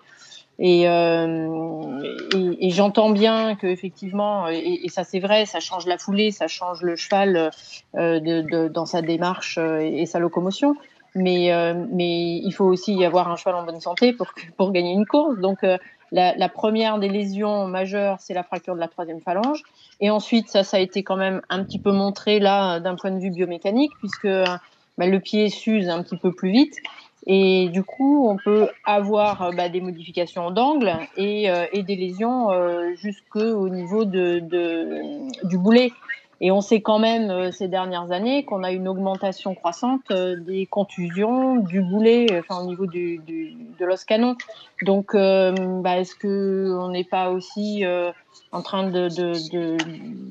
Et, 0.59 0.89
euh, 0.89 2.01
et, 2.59 2.72
j'entends 2.72 3.11
bien 3.11 3.55
que 3.55 3.68
effectivement, 3.68 4.49
et, 4.49 4.82
et 4.84 4.89
ça 4.89 5.03
c'est 5.03 5.20
vrai, 5.20 5.45
ça 5.45 5.59
change 5.59 5.86
la 5.86 5.99
foulée, 5.99 6.32
ça 6.32 6.47
change 6.47 6.82
le 6.82 6.95
cheval 6.95 7.51
euh, 7.95 8.20
de, 8.20 8.41
de, 8.41 8.68
dans 8.68 8.88
sa 8.88 9.03
démarche 9.03 9.59
et, 9.59 10.07
sa 10.07 10.18
locomotion. 10.18 10.76
Mais, 11.15 11.51
mais 11.91 12.38
il 12.38 12.51
faut 12.51 12.65
aussi 12.65 12.93
y 12.93 13.05
avoir 13.05 13.32
un 13.32 13.38
cheval 13.38 13.55
en 13.55 13.63
bonne 13.63 13.80
santé 13.80 14.13
pour, 14.13 14.28
pour 14.55 14.72
gagner 14.72 14.91
une 14.91 15.05
course. 15.05 15.38
Donc 15.39 15.59
la, 16.11 16.36
la, 16.36 16.49
première 16.49 16.99
des 16.99 17.09
lésions 17.09 17.68
majeures, 17.68 18.18
c'est 18.20 18.36
la 18.36 18.43
fracture 18.43 18.76
de 18.76 18.80
la 18.80 18.88
troisième 18.88 19.22
phalange. 19.22 19.63
Et 19.99 20.09
ensuite, 20.09 20.49
ça, 20.49 20.63
ça 20.63 20.77
a 20.77 20.79
été 20.79 21.03
quand 21.03 21.17
même 21.17 21.41
un 21.49 21.63
petit 21.63 21.79
peu 21.79 21.91
montré 21.91 22.39
là 22.39 22.79
d'un 22.79 22.95
point 22.95 23.11
de 23.11 23.19
vue 23.19 23.31
biomécanique, 23.31 23.91
puisque 23.99 24.27
bah, 24.27 25.07
le 25.07 25.19
pied 25.19 25.49
s'use 25.49 25.89
un 25.89 26.03
petit 26.03 26.17
peu 26.17 26.31
plus 26.31 26.51
vite. 26.51 26.75
Et 27.25 27.67
du 27.69 27.83
coup, 27.83 28.27
on 28.29 28.37
peut 28.37 28.69
avoir 28.85 29.51
bah, 29.53 29.67
des 29.67 29.81
modifications 29.81 30.49
d'angle 30.49 30.93
et, 31.17 31.49
euh, 31.49 31.65
des 31.73 31.95
lésions 31.95 32.51
euh, 32.51 32.95
jusqu'au 32.95 33.67
niveau 33.69 34.05
de, 34.05 34.39
du 35.43 35.57
boulet. 35.57 35.91
Et 36.39 36.51
on 36.51 36.61
sait 36.61 36.81
quand 36.81 36.99
même 36.99 37.31
euh, 37.31 37.51
ces 37.51 37.67
dernières 37.67 38.11
années 38.11 38.45
qu'on 38.45 38.63
a 38.63 38.71
une 38.71 38.88
augmentation 38.88 39.55
croissante 39.55 40.11
euh, 40.11 40.35
des 40.35 40.67
contusions, 40.67 41.55
du 41.55 41.81
boulet, 41.81 42.27
enfin 42.39 42.61
au 42.61 42.67
niveau 42.67 42.85
du, 42.85 43.17
du 43.25 43.55
de 43.79 43.85
l'os 43.85 44.03
canon. 44.03 44.35
Donc, 44.83 45.15
euh, 45.15 45.51
bah, 45.81 45.97
est-ce 45.97 46.15
que 46.15 46.75
on 46.79 46.89
n'est 46.89 47.03
pas 47.03 47.31
aussi 47.31 47.83
en 48.51 48.61
train 48.61 48.89
de, 48.89 49.09
de, 49.09 49.51
de, 49.51 49.77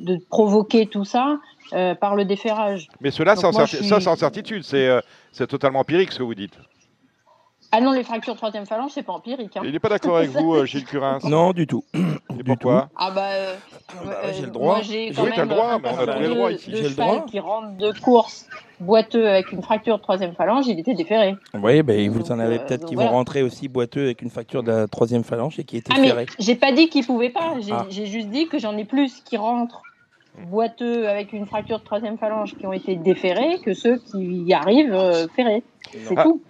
de, 0.04 0.18
provoquer 0.30 0.86
tout 0.86 1.04
ça 1.04 1.38
par 1.70 2.14
le 2.14 2.24
déferrage? 2.24 2.88
Mais 3.00 3.10
cela, 3.10 3.34
c'est 3.34 3.46
en, 3.46 4.16
certitude, 4.16 4.62
c'est 4.62 5.46
totalement 5.48 5.80
empirique 5.80 6.12
ce 6.12 6.18
que 6.18 6.22
vous 6.22 6.34
dites. 6.34 6.58
Ah 7.76 7.80
non, 7.82 7.92
les 7.92 8.04
fractures 8.04 8.32
de 8.32 8.38
troisième 8.38 8.64
phalange, 8.64 8.92
c'est 8.94 9.02
pas 9.02 9.12
empirique. 9.12 9.54
Hein. 9.54 9.60
Il 9.62 9.72
n'est 9.72 9.78
pas 9.78 9.90
d'accord 9.90 10.16
avec 10.16 10.30
vous, 10.30 10.64
Gilles 10.64 10.86
Curin 10.86 11.18
Non, 11.24 11.52
du 11.52 11.66
tout. 11.66 11.84
Et 11.94 12.42
pourquoi? 12.42 12.88
Ah 12.96 13.10
bah, 13.10 13.26
euh, 13.32 13.54
bah 14.02 14.32
j'ai 14.32 14.46
le 14.46 14.50
droit. 14.50 14.80
j'ai 14.80 15.12
quand 15.14 15.24
même 15.24 15.40
le 15.40 15.54
droit, 15.54 15.78
mais 15.78 15.88
on 15.90 15.98
a 15.98 16.06
tous 16.06 16.20
les 16.22 16.28
droits 16.28 16.52
ici. 16.52 16.70
J'ai 16.74 16.88
le 16.88 16.94
droit. 16.94 17.26
qui 17.26 17.38
rentre 17.38 17.76
de 17.76 17.92
course 18.00 18.46
boiteux 18.80 19.28
avec 19.28 19.52
une 19.52 19.60
fracture 19.60 19.98
de 19.98 20.02
troisième 20.02 20.32
phalange, 20.32 20.66
il 20.68 20.78
était 20.78 20.94
déféré. 20.94 21.36
Oui, 21.52 21.82
ben 21.82 22.10
vous 22.10 22.32
en 22.32 22.38
avez 22.38 22.58
peut-être 22.60 22.86
qui 22.86 22.94
vont 22.94 23.08
rentrer 23.08 23.42
aussi 23.42 23.68
boiteux 23.68 24.04
avec 24.04 24.22
une 24.22 24.30
fracture 24.30 24.62
de 24.62 24.70
la 24.70 24.88
troisième 24.88 25.24
phalange 25.24 25.58
et 25.58 25.64
qui 25.64 25.76
étaient 25.76 25.92
ah, 25.94 26.24
j'ai 26.38 26.54
pas 26.54 26.72
dit 26.72 26.88
qu'ils 26.88 27.04
pouvaient 27.04 27.28
pas. 27.28 27.56
Ah. 27.72 27.84
J'ai 27.90 28.06
juste 28.06 28.28
dit 28.28 28.48
que 28.48 28.58
j'en 28.58 28.74
ai 28.78 28.86
plus 28.86 29.20
qui 29.20 29.36
rentrent 29.36 29.82
boiteux 30.48 31.08
avec 31.08 31.34
une 31.34 31.44
fracture 31.44 31.78
de 31.78 31.84
troisième 31.84 32.16
phalange 32.16 32.54
qui 32.56 32.66
ont 32.66 32.72
été 32.72 32.96
déférés 32.96 33.58
que 33.62 33.74
ceux 33.74 33.98
qui 33.98 34.44
y 34.44 34.54
arrivent 34.54 34.94
euh, 34.94 35.26
ferrés. 35.36 35.62
C'est 35.92 36.14
tout. 36.14 36.40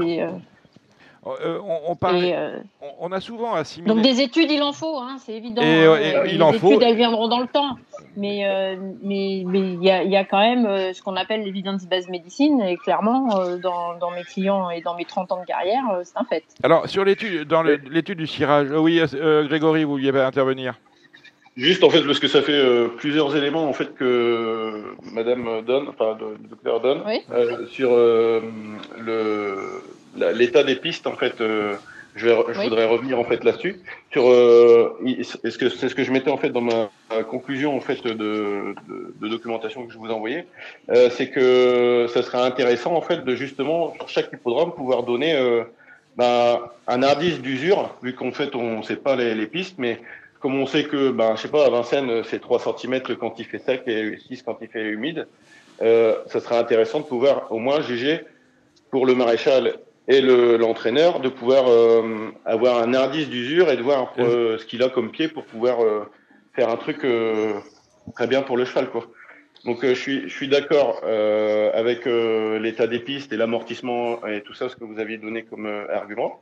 Et, 0.00 0.22
euh, 1.26 1.30
euh, 1.40 1.58
on, 1.62 1.96
euh, 2.04 2.58
on, 3.00 3.10
a 3.10 3.20
souvent 3.20 3.54
assimilé. 3.54 3.94
Donc 3.94 4.02
des 4.02 4.20
études, 4.20 4.50
il 4.50 4.62
en 4.62 4.72
faut, 4.72 4.98
hein, 4.98 5.16
c'est 5.24 5.32
évident. 5.32 5.62
Et, 5.62 5.86
hein. 5.86 6.24
il 6.26 6.38
les 6.38 6.56
études, 6.56 6.82
elles 6.82 6.96
viendront 6.96 7.28
dans 7.28 7.40
le 7.40 7.46
temps. 7.46 7.78
Mais 8.16 8.46
euh, 8.46 8.76
mais 9.02 9.38
il 9.38 9.82
y, 9.82 10.16
a, 10.16 10.24
quand 10.24 10.38
même 10.38 10.92
ce 10.92 11.02
qu'on 11.02 11.16
appelle 11.16 11.42
l'évidence 11.42 11.86
base 11.86 12.08
médecine. 12.08 12.60
Et 12.60 12.76
clairement, 12.76 13.28
dans, 13.56 14.10
mes 14.14 14.22
clients 14.22 14.68
et 14.68 14.82
dans 14.82 14.96
mes 14.96 15.06
30 15.06 15.32
ans 15.32 15.40
de 15.40 15.46
carrière, 15.46 15.82
c'est 16.02 16.16
un 16.16 16.24
fait. 16.24 16.44
Alors, 16.62 16.88
sur 16.88 17.04
l'étude, 17.04 17.48
dans 17.48 17.62
l'étude 17.62 18.18
du 18.18 18.26
cirage, 18.26 18.68
oui, 18.70 19.00
Grégory, 19.48 19.84
vous 19.84 19.92
vouliez 19.92 20.10
intervenir? 20.10 20.78
Juste 21.56 21.84
en 21.84 21.90
fait 21.90 22.02
parce 22.02 22.18
que 22.18 22.26
ça 22.26 22.42
fait 22.42 22.88
plusieurs 22.96 23.36
éléments 23.36 23.68
en 23.68 23.72
fait 23.72 23.94
que 23.94 24.82
Madame 25.12 25.62
donne, 25.64 25.86
enfin 25.88 26.18
le 26.20 26.48
docteur 26.48 26.80
donne 26.80 27.02
sur 27.68 27.90
le 27.90 29.54
l'état 30.16 30.62
des 30.64 30.76
pistes, 30.76 31.06
en 31.06 31.16
fait, 31.16 31.40
euh, 31.40 31.74
je, 32.14 32.28
voudrais 32.28 32.86
revenir 32.86 33.18
en 33.18 33.24
fait 33.24 33.42
là-dessus. 33.44 33.80
Sur, 34.12 34.30
euh, 34.30 34.96
est-ce 35.04 35.58
que 35.58 35.68
c'est 35.68 35.88
ce 35.88 35.94
que 35.94 36.04
je 36.04 36.12
mettais 36.12 36.30
en 36.30 36.36
fait 36.36 36.50
dans 36.50 36.60
ma, 36.60 36.90
conclusion 37.28 37.76
en 37.76 37.80
fait 37.80 38.02
de, 38.04 38.14
de, 38.14 39.28
documentation 39.28 39.86
que 39.86 39.92
je 39.92 39.98
vous 39.98 40.06
ai 40.06 40.12
envoyée, 40.12 40.44
euh, 40.90 41.10
c'est 41.10 41.30
que 41.30 42.06
ça 42.12 42.22
serait 42.22 42.38
intéressant 42.38 42.94
en 42.94 43.00
fait 43.00 43.24
de 43.24 43.34
justement 43.34 43.94
sur 43.94 44.08
chaque 44.08 44.32
hippodrome 44.32 44.72
pouvoir 44.74 45.02
donner 45.02 45.36
bah, 46.16 46.76
un 46.86 47.02
indice 47.02 47.40
d'usure, 47.40 47.94
vu 48.02 48.14
qu'en 48.14 48.32
fait 48.32 48.54
on 48.54 48.78
ne 48.78 48.82
sait 48.82 48.96
pas 48.96 49.16
les, 49.16 49.34
les, 49.34 49.46
pistes, 49.46 49.76
mais 49.78 50.00
comme 50.40 50.60
on 50.60 50.66
sait 50.66 50.84
que, 50.84 51.10
ben, 51.10 51.36
je 51.36 51.42
sais 51.42 51.48
pas, 51.48 51.64
à 51.64 51.70
Vincennes, 51.70 52.22
c'est 52.24 52.40
3 52.40 52.60
cm 52.78 53.00
quand 53.18 53.38
il 53.38 53.46
fait 53.46 53.58
sec 53.58 53.82
et 53.86 54.18
6 54.28 54.42
quand 54.42 54.58
il 54.60 54.68
fait 54.68 54.82
humide, 54.82 55.26
euh, 55.82 56.16
ça 56.26 56.40
serait 56.40 56.58
intéressant 56.58 57.00
de 57.00 57.04
pouvoir 57.04 57.50
au 57.50 57.58
moins 57.58 57.80
juger 57.80 58.20
pour 58.90 59.06
le 59.06 59.14
maréchal 59.14 59.76
et 60.06 60.20
l'entraîneur 60.20 61.20
de 61.20 61.28
pouvoir 61.28 61.68
euh, 61.68 62.30
avoir 62.44 62.82
un 62.82 62.92
indice 62.94 63.28
d'usure 63.28 63.70
et 63.70 63.76
de 63.76 63.82
voir 63.82 64.12
euh, 64.18 64.58
ce 64.58 64.66
qu'il 64.66 64.82
a 64.82 64.88
comme 64.88 65.10
pied 65.10 65.28
pour 65.28 65.44
pouvoir 65.44 65.82
euh, 65.82 66.04
faire 66.54 66.68
un 66.68 66.76
truc 66.76 67.06
très 68.14 68.26
bien 68.26 68.42
pour 68.42 68.56
le 68.56 68.64
cheval 68.64 68.90
quoi. 68.90 69.06
Donc 69.64 69.78
je 69.82 69.94
suis 69.94 70.28
je 70.28 70.34
suis 70.34 70.48
d'accord 70.48 71.02
avec 71.74 72.04
l'état 72.04 72.86
des 72.86 73.00
pistes 73.00 73.32
et 73.32 73.36
l'amortissement 73.36 74.24
et 74.26 74.42
tout 74.42 74.54
ça 74.54 74.68
ce 74.68 74.76
que 74.76 74.84
vous 74.84 75.00
aviez 75.00 75.16
donné 75.16 75.42
comme 75.42 75.66
argument. 75.92 76.40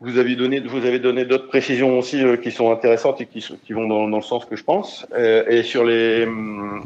Vous 0.00 0.18
avez 0.18 0.34
donné 0.34 0.60
vous 0.60 0.84
avez 0.86 0.98
donné 0.98 1.26
d'autres 1.26 1.48
précisions 1.48 1.98
aussi 1.98 2.24
qui 2.42 2.50
sont 2.50 2.72
intéressantes 2.72 3.20
et 3.20 3.26
qui 3.26 3.46
qui 3.64 3.72
vont 3.72 3.86
dans, 3.86 4.08
dans 4.08 4.16
le 4.16 4.22
sens 4.22 4.46
que 4.46 4.56
je 4.56 4.64
pense 4.64 5.06
et 5.14 5.62
sur 5.62 5.84
les 5.84 6.26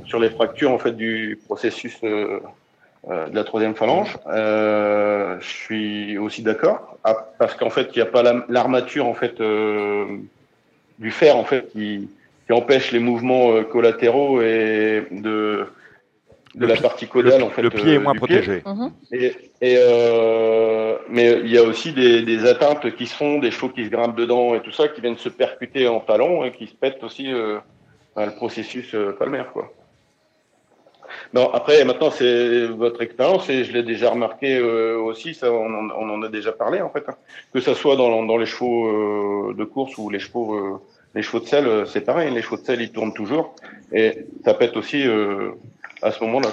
sur 0.06 0.18
les 0.18 0.28
fractures 0.28 0.72
en 0.72 0.78
fait 0.78 0.96
du 0.96 1.40
processus 1.46 1.98
euh, 3.10 3.28
de 3.28 3.34
la 3.34 3.42
troisième 3.42 3.74
phalange. 3.74 4.16
Euh, 4.28 5.36
je 5.40 5.48
suis 5.48 6.18
aussi 6.18 6.42
d'accord 6.42 6.98
ah, 7.02 7.16
parce 7.36 7.56
qu'en 7.56 7.68
fait, 7.68 7.88
il 7.92 7.96
n'y 7.96 8.02
a 8.02 8.06
pas 8.06 8.22
l'armature 8.48 9.06
en 9.06 9.14
fait 9.14 9.40
euh, 9.40 10.06
du 11.00 11.10
fer 11.10 11.36
en 11.36 11.42
fait 11.42 11.68
qui, 11.72 12.08
qui 12.46 12.52
empêche 12.52 12.92
les 12.92 13.00
mouvements 13.00 13.54
euh, 13.54 13.62
collatéraux 13.64 14.40
et 14.40 15.08
de 15.10 15.66
de 16.54 16.66
la 16.66 16.76
partie 16.76 17.08
caudale 17.08 17.42
en 17.42 17.50
fait. 17.50 17.62
Le 17.62 17.70
pied 17.70 17.94
est 17.94 17.98
moins 17.98 18.14
protégé. 18.14 18.62
Mhm. 18.64 18.92
Et, 19.10 19.32
et 19.62 19.76
mais 21.08 21.40
il 21.40 21.50
y 21.50 21.58
a 21.58 21.64
aussi 21.64 21.92
des, 21.92 22.22
des, 22.22 22.46
atteintes 22.46 22.94
qui 22.94 23.06
se 23.08 23.16
font, 23.16 23.40
des 23.40 23.50
chevaux 23.50 23.70
qui 23.70 23.84
se 23.84 23.90
grimpent 23.90 24.16
dedans 24.16 24.54
et 24.54 24.60
tout 24.60 24.70
ça, 24.70 24.86
qui 24.86 25.00
viennent 25.00 25.16
se 25.16 25.30
percuter 25.30 25.88
en 25.88 25.98
talon 25.98 26.44
et 26.44 26.52
qui 26.52 26.68
se 26.68 26.74
pètent 26.74 27.02
aussi 27.02 27.24
le 27.24 28.30
processus 28.36 28.94
palmaire 29.18 29.50
quoi. 29.52 29.72
Non, 31.34 31.50
après, 31.54 31.82
maintenant, 31.84 32.10
c'est 32.10 32.66
votre 32.66 33.00
expérience 33.00 33.48
et 33.48 33.64
je 33.64 33.72
l'ai 33.72 33.82
déjà 33.82 34.10
remarqué 34.10 34.58
euh, 34.58 34.98
aussi, 34.98 35.32
ça, 35.32 35.50
on, 35.50 35.72
on, 35.72 36.10
en 36.10 36.22
a 36.22 36.28
déjà 36.28 36.52
parlé 36.52 36.82
en 36.82 36.90
fait, 36.90 37.04
hein. 37.08 37.16
que 37.54 37.60
ça 37.60 37.74
soit 37.74 37.96
dans, 37.96 38.22
dans 38.24 38.36
les 38.36 38.44
chevaux 38.44 38.86
euh, 38.86 39.54
de 39.54 39.64
course 39.64 39.96
ou 39.96 40.10
les 40.10 40.18
chevaux, 40.18 40.54
euh, 40.54 40.78
les 41.14 41.22
chevaux 41.22 41.40
de 41.40 41.46
selle, 41.46 41.86
c'est 41.86 42.02
pareil, 42.02 42.30
les 42.34 42.42
chevaux 42.42 42.58
de 42.58 42.64
selle 42.64 42.82
ils 42.82 42.92
tournent 42.92 43.14
toujours 43.14 43.54
et 43.92 44.26
ça 44.44 44.52
pète 44.52 44.76
aussi 44.76 45.04
à 46.02 46.10
ce 46.10 46.22
moment-là. 46.24 46.50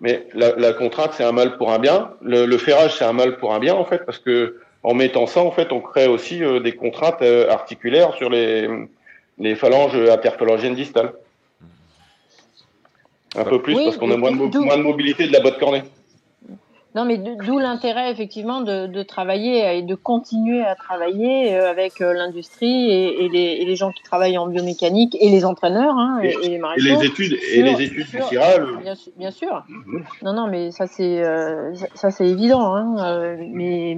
Mais 0.00 0.26
la, 0.32 0.56
la 0.56 0.72
contrainte 0.72 1.12
c'est 1.14 1.24
un 1.24 1.32
mal 1.32 1.58
pour 1.58 1.70
un 1.70 1.78
bien, 1.78 2.12
le, 2.22 2.46
le 2.46 2.58
ferrage 2.58 2.96
c'est 2.96 3.04
un 3.04 3.12
mal 3.12 3.36
pour 3.36 3.54
un 3.54 3.60
bien 3.60 3.74
en 3.74 3.84
fait 3.84 4.04
parce 4.06 4.18
que 4.18 4.58
en 4.82 4.94
mettant 4.94 5.26
ça 5.26 5.40
en 5.40 5.50
fait 5.50 5.70
on 5.70 5.80
crée 5.80 6.06
aussi 6.06 6.40
des 6.62 6.72
contraintes 6.72 7.22
articulaires 7.22 8.14
sur 8.14 8.30
les 8.30 8.68
les 9.38 9.54
phalanges 9.54 9.96
interphalangiennes 9.96 10.74
distales. 10.74 11.12
Un 13.36 13.44
peu 13.44 13.62
plus 13.62 13.74
parce 13.74 13.96
qu'on 13.96 14.10
a 14.10 14.16
moins 14.16 14.32
de, 14.32 14.58
moins 14.58 14.76
de 14.76 14.82
mobilité 14.82 15.26
de 15.26 15.32
la 15.32 15.40
boîte 15.40 15.58
cornée. 15.58 15.82
Non, 16.94 17.06
mais 17.06 17.16
d'où 17.16 17.58
l'intérêt 17.58 18.10
effectivement 18.10 18.60
de, 18.60 19.02
travailler 19.02 19.78
et 19.78 19.82
de 19.82 19.94
continuer 19.94 20.62
à 20.62 20.74
travailler 20.74 21.56
euh, 21.56 21.70
avec 21.70 22.02
euh, 22.02 22.12
l'industrie 22.12 22.90
et, 22.90 23.28
les, 23.30 23.76
gens 23.76 23.92
qui 23.92 24.02
travaillent 24.02 24.36
en 24.36 24.46
biomécanique 24.46 25.16
et 25.18 25.30
les 25.30 25.46
entraîneurs 25.46 25.96
hein, 25.96 26.20
et, 26.22 26.36
les 26.48 26.60
les 26.76 27.04
études 27.06 27.38
et 27.54 27.62
les 27.62 27.82
études 27.82 28.10
du 28.10 28.22
CIRAL. 28.22 28.66
Bien, 29.16 29.30
sûr. 29.30 29.64
Non, 30.22 30.34
non, 30.34 30.48
mais 30.48 30.70
ça 30.70 30.86
c'est 30.86 31.24
euh, 31.24 31.74
ça 31.94 32.10
c'est 32.10 32.26
évident. 32.26 32.74
Hein, 32.74 33.36
mais 33.52 33.96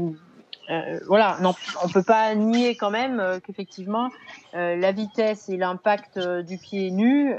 voilà, 1.08 1.36
non, 1.42 1.52
on 1.84 1.88
peut 1.88 2.04
pas 2.04 2.34
nier 2.36 2.76
quand 2.76 2.90
même 2.90 3.40
qu'effectivement 3.44 4.10
la 4.52 4.92
vitesse 4.92 5.48
et 5.48 5.56
l'impact 5.56 6.18
du 6.18 6.58
pied 6.58 6.92
nu 6.92 7.34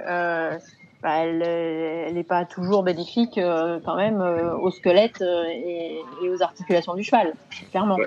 bah, 1.02 1.24
elle 1.24 2.14
n'est 2.14 2.24
pas 2.24 2.46
toujours 2.46 2.84
bénéfique 2.84 3.38
euh, 3.38 3.80
quand 3.86 3.96
même 3.96 4.22
euh, 4.22 4.56
au 4.58 4.72
squelette 4.72 5.22
euh, 5.22 5.44
et, 5.48 6.02
aux 6.30 6.42
articulations 6.42 6.96
du 6.96 7.04
cheval, 7.04 7.34
clairement. 7.72 7.98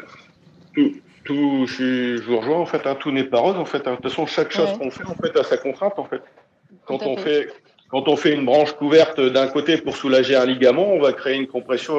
Tout, 1.24 1.66
je, 1.66 2.20
vous 2.22 2.38
rejoins 2.38 2.58
en 2.58 2.66
fait, 2.66 2.86
hein, 2.86 2.96
tout 2.98 3.10
n'est 3.12 3.24
pas 3.24 3.38
rose 3.38 3.56
en 3.56 3.64
fait. 3.64 3.86
Hein. 3.86 3.92
De 3.92 3.96
toute 3.96 4.10
façon, 4.10 4.26
chaque 4.26 4.50
chose 4.50 4.72
qu'on 4.78 4.90
fait 4.90 5.04
en 5.04 5.14
fait 5.14 5.36
a 5.36 5.44
sa 5.44 5.58
contrainte 5.58 5.98
en 5.98 6.04
fait. 6.04 6.22
Quand 6.86 7.02
on 7.02 7.16
fait. 7.16 7.48
quand 7.88 8.08
on 8.08 8.16
fait 8.16 8.32
une 8.32 8.46
branche 8.46 8.72
couverte 8.72 9.20
d'un 9.20 9.46
côté 9.48 9.76
pour 9.76 9.96
soulager 9.96 10.36
un 10.36 10.46
ligament, 10.46 10.90
on 10.90 11.00
va 11.00 11.12
créer 11.12 11.36
une 11.36 11.46
compression 11.46 11.94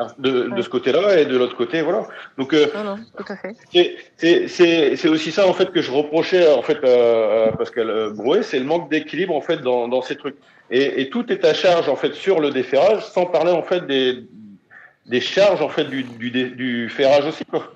à 0.00 0.08
fait 0.08 0.20
de, 0.20 0.62
ce 0.62 0.68
côté-là 0.68 1.20
et 1.20 1.26
de 1.26 1.36
l'autre 1.36 1.56
côté, 1.56 1.82
voilà. 1.82 2.06
Donc, 2.38 2.52
euh, 2.52 2.66
non, 2.74 2.84
non, 2.84 2.96
tout 3.16 3.24
à 3.28 3.36
fait. 3.36 3.54
C'est 4.16 5.08
aussi 5.08 5.30
ça 5.30 5.46
en 5.46 5.52
fait 5.52 5.70
que 5.72 5.82
je 5.82 5.90
reprochais 5.90 6.52
en 6.52 6.62
fait 6.62 6.82
à, 6.84 7.52
Pascal 7.56 8.12
Brouet, 8.14 8.42
c'est 8.42 8.58
le 8.58 8.64
manque 8.64 8.90
d'équilibre 8.90 9.34
en 9.34 9.40
fait 9.40 9.58
dans, 9.58 9.88
dans 9.88 10.02
ces 10.02 10.16
trucs. 10.16 10.36
Et, 10.70 11.02
et, 11.02 11.10
tout 11.10 11.32
est 11.32 11.44
à 11.44 11.52
charge 11.52 11.88
en 11.88 11.96
fait 11.96 12.14
sur 12.14 12.40
le 12.40 12.50
déferrage, 12.50 13.04
sans 13.06 13.26
parler 13.26 13.50
en 13.50 13.62
fait 13.62 13.86
des, 13.86 14.24
des 15.06 15.20
charges 15.20 15.62
en 15.62 15.68
fait 15.68 15.84
du, 15.84 16.04
du, 16.04 16.30
du 16.30 16.88
ferrage 16.88 17.26
aussi 17.26 17.44
quoi. 17.44 17.72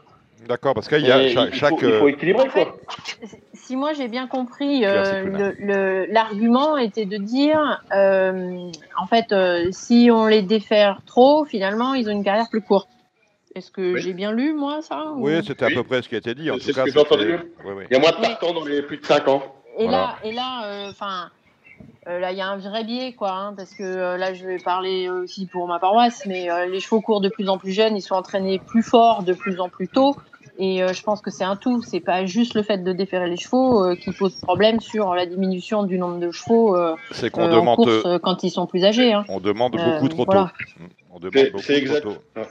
D'accord, 0.47 0.75
parce 0.75 0.89
qu'il 0.89 1.01
y 1.01 1.11
a 1.11 1.29
chaque. 1.29 1.55
Il 1.55 1.59
faut, 1.61 1.79
il 1.81 1.99
faut 1.99 2.09
équilibrer 2.09 2.49
quoi 2.49 2.77
si 3.65 3.77
moi 3.77 3.95
j'ai 3.95 4.09
bien 4.09 4.27
compris, 4.27 4.85
euh, 4.85 6.07
l'argument 6.11 6.77
était 6.77 7.07
de 7.07 7.17
dire, 7.17 7.83
euh, 7.95 8.71
en 8.99 9.07
fait, 9.07 9.33
euh, 9.33 9.69
si 9.71 10.11
on 10.13 10.27
les 10.27 10.43
défère 10.43 11.01
trop, 11.07 11.45
finalement, 11.45 11.95
ils 11.95 12.09
ont 12.09 12.13
une 12.13 12.25
carrière 12.25 12.49
plus 12.51 12.61
courte. 12.61 12.89
Est-ce 13.55 13.71
que 13.71 13.97
j'ai 13.97 14.13
bien 14.13 14.33
lu, 14.33 14.53
moi, 14.53 14.83
ça 14.83 15.13
Oui, 15.17 15.41
c'était 15.47 15.65
à 15.65 15.71
peu 15.71 15.85
près 15.85 16.03
ce 16.03 16.09
qui 16.09 16.17
a 16.17 16.19
été 16.19 16.35
dit. 16.35 16.51
En 16.51 16.59
tout 16.59 16.73
cas, 16.73 16.85
ce 16.87 16.93
que 16.93 16.99
entendu. 16.99 17.39
Il 17.65 17.95
y 17.95 17.97
a 17.97 18.01
moins 18.01 18.11
de 18.11 18.21
partants 18.21 18.53
dans 18.53 18.65
les 18.65 18.83
plus 18.83 18.99
de 18.99 19.07
5 19.07 19.29
ans. 19.29 19.43
Et 19.79 19.87
là, 19.87 20.17
et 20.25 20.33
là, 20.33 20.89
enfin. 20.91 21.31
là, 22.05 22.33
il 22.33 22.39
y 22.39 22.41
a 22.41 22.49
un 22.49 22.59
vrai 22.59 22.83
biais, 22.85 23.13
quoi, 23.13 23.31
hein, 23.31 23.55
parce 23.57 23.73
que 23.75 24.17
là, 24.17 24.35
je 24.35 24.45
vais 24.45 24.59
parler 24.59 25.09
aussi 25.09 25.47
pour 25.47 25.69
ma 25.69 25.79
paroisse, 25.79 26.27
mais 26.27 26.49
les 26.69 26.81
chevaux 26.81 27.01
courent 27.01 27.21
de 27.21 27.29
plus 27.29 27.49
en 27.49 27.57
plus 27.57 27.71
jeunes, 27.71 27.97
ils 27.97 28.03
sont 28.03 28.17
entraînés 28.17 28.59
plus 28.59 28.83
fort, 28.83 29.23
de 29.23 29.33
plus 29.33 29.61
en 29.61 29.69
plus 29.69 29.89
tôt. 29.89 30.17
Et 30.59 30.83
euh, 30.83 30.93
je 30.93 31.03
pense 31.03 31.21
que 31.21 31.31
c'est 31.31 31.45
un 31.45 31.57
tout. 31.57 31.83
C'est 31.83 32.01
pas 32.01 32.27
juste 32.27 32.55
le 32.55 32.63
fait 32.63 32.79
de 32.79 32.93
déférer 32.93 33.29
les 33.29 33.37
chevaux 33.37 33.85
euh, 33.85 33.97
qui 33.97 34.13
pose 34.13 34.35
problème 34.37 34.81
sur 34.81 35.15
la 35.15 35.27
diminution 35.27 35.83
du 35.83 35.99
nombre 35.99 36.21
de 36.21 36.31
chevaux 36.31 36.77
euh, 36.77 36.95
qu'on 37.33 37.49
demande, 37.49 37.77
course, 37.77 38.07
quand 38.23 38.45
ils 38.45 38.51
sont 38.51 38.67
plus 38.67 38.85
âgés. 38.85 39.13
Hein. 39.13 39.25
On 39.29 39.41
demande 39.41 39.73
beaucoup 39.73 40.09
trop 40.09 40.25
tôt. 40.25 40.47
C'est 41.59 41.77
exact, 41.77 42.07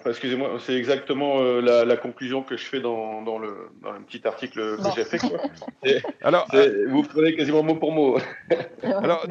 excusez-moi, 0.05 0.51
c'est 0.65 0.75
exactement 0.75 1.39
euh, 1.39 1.61
la, 1.85 1.97
conclusion 1.97 2.43
que 2.43 2.55
je 2.55 2.63
fais 2.63 2.79
dans, 2.79 3.21
dans, 3.21 3.37
le, 3.37 3.69
dans 3.81 3.91
un 3.91 4.01
petit 4.01 4.25
article 4.25 4.77
que 4.77 4.89
j'ai 4.95 5.03
fait. 5.03 5.17
Quoi. 5.19 5.39
Alors, 6.21 6.47
vous 6.87 7.03
prenez 7.03 7.35
quasiment 7.35 7.63
mot 7.63 7.75
pour 7.75 7.91
mot. 7.91 8.17
Alors, 8.83 9.27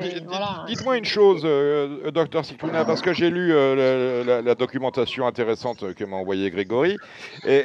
dites-moi 0.66 0.98
une 0.98 1.04
chose, 1.04 1.42
euh, 1.44 2.10
docteur 2.10 2.44
Cicluna, 2.44 2.84
parce 2.84 3.00
que 3.00 3.12
j'ai 3.12 3.30
lu 3.30 3.52
euh, 3.52 4.42
la, 4.42 4.54
documentation 4.54 5.26
intéressante 5.26 5.94
que 5.94 6.04
m'a 6.04 6.16
envoyée 6.16 6.50
Grégory, 6.50 6.98
et 7.46 7.64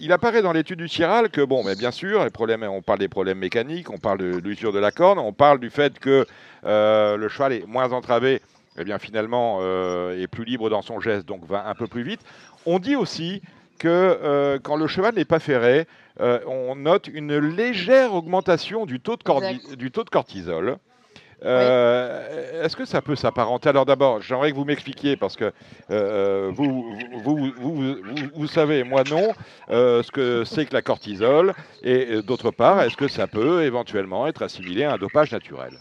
il 0.00 0.12
apparaît 0.12 0.42
dans 0.42 0.52
l'étude 0.52 0.78
du 0.78 0.88
Chiral 0.88 1.28
que, 1.28 1.40
bon, 1.40 1.64
mais 1.64 1.74
bien 1.74 1.90
sûr, 1.90 2.22
les 2.22 2.30
problèmes, 2.30 2.62
on 2.62 2.82
parle 2.82 3.00
des 3.00 3.08
problèmes 3.08 3.38
mécaniques, 3.38 3.90
on 3.90 3.98
parle 3.98 4.18
de 4.18 4.40
l'usure 4.42 4.72
de 4.72 4.78
la 4.78 4.92
corne, 4.92 5.18
on 5.18 5.32
parle 5.32 5.58
du 5.58 5.70
fait 5.70 5.98
que 5.98 6.24
le 6.64 7.28
cheval 7.28 7.52
est 7.52 7.66
moins 7.66 7.92
entravé 7.92 8.40
eh 8.78 8.84
bien 8.84 8.98
finalement 8.98 9.58
euh, 9.60 10.20
est 10.20 10.26
plus 10.26 10.44
libre 10.44 10.70
dans 10.70 10.82
son 10.82 11.00
geste, 11.00 11.26
donc 11.26 11.46
va 11.46 11.68
un 11.68 11.74
peu 11.74 11.86
plus 11.86 12.02
vite. 12.02 12.20
On 12.66 12.78
dit 12.78 12.96
aussi 12.96 13.42
que 13.78 13.88
euh, 13.88 14.58
quand 14.62 14.76
le 14.76 14.86
cheval 14.86 15.14
n'est 15.14 15.24
pas 15.24 15.38
ferré, 15.38 15.86
euh, 16.20 16.40
on 16.46 16.76
note 16.76 17.08
une 17.08 17.36
légère 17.38 18.14
augmentation 18.14 18.86
du 18.86 19.00
taux 19.00 19.16
de, 19.16 19.74
du 19.76 19.90
taux 19.90 20.04
de 20.04 20.10
cortisol. 20.10 20.78
Est-ce 21.42 22.74
que 22.74 22.86
ça 22.86 23.02
peut 23.02 23.16
s'apparenter? 23.16 23.68
Alors 23.68 23.84
d'abord, 23.84 24.22
j'aimerais 24.22 24.50
que 24.50 24.56
vous 24.56 24.64
m'expliquiez, 24.64 25.18
parce 25.18 25.36
que 25.36 25.52
vous 25.90 26.96
vous, 27.22 27.52
vous, 27.58 27.96
vous, 28.34 28.46
savez, 28.46 28.82
moi 28.82 29.02
non, 29.10 29.34
ce 29.68 30.10
que 30.10 30.44
c'est 30.44 30.64
que 30.64 30.72
la 30.72 30.80
cortisol, 30.80 31.52
et 31.82 32.22
d'autre 32.22 32.50
part, 32.50 32.80
est-ce 32.80 32.96
que 32.96 33.08
ça 33.08 33.26
peut 33.26 33.62
éventuellement 33.64 34.26
être 34.26 34.42
assimilé 34.42 34.84
à 34.84 34.94
un 34.94 34.96
dopage 34.96 35.32
naturel? 35.32 35.74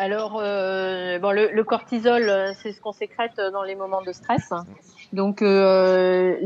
Alors, 0.00 0.40
euh, 0.42 1.18
bon, 1.18 1.30
le, 1.30 1.62
cortisol, 1.62 2.26
euh, 2.26 2.52
c'est 2.62 2.72
ce 2.72 2.80
qu'on 2.80 2.92
sécrète 2.92 3.38
dans 3.52 3.62
les 3.62 3.74
moments 3.74 4.00
de 4.00 4.12
stress. 4.12 4.50
Donc, 5.12 5.42
euh, 5.42 6.36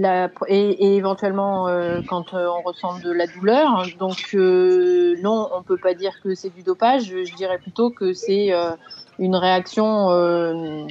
et, 0.48 0.96
éventuellement 0.96 1.68
quand 2.08 2.34
on 2.34 2.62
ressent 2.62 2.98
de 2.98 3.12
la 3.12 3.28
douleur. 3.28 3.86
Donc, 4.00 4.34
non, 4.34 5.48
on 5.54 5.62
peut 5.62 5.76
pas 5.76 5.94
dire 5.94 6.14
que 6.20 6.34
c'est 6.34 6.52
du 6.52 6.64
dopage. 6.64 7.04
Je, 7.04 7.36
dirais 7.36 7.58
plutôt 7.58 7.90
que 7.90 8.12
c'est 8.12 8.50
une 9.20 9.36
réaction 9.36 10.08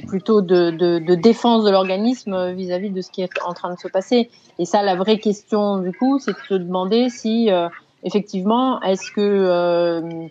plutôt 0.08 0.40
de, 0.40 1.14
défense 1.16 1.64
de 1.64 1.70
l'organisme 1.70 2.52
vis-à-vis 2.52 2.88
de 2.88 3.02
ce 3.02 3.10
qui 3.10 3.20
est 3.20 3.42
en 3.44 3.52
train 3.52 3.74
de 3.74 3.78
se 3.78 3.88
passer. 3.88 4.30
Et 4.58 4.64
ça, 4.64 4.82
la 4.82 4.96
vraie 4.96 5.18
question 5.18 5.80
du 5.80 5.92
coup, 5.92 6.18
c'est 6.18 6.32
de 6.32 6.46
se 6.48 6.54
demander 6.54 7.10
si 7.10 7.50
effectivement, 8.04 8.80
est-ce 8.80 9.10
que 9.10 10.30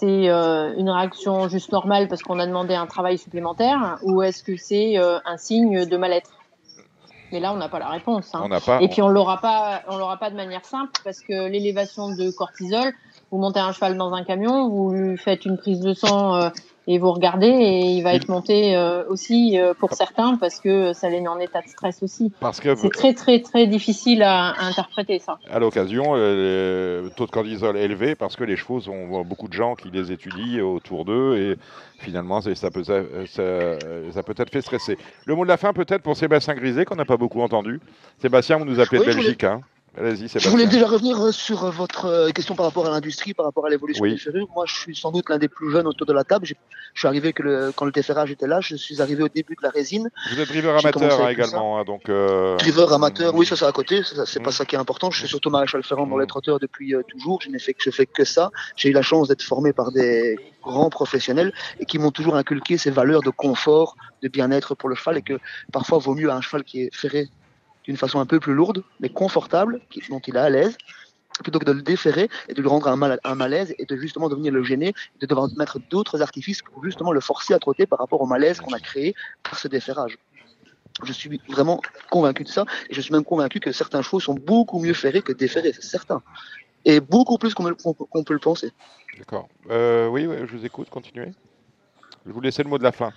c'est 0.00 0.30
euh, 0.30 0.72
une 0.78 0.88
réaction 0.88 1.48
juste 1.48 1.72
normale 1.72 2.08
parce 2.08 2.22
qu'on 2.22 2.38
a 2.38 2.46
demandé 2.46 2.74
un 2.74 2.86
travail 2.86 3.18
supplémentaire 3.18 3.98
ou 4.02 4.22
est-ce 4.22 4.42
que 4.42 4.56
c'est 4.56 4.98
euh, 4.98 5.18
un 5.26 5.36
signe 5.36 5.84
de 5.84 5.96
mal-être? 5.98 6.30
Mais 7.32 7.38
là, 7.38 7.52
on 7.52 7.56
n'a 7.56 7.68
pas 7.68 7.78
la 7.78 7.90
réponse. 7.90 8.34
Hein. 8.34 8.48
Et 8.80 8.88
puis, 8.88 9.02
on 9.02 9.08
l'aura 9.08 9.40
pas, 9.40 9.82
on 9.88 9.98
l'aura 9.98 10.16
pas 10.16 10.30
de 10.30 10.36
manière 10.36 10.64
simple 10.64 10.90
parce 11.04 11.20
que 11.20 11.48
l'élévation 11.48 12.08
de 12.08 12.30
cortisol, 12.30 12.92
vous 13.30 13.38
montez 13.38 13.60
un 13.60 13.72
cheval 13.72 13.96
dans 13.96 14.12
un 14.14 14.24
camion, 14.24 14.68
vous 14.68 14.90
lui 14.90 15.18
faites 15.18 15.44
une 15.44 15.58
prise 15.58 15.80
de 15.80 15.92
sang 15.92 16.34
euh, 16.34 16.48
et 16.86 16.98
vous 16.98 17.12
regardez 17.12 17.46
et 17.46 17.80
il 17.80 18.02
va 18.02 18.14
être 18.14 18.28
monté 18.28 18.76
euh, 18.76 19.04
aussi 19.08 19.58
euh, 19.58 19.74
pour 19.74 19.92
certains 19.94 20.36
parce 20.36 20.60
que 20.60 20.92
ça 20.92 21.08
les 21.08 21.20
met 21.20 21.28
en 21.28 21.38
état 21.38 21.60
de 21.60 21.68
stress 21.68 22.02
aussi. 22.02 22.32
Parce 22.40 22.60
que 22.60 22.74
c'est 22.74 22.90
très 22.90 23.14
très 23.14 23.40
très 23.40 23.66
difficile 23.66 24.22
à, 24.22 24.54
interpréter 24.60 25.18
ça. 25.18 25.38
À 25.50 25.58
l'occasion, 25.58 26.14
le 26.14 27.10
taux 27.16 27.26
de 27.26 27.30
cortisol 27.30 27.76
élevé 27.76 28.14
parce 28.14 28.36
que 28.36 28.44
les 28.44 28.56
chevaux 28.56 28.80
ont 28.88 29.24
beaucoup 29.24 29.48
de 29.48 29.52
gens 29.52 29.74
qui 29.74 29.90
les 29.90 30.12
étudient 30.12 30.62
autour 30.64 31.04
d'eux 31.04 31.36
et 31.36 31.56
finalement 31.98 32.40
ça 32.40 32.70
peut 32.70 32.84
ça, 32.84 33.02
ça, 33.28 34.22
peut 34.22 34.34
être 34.36 34.50
fait 34.50 34.62
stresser. 34.62 34.98
Le 35.26 35.34
mot 35.34 35.44
de 35.44 35.48
la 35.48 35.56
fin 35.56 35.72
peut-être 35.72 36.02
pour 36.02 36.16
Sébastien 36.16 36.54
Griset 36.54 36.84
qu'on 36.84 36.96
n'a 36.96 37.04
pas 37.04 37.16
beaucoup 37.16 37.42
entendu. 37.42 37.80
Sébastien, 38.20 38.56
vous 38.56 38.64
nous 38.64 38.80
appelez 38.80 39.00
de 39.00 39.04
Belgique. 39.04 39.44
Hein 39.44 39.60
je 39.96 40.48
voulais 40.48 40.66
déjà 40.66 40.86
revenir 40.86 41.20
euh, 41.20 41.32
sur 41.32 41.64
euh, 41.64 41.70
votre 41.70 42.04
euh, 42.04 42.30
question 42.30 42.54
par 42.54 42.66
rapport 42.66 42.86
à 42.86 42.90
l'industrie, 42.90 43.34
par 43.34 43.44
rapport 43.44 43.66
à 43.66 43.70
l'évolution 43.70 44.04
des 44.04 44.16
ferrures. 44.16 44.46
Moi, 44.54 44.64
je 44.66 44.74
suis 44.74 44.94
sans 44.94 45.10
doute 45.10 45.28
l'un 45.28 45.38
des 45.38 45.48
plus 45.48 45.72
jeunes 45.72 45.88
autour 45.88 46.06
de 46.06 46.12
la 46.12 46.22
table. 46.22 46.46
Je 46.46 46.54
suis 46.94 47.08
arrivé 47.08 47.32
que 47.32 47.42
le, 47.42 47.72
quand 47.74 47.86
le 47.86 47.90
déferrage 47.90 48.30
était 48.30 48.46
là. 48.46 48.60
Je 48.60 48.76
suis 48.76 49.02
arrivé 49.02 49.24
au 49.24 49.28
début 49.28 49.54
de 49.56 49.62
la 49.62 49.70
résine. 49.70 50.08
Vous 50.32 50.40
êtes 50.40 50.48
driver 50.48 50.76
amateur 50.78 51.20
hein, 51.20 51.28
également, 51.28 51.78
hein, 51.78 51.84
donc. 51.84 52.04
Driver 52.58 52.92
amateur, 52.92 53.34
oui, 53.34 53.46
ça 53.46 53.56
c'est 53.56 53.64
à 53.64 53.72
côté. 53.72 54.02
C'est 54.26 54.42
pas 54.42 54.52
ça 54.52 54.64
qui 54.64 54.76
est 54.76 54.78
important. 54.78 55.10
Je 55.10 55.18
suis 55.18 55.28
surtout 55.28 55.50
maréchal 55.50 55.82
ferrant 55.82 56.06
dans 56.06 56.18
les 56.18 56.26
trotteurs 56.26 56.60
depuis 56.60 56.94
toujours. 57.08 57.40
Je 57.42 57.48
n'ai 57.48 57.58
fait 57.58 57.74
que 57.74 57.82
je 57.82 57.90
fais 57.90 58.06
que 58.06 58.24
ça. 58.24 58.50
J'ai 58.76 58.90
eu 58.90 58.92
la 58.92 59.02
chance 59.02 59.26
d'être 59.26 59.42
formé 59.42 59.72
par 59.72 59.90
des 59.90 60.36
grands 60.62 60.90
professionnels 60.90 61.52
et 61.80 61.84
qui 61.84 61.98
m'ont 61.98 62.12
toujours 62.12 62.36
inculqué 62.36 62.78
ces 62.78 62.90
valeurs 62.90 63.22
de 63.22 63.30
confort, 63.30 63.96
de 64.22 64.28
bien-être 64.28 64.76
pour 64.76 64.88
le 64.88 64.94
cheval 64.94 65.18
et 65.18 65.22
que 65.22 65.38
parfois 65.72 65.98
vaut 65.98 66.14
mieux 66.14 66.30
un 66.30 66.40
cheval 66.40 66.62
qui 66.62 66.82
est 66.82 66.94
ferré 66.94 67.28
d'une 67.90 67.96
façon 67.96 68.20
un 68.20 68.26
peu 68.26 68.38
plus 68.38 68.54
lourde, 68.54 68.84
mais 69.00 69.08
confortable, 69.08 69.80
dont 70.10 70.20
il 70.20 70.36
est 70.36 70.38
à 70.38 70.48
l'aise, 70.48 70.78
plutôt 71.42 71.58
que 71.58 71.64
de 71.64 71.72
le 71.72 71.82
déférer 71.82 72.28
et 72.48 72.54
de 72.54 72.62
lui 72.62 72.68
rendre 72.68 72.86
un, 72.86 72.94
mal, 72.94 73.18
un 73.24 73.34
malaise 73.34 73.74
et 73.78 73.84
de 73.84 73.96
justement 73.96 74.28
devenir 74.28 74.52
le 74.52 74.62
gêner, 74.62 74.94
de 75.18 75.26
devoir 75.26 75.48
mettre 75.56 75.80
d'autres 75.90 76.22
artifices 76.22 76.62
pour 76.62 76.84
justement 76.84 77.10
le 77.10 77.18
forcer 77.18 77.52
à 77.52 77.58
trotter 77.58 77.86
par 77.86 77.98
rapport 77.98 78.20
au 78.20 78.26
malaise 78.26 78.60
qu'on 78.60 78.72
a 78.74 78.78
créé 78.78 79.16
par 79.42 79.58
ce 79.58 79.66
déferrage. 79.66 80.18
Je 81.02 81.12
suis 81.12 81.40
vraiment 81.48 81.80
convaincu 82.10 82.44
de 82.44 82.48
ça 82.48 82.64
et 82.88 82.94
je 82.94 83.00
suis 83.00 83.12
même 83.12 83.24
convaincu 83.24 83.58
que 83.58 83.72
certains 83.72 84.02
chevaux 84.02 84.20
sont 84.20 84.34
beaucoup 84.34 84.78
mieux 84.78 84.94
ferrés 84.94 85.22
que 85.22 85.32
déferrés, 85.32 85.72
c'est 85.72 85.82
certain. 85.82 86.22
Et 86.84 87.00
beaucoup 87.00 87.38
plus 87.38 87.54
qu'on 87.54 87.64
peut 87.74 88.34
le 88.34 88.38
penser. 88.38 88.70
D'accord. 89.18 89.48
Euh, 89.68 90.06
oui, 90.06 90.26
oui, 90.26 90.36
je 90.48 90.56
vous 90.56 90.64
écoute, 90.64 90.88
continuez. 90.90 91.32
Je 92.24 92.30
vous 92.30 92.40
laisser 92.40 92.62
le 92.62 92.68
mot 92.68 92.78
de 92.78 92.84
la 92.84 92.92
fin. 92.92 93.12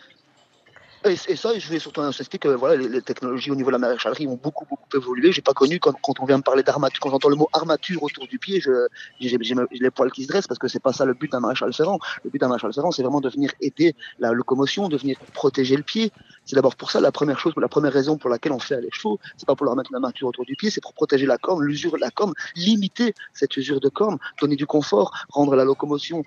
Et, 1.06 1.36
ça, 1.36 1.58
je 1.58 1.70
vais 1.70 1.80
surtout 1.80 2.02
insister 2.02 2.38
que 2.38 2.48
voilà, 2.48 2.76
les, 2.76 3.02
technologies 3.02 3.52
au 3.52 3.56
niveau 3.56 3.70
de 3.70 3.74
la 3.74 3.78
maréchalerie 3.78 4.26
ont 4.28 4.40
beaucoup, 4.42 4.66
beaucoup 4.66 4.88
évolué. 4.96 5.34
J'ai 5.34 5.42
pas 5.42 5.54
connu 5.54 5.80
quand, 5.80 5.94
on 6.20 6.26
vient 6.26 6.38
me 6.38 6.44
parler 6.44 6.64
d'armature, 6.64 7.00
quand 7.02 7.10
j'entends 7.10 7.30
le 7.30 7.36
mot 7.36 7.50
armature 7.52 8.02
autour 8.04 8.26
du 8.28 8.40
pied, 8.40 8.62
j'ai 8.62 9.38
les 9.38 9.92
poils 9.92 10.12
qui 10.12 10.24
se 10.24 10.28
dressent 10.30 10.48
parce 10.48 10.60
que 10.60 10.70
c'est 10.70 10.80
pas 10.80 10.94
ça 10.94 11.04
le 11.04 11.14
but 11.14 11.30
d'un 11.32 11.42
maréchal 11.42 11.74
ferrant. 11.74 12.00
Le 12.24 12.30
but 12.30 12.40
d'un 12.40 12.48
maréchal 12.48 12.74
ferrant, 12.74 12.92
c'est 12.92 13.04
vraiment 13.04 13.20
de 13.20 13.30
venir 13.30 13.52
aider 13.60 13.96
la 14.20 14.32
locomotion, 14.32 14.88
de 14.88 14.96
venir 14.96 15.18
protéger 15.34 15.76
le 15.76 15.84
pied. 15.84 16.12
C'est 16.46 16.56
d'abord 16.56 16.76
pour 16.76 16.90
ça 16.90 17.02
la 17.02 17.12
première 17.12 17.40
chose, 17.40 17.54
la 17.58 17.68
première 17.68 17.92
raison 17.92 18.18
pour 18.18 18.30
laquelle 18.30 18.54
on 18.54 18.60
fait 18.60 18.80
les 18.80 18.92
chevaux. 18.92 19.20
C'est 19.36 19.46
pas 19.46 19.56
pour 19.56 19.66
leur 19.66 19.76
mettre 19.76 19.92
une 19.92 19.98
armature 19.98 20.28
autour 20.28 20.46
du 20.46 20.56
pied, 20.56 20.70
c'est 20.70 20.82
pour 20.82 20.94
protéger 20.94 21.26
la 21.26 21.38
corne, 21.38 21.64
l'usure 21.64 21.92
de 21.92 21.98
la 21.98 22.12
corne, 22.12 22.34
limiter 22.56 23.14
cette 23.34 23.58
usure 23.58 23.82
de 23.82 23.90
corne, 23.90 24.20
donner 24.40 24.56
du 24.56 24.66
confort, 24.66 25.12
rendre 25.30 25.56
la 25.56 25.66
locomotion 25.66 26.24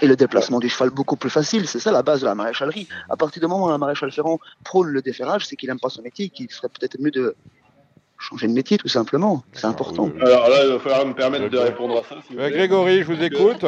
et 0.00 0.06
le 0.06 0.16
déplacement 0.16 0.58
du 0.58 0.68
cheval 0.68 0.90
beaucoup 0.90 1.16
plus 1.16 1.30
facile. 1.30 1.68
C'est 1.68 1.78
ça 1.78 1.92
la 1.92 2.02
base 2.02 2.20
de 2.20 2.26
la 2.26 2.34
maréchalerie. 2.34 2.88
À 3.10 3.16
partir 3.16 3.40
du 3.40 3.46
moment 3.46 3.66
où 3.66 3.68
un 3.68 3.78
maréchal 3.78 4.10
ferrant 4.10 4.38
prône 4.64 4.88
le 4.88 5.02
déferrage, 5.02 5.46
c'est 5.46 5.56
qu'il 5.56 5.68
n'aime 5.68 5.80
pas 5.80 5.90
son 5.90 6.02
métier, 6.02 6.28
qu'il 6.28 6.50
serait 6.50 6.68
peut-être 6.68 6.98
mieux 7.00 7.10
de 7.10 7.34
changer 8.22 8.46
de 8.46 8.52
métier 8.52 8.78
tout 8.78 8.88
simplement. 8.88 9.42
C'est 9.52 9.66
important. 9.66 10.08
Alors 10.20 10.48
là, 10.48 10.64
il 10.64 10.72
va 10.72 10.78
falloir 10.78 11.06
me 11.06 11.12
permettre 11.12 11.48
de 11.48 11.58
répondre 11.58 11.98
à 11.98 12.02
ça. 12.08 12.16
Grégory, 12.50 13.00
je 13.00 13.12
vous 13.12 13.22
écoute. 13.22 13.64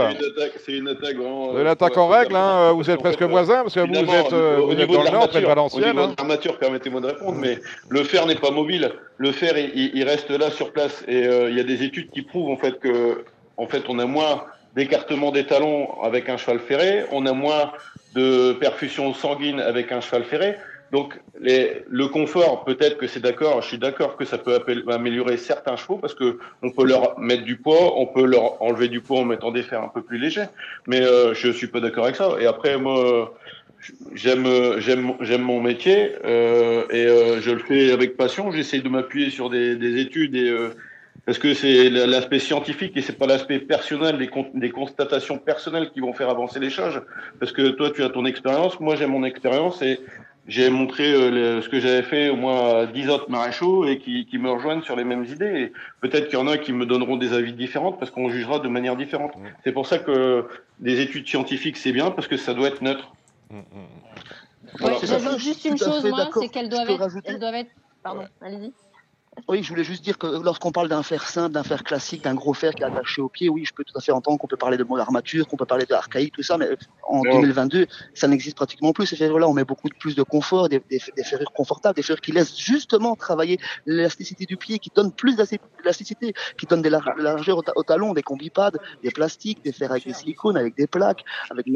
C'est 0.65 0.73
une 0.73 0.89
attaque 0.89 1.17
vraiment. 1.17 1.53
De 1.53 1.61
l'attaque 1.61 1.97
en 1.99 2.09
règle, 2.09 2.37
hein, 2.37 2.73
vous 2.73 2.89
êtes 2.89 3.01
presque 3.01 3.23
voisin 3.23 3.63
parce 3.63 3.75
que 3.75 3.81
vous, 3.81 4.15
êtes, 4.15 4.33
euh, 4.33 4.61
vous 4.65 4.73
êtes 4.73 4.91
dans 4.91 5.03
le 5.03 5.11
nord, 5.11 5.29
près 5.29 5.41
de 5.41 5.47
Valenciennes. 5.47 5.85
Au 5.85 5.93
niveau 5.93 6.07
de 6.07 6.17
l'armature, 6.17 6.59
permettez-moi 6.59 7.01
de 7.01 7.07
répondre, 7.09 7.37
mais 7.41 7.59
le 7.89 8.05
fer 8.05 8.27
n'est 8.27 8.37
pas 8.37 8.51
mobile. 8.51 8.93
Le 9.19 9.33
fer, 9.33 9.57
il, 9.59 10.05
reste 10.05 10.31
là 10.31 10.51
sur 10.51 10.73
place. 10.73 11.05
Et 11.09 11.27
euh, 11.27 11.51
il 11.51 11.57
y 11.57 11.61
a 11.61 11.65
des 11.65 11.83
études 11.83 12.11
qui 12.11 12.23
prouvent 12.23 12.51
en 12.51 12.57
fait 12.57 12.79
que, 12.79 13.25
en 13.57 13.67
fait, 13.67 13.83
on 13.89 13.99
a 13.99 14.07
moins 14.07 14.45
d'écartement 14.75 15.31
des 15.31 15.47
talons 15.47 16.01
avec 16.03 16.29
un 16.29 16.37
cheval 16.37 16.59
ferré, 16.59 17.05
on 17.13 17.27
a 17.27 17.33
moins 17.33 17.73
de 18.15 18.53
perfusion 18.53 19.15
sanguine 19.15 19.61
avec 19.61 19.93
un 19.93 20.01
cheval 20.01 20.25
ferré. 20.25 20.57
Donc 20.93 21.19
les, 21.41 21.83
le 21.89 22.07
confort, 22.07 22.65
peut-être 22.65 22.99
que 22.99 23.07
c'est 23.07 23.21
d'accord, 23.21 23.63
je 23.63 23.69
suis 23.69 23.79
d'accord 23.79 24.17
que 24.17 24.25
ça 24.25 24.39
peut 24.39 24.61
améliorer 24.89 25.37
certains 25.37 25.77
chevaux 25.77 25.97
parce 25.97 26.15
que 26.15 26.39
on 26.63 26.71
peut 26.71 26.87
leur 26.87 27.19
mettre 27.19 27.43
du 27.43 27.57
poids, 27.57 27.99
on 27.99 28.07
peut 28.07 28.25
leur 28.25 28.63
enlever 28.63 28.89
du 28.89 29.01
poids 29.01 29.21
en 29.21 29.25
mettant 29.25 29.51
des 29.51 29.63
fers 29.63 29.83
un 29.83 29.89
peu 29.89 30.03
plus 30.03 30.19
légers. 30.19 30.47
Mais 30.87 31.01
euh, 31.01 31.35
je 31.35 31.51
suis 31.51 31.67
pas 31.67 31.81
d'accord 31.81 32.05
avec 32.05 32.17
ça. 32.17 32.37
Et 32.39 32.47
après 32.47 32.77
moi, 32.79 33.35
j'aime 34.15 34.47
j'aime 34.79 35.15
j'aime 35.21 35.43
mon 35.43 35.61
métier 35.61 36.13
euh, 36.25 36.85
et 36.91 37.07
euh, 37.07 37.41
je 37.41 37.51
le 37.51 37.59
fais 37.59 37.91
avec 37.91 38.17
passion. 38.17 38.53
J'essaie 38.53 38.81
de 38.81 38.89
m'appuyer 38.89 39.31
sur 39.31 39.51
des, 39.51 39.77
des 39.77 40.01
études 40.01 40.37
et 40.37 40.49
euh, 40.49 40.71
parce 41.27 41.39
que 41.39 41.55
c'est 41.55 41.89
l'aspect 41.89 42.39
scientifique 42.39 42.97
et 42.97 43.03
c'est 43.03 43.19
pas 43.19 43.27
l'aspect 43.27 43.59
personnel, 43.59 44.19
des, 44.19 44.31
des, 44.55 44.71
constatations 44.71 45.39
personnelles 45.39 45.91
qui 45.91 46.01
vont 46.01 46.13
faire 46.13 46.29
avancer 46.29 46.61
les 46.61 46.71
choses. 46.71 47.01
Parce 47.41 47.53
que 47.53 47.71
toi, 47.71 47.91
tu 47.91 48.03
as 48.03 48.11
ton 48.11 48.27
expérience, 48.27 48.79
moi 48.79 48.95
j'ai 48.97 49.07
mon 49.07 49.25
expérience 49.25 49.81
et 49.81 50.01
j'ai 50.47 50.69
montré 50.69 51.15
euh, 51.15 51.63
ce 51.63 51.69
que 51.71 51.81
j'avais 51.81 52.03
fait 52.03 52.29
au 52.29 52.37
moins 52.37 52.85
dix 52.87 53.09
autres 53.09 53.31
maréchaux 53.31 53.87
et 53.87 53.99
qui, 53.99 54.27
qui, 54.27 54.37
me 54.37 54.51
rejoignent 54.51 54.83
sur 54.83 54.97
les 54.97 55.05
mêmes 55.05 55.25
idées. 55.25 55.63
Et 55.63 55.73
peut-être 56.03 56.29
qu'il 56.29 56.39
y 56.39 56.43
en 56.43 56.47
a 56.47 56.59
qui 56.59 56.73
me 56.73 56.85
donneront 56.85 57.17
des 57.17 57.33
avis 57.33 57.55
différents 57.55 57.93
parce 57.93 58.11
qu'on 58.11 58.29
jugera 58.29 58.59
de 58.59 58.69
manière 58.69 58.97
différente. 58.97 59.33
C'est 59.65 59.73
pour 59.73 59.87
ça 59.87 59.99
que 59.99 60.47
des 60.81 61.01
études 61.01 61.27
scientifiques, 61.27 61.79
c'est 61.79 61.93
bien 61.93 62.11
parce 62.11 62.29
que 62.29 62.37
ça 62.37 62.53
doit 62.53 62.69
être 62.69 62.83
neutre. 62.83 63.15
Mmh, 63.51 63.61
juste 65.39 65.65
une 65.65 65.79
chose, 65.79 66.05
moi, 66.05 66.29
c'est 66.39 66.49
qu'elles 66.49 66.69
doivent, 66.69 66.89
doivent 66.89 67.55
être... 67.55 67.71
Pardon, 68.03 68.27
allez-y. 68.43 68.73
Oui, 69.47 69.63
je 69.63 69.69
voulais 69.69 69.85
juste 69.85 70.03
dire 70.03 70.17
que 70.17 70.27
lorsqu'on 70.27 70.73
parle 70.73 70.89
d'un 70.89 71.03
fer 71.03 71.29
simple, 71.29 71.53
d'un 71.53 71.63
fer 71.63 71.85
classique, 71.85 72.25
d'un 72.25 72.35
gros 72.35 72.55
fer 72.55 72.75
qui 72.75 72.83
est 72.83 72.87
attaché 72.87 73.21
au 73.21 73.29
pied, 73.29 73.49
oui, 73.49 73.65
je 73.65 73.75
peux 73.75 73.85
tout 73.85 73.97
à 73.97 74.01
fait 74.01 74.13
entendre 74.13 74.39
qu'on 74.39 74.47
peut 74.47 74.57
parler 74.57 74.77
de 74.77 74.85
mode 74.85 75.01
armature, 75.01 75.47
qu'on 75.47 75.57
peut 75.57 75.67
parler 75.67 75.85
d'archaïque, 75.85 76.33
tout 76.35 76.43
ça, 76.43 76.57
mais 76.57 76.69
en 77.07 77.21
2022, 77.21 77.87
ça 78.15 78.27
n'existe 78.27 78.57
pratiquement 78.57 78.93
plus. 78.93 79.07
Ces 79.07 79.17
ferrures-là, 79.17 79.47
on 79.47 79.53
met 79.53 79.65
beaucoup 79.65 79.89
plus 79.99 80.15
de 80.15 80.23
confort, 80.23 80.69
des, 80.69 80.81
des, 80.89 80.99
ferrures 80.99 81.53
confortables, 81.53 81.97
des 81.97 82.03
ferrures 82.03 82.23
qui 82.23 82.33
laissent 82.33 82.59
justement 82.59 83.17
travailler 83.17 83.59
l'élasticité 83.87 84.47
du 84.47 84.57
pied, 84.57 84.79
qui 84.79 84.91
donnent 84.95 85.13
plus 85.13 85.37
d'élasticité, 85.37 86.33
qui 86.57 86.67
donnent 86.67 86.83
des 86.83 86.91
largeurs 86.91 87.63
au, 87.77 87.83
talon, 87.83 88.15
des 88.15 88.23
combipades, 88.23 88.79
des 89.03 89.11
plastiques, 89.11 89.63
des 89.63 89.73
fers 89.73 89.91
avec 89.91 90.07
des 90.07 90.15
silicones, 90.15 90.57
avec 90.57 90.77
des 90.77 90.87
plaques, 90.87 91.25
avec 91.51 91.67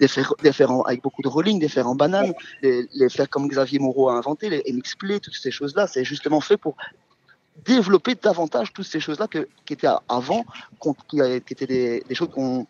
des 0.00 0.08
fers, 0.08 0.32
des 0.42 0.52
fers 0.52 0.70
avec 0.86 1.02
beaucoup 1.02 1.22
de 1.22 1.28
rolling, 1.28 1.58
des 1.58 1.68
fers 1.68 1.86
en 1.86 1.94
banane, 1.94 2.32
les, 2.62 3.08
fers 3.10 3.28
comme 3.28 3.48
Xavier 3.48 3.78
Moreau 3.78 4.08
a 4.08 4.14
inventé, 4.14 4.48
les 4.48 4.62
MX-Play, 4.72 5.20
toutes 5.20 5.34
ces 5.34 5.50
choses-là, 5.50 5.86
c'est 5.86 6.04
justement 6.04 6.40
fait 6.40 6.56
pour 6.56 6.76
développer 7.64 8.14
davantage 8.14 8.72
toutes 8.72 8.86
ces 8.86 9.00
choses-là 9.00 9.26
qui 9.28 9.72
étaient 9.72 9.88
avant, 10.08 10.44
qui, 11.08 11.20
étaient 11.20 11.66
des, 11.66 12.14
choses 12.14 12.30
qu'on, 12.30 12.66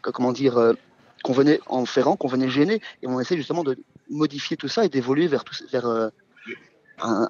comment 0.00 0.32
dire, 0.32 0.58
euh, 0.58 0.74
qu'on 1.22 1.32
venait 1.32 1.60
en 1.66 1.84
ferrant, 1.84 2.16
qu'on 2.16 2.28
venait 2.28 2.48
gêner, 2.48 2.80
et 3.02 3.06
on 3.06 3.20
essaie 3.20 3.36
justement 3.36 3.64
de 3.64 3.78
modifier 4.10 4.56
tout 4.56 4.68
ça 4.68 4.84
et 4.84 4.88
d'évoluer 4.88 5.26
vers, 5.26 5.44
tout, 5.44 5.54
vers 5.72 5.86
euh, 5.86 6.08
un, 7.00 7.28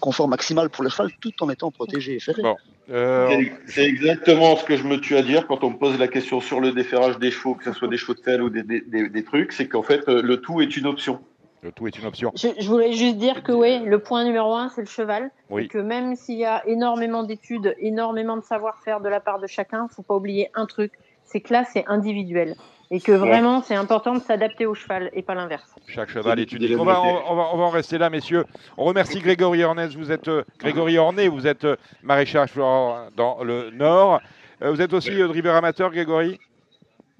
confort 0.00 0.28
maximal 0.28 0.70
pour 0.70 0.84
le 0.84 0.90
cheval 0.90 1.10
tout 1.20 1.32
en 1.40 1.50
étant 1.50 1.70
protégé 1.70 2.14
et 2.14 2.20
ferré. 2.20 2.42
Euh, 2.90 3.44
c'est 3.66 3.84
exactement 3.84 4.56
ce 4.56 4.64
que 4.64 4.76
je 4.76 4.82
me 4.82 5.00
tue 5.00 5.16
à 5.16 5.22
dire 5.22 5.46
quand 5.46 5.62
on 5.62 5.70
me 5.70 5.78
pose 5.78 5.98
la 5.98 6.08
question 6.08 6.40
sur 6.40 6.60
le 6.60 6.72
déferrage 6.72 7.18
des 7.18 7.30
chevaux, 7.30 7.54
que 7.54 7.64
ce 7.64 7.72
soit 7.72 7.88
des 7.88 7.96
chevaux 7.96 8.14
de 8.14 8.20
selle 8.20 8.42
ou 8.42 8.50
des, 8.50 8.62
des 8.62 9.24
trucs, 9.24 9.52
c'est 9.52 9.68
qu'en 9.68 9.82
fait, 9.82 10.06
le 10.08 10.36
tout 10.38 10.60
est 10.60 10.76
une 10.76 10.86
option. 10.86 11.20
Le 11.62 11.72
tout 11.72 11.86
est 11.86 11.98
une 11.98 12.06
option. 12.06 12.32
Je, 12.36 12.66
voulais 12.66 12.92
juste 12.92 13.16
dire 13.16 13.42
que 13.42 13.52
oui, 13.52 13.80
le 13.80 13.98
point 13.98 14.24
numéro 14.24 14.54
un, 14.54 14.70
c'est 14.70 14.80
le 14.80 14.86
cheval. 14.86 15.30
Et 15.56 15.68
que 15.68 15.78
même 15.78 16.16
s'il 16.16 16.38
y 16.38 16.46
a 16.46 16.66
énormément 16.66 17.22
d'études, 17.22 17.74
énormément 17.78 18.36
de 18.36 18.42
savoir-faire 18.42 19.00
de 19.00 19.08
la 19.08 19.20
part 19.20 19.38
de 19.38 19.46
chacun, 19.46 19.86
faut 19.88 20.02
pas 20.02 20.14
oublier 20.14 20.50
un 20.54 20.64
truc, 20.64 20.92
c'est 21.24 21.40
que 21.40 21.52
là, 21.52 21.64
c'est 21.64 21.84
individuel. 21.86 22.54
Et 22.90 23.00
que 23.00 23.12
vraiment, 23.12 23.62
c'est 23.62 23.76
important 23.76 24.14
de 24.14 24.20
s'adapter 24.20 24.66
au 24.66 24.74
cheval 24.74 25.10
et 25.12 25.22
pas 25.22 25.34
l'inverse. 25.34 25.76
Chaque 25.86 26.08
cheval 26.08 26.40
est 26.40 26.50
unique. 26.50 26.76
On 26.78 26.84
va, 26.84 27.00
on, 27.00 27.36
va, 27.36 27.46
on 27.52 27.56
va, 27.56 27.64
en 27.64 27.70
rester 27.70 27.98
là, 27.98 28.10
messieurs. 28.10 28.44
On 28.76 28.84
remercie 28.84 29.20
Grégory 29.20 29.62
Ornez. 29.62 29.88
Vous 29.96 30.10
êtes 30.10 30.26
euh, 30.26 30.42
Grégory 30.58 30.98
Ornay, 30.98 31.28
vous 31.28 31.46
êtes 31.46 31.64
euh, 31.64 31.76
maréchal 32.02 32.48
dans 32.56 33.44
le 33.44 33.70
Nord. 33.70 34.20
Euh, 34.62 34.72
vous 34.72 34.80
êtes 34.82 34.92
aussi 34.92 35.16
driver 35.16 35.54
amateur, 35.54 35.90
Grégory? 35.90 36.40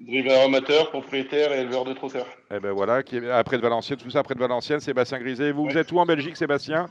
Driver 0.07 0.45
amateur, 0.45 0.89
propriétaire 0.89 1.53
et 1.53 1.61
éleveur 1.61 1.85
de 1.85 1.93
trotteurs. 1.93 2.25
Eh 2.53 2.59
ben 2.59 2.71
voilà, 2.71 3.03
qui 3.03 3.17
est 3.17 3.29
après 3.29 3.57
de 3.57 3.61
Valenciennes, 3.61 3.99
tout 3.99 4.09
ça 4.09 4.23
près 4.23 4.33
de 4.33 4.39
Valenciennes, 4.39 4.79
Sébastien 4.79 5.19
Griset. 5.19 5.51
Vous, 5.51 5.65
vous 5.69 5.77
êtes 5.77 5.91
où 5.91 5.99
en 5.99 6.05
Belgique, 6.05 6.37
Sébastien? 6.37 6.87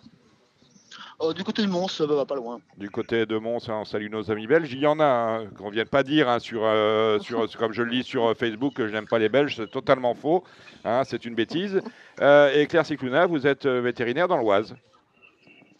Euh, 1.22 1.32
du 1.34 1.44
côté 1.44 1.62
de 1.62 1.66
Mons, 1.66 1.88
ça 1.88 2.06
va 2.06 2.24
pas 2.24 2.36
loin. 2.36 2.60
Du 2.78 2.88
côté 2.88 3.26
de 3.26 3.36
Mons, 3.36 3.68
on 3.68 3.84
salue 3.84 4.10
nos 4.10 4.30
amis 4.30 4.46
belges. 4.46 4.72
Il 4.72 4.78
y 4.78 4.86
en 4.86 5.00
a, 5.00 5.04
hein, 5.04 5.46
qu'on 5.58 5.66
ne 5.66 5.72
vienne 5.72 5.88
pas 5.88 6.02
dire, 6.02 6.28
hein, 6.28 6.38
sur, 6.38 6.62
euh, 6.64 7.18
sur, 7.18 7.46
comme 7.58 7.72
je 7.72 7.82
le 7.82 7.90
lis 7.90 8.04
sur 8.04 8.34
Facebook, 8.36 8.74
que 8.74 8.86
je 8.86 8.92
n'aime 8.92 9.06
pas 9.06 9.18
les 9.18 9.28
Belges, 9.28 9.56
c'est 9.56 9.70
totalement 9.70 10.14
faux. 10.14 10.44
Hein, 10.84 11.02
c'est 11.04 11.24
une 11.26 11.34
bêtise. 11.34 11.82
Euh, 12.20 12.54
et 12.54 12.66
Claire 12.66 12.86
Cicluna, 12.86 13.26
vous 13.26 13.46
êtes 13.46 13.66
vétérinaire 13.66 14.28
dans 14.28 14.38
l'Oise. 14.38 14.74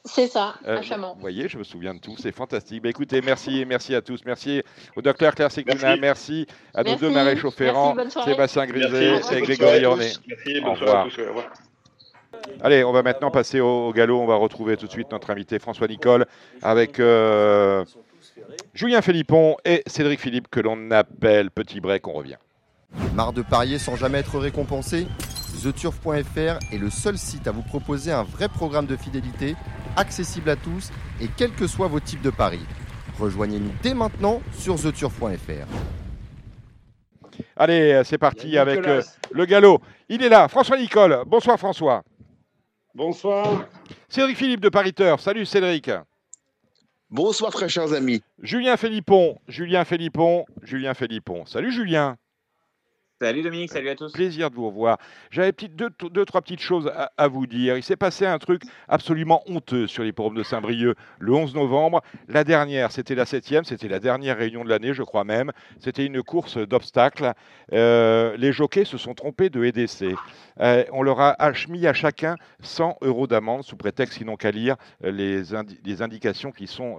C'est 0.04 0.28
ça, 0.28 0.54
à 0.64 0.70
euh, 0.70 0.80
Vous 1.14 1.20
voyez, 1.20 1.48
je 1.48 1.58
me 1.58 1.64
souviens 1.64 1.94
de 1.94 2.00
tout, 2.00 2.16
c'est 2.18 2.32
fantastique. 2.32 2.82
Bah, 2.82 2.88
écoutez, 2.88 3.20
merci, 3.20 3.64
merci 3.66 3.94
à 3.94 4.00
tous. 4.00 4.20
Merci 4.24 4.62
au 4.96 5.02
docteur 5.02 5.34
Claire 5.34 5.52
Séguina, 5.52 5.96
merci. 5.96 6.46
à 6.72 6.82
nos 6.82 6.96
deux 6.96 7.10
maréchaux 7.10 7.50
Ferrand, 7.50 7.94
Sébastien 8.24 8.66
Griset 8.66 9.20
et 9.32 9.42
Grégory 9.42 9.84
Orné. 9.84 10.10
Merci, 10.26 10.60
bonne 10.62 10.76
soirée 10.76 10.98
à 10.98 11.04
tous. 11.04 11.20
Allez, 12.62 12.82
on 12.82 12.92
va 12.92 13.02
maintenant 13.02 13.30
passer 13.30 13.60
au, 13.60 13.92
galop. 13.92 14.20
On 14.20 14.26
va 14.26 14.36
retrouver 14.36 14.78
tout 14.78 14.86
de 14.86 14.92
suite 14.92 15.12
notre 15.12 15.30
invité 15.30 15.58
François 15.58 15.86
Nicole 15.86 16.26
avec 16.62 16.98
euh, 16.98 17.84
Julien 18.72 19.02
Philippon 19.02 19.56
et 19.66 19.82
Cédric 19.86 20.20
Philippe 20.20 20.48
que 20.50 20.60
l'on 20.60 20.90
appelle 20.90 21.50
Petit 21.50 21.80
Break. 21.80 22.08
On 22.08 22.12
revient. 22.12 22.38
Marre 23.14 23.34
de 23.34 23.42
parier 23.42 23.78
sans 23.78 23.96
jamais 23.96 24.18
être 24.18 24.38
récompensé? 24.38 25.06
TheTurf.fr 25.62 26.58
est 26.72 26.78
le 26.78 26.88
seul 26.88 27.18
site 27.18 27.46
à 27.46 27.50
vous 27.50 27.62
proposer 27.62 28.12
un 28.12 28.22
vrai 28.22 28.48
programme 28.48 28.86
de 28.86 28.96
fidélité, 28.96 29.56
accessible 29.96 30.50
à 30.50 30.56
tous 30.56 30.90
et 31.20 31.28
quels 31.36 31.52
que 31.52 31.66
soient 31.66 31.88
vos 31.88 32.00
types 32.00 32.22
de 32.22 32.30
paris. 32.30 32.64
Rejoignez-nous 33.18 33.72
dès 33.82 33.94
maintenant 33.94 34.40
sur 34.52 34.80
TheTurf.fr. 34.80 35.66
Allez, 37.56 38.02
c'est 38.04 38.18
parti 38.18 38.56
avec 38.58 38.86
euh, 38.86 39.02
le 39.32 39.44
galop. 39.44 39.80
Il 40.08 40.22
est 40.22 40.28
là, 40.28 40.48
François 40.48 40.78
Nicole. 40.78 41.24
Bonsoir 41.26 41.58
François. 41.58 42.02
Bonsoir. 42.94 43.66
Cédric 44.08 44.36
Philippe 44.36 44.60
de 44.60 44.68
Pariteur. 44.68 45.20
Salut 45.20 45.46
Cédric. 45.46 45.90
Bonsoir 47.10 47.52
très 47.52 47.68
chers 47.68 47.92
amis. 47.92 48.22
Julien 48.42 48.76
Philippon. 48.76 49.38
Julien 49.48 49.84
Philippon. 49.84 50.44
Julien 50.62 50.94
Philippon. 50.94 51.44
Salut 51.46 51.72
Julien. 51.72 52.16
Salut 53.22 53.42
Dominique, 53.42 53.70
salut 53.70 53.90
à 53.90 53.94
tous. 53.94 54.12
Plaisir 54.12 54.48
de 54.48 54.54
vous 54.54 54.68
revoir. 54.68 54.96
J'avais 55.30 55.52
deux, 55.52 56.24
trois 56.24 56.40
petites 56.40 56.62
choses 56.62 56.90
à, 57.18 57.28
vous 57.28 57.46
dire. 57.46 57.76
Il 57.76 57.82
s'est 57.82 57.94
passé 57.94 58.24
un 58.24 58.38
truc 58.38 58.62
absolument 58.88 59.42
honteux 59.46 59.86
sur 59.86 60.04
les 60.04 60.12
de 60.12 60.42
Saint-Brieuc 60.42 60.96
le 61.18 61.34
11 61.34 61.54
novembre. 61.54 62.00
La 62.28 62.44
dernière, 62.44 62.90
c'était 62.92 63.14
la 63.14 63.26
septième, 63.26 63.64
c'était 63.64 63.88
la 63.88 63.98
dernière 63.98 64.38
réunion 64.38 64.64
de 64.64 64.70
l'année, 64.70 64.94
je 64.94 65.02
crois 65.02 65.24
même. 65.24 65.52
C'était 65.80 66.06
une 66.06 66.22
course 66.22 66.56
d'obstacles. 66.56 67.34
Euh, 67.74 68.38
les 68.38 68.52
jockeys 68.52 68.86
se 68.86 68.96
sont 68.96 69.12
trompés 69.12 69.50
de 69.50 69.64
EDC. 69.64 70.16
Euh, 70.60 70.84
on 70.90 71.02
leur 71.02 71.20
a 71.20 71.36
mis 71.68 71.86
à 71.86 71.92
chacun 71.92 72.36
100 72.62 73.00
euros 73.02 73.26
d'amende 73.26 73.64
sous 73.64 73.76
prétexte 73.76 74.16
qu'ils 74.16 74.28
n'ont 74.28 74.36
qu'à 74.36 74.50
lire 74.50 74.76
les, 75.02 75.42
les, 75.84 76.00
indications 76.00 76.52
qui 76.52 76.66
sont 76.66 76.96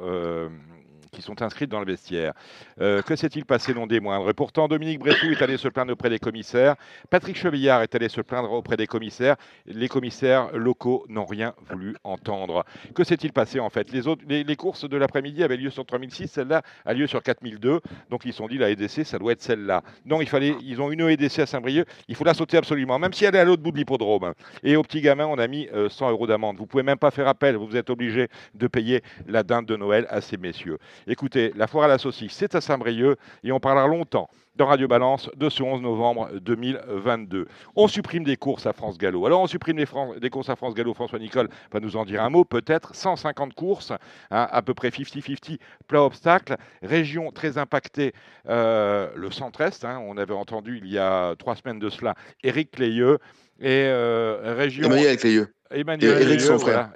qui 1.12 1.22
sont 1.22 1.42
inscrites 1.42 1.70
dans 1.70 1.82
le 1.82 1.86
vestiaire. 1.86 2.34
Euh, 2.80 3.02
que 3.02 3.18
s'est-il 3.18 3.44
passé 3.44 3.74
non 3.74 3.86
des 3.86 4.00
moindres? 4.00 4.30
Et 4.30 4.34
pourtant, 4.34 4.70
Dominique 4.70 5.00
Bressou 5.00 5.32
est 5.32 5.42
allé 5.42 5.58
se 5.58 5.68
plaindre 5.68 5.92
auprès 5.92 6.10
des 6.10 6.20
commissaires. 6.20 6.76
Patrick 7.10 7.36
Chevillard 7.36 7.82
est 7.82 7.94
allé 7.94 8.08
se 8.08 8.22
plaindre 8.22 8.52
auprès 8.54 8.78
des 8.78 8.88
commissaires. 8.88 9.36
Les 9.66 9.90
commissaires 9.90 10.56
locaux 10.58 11.06
n'ont 11.10 11.26
rien 11.26 11.54
voulu 11.70 11.98
entendre. 12.06 12.64
Que 12.96 13.04
s'est-il 13.04 13.34
passé 13.34 13.60
en 13.60 13.70
fait? 13.70 13.92
Les, 13.92 14.08
autres, 14.08 14.24
les, 14.28 14.56
courses 14.56 14.88
de 14.88 14.96
l'après-midi 14.96 15.44
avaient 15.44 15.58
lieu 15.58 15.70
sur 15.70 15.86
3006, 15.86 16.30
celle-là 16.30 16.62
a 16.86 16.94
lieu 16.94 17.08
sur 17.08 17.22
4002. 17.22 17.82
Donc 18.10 18.24
ils 18.24 18.32
se 18.32 18.38
sont 18.38 18.48
dit 18.48 18.58
la 18.58 18.70
EDC, 18.70 19.04
ça 19.04 19.20
doit 19.20 19.34
être 19.34 19.42
celle-là. 19.42 19.84
Donc 20.06 20.22
il 20.22 20.30
fallait, 20.30 20.56
ils 20.64 20.82
ont 20.82 20.92
une 20.92 21.02
EDC 21.02 21.40
à 21.40 21.46
Saint-Brieuc, 21.46 21.88
il 22.08 22.16
faut 22.16 22.24
la 22.24 22.34
sauter 22.34 22.56
absolument, 22.56 22.98
même 23.00 23.12
si 23.12 23.26
elle 23.26 23.36
est 23.36 23.40
à 23.40 23.44
l'autre 23.46 23.62
bout 23.62 23.72
de 23.72 23.78
l'hippodrome. 23.78 24.34
Et 24.64 24.78
au 24.78 24.82
petit 24.84 25.02
gamin, 25.02 25.26
on 25.26 25.38
a 25.38 25.48
mis 25.48 25.68
100 25.90 26.08
euh, 26.08 26.12
euros 26.12 26.28
d'amende. 26.28 26.56
Vous 26.56 26.68
pouvez 26.68 26.84
même 26.84 26.98
pas 26.98 27.12
faire 27.12 27.28
appel, 27.28 27.58
vous 27.58 27.76
êtes 27.76 27.90
obligé 27.90 28.30
de 28.56 28.68
payer 28.68 29.02
la 29.28 29.44
dinde 29.44 29.66
de 29.66 29.76
Noël 29.76 30.08
à 30.10 30.22
ces 30.22 30.38
messieurs. 30.38 30.78
Écoutez, 31.08 31.52
la 31.56 31.68
foire 31.68 31.86
à 31.86 31.88
la 31.88 31.98
saucisse, 31.98 32.34
c'est 32.34 32.56
à 32.56 32.62
Saint-Brieuc 32.62 33.18
et 33.44 33.52
on 33.52 33.60
parlera 33.60 33.88
longtemps 33.88 34.30
dans 34.56 34.68
Radio 34.68 34.88
Balance 34.88 35.30
de 35.36 35.50
ce 35.50 35.64
11 35.64 35.82
novembre 35.82 36.30
2022. 36.40 37.48
On 37.76 37.88
supprime 37.88 38.24
des 38.24 38.38
courses 38.38 38.66
à 38.66 38.74
France 38.74 38.98
Gallo. 38.98 39.26
Alors 39.26 39.42
on 39.42 39.48
supprime 39.48 39.78
des 39.78 40.30
courses 40.30 40.50
à 40.50 40.56
France 40.56 40.74
Gallo. 40.74 40.94
François 40.94 41.20
Nicole 41.20 41.50
va 41.72 41.80
nous 41.80 41.96
en 41.96 42.06
dire 42.06 42.22
un 42.22 42.30
mot, 42.30 42.44
peut-être. 42.44 42.94
150 42.94 43.54
courses, 43.54 43.92
hein, 43.92 43.98
à 44.30 44.62
peu 44.62 44.74
près 44.74 44.90
50-50, 44.90 45.58
plat 45.88 46.04
obstacle. 46.04 46.58
Région 46.84 47.32
très 47.32 47.58
impactée, 47.58 48.14
euh, 48.48 49.10
le 49.16 49.32
centre-est. 49.32 49.86
Hein. 49.86 50.00
on 50.06 50.18
avait 50.18 50.34
entendu 50.34 50.80
il 50.84 50.92
y 50.92 50.98
a 51.00 51.36
trois 51.38 51.56
semaines 51.56 51.80
de 51.80 51.90
cela 51.90 52.16
Éric 52.44 52.72
Clayeux. 52.72 53.20
Et 53.62 53.86
euh, 53.86 54.56
région. 54.58 54.86
Emmanuel 54.88 55.18
Clayeux. 55.18 55.48
Emmanuel 55.74 56.22
Eric, 56.22 56.42
son 56.42 56.60
frère. 56.60 56.90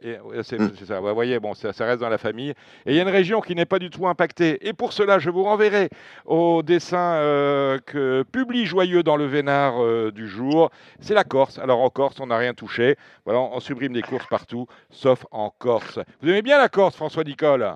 c'est, 0.43 0.85
ça. 0.85 0.99
Vous 0.99 1.13
voyez, 1.13 1.39
bon, 1.39 1.53
ça, 1.53 1.71
reste 1.79 2.01
dans 2.01 2.09
la 2.09 2.17
famille. 2.17 2.49
Et 2.85 2.91
il 2.91 2.95
y 2.95 2.99
a 2.99 3.03
une 3.03 3.09
région 3.09 3.39
qui 3.39 3.55
n'est 3.55 3.65
pas 3.65 3.79
du 3.79 3.89
tout 3.89 4.07
impactée. 4.07 4.67
Et 4.67 4.73
pour 4.73 4.93
cela, 4.93 5.19
je 5.19 5.29
vous 5.29 5.43
renverrai 5.43 5.89
au 6.25 6.61
dessin 6.63 7.15
euh, 7.15 7.79
que 7.85 8.23
publie 8.31 8.65
Joyeux 8.65 9.03
dans 9.03 9.15
le 9.15 9.25
Vénard 9.25 9.81
euh, 9.81 10.11
du 10.11 10.27
jour. 10.27 10.71
C'est 10.99 11.13
la 11.13 11.23
Corse. 11.23 11.59
Alors 11.59 11.81
en 11.81 11.89
Corse, 11.89 12.19
on 12.19 12.27
n'a 12.27 12.37
rien 12.37 12.53
touché. 12.53 12.95
Voilà, 13.25 13.39
on 13.39 13.59
supprime 13.59 13.93
des 13.93 14.01
courses 14.01 14.27
partout, 14.27 14.67
sauf 14.89 15.25
en 15.31 15.51
Corse. 15.57 15.99
Vous 16.21 16.29
aimez 16.29 16.41
bien 16.41 16.57
la 16.57 16.69
Corse, 16.69 16.95
François 16.95 17.23
Nicole? 17.23 17.75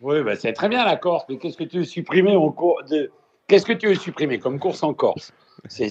Oui, 0.00 0.22
bah, 0.22 0.36
c'est 0.36 0.52
très 0.52 0.68
bien 0.68 0.84
la 0.84 0.96
Corse. 0.96 1.24
Mais 1.28 1.38
qu'est-ce 1.38 1.56
que 1.56 1.64
tu 1.64 1.78
veux 1.78 1.84
supprimer 1.84 2.36
en 2.36 2.54
de... 2.90 3.10
Qu'est-ce 3.48 3.66
que 3.66 3.72
tu 3.72 3.88
veux 3.88 3.94
supprimer 3.94 4.38
comme 4.38 4.58
course 4.58 4.82
en 4.82 4.94
Corse? 4.94 5.32
C'est, 5.68 5.88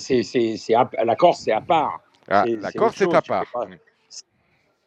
La 1.03 1.15
Corse, 1.15 1.41
c'est 1.41 1.51
à 1.51 1.61
part. 1.61 2.01
Ah, 2.27 2.45
la 2.45 2.71
Corse, 2.71 2.95
c'est 2.97 3.13
à 3.13 3.21
part. 3.21 3.45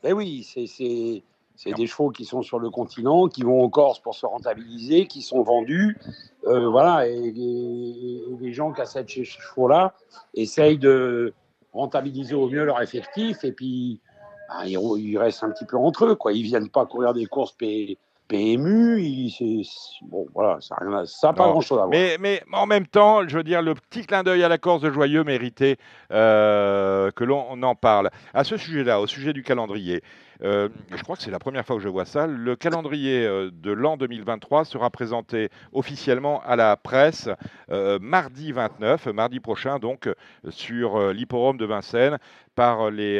Ben 0.02 0.12
oui, 0.12 0.42
c'est 0.44 1.72
des 1.72 1.86
chevaux 1.86 2.10
qui 2.10 2.24
sont 2.24 2.42
sur 2.42 2.58
le 2.58 2.70
continent, 2.70 3.28
qui 3.28 3.42
vont 3.42 3.62
en 3.62 3.70
Corse 3.70 4.00
pour 4.00 4.14
se 4.14 4.26
rentabiliser, 4.26 5.06
qui 5.06 5.22
sont 5.22 5.42
vendus. 5.42 5.96
Euh, 6.46 6.68
voilà, 6.68 7.06
et, 7.08 7.32
les 8.40 8.52
gens 8.52 8.72
qui 8.72 8.82
achètent 8.82 9.10
ces 9.10 9.24
chevaux-là 9.24 9.94
essayent 10.34 10.78
de 10.78 11.32
rentabiliser 11.72 12.34
au 12.34 12.48
mieux 12.48 12.64
leur 12.64 12.80
effectif, 12.82 13.44
et 13.44 13.52
puis 13.52 14.00
ben, 14.48 14.66
ils, 14.66 15.18
restent 15.18 15.42
un 15.42 15.50
petit 15.50 15.64
peu 15.64 15.76
entre 15.76 16.06
eux. 16.06 16.14
Quoi. 16.14 16.32
Ils 16.32 16.42
ne 16.42 16.46
viennent 16.46 16.68
pas 16.68 16.86
courir 16.86 17.14
des 17.14 17.26
courses 17.26 17.56
PMU, 18.28 19.02
il, 19.02 19.66
bon, 20.02 20.26
voilà, 20.34 20.58
ça 20.60 20.76
n'a 20.82 21.32
pas 21.32 21.48
grand-chose 21.48 21.78
à 21.78 21.86
voir. 21.86 21.90
Mais, 21.90 22.16
mais, 22.18 22.42
en 22.52 22.66
même 22.66 22.86
temps, 22.86 23.26
je 23.28 23.36
veux 23.36 23.44
dire, 23.44 23.60
le 23.60 23.74
petit 23.74 24.06
clin 24.06 24.22
d'œil 24.22 24.42
à 24.42 24.48
la 24.48 24.56
Corse 24.56 24.80
de 24.80 24.90
Joyeux 24.90 25.24
méritait 25.24 25.76
euh, 26.10 27.10
que 27.10 27.24
l'on 27.24 27.62
en 27.62 27.74
parle. 27.74 28.10
À 28.32 28.44
ce 28.44 28.56
sujet-là, 28.56 29.00
au 29.00 29.06
sujet 29.06 29.34
du 29.34 29.42
calendrier, 29.42 30.02
euh, 30.42 30.68
je 30.90 31.02
crois 31.02 31.16
que 31.16 31.22
c'est 31.22 31.30
la 31.30 31.38
première 31.38 31.64
fois 31.64 31.76
que 31.76 31.82
je 31.82 31.88
vois 31.88 32.04
ça. 32.04 32.26
Le 32.26 32.56
calendrier 32.56 33.26
euh, 33.26 33.50
de 33.52 33.72
l'an 33.72 33.96
2023 33.96 34.64
sera 34.64 34.90
présenté 34.90 35.48
officiellement 35.72 36.42
à 36.44 36.56
la 36.56 36.76
presse 36.76 37.28
mardi 38.00 38.52
29, 38.52 39.06
mardi 39.06 39.40
prochain, 39.40 39.78
donc 39.78 40.08
sur 40.48 41.12
l'hipporome 41.12 41.56
de 41.56 41.64
Vincennes, 41.64 42.18
par 42.54 42.90
les, 42.90 43.18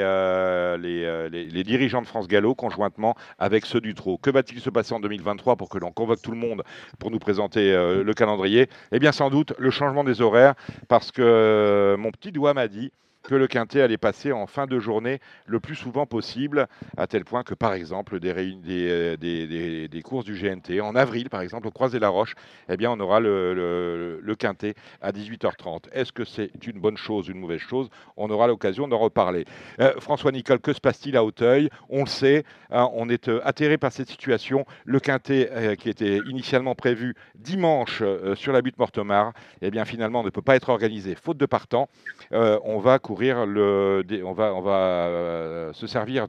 dirigeants 1.64 2.02
de 2.02 2.06
France 2.06 2.28
Gallo, 2.28 2.54
conjointement 2.54 3.14
avec 3.38 3.66
ceux 3.66 3.80
du 3.80 3.94
Trot. 3.94 4.18
Que 4.18 4.30
va-t-il 4.30 4.60
se 4.60 4.70
passer 4.70 4.94
en 4.94 5.00
2023 5.00 5.56
pour 5.56 5.68
que 5.68 5.78
l'on 5.78 5.92
convoque 5.92 6.22
tout 6.22 6.30
le 6.30 6.36
monde 6.36 6.62
pour 6.98 7.10
nous 7.10 7.18
présenter 7.18 7.72
le 7.72 8.12
calendrier? 8.12 8.68
Eh 8.92 8.98
bien, 8.98 9.12
sans 9.12 9.30
doute 9.30 9.54
le 9.58 9.70
changement 9.70 10.04
des 10.04 10.20
horaires, 10.20 10.54
parce 10.88 11.10
que 11.10 11.96
mon 11.98 12.10
petit 12.10 12.32
doigt 12.32 12.54
m'a 12.54 12.68
dit 12.68 12.92
que 13.24 13.34
le 13.34 13.46
quintet 13.46 13.80
allait 13.80 13.98
passer 13.98 14.32
en 14.32 14.46
fin 14.46 14.66
de 14.66 14.78
journée 14.78 15.18
le 15.46 15.58
plus 15.58 15.74
souvent 15.74 16.06
possible, 16.06 16.68
à 16.96 17.06
tel 17.06 17.24
point 17.24 17.42
que, 17.42 17.54
par 17.54 17.72
exemple, 17.72 18.20
des, 18.20 18.32
euh, 18.36 19.16
des, 19.16 19.88
des, 19.88 20.02
courses 20.02 20.24
du 20.24 20.34
GNT, 20.34 20.80
en 20.80 20.94
avril, 20.94 21.30
par 21.30 21.40
exemple, 21.40 21.66
au 21.66 21.70
Croisé-la-Roche, 21.70 22.34
eh 22.68 22.76
bien, 22.76 22.90
on 22.90 23.00
aura 23.00 23.20
le, 23.20 24.20
le, 24.22 24.34
quintet 24.34 24.74
à 25.00 25.10
18h30. 25.10 25.84
Est-ce 25.92 26.12
que 26.12 26.24
c'est 26.24 26.50
une 26.66 26.80
bonne 26.80 26.98
chose, 26.98 27.28
une 27.28 27.40
mauvaise 27.40 27.60
chose? 27.60 27.88
On 28.16 28.28
aura 28.30 28.46
l'occasion 28.46 28.88
d'en 28.88 28.98
reparler. 28.98 29.46
Euh, 29.80 29.94
François 30.00 30.32
Nicole, 30.32 30.60
que 30.60 30.72
se 30.72 30.80
passe-t-il 30.80 31.16
à 31.16 31.24
Auteuil? 31.24 31.70
On 31.88 32.00
le 32.00 32.08
sait, 32.08 32.44
hein, 32.70 32.90
on 32.92 33.08
est 33.08 33.28
euh, 33.28 33.40
atterré 33.44 33.78
par 33.78 33.92
cette 33.92 34.08
situation. 34.08 34.66
Le 34.84 35.00
quintet, 35.00 35.76
qui 35.78 35.88
était 35.88 36.18
initialement 36.28 36.74
prévu 36.74 37.14
dimanche 37.36 38.02
sur 38.34 38.52
la 38.52 38.60
butte 38.60 38.78
Mortemar, 38.78 39.32
eh 39.62 39.70
bien, 39.70 39.84
finalement, 39.84 40.22
ne 40.22 40.30
peut 40.30 40.42
pas 40.42 40.56
être 40.56 40.68
organisé, 40.68 41.14
faute 41.14 41.38
de 41.38 41.46
partant. 41.46 41.88
on 42.30 42.78
va 42.78 42.98
courir 42.98 43.13
on 43.14 44.32
va, 44.32 44.80
euh, 45.08 45.72
se 45.72 45.86
servir 45.86 46.26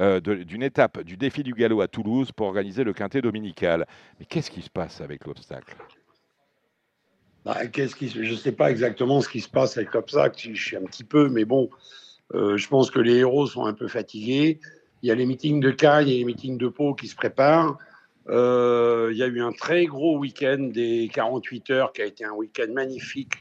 euh, 0.00 0.20
d'une 0.20 0.62
étape 0.62 1.02
du 1.02 1.16
défi 1.16 1.42
du 1.42 1.52
galop 1.52 1.80
à 1.80 1.88
Toulouse 1.88 2.32
pour 2.32 2.46
organiser 2.46 2.84
le 2.84 2.92
quintet 2.92 3.20
dominical. 3.20 3.86
Mais 4.18 4.26
qu'est-ce 4.26 4.50
qui 4.50 4.62
se 4.62 4.70
passe 4.70 5.00
avec 5.00 5.26
l'obstacle? 5.26 5.76
Bah, 7.44 7.58
Je 7.62 8.30
ne 8.30 8.36
sais 8.36 8.52
pas 8.52 8.70
exactement 8.70 9.20
ce 9.20 9.28
qui 9.28 9.40
se 9.40 9.48
passe 9.48 9.76
avec 9.76 9.92
l'obstacle, 9.92 10.40
je 10.54 10.62
suis 10.62 10.76
un 10.76 10.84
petit 10.84 11.04
peu, 11.04 11.28
mais 11.28 11.44
bon, 11.44 11.68
euh, 12.34 12.56
je 12.56 12.68
pense 12.68 12.90
que 12.90 13.00
les 13.00 13.16
héros 13.16 13.46
sont 13.46 13.66
un 13.66 13.74
peu 13.74 13.88
fatigués. 13.88 14.60
Il 15.02 15.08
y 15.08 15.10
a 15.10 15.14
les 15.14 15.26
meetings 15.26 15.60
de 15.60 15.70
Caille 15.70 16.14
et 16.14 16.18
les 16.18 16.24
meetings 16.24 16.56
de 16.56 16.68
Pau 16.68 16.94
qui 16.94 17.06
se 17.06 17.14
préparent. 17.14 17.76
il 18.28 19.16
y 19.16 19.22
a 19.22 19.26
eu 19.26 19.42
un 19.42 19.52
très 19.52 19.84
gros 19.84 20.18
week-end 20.18 20.70
des 20.72 21.10
48 21.12 21.70
heures 21.70 21.92
qui 21.92 22.00
a 22.00 22.06
été 22.06 22.24
un 22.24 22.32
week-end 22.32 22.72
magnifique 22.72 23.34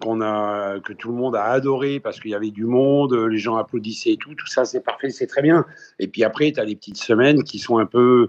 qu'on 0.00 0.20
a, 0.20 0.80
que 0.80 0.92
tout 0.92 1.08
le 1.08 1.14
monde 1.14 1.36
a 1.36 1.44
adoré 1.44 2.00
parce 2.00 2.20
qu'il 2.20 2.32
y 2.32 2.34
avait 2.34 2.50
du 2.50 2.64
monde, 2.64 3.14
les 3.14 3.38
gens 3.38 3.56
applaudissaient 3.56 4.12
et 4.12 4.16
tout. 4.16 4.34
Tout 4.34 4.46
ça, 4.46 4.64
c'est 4.64 4.80
parfait, 4.80 5.10
c'est 5.10 5.26
très 5.26 5.42
bien. 5.42 5.64
Et 5.98 6.08
puis 6.08 6.24
après, 6.24 6.50
tu 6.52 6.60
as 6.60 6.64
les 6.64 6.76
petites 6.76 6.96
semaines 6.96 7.44
qui 7.44 7.58
sont 7.58 7.78
un 7.78 7.86
peu. 7.86 8.28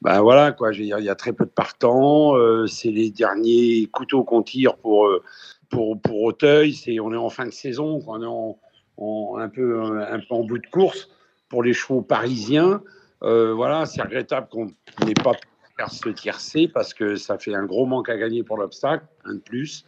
Ben 0.00 0.20
voilà, 0.20 0.52
quoi. 0.52 0.72
il 0.72 0.84
y 0.84 1.08
a 1.08 1.14
très 1.14 1.32
peu 1.32 1.44
de 1.44 1.50
partants. 1.50 2.36
Euh, 2.36 2.66
c'est 2.66 2.90
les 2.90 3.10
derniers 3.10 3.88
couteaux 3.92 4.24
qu'on 4.24 4.42
tire 4.42 4.76
pour, 4.76 5.06
euh, 5.06 5.22
pour, 5.68 6.00
pour 6.00 6.22
Auteuil. 6.22 6.72
C'est, 6.74 7.00
on 7.00 7.12
est 7.12 7.16
en 7.16 7.30
fin 7.30 7.46
de 7.46 7.52
saison, 7.52 8.00
on 8.06 8.22
est 8.22 8.26
en, 8.26 9.38
un, 9.38 9.48
peu, 9.48 9.82
un 9.82 10.18
peu 10.18 10.34
en 10.34 10.44
bout 10.44 10.58
de 10.58 10.66
course 10.66 11.08
pour 11.48 11.62
les 11.62 11.72
chevaux 11.72 12.02
parisiens. 12.02 12.82
Euh, 13.22 13.52
voilà, 13.54 13.86
c'est 13.86 14.02
regrettable 14.02 14.48
qu'on 14.50 14.66
n'ait 15.04 15.14
pas 15.14 15.34
pu 15.34 15.48
faire 15.76 15.90
ce 15.90 16.08
tiercé 16.08 16.68
parce 16.68 16.92
que 16.94 17.16
ça 17.16 17.38
fait 17.38 17.54
un 17.54 17.64
gros 17.64 17.86
manque 17.86 18.08
à 18.08 18.16
gagner 18.16 18.42
pour 18.42 18.56
l'obstacle, 18.56 19.04
un 19.24 19.34
de 19.34 19.40
plus. 19.40 19.84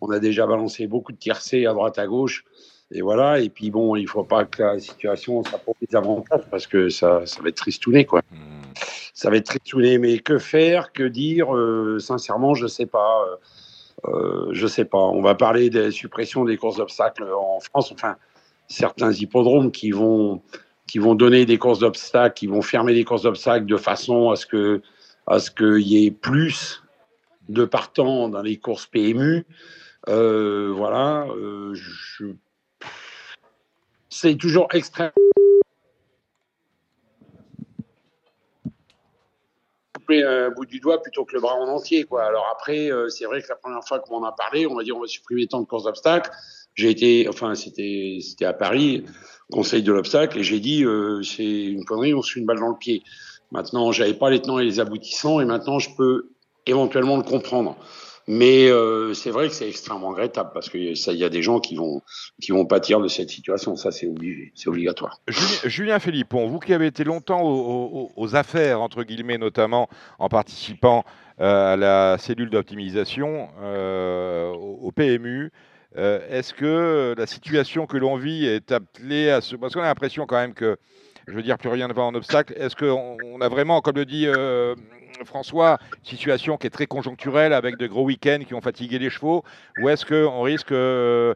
On 0.00 0.10
a 0.10 0.18
déjà 0.18 0.46
balancé 0.46 0.86
beaucoup 0.86 1.12
de 1.12 1.18
tiercés 1.18 1.66
à 1.66 1.72
droite 1.72 1.98
à 1.98 2.06
gauche. 2.06 2.44
Et 2.90 3.02
voilà. 3.02 3.40
Et 3.40 3.48
puis 3.48 3.70
bon, 3.70 3.96
il 3.96 4.04
ne 4.04 4.08
faut 4.08 4.24
pas 4.24 4.44
que 4.44 4.62
la 4.62 4.78
situation 4.78 5.42
pour 5.42 5.74
des 5.80 5.96
avantages 5.96 6.44
parce 6.50 6.66
que 6.66 6.88
ça, 6.88 7.22
ça 7.26 7.42
va 7.42 7.48
être 7.48 7.56
tristouné, 7.56 8.04
quoi. 8.04 8.20
Hmm. 8.30 8.62
Ça 9.14 9.30
va 9.30 9.36
être 9.36 9.46
tristouné. 9.46 9.98
Mais 9.98 10.18
que 10.18 10.38
faire, 10.38 10.92
que 10.92 11.02
dire? 11.02 11.54
Euh, 11.54 11.98
Sincèrement, 11.98 12.54
je 12.54 12.64
ne 12.64 12.68
sais 12.68 12.86
pas. 12.86 13.24
Euh, 14.06 14.48
je 14.52 14.66
sais 14.66 14.84
pas. 14.84 14.98
On 14.98 15.20
va 15.20 15.34
parler 15.34 15.70
des 15.70 15.90
suppressions 15.90 16.44
des 16.44 16.56
courses 16.56 16.76
d'obstacles 16.76 17.24
en 17.24 17.60
France. 17.60 17.92
Enfin, 17.92 18.16
certains 18.68 19.12
hippodromes 19.12 19.72
qui 19.72 19.90
vont 19.90 20.42
qui 20.86 20.98
vont 20.98 21.14
donner 21.14 21.44
des 21.44 21.58
courses 21.58 21.80
d'obstacles, 21.80 22.34
qui 22.34 22.46
vont 22.46 22.62
fermer 22.62 22.94
des 22.94 23.04
courses 23.04 23.22
d'obstacles 23.22 23.66
de 23.66 23.76
façon 23.76 24.30
à 24.30 24.36
ce 24.36 24.46
que 24.46 24.80
à 25.26 25.38
ce 25.38 25.50
qu'il 25.50 25.86
y 25.86 26.06
ait 26.06 26.10
plus 26.10 26.82
de 27.48 27.64
partants 27.64 28.28
dans 28.28 28.42
les 28.42 28.56
courses 28.56 28.86
PMU. 28.86 29.44
Euh, 30.06 30.72
voilà, 30.74 31.26
euh, 31.28 31.74
c'est 34.08 34.36
toujours 34.36 34.68
extrêmement 34.72 35.12
un 40.10 40.50
bout 40.50 40.64
du 40.64 40.80
doigt 40.80 41.02
plutôt 41.02 41.26
que 41.26 41.34
le 41.34 41.40
bras 41.40 41.54
en 41.54 41.68
entier. 41.68 42.04
Quoi. 42.04 42.24
Alors 42.24 42.46
après, 42.50 42.90
euh, 42.90 43.10
c'est 43.10 43.26
vrai 43.26 43.42
que 43.42 43.48
la 43.48 43.56
première 43.56 43.84
fois 43.86 43.98
qu'on 43.98 44.16
en 44.16 44.24
a 44.24 44.32
parlé, 44.32 44.66
on 44.66 44.74
va 44.74 44.82
dire 44.82 44.96
on 44.96 45.00
va 45.00 45.06
supprimer 45.06 45.46
tant 45.46 45.60
de 45.60 45.66
courses 45.66 45.84
d'obstacles. 45.84 46.30
J'ai 46.74 46.90
été, 46.90 47.28
enfin 47.28 47.54
c'était 47.54 48.18
c'était 48.22 48.46
à 48.46 48.54
Paris, 48.54 49.04
conseil 49.52 49.82
de 49.82 49.92
l'obstacle, 49.92 50.38
et 50.38 50.44
j'ai 50.44 50.60
dit 50.60 50.84
c'est 51.24 51.64
une 51.64 51.84
connerie, 51.84 52.14
on 52.14 52.22
se 52.22 52.32
fait 52.32 52.40
une 52.40 52.46
balle 52.46 52.60
dans 52.60 52.70
le 52.70 52.78
pied. 52.78 53.02
Maintenant, 53.50 53.92
j'avais 53.92 54.14
pas 54.14 54.30
les 54.30 54.40
tenants 54.40 54.60
et 54.60 54.64
les 54.64 54.80
aboutissants, 54.80 55.40
et 55.40 55.44
maintenant 55.44 55.78
je 55.78 55.90
peux 55.96 56.30
éventuellement 56.66 57.16
le 57.16 57.24
comprendre. 57.24 57.76
Mais 58.30 58.68
euh, 58.68 59.14
c'est 59.14 59.30
vrai 59.30 59.48
que 59.48 59.54
c'est 59.54 59.66
extrêmement 59.66 60.10
regrettable 60.10 60.50
parce 60.52 60.68
qu'il 60.68 60.92
y 60.94 61.24
a 61.24 61.28
des 61.30 61.42
gens 61.42 61.60
qui 61.60 61.76
vont, 61.76 62.02
qui 62.42 62.52
vont 62.52 62.66
pâtir 62.66 63.00
de 63.00 63.08
cette 63.08 63.30
situation. 63.30 63.74
Ça, 63.74 63.90
c'est 63.90 64.06
obligé, 64.06 64.52
c'est 64.54 64.68
obligatoire. 64.68 65.22
Julien, 65.64 65.98
Philippon, 65.98 66.46
vous 66.46 66.58
qui 66.58 66.74
avez 66.74 66.86
été 66.86 67.04
longtemps 67.04 67.40
aux, 67.42 68.36
affaires, 68.36 68.82
entre 68.82 69.02
guillemets, 69.02 69.38
notamment 69.38 69.88
en 70.18 70.28
participant 70.28 71.04
euh, 71.40 71.72
à 71.72 71.76
la 71.76 72.18
cellule 72.18 72.50
d'optimisation 72.50 73.48
euh, 73.62 74.50
au, 74.50 74.92
PMU, 74.92 75.50
est-ce 75.96 76.52
que 76.52 77.14
la 77.16 77.26
situation 77.26 77.86
que 77.86 77.96
l'on 77.96 78.16
vit 78.16 78.44
est 78.44 78.72
appelée 78.72 79.30
à 79.30 79.40
se. 79.40 79.56
Parce 79.56 79.72
qu'on 79.72 79.80
a 79.80 79.86
l'impression 79.86 80.26
quand 80.26 80.36
même 80.36 80.52
que, 80.52 80.76
je 81.28 81.34
veux 81.34 81.42
dire, 81.42 81.58
plus 81.58 81.68
rien 81.68 81.88
ne 81.88 81.92
va 81.92 82.02
en 82.02 82.14
obstacle. 82.14 82.54
Est-ce 82.56 82.74
qu'on 82.74 83.40
a 83.40 83.48
vraiment, 83.48 83.80
comme 83.80 83.96
le 83.96 84.04
dit 84.04 84.26
François, 85.24 85.78
situation 86.02 86.56
qui 86.56 86.66
est 86.66 86.70
très 86.70 86.86
conjoncturelle 86.86 87.52
avec 87.52 87.76
de 87.76 87.86
gros 87.86 88.04
week-ends 88.04 88.40
qui 88.46 88.54
ont 88.54 88.60
fatigué 88.60 88.98
les 88.98 89.10
chevaux 89.10 89.44
Ou 89.80 89.88
est-ce 89.88 90.04
qu'on 90.04 90.42
risque, 90.42 90.72
euh, 90.72 91.34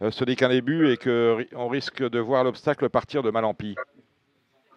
ce 0.00 0.24
n'est 0.24 0.36
qu'un 0.36 0.48
début 0.48 0.90
et 0.90 0.96
qu'on 0.96 1.68
risque 1.68 2.08
de 2.08 2.18
voir 2.18 2.44
l'obstacle 2.44 2.88
partir 2.88 3.22
de 3.22 3.30
mal 3.30 3.44
en 3.44 3.54
pis? 3.54 3.74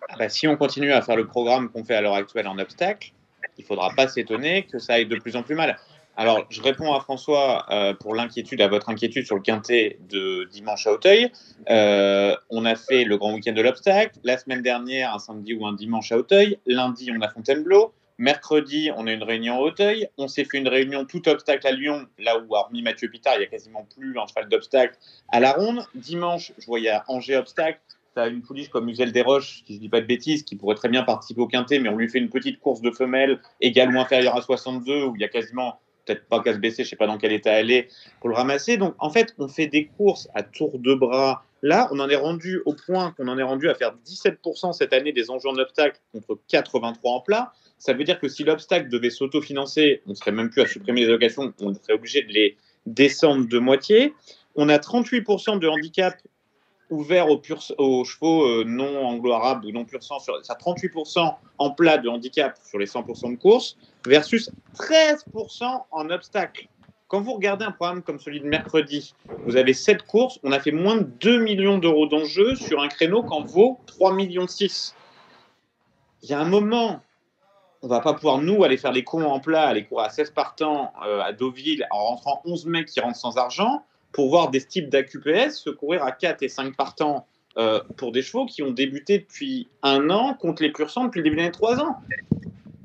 Ah 0.10 0.16
bah, 0.18 0.30
Si 0.30 0.48
on 0.48 0.58
continue 0.58 0.92
à 0.92 1.02
faire 1.02 1.16
le 1.16 1.28
programme 1.28 1.70
qu'on 1.70 1.84
fait 1.84 1.96
à 1.96 2.02
l'heure 2.02 2.16
actuelle 2.16 2.48
en 2.48 2.58
obstacle, 2.60 3.12
il 3.58 3.62
ne 3.62 3.68
faudra 3.68 3.92
pas 3.96 4.08
s'étonner 4.08 4.64
que 4.64 4.80
ça 4.80 4.94
aille 4.94 5.06
de 5.06 5.18
plus 5.18 5.36
en 5.36 5.44
plus 5.44 5.56
mal. 5.56 5.78
Alors, 6.18 6.46
je 6.50 6.62
réponds 6.62 6.94
à 6.94 7.00
François 7.00 7.66
euh, 7.72 7.94
pour 7.94 8.14
l'inquiétude, 8.14 8.62
à 8.62 8.68
votre 8.68 8.90
inquiétude 8.90 9.26
sur 9.26 9.36
le 9.36 9.42
quintet 9.42 9.98
de 10.10 10.48
dimanche 10.52 10.86
à 10.86 10.94
Auteuil. 10.94 11.32
Euh, 11.70 12.36
on 12.50 12.66
a 12.66 12.76
fait 12.76 13.06
le 13.06 13.18
grand 13.18 13.34
week-end 13.34 13.54
de 13.54 13.62
l'obstacle. 13.62 14.20
La 14.24 14.38
semaine 14.38 14.62
dernière, 14.62 15.14
un 15.16 15.20
samedi 15.20 15.54
ou 15.54 15.66
un 15.66 15.74
dimanche 15.74 16.12
à 16.12 16.18
Auteuil. 16.18 16.58
Lundi, 16.66 17.10
on 17.16 17.22
a 17.22 17.30
Fontainebleau. 17.30 17.94
Mercredi, 18.18 18.92
on 18.96 19.08
a 19.08 19.14
une 19.14 19.24
réunion 19.24 19.56
à 19.56 19.60
Auteuil. 19.62 20.08
On 20.18 20.28
s'est 20.28 20.46
fait 20.46 20.60
une 20.60 20.68
réunion 20.68 21.06
tout 21.06 21.28
obstacle 21.28 21.66
à 21.66 21.72
Lyon, 21.72 22.06
là 22.20 22.38
où, 22.38 22.54
hormis 22.54 22.84
Mathieu 22.84 23.10
Pitard, 23.10 23.34
il 23.36 23.40
n'y 23.40 23.46
a 23.46 23.48
quasiment 23.48 23.88
plus 23.96 24.16
un 24.20 24.28
cheval 24.28 24.48
d'obstacle 24.48 24.96
à 25.30 25.40
la 25.40 25.54
ronde. 25.54 25.80
Dimanche, 25.96 26.52
je 26.60 26.66
voyais 26.68 26.92
Angers 27.08 27.38
obstacle. 27.38 27.80
Tu 28.14 28.22
as 28.22 28.28
une 28.28 28.42
pouliche 28.42 28.70
comme 28.70 28.86
Musel 28.86 29.12
des 29.12 29.22
Roches, 29.22 29.64
qui 29.66 29.76
je 29.76 29.80
dis 29.80 29.90
pas 29.90 30.02
de 30.02 30.06
bêtises, 30.06 30.44
qui 30.44 30.56
pourrait 30.56 30.76
très 30.76 30.90
bien 30.90 31.02
participer 31.04 31.42
au 31.42 31.48
quintet, 31.48 31.80
mais 31.80 31.90
on 31.90 31.96
lui 31.96 32.10
fait 32.10 32.20
une 32.20 32.30
petite 32.30 32.60
course 32.60 32.82
de 32.82 32.92
femelles 32.92 33.40
égale 33.62 33.96
ou 33.96 34.00
inférieure 34.00 34.36
à 34.36 34.42
62, 34.42 35.06
où 35.06 35.16
il 35.16 35.22
y 35.22 35.26
a 35.26 35.30
quasiment, 35.30 35.80
peut-être 36.06 36.28
pas 36.28 36.42
qu'à 36.42 36.54
se 36.54 36.60
baisser, 36.60 36.84
je 36.84 36.90
sais 36.90 36.96
pas 36.96 37.08
dans 37.08 37.18
quel 37.18 37.32
état 37.32 37.52
elle 37.52 37.72
est, 37.72 37.90
pour 38.20 38.30
le 38.30 38.36
ramasser. 38.36 38.78
Donc, 38.78 38.96
en 39.00 39.10
fait, 39.10 39.34
on 39.38 39.48
fait 39.48 39.68
des 39.68 39.88
courses 39.88 40.28
à 40.34 40.44
tour 40.44 40.80
de 40.80 40.94
bras. 40.94 41.44
Là, 41.62 41.88
on 41.92 42.00
en 42.00 42.10
est 42.10 42.16
rendu 42.16 42.62
au 42.66 42.74
point 42.74 43.12
qu'on 43.12 43.28
en 43.28 43.38
est 43.38 43.44
rendu 43.44 43.70
à 43.70 43.76
faire 43.76 43.96
17% 44.06 44.74
cette 44.74 44.94
année 44.94 45.14
des 45.14 45.30
enjeux 45.30 45.50
en 45.50 45.58
obstacle 45.58 46.00
contre 46.12 46.40
83 46.48 47.12
en 47.12 47.22
plat. 47.22 47.54
Ça 47.78 47.94
veut 47.94 48.04
dire 48.04 48.20
que 48.20 48.28
si 48.28 48.44
l'obstacle 48.44 48.90
devait 48.90 49.10
s'autofinancer, 49.10 50.02
on 50.06 50.12
ne 50.12 50.16
serait 50.16 50.32
même 50.32 50.50
plus 50.50 50.62
à 50.62 50.68
supprimer 50.68 51.02
les 51.02 51.08
allocations, 51.08 51.54
on 51.62 51.74
serait 51.74 51.94
obligé 51.94 52.24
de 52.24 52.32
les 52.32 52.58
descendre 52.86 53.48
de 53.48 53.60
moitié. 53.60 54.14
On 54.56 54.70
a 54.70 54.78
38% 54.78 55.60
de 55.60 55.68
handicap 55.68 56.16
ouvert 56.92 57.30
aux, 57.30 57.42
aux 57.78 58.04
chevaux 58.04 58.46
euh, 58.46 58.64
non 58.66 59.06
anglo-arabes 59.06 59.66
ou 59.66 59.72
non 59.72 59.86
pur 59.86 60.04
sang, 60.04 60.20
sur, 60.20 60.44
ça 60.46 60.56
38% 60.56 61.36
en 61.58 61.72
plat 61.72 61.98
de 61.98 62.10
handicap 62.10 62.58
sur 62.64 62.78
les 62.78 62.86
100% 62.86 63.32
de 63.32 63.38
course, 63.38 63.78
versus 64.06 64.52
13% 64.78 65.84
en 65.90 66.10
obstacle. 66.10 66.68
Quand 67.08 67.22
vous 67.22 67.34
regardez 67.34 67.66
un 67.66 67.72
programme 67.72 68.04
comme 68.04 68.20
celui 68.20 68.40
de 68.40 68.48
mercredi, 68.48 69.14
vous 69.46 69.58
avez 69.58 69.74
7 69.74 70.04
courses, 70.04 70.40
on 70.44 70.52
a 70.52 70.60
fait 70.60 70.72
moins 70.72 70.98
de 70.98 71.04
2 71.04 71.40
millions 71.40 71.78
d'euros 71.78 72.08
d'enjeu 72.08 72.56
sur 72.56 72.82
un 72.82 72.88
créneau 72.88 73.24
qu'en 73.24 73.42
vaut 73.42 73.80
3 73.88 74.14
millions 74.14 74.48
6. 74.48 74.96
Il 76.24 76.30
y 76.30 76.34
a 76.34 76.40
un 76.40 76.46
moment, 76.46 77.02
on 77.82 77.88
va 77.88 78.00
pas 78.00 78.14
pouvoir, 78.14 78.38
nous, 78.38 78.64
aller 78.64 78.78
faire 78.78 78.94
les 78.94 79.04
cons 79.04 79.26
en 79.26 79.40
plat, 79.40 79.68
aller 79.68 79.84
courir 79.84 80.06
à 80.06 80.10
16 80.10 80.32
partants 80.32 80.94
euh, 81.06 81.22
à 81.22 81.34
Deauville 81.34 81.86
en 81.92 82.16
rentrant 82.16 82.42
11 82.46 82.66
mecs 82.68 82.88
qui 82.88 83.02
rentrent 83.02 83.18
sans 83.18 83.38
argent 83.38 83.84
pour 84.12 84.30
voir 84.30 84.50
des 84.50 84.62
types 84.62 84.90
d'AQPS 84.90 85.56
se 85.56 85.70
courir 85.70 86.04
à 86.04 86.12
4 86.12 86.44
et 86.44 86.50
5 86.50 86.76
partants 86.76 87.26
euh, 87.58 87.82
pour 87.98 88.12
des 88.12 88.22
chevaux 88.22 88.46
qui 88.46 88.64
ont 88.64 88.72
débuté 88.72 89.20
depuis 89.20 89.68
un 89.84 90.10
an 90.10 90.34
contre 90.34 90.64
les 90.64 90.72
pur 90.72 90.88
depuis 90.88 91.20
le 91.20 91.24
début 91.24 91.36
de 91.36 91.42
l'année 91.42 91.52
3 91.52 91.80
ans. 91.80 91.98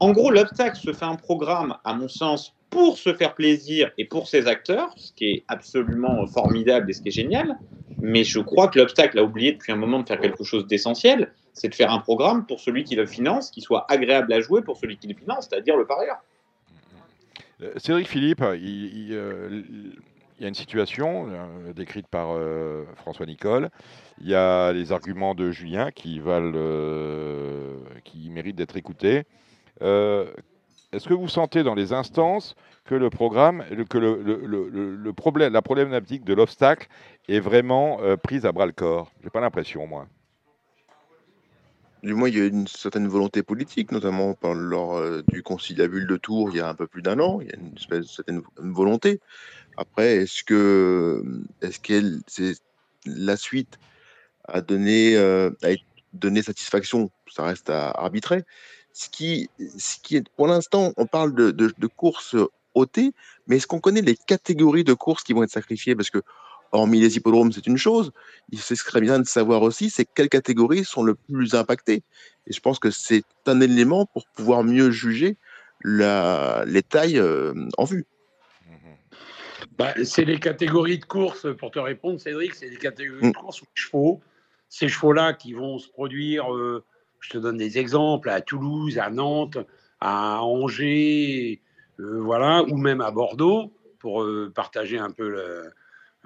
En 0.01 0.13
gros, 0.13 0.31
l'obstacle 0.31 0.77
se 0.77 0.93
fait 0.93 1.05
un 1.05 1.17
programme, 1.17 1.77
à 1.85 1.95
mon 1.95 2.09
sens, 2.09 2.55
pour 2.69 2.99
se 2.99 3.15
faire 3.15 3.35
plaisir 3.35 3.91
et 3.97 4.05
pour 4.05 4.29
ses 4.29 4.47
acteurs, 4.47 4.93
ce 4.97 5.13
qui 5.13 5.27
est 5.27 5.45
absolument 5.49 6.27
formidable 6.27 6.91
et 6.91 6.93
ce 6.93 7.01
qui 7.01 7.09
est 7.09 7.13
génial. 7.13 7.59
Mais 8.01 8.25
je 8.25 8.41
crois 8.41 8.69
que 8.69 8.79
l'obstacle 8.79 9.19
a 9.19 9.25
oublié 9.25 9.53
depuis 9.53 9.73
un 9.73 9.77
moment 9.77 10.01
de 10.01 10.07
faire 10.07 10.21
quelque 10.21 10.45
chose 10.45 10.67
d'essentiel, 10.67 11.33
c'est 11.55 11.69
de 11.69 11.75
faire 11.75 11.91
un 11.91 12.01
programme 12.01 12.45
pour 12.45 12.61
celui 12.61 12.85
qui 12.85 12.95
le 12.95 13.07
finance, 13.07 13.51
qui 13.51 13.63
soit 13.63 13.91
agréable 13.91 14.33
à 14.33 14.41
jouer 14.41 14.61
pour 14.61 14.77
celui 14.77 14.99
qui 14.99 15.07
le 15.07 15.15
finance, 15.15 15.49
c'est-à-dire 15.49 15.77
le 15.77 15.87
parieur. 15.87 16.17
Euh, 17.63 17.73
Cédric 17.77 18.09
Philippe, 18.09 18.45
il, 18.61 19.09
euh, 19.13 19.63
y 20.43 20.45
a 20.45 20.49
une 20.49 20.55
situation 20.55 21.29
euh, 21.29 21.73
décrite 21.73 22.09
par 22.09 22.37
François 22.97 23.27
Nicole. 23.27 23.71
Il 24.21 24.29
y 24.29 24.35
a 24.35 24.73
les 24.73 24.93
arguments 24.93 25.35
de 25.35 25.51
Julien 25.51 25.91
qui 25.91 26.21
valent, 26.21 26.53
qui 28.05 28.31
méritent 28.31 28.57
d'être 28.57 28.77
écoutés. 28.77 29.25
Est-ce 29.81 31.09
que 31.09 31.15
vous 31.15 31.29
sentez 31.29 31.63
dans 31.63 31.75
les 31.75 31.93
instances 31.93 32.55
que 32.85 32.95
le 32.95 33.11
programme, 33.11 33.65
que 33.91 33.99
le, 33.99 35.13
problème, 35.13 35.53
la 35.53 35.63
problématique 35.63 36.25
de 36.25 36.33
l'obstacle 36.33 36.89
est 37.29 37.41
vraiment 37.41 37.99
prise 38.23 38.47
à 38.47 38.53
bras 38.53 38.67
le 38.67 38.73
corps? 38.73 39.11
J'ai 39.23 39.31
pas 39.31 39.41
l'impression, 39.41 39.87
moi 39.87 40.07
du 42.07 42.15
moins, 42.15 42.29
il 42.29 42.39
y 42.39 42.41
a 42.41 42.45
une 42.45 42.69
certaine 42.69 43.09
volonté 43.09 43.43
politique, 43.43 43.91
notamment 43.91 44.37
lors 44.55 44.97
euh, 44.97 45.23
du 45.29 45.43
conciliabule 45.43 46.07
de 46.07 46.17
Tours 46.17 46.51
il 46.53 46.59
y 46.59 46.61
a 46.61 46.69
un 46.69 46.75
peu 46.75 46.87
plus 46.87 47.03
d'un 47.03 47.19
an. 47.19 47.41
Il 47.41 47.49
y 47.49 47.53
a 47.53 47.57
une 47.57 47.75
espèce 47.77 48.07
certaine 48.07 48.43
volonté. 48.59 49.21
Après, 49.77 50.17
est-ce 50.17 50.43
que 50.43 51.23
est-ce 51.63 51.81
qu'elle 51.81 52.21
la 53.05 53.37
suite 53.37 53.79
à 54.45 54.61
donner 54.61 55.17
euh, 55.17 55.51
à 55.63 55.71
donner 56.13 56.43
satisfaction? 56.43 57.11
Ça 57.31 57.45
reste 57.45 57.71
à 57.71 57.91
arbitrer. 57.91 58.45
Ce 58.93 59.11
qui, 59.11 59.51
ce 59.59 59.97
qui 60.03 60.17
est, 60.17 60.29
pour 60.37 60.47
l'instant, 60.47 60.95
on 60.97 61.07
parle 61.07 61.35
de, 61.35 61.51
de, 61.51 61.87
courses 61.87 62.35
OT, 62.75 63.13
mais 63.47 63.57
est-ce 63.57 63.67
qu'on 63.67 63.81
connaît 63.81 64.01
les 64.01 64.17
catégories 64.17 64.85
de 64.85 64.95
courses 64.95 65.23
qui 65.23 65.35
vont 65.35 65.43
être 65.43 65.51
sacrifiées? 65.51 65.95
Parce 65.95 66.09
que 66.09 66.23
hormis 66.73 67.01
les 67.01 67.17
hippodromes, 67.17 67.53
c'est 67.53 67.67
une 67.67 67.77
chose. 67.77 68.13
Il 68.51 68.59
serait 68.59 69.03
bien 69.03 69.19
de 69.19 69.27
savoir 69.27 69.61
aussi 69.63 69.91
c'est 69.91 70.07
quelles 70.07 70.31
catégories 70.31 70.85
sont 70.85 71.03
le 71.03 71.15
plus 71.15 71.55
impactées. 71.55 72.03
Et 72.47 72.53
je 72.53 72.61
pense 72.61 72.79
que 72.79 72.91
c'est 72.91 73.25
un 73.47 73.61
élément 73.61 74.07
pour 74.07 74.27
pouvoir 74.29 74.65
mieux 74.65 74.91
juger 74.91 75.37
la, 75.83 76.65
les 76.67 76.83
tailles 76.83 77.19
euh, 77.19 77.55
en 77.77 77.85
vue. 77.85 78.07
Bah, 79.79 79.95
c'est 80.05 80.25
les 80.25 80.39
catégories 80.39 80.99
de 80.99 81.05
course, 81.05 81.47
pour 81.59 81.71
te 81.71 81.79
répondre, 81.79 82.19
Cédric, 82.21 82.55
c'est 82.55 82.69
les 82.69 82.77
catégories 82.77 83.23
de 83.23 83.29
mm. 83.29 83.33
course 83.33 83.61
où 83.63 83.65
les 83.65 83.83
chevaux, 83.83 84.21
ces 84.69 84.89
chevaux-là 84.89 85.35
qui 85.35 85.53
vont 85.53 85.79
se 85.79 85.89
produire, 85.89 86.53
euh, 86.55 86.83
je 87.21 87.31
te 87.31 87.39
donne 87.39 87.57
des 87.57 87.79
exemples, 87.79 88.31
à 88.31 88.41
Toulouse, 88.41 88.99
à 88.99 89.11
Nantes, 89.11 89.59
à 90.01 90.43
Angers, 90.43 91.61
euh, 92.01 92.21
voilà, 92.21 92.63
ou 92.65 92.77
même 92.77 93.01
à 93.01 93.11
Bordeaux, 93.11 93.73
pour 93.99 94.25
partager 94.55 94.99
un 94.99 95.11
peu 95.11 95.29
le, 95.29 95.73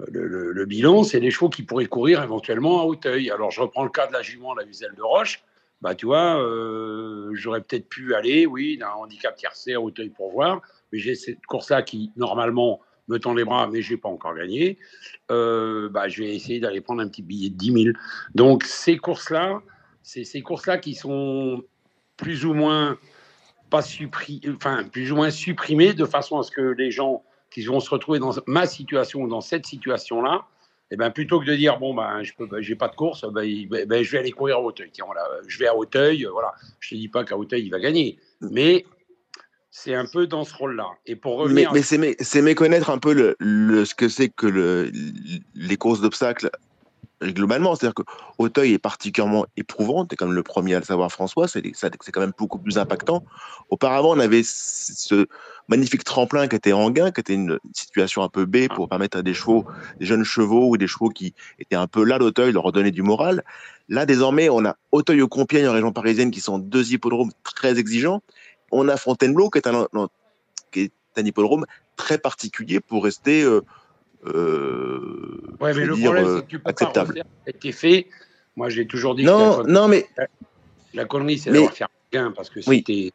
le, 0.09 0.65
bilan, 0.65 1.03
c'est 1.03 1.19
des 1.19 1.31
chevaux 1.31 1.49
qui 1.49 1.63
pourraient 1.63 1.85
courir 1.85 2.21
éventuellement 2.23 2.81
à 2.81 2.85
Hauteuil. 2.85 3.31
Alors, 3.31 3.51
je 3.51 3.61
reprends 3.61 3.83
le 3.83 3.89
cas 3.89 4.07
de 4.07 4.13
la 4.13 4.21
jument, 4.21 4.53
la 4.53 4.65
Uselle 4.65 4.93
de 4.95 5.01
Roche. 5.01 5.43
Bah, 5.81 5.95
tu 5.95 6.05
vois, 6.05 6.39
euh, 6.39 7.31
j'aurais 7.33 7.61
peut-être 7.61 7.89
pu 7.89 8.13
aller, 8.13 8.45
oui, 8.45 8.77
d'un 8.77 8.89
handicap 8.89 9.35
tiercé 9.35 9.73
à 9.73 9.81
Hauteuil 9.81 10.09
pour 10.09 10.31
voir, 10.31 10.61
mais 10.91 10.99
j'ai 10.99 11.15
cette 11.15 11.43
course-là 11.45 11.81
qui, 11.81 12.11
normalement, 12.15 12.81
me 13.07 13.17
tend 13.17 13.33
les 13.33 13.43
bras, 13.43 13.67
mais 13.67 13.81
je 13.81 13.93
n'ai 13.93 13.97
pas 13.97 14.09
encore 14.09 14.35
gagné. 14.35 14.77
Euh, 15.31 15.89
bah, 15.89 16.07
je 16.07 16.23
vais 16.23 16.35
essayer 16.35 16.59
d'aller 16.59 16.81
prendre 16.81 17.01
un 17.01 17.07
petit 17.07 17.23
billet 17.23 17.49
de 17.49 17.55
10 17.55 17.83
000. 17.83 17.95
Donc, 18.35 18.63
ces 18.63 18.97
courses-là, 18.97 19.61
c'est 20.03 20.23
ces 20.23 20.41
courses-là 20.41 20.77
qui 20.77 20.95
sont 20.95 21.63
plus 22.17 22.45
ou 22.45 22.53
moins 22.53 22.97
pas 23.69 23.81
enfin, 24.49 24.83
plus 24.83 25.11
ou 25.11 25.15
moins 25.15 25.31
supprimées 25.31 25.93
de 25.93 26.05
façon 26.05 26.37
à 26.37 26.43
ce 26.43 26.51
que 26.51 26.61
les 26.61 26.91
gens 26.91 27.23
qui 27.49 27.63
vont 27.63 27.79
se 27.79 27.89
retrouver 27.89 28.19
dans 28.19 28.33
ma 28.45 28.67
situation 28.67 29.21
ou 29.21 29.27
dans 29.27 29.41
cette 29.41 29.65
situation-là, 29.65 30.45
eh 30.91 30.97
ben, 30.97 31.09
plutôt 31.09 31.39
que 31.39 31.45
de 31.45 31.55
dire 31.55 31.79
bon 31.79 31.93
ben 31.93 32.21
je 32.21 32.33
peux 32.33 32.45
ben, 32.45 32.61
j'ai 32.61 32.75
pas 32.75 32.89
de 32.89 32.95
course, 32.95 33.25
ben, 33.31 33.47
ben, 33.69 33.87
ben, 33.87 34.03
je 34.03 34.11
vais 34.11 34.19
aller 34.19 34.31
courir 34.31 34.57
à 34.57 34.61
Hauteuil. 34.61 34.89
Tiens, 34.91 35.05
voilà, 35.05 35.25
je 35.47 35.57
vais 35.57 35.67
à 35.67 35.75
Hauteuil, 35.75 36.27
voilà. 36.31 36.53
Je 36.81 36.89
te 36.89 36.95
dis 36.95 37.07
pas 37.07 37.23
qu'à 37.23 37.37
Hauteuil 37.37 37.63
il 37.63 37.69
va 37.69 37.79
gagner, 37.79 38.19
mais 38.41 38.85
c'est 39.71 39.95
un 39.95 40.05
peu 40.05 40.27
dans 40.27 40.43
ce 40.43 40.53
rôle-là. 40.53 40.87
Et 41.05 41.15
pour 41.15 41.37
revenir, 41.37 41.71
mais, 41.73 41.81
c'est, 41.81 42.41
méconnaître 42.41 42.89
un 42.89 42.97
peu 42.97 43.35
le, 43.39 43.85
ce 43.85 43.95
que 43.95 44.09
c'est 44.09 44.27
que 44.27 44.45
le, 44.45 44.91
les 45.55 45.77
courses 45.77 46.01
d'obstacles 46.01 46.51
globalement. 47.23 47.75
C'est-à-dire 47.75 47.93
que 47.93 48.03
Auteuil 48.37 48.73
est 48.73 48.79
particulièrement 48.79 49.45
éprouvante, 49.55 50.11
et 50.11 50.15
comme 50.15 50.33
le 50.33 50.43
premier 50.43 50.75
à 50.75 50.79
le 50.79 50.85
savoir 50.85 51.11
François, 51.11 51.47
c'est, 51.47 51.61
c'est 51.73 52.11
quand 52.11 52.19
même 52.19 52.33
beaucoup 52.37 52.57
plus 52.57 52.77
impactant. 52.77 53.23
Auparavant, 53.69 54.11
on 54.11 54.19
avait 54.19 54.41
ce 54.43 55.27
magnifique 55.67 56.03
tremplin 56.03 56.47
qui 56.47 56.55
était 56.55 56.73
en 56.73 56.89
gain, 56.89 57.11
qui 57.11 57.21
était 57.21 57.33
une 57.33 57.57
situation 57.73 58.23
un 58.23 58.29
peu 58.29 58.45
B 58.45 58.67
pour 58.67 58.89
permettre 58.89 59.17
à 59.17 59.21
des 59.21 59.33
chevaux, 59.33 59.65
des 59.99 60.05
jeunes 60.05 60.25
chevaux 60.25 60.69
ou 60.69 60.77
des 60.77 60.87
chevaux 60.87 61.09
qui 61.09 61.33
étaient 61.59 61.75
un 61.75 61.87
peu 61.87 62.03
là 62.03 62.19
d'Auteuil, 62.19 62.51
leur 62.51 62.63
redonner 62.63 62.91
du 62.91 63.03
moral. 63.03 63.43
Là, 63.87 64.05
désormais, 64.05 64.49
on 64.49 64.65
a 64.65 64.75
Auteuil 64.91 65.21
au 65.21 65.27
Compiègne 65.27 65.67
en 65.67 65.73
région 65.73 65.91
parisienne 65.93 66.31
qui 66.31 66.41
sont 66.41 66.59
deux 66.59 66.93
hippodromes 66.93 67.31
très 67.43 67.77
exigeants. 67.77 68.21
On 68.71 68.87
a 68.87 68.97
Fontainebleau 68.97 69.49
qui 69.49 69.59
est 69.59 69.67
un, 69.67 69.87
qui 70.71 70.81
est 70.81 70.91
un 71.17 71.25
hippodrome 71.25 71.65
très 71.95 72.17
particulier 72.17 72.79
pour 72.79 73.03
rester 73.03 73.45
euh, 74.25 75.55
ouais, 75.59 75.73
mais 75.73 75.85
le 75.85 75.95
problème, 75.95 76.35
c'est 76.35 76.41
que 76.43 76.47
tu 76.47 76.59
peux 76.59 76.69
acceptable. 76.69 77.13
Pas 77.13 77.21
refaire 77.21 77.25
cet 77.45 77.65
effet. 77.65 78.07
Moi, 78.55 78.69
j'ai 78.69 78.85
toujours 78.85 79.15
dit 79.15 79.23
non, 79.23 79.63
que 79.63 79.69
non, 79.69 79.87
mais 79.87 80.07
la 80.93 81.05
connerie, 81.05 81.39
c'est 81.39 81.51
d'avoir 81.51 81.73
faire 81.73 81.89
gain 82.11 82.31
parce 82.35 82.49
que 82.49 82.61
c'était 82.61 83.11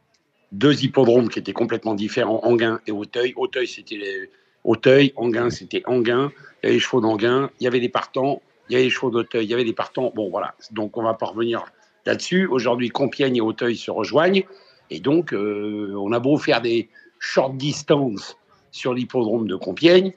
deux 0.53 0.83
hippodromes 0.83 1.29
qui 1.29 1.39
étaient 1.39 1.53
complètement 1.53 1.95
différents, 1.95 2.41
Anguin 2.45 2.81
et 2.87 2.93
Auteuil. 2.93 3.35
Auteuil, 3.37 3.69
c'était 3.69 3.97
les... 3.97 4.31
Auteuil, 4.65 5.13
Anguin, 5.17 5.51
c'était 5.51 5.83
Anguin. 5.87 6.33
Il 6.63 6.67
y 6.67 6.67
avait 6.67 6.75
les 6.75 6.81
chevaux 6.81 7.01
d'Anguin, 7.01 7.51
il 7.61 7.65
y 7.65 7.67
avait 7.67 7.81
des 7.81 7.89
partants, 7.89 8.43
il 8.69 8.73
y 8.73 8.77
avait 8.77 8.85
les 8.85 8.91
chevaux 8.91 9.11
d'Auteuil, 9.11 9.45
il 9.45 9.51
y 9.51 9.55
avait 9.55 9.65
des 9.65 9.73
partants. 9.73 10.13
Bon, 10.15 10.29
voilà. 10.29 10.55
Donc, 10.73 10.97
on 10.97 11.03
va 11.03 11.15
pas 11.15 11.27
revenir 11.27 11.65
là-dessus. 12.05 12.47
Aujourd'hui, 12.47 12.89
Compiègne 12.89 13.37
et 13.37 13.41
Auteuil 13.41 13.77
se 13.77 13.91
rejoignent. 13.91 14.45
Et 14.91 15.01
donc, 15.01 15.33
euh, 15.33 15.95
on 15.97 16.13
a 16.13 16.19
beau 16.19 16.37
faire 16.39 16.61
des 16.61 16.89
short 17.19 17.57
distance 17.57 18.37
sur 18.71 18.95
l'hippodrome 18.95 19.47
de 19.49 19.57
Compiègne, 19.57 20.13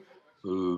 euh, 0.45 0.77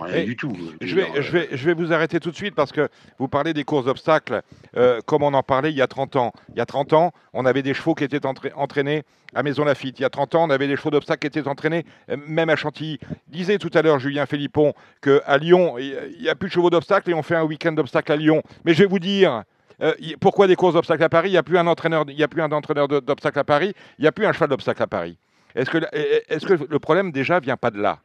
rien 0.00 0.24
du 0.24 0.36
tout. 0.36 0.52
Je 0.80 0.94
vais, 0.94 1.22
je, 1.22 1.32
vais, 1.32 1.48
je 1.52 1.64
vais 1.64 1.74
vous 1.74 1.92
arrêter 1.92 2.20
tout 2.20 2.30
de 2.30 2.36
suite 2.36 2.54
parce 2.54 2.70
que 2.70 2.88
vous 3.18 3.28
parlez 3.28 3.52
des 3.54 3.64
courses 3.64 3.86
d'obstacles 3.86 4.42
euh, 4.76 5.00
comme 5.06 5.22
on 5.22 5.34
en 5.34 5.42
parlait 5.42 5.70
il 5.70 5.76
y 5.76 5.82
a 5.82 5.86
30 5.86 6.16
ans. 6.16 6.32
Il 6.50 6.58
y 6.58 6.60
a 6.60 6.66
30 6.66 6.92
ans, 6.92 7.12
on 7.32 7.44
avait 7.44 7.62
des 7.62 7.74
chevaux 7.74 7.94
qui 7.94 8.04
étaient 8.04 8.24
entraînés 8.26 9.02
à 9.34 9.42
Maison 9.42 9.64
Lafitte. 9.64 9.98
Il 9.98 10.02
y 10.02 10.04
a 10.04 10.10
30 10.10 10.34
ans, 10.36 10.44
on 10.44 10.50
avait 10.50 10.68
des 10.68 10.76
chevaux 10.76 10.90
d'obstacles 10.90 11.28
qui 11.28 11.38
étaient 11.38 11.48
entraînés 11.48 11.84
même 12.26 12.50
à 12.50 12.56
Chantilly. 12.56 12.98
Disait 13.28 13.58
tout 13.58 13.70
à 13.74 13.82
l'heure 13.82 13.98
Julien 13.98 14.26
Philippon 14.26 14.74
qu'à 15.02 15.38
Lyon, 15.38 15.78
il 15.78 16.20
n'y 16.20 16.28
a 16.28 16.34
plus 16.34 16.48
de 16.48 16.54
chevaux 16.54 16.70
d'obstacles 16.70 17.10
et 17.10 17.14
on 17.14 17.22
fait 17.22 17.36
un 17.36 17.44
week-end 17.44 17.72
d'obstacles 17.72 18.12
à 18.12 18.16
Lyon. 18.16 18.42
Mais 18.64 18.74
je 18.74 18.82
vais 18.82 18.88
vous 18.88 19.00
dire, 19.00 19.42
euh, 19.82 19.94
pourquoi 20.20 20.46
des 20.46 20.56
courses 20.56 20.74
d'obstacles 20.74 21.04
à 21.04 21.08
Paris? 21.08 21.28
Il 21.28 21.32
n'y 21.32 21.38
a 21.38 21.42
plus 21.42 21.58
un 21.58 21.66
entraîneur, 21.66 22.04
il 22.08 22.22
a 22.22 22.28
plus 22.28 22.42
un 22.42 22.50
d'obstacles 22.88 23.38
à 23.38 23.44
Paris. 23.44 23.74
Il 23.98 24.02
n'y 24.02 24.08
a 24.08 24.12
plus 24.12 24.26
un 24.26 24.32
cheval 24.32 24.48
d'obstacles 24.48 24.82
à 24.82 24.86
Paris. 24.86 25.18
Est-ce 25.54 25.70
que, 25.70 25.78
est 25.92 26.46
que 26.46 26.54
le 26.68 26.78
problème 26.78 27.12
déjà 27.12 27.40
vient 27.40 27.56
pas 27.56 27.70
de 27.70 27.80
là? 27.80 27.98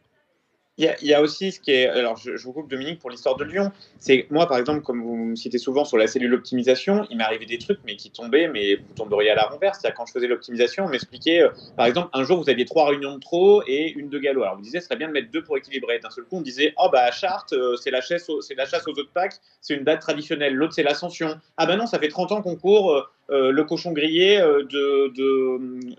Il 0.80 0.92
y, 1.04 1.14
a, 1.14 1.22
aussi 1.22 1.52
ce 1.52 1.60
qui 1.60 1.70
est. 1.70 1.88
Alors, 1.88 2.18
je, 2.18 2.32
vous 2.44 2.52
coupe 2.52 2.68
Dominique 2.68 2.98
pour 2.98 3.12
l'histoire 3.12 3.36
de 3.36 3.44
Lyon. 3.44 3.72
C'est 4.00 4.26
moi, 4.32 4.48
par 4.48 4.58
exemple, 4.58 4.82
comme 4.82 5.04
vous 5.04 5.16
me 5.16 5.36
citez 5.36 5.60
souvent 5.60 5.86
sur 5.86 5.98
la 5.98 6.08
cellule 6.08 6.34
optimisation, 6.34 7.06
il 7.12 7.18
m'est 7.18 7.24
arrivé 7.24 7.46
des 7.46 7.60
trucs, 7.60 7.78
mais 7.86 7.96
qui 7.96 8.10
tombaient, 8.10 8.48
mais 8.48 8.78
vous 8.78 8.94
tomberiez 8.96 9.30
à 9.30 9.36
la 9.36 9.44
renverse. 9.44 9.78
C'est-à-dire, 9.80 9.96
quand 9.96 10.08
je 10.08 10.14
faisais 10.14 10.26
l'optimisation, 10.26 10.86
on 10.86 10.90
m'expliquait, 10.90 11.44
euh, 11.44 11.50
par 11.78 11.86
exemple, 11.86 12.10
un 12.14 12.24
jour, 12.24 12.42
vous 12.42 12.50
aviez 12.50 12.66
trois 12.66 12.88
réunions 12.88 13.14
de 13.14 13.20
trop 13.20 13.62
et 13.68 13.92
une 13.92 14.10
de 14.10 14.18
galop. 14.18 14.42
Alors, 14.42 14.56
vous 14.56 14.64
disiez, 14.64 14.80
ce 14.80 14.88
serait 14.88 14.96
bien 14.96 15.10
de 15.10 15.14
mettre 15.14 15.30
deux 15.30 15.44
pour 15.44 15.58
équilibrer. 15.58 16.00
D'un 16.00 16.10
seul 16.10 16.24
coup, 16.24 16.38
on 16.38 16.42
disait, 16.42 16.74
oh, 16.78 16.90
bah, 16.92 17.04
à 17.04 17.12
Chartres, 17.12 17.54
euh, 17.54 17.76
c'est 17.76 17.92
la, 17.92 18.02
chasse 18.02 18.28
c'est 18.42 18.56
la 18.56 18.66
chasse 18.66 18.88
aux 18.88 18.94
autres 18.94 19.12
packs, 19.14 19.36
c'est 19.62 19.76
une 19.76 19.84
date 19.84 20.02
traditionnelle. 20.02 20.56
L'autre, 20.56 20.74
c'est 20.74 20.82
l'ascension. 20.82 21.36
Ah, 21.58 21.68
bah 21.68 21.76
non, 21.76 21.86
ça 21.86 22.00
fait 22.00 22.08
30 22.08 22.32
ans 22.32 22.42
qu'on 22.42 22.56
court. 22.56 22.94
Euh, 22.94 23.04
euh, 23.30 23.52
le 23.52 23.64
cochon 23.64 23.94
grillé 23.94 24.38
euh, 24.40 24.64
de, 24.64 25.14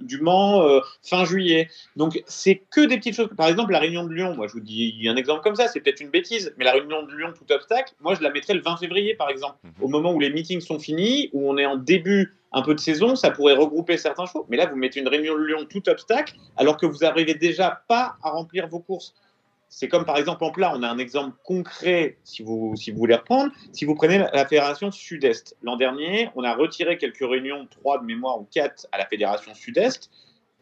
du 0.03 0.21
Mans 0.21 0.63
euh, 0.63 0.81
fin 1.03 1.25
juillet. 1.25 1.69
Donc 1.97 2.23
c'est 2.27 2.63
que 2.71 2.85
des 2.85 2.99
petites 2.99 3.15
choses. 3.15 3.31
Par 3.37 3.49
exemple, 3.49 3.73
la 3.73 3.79
réunion 3.79 4.05
de 4.05 4.13
Lyon, 4.13 4.35
moi 4.37 4.47
je 4.47 4.53
vous 4.53 4.61
dis 4.61 5.07
un 5.09 5.17
exemple 5.17 5.43
comme 5.43 5.57
ça, 5.57 5.69
c'est 5.69 5.81
peut-être 5.81 6.01
une 6.01 6.11
bêtise, 6.11 6.55
mais 6.59 6.65
la 6.65 6.73
réunion 6.73 7.03
de 7.03 7.13
Lyon 7.15 7.33
tout 7.37 7.51
obstacle, 7.51 7.95
moi 8.01 8.15
je 8.15 8.23
la 8.23 8.31
mettrais 8.31 8.53
le 8.53 8.61
20 8.61 8.77
février 8.77 9.15
par 9.15 9.31
exemple, 9.31 9.57
mhm. 9.65 9.73
au 9.81 9.89
moment 9.89 10.13
où 10.13 10.21
les 10.21 10.31
meetings 10.31 10.61
sont 10.61 10.79
finis, 10.79 11.31
où 11.33 11.51
on 11.51 11.57
est 11.57 11.67
en 11.67 11.77
début 11.77 12.35
un 12.53 12.63
peu 12.63 12.75
de 12.75 12.81
saison, 12.81 13.17
ça 13.17 13.31
pourrait 13.31 13.55
regrouper 13.55 13.97
certains 13.97 14.27
chevaux. 14.27 14.47
Mais 14.49 14.57
là, 14.57 14.67
vous 14.67 14.77
mettez 14.77 15.01
une 15.01 15.09
réunion 15.09 15.35
de 15.35 15.45
Lyon 15.45 15.67
tout 15.69 15.89
obstacle, 15.89 16.35
alors 16.57 16.77
que 16.77 16.87
vous 16.87 16.99
n'arrivez 16.99 17.35
déjà 17.35 17.83
pas 17.89 18.17
à 18.23 18.31
remplir 18.31 18.69
vos 18.69 18.81
courses. 18.81 19.15
C'est 19.77 19.89
comme 19.89 20.05
par 20.05 20.19
exemple 20.19 20.45
en 20.45 20.53
plat, 20.53 20.73
on 20.73 20.85
a 20.85 20.89
un 20.89 20.99
exemple 20.99 21.37
concret 21.43 22.17
si 22.23 22.45
vous, 22.45 22.77
si 22.77 22.93
vous 22.93 22.99
voulez 22.99 23.17
reprendre. 23.17 23.51
Si 23.73 23.85
vous 23.85 23.97
prenez 23.97 24.19
la, 24.19 24.47
Fédération 24.47 24.93
Sud-Est, 24.93 25.57
l'an 25.63 25.77
dernier, 25.77 26.31
on 26.37 26.45
a 26.45 26.55
retiré 26.55 26.97
quelques 26.97 27.29
réunions, 27.29 27.67
trois 27.69 27.99
de 27.99 28.05
mémoire 28.05 28.41
ou 28.41 28.47
quatre 28.55 28.87
à 28.93 28.99
la 28.99 29.07
Fédération 29.07 29.53
Sud-Est. 29.53 30.13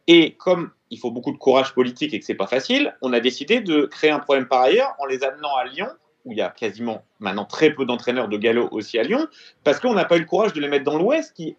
Et 0.06 0.32
comme 0.36 0.70
il 0.88 0.98
faut 0.98 1.10
beaucoup 1.10 1.30
de 1.30 1.36
courage 1.36 1.74
politique 1.74 2.14
et 2.14 2.20
que 2.20 2.24
c'est 2.24 2.34
pas 2.34 2.46
facile, 2.46 2.96
on 3.02 3.12
a 3.12 3.20
décidé 3.20 3.60
de 3.60 3.84
créer 3.84 4.10
un 4.10 4.18
problème 4.18 4.48
par 4.48 4.62
ailleurs 4.62 4.94
en 4.98 5.04
les 5.04 5.22
amenant 5.22 5.54
à 5.56 5.66
Lyon, 5.66 5.88
où 6.24 6.32
il 6.32 6.38
y 6.38 6.42
a 6.42 6.48
quasiment 6.48 7.04
maintenant 7.20 7.44
très 7.44 7.74
peu 7.74 7.84
d'entraîneurs 7.84 8.28
de 8.28 8.38
galop 8.38 8.68
aussi 8.70 8.98
à 8.98 9.02
Lyon, 9.02 9.26
parce 9.62 9.78
qu'on 9.78 9.92
n'a 9.92 10.06
pas 10.06 10.16
eu 10.16 10.20
le 10.20 10.24
courage 10.24 10.54
de 10.54 10.60
les 10.62 10.68
mettre 10.68 10.84
dans 10.84 10.96
l'Ouest, 10.96 11.34
qui 11.34 11.54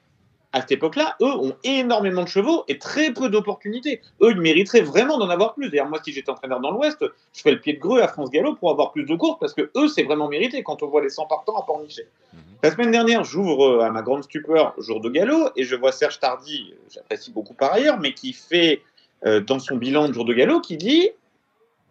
à 0.54 0.62
cette 0.62 0.72
époque-là, 0.72 1.16
eux 1.20 1.34
ont 1.34 1.56
énormément 1.64 2.22
de 2.22 2.28
chevaux 2.28 2.64
et 2.68 2.78
très 2.78 3.12
peu 3.12 3.28
d'opportunités. 3.28 4.02
Eux, 4.22 4.32
ils 4.32 4.40
mériteraient 4.40 4.82
vraiment 4.82 5.18
d'en 5.18 5.30
avoir 5.30 5.56
plus. 5.56 5.72
D'ailleurs, 5.72 5.90
moi, 5.90 6.00
si 6.04 6.14
j'étais 6.14 6.30
entraîneur 6.30 6.60
dans 6.60 6.70
l'Ouest, 6.70 7.00
je 7.02 7.40
ferais 7.40 7.56
le 7.56 7.60
pied 7.60 7.74
de 7.74 7.80
grue 7.80 8.02
à 8.02 8.08
France 8.08 8.30
Gallo 8.30 8.54
pour 8.54 8.70
avoir 8.70 8.92
plus 8.92 9.04
de 9.04 9.16
courses 9.16 9.40
parce 9.40 9.54
que 9.54 9.72
eux, 9.76 9.88
c'est 9.88 10.04
vraiment 10.04 10.30
mérité 10.30 10.62
quand 10.62 10.84
on 10.84 10.88
voit 10.88 11.02
les 11.02 11.10
100 11.10 11.26
partants 11.26 11.58
à 11.58 11.66
Pornichet. 11.66 12.08
Mhm. 12.34 12.40
La 12.62 12.72
semaine 12.72 12.92
dernière, 12.92 13.24
j'ouvre 13.24 13.66
euh, 13.66 13.84
à 13.84 13.90
ma 13.90 14.04
grande 14.04 14.24
stupeur 14.24 14.76
jour 14.78 15.02
de 15.02 15.10
galop 15.10 15.50
et 15.56 15.64
je 15.64 15.76
vois 15.76 15.92
Serge 15.92 16.20
Tardy, 16.20 16.76
j'apprécie 16.94 17.32
beaucoup 17.32 17.56
par 17.56 17.74
ailleurs, 17.74 18.00
mais 18.00 18.14
qui 18.14 18.32
fait 18.32 18.84
euh, 19.26 19.40
dans 19.42 19.58
son 19.58 19.78
bilan 19.78 20.08
de 20.08 20.14
jour 20.14 20.24
de 20.24 20.34
galop, 20.34 20.62
qui 20.62 20.78
dit 20.78 21.10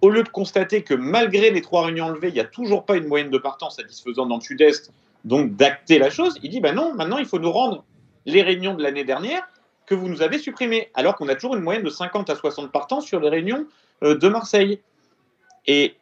au 0.03 0.09
lieu 0.09 0.23
de 0.23 0.29
constater 0.29 0.83
que 0.83 0.95
malgré 0.95 1.51
les 1.51 1.63
trois 1.63 1.87
réunions 1.87 2.07
enlevées, 2.07 2.29
il 2.29 2.35
n'y 2.35 2.41
a 2.41 2.45
toujours 2.45 2.85
pas 2.85 2.97
une 2.97 3.09
moyenne 3.09 3.31
de 3.31 3.39
partants 3.39 3.71
satisfaisante 3.71 4.29
dans 4.29 4.37
le 4.37 4.41
sud-est, 4.41 4.93
donc 5.25 5.57
d'acter 5.57 5.99
la 5.99 6.11
chose, 6.11 6.39
il 6.43 6.51
dit 6.51 6.61
bah 6.61 6.73
non, 6.73 6.95
maintenant 6.95 7.19
il 7.19 7.27
faut 7.27 7.39
nous 7.39 7.53
rendre 7.53 7.85
les 8.27 8.43
réunions 8.43 8.75
de 8.75 8.83
l'année 8.83 9.05
dernière 9.05 9.49
que 9.87 9.95
vous 9.95 10.09
nous 10.09 10.23
avez 10.23 10.39
supprimées, 10.39 10.91
alors 10.95 11.17
qu'on 11.17 11.29
a 11.29 11.35
toujours 11.35 11.57
une 11.57 11.63
moyenne 11.63 11.83
de 11.83 11.91
50 11.91 12.31
à 12.31 12.37
60 12.37 12.71
partants 12.71 13.01
sur 13.01 13.21
les 13.21 13.29
réunions 13.29 13.67
euh, 14.03 14.17
de 14.17 14.29
Marseille. 14.29 14.81
Et, 15.67 15.95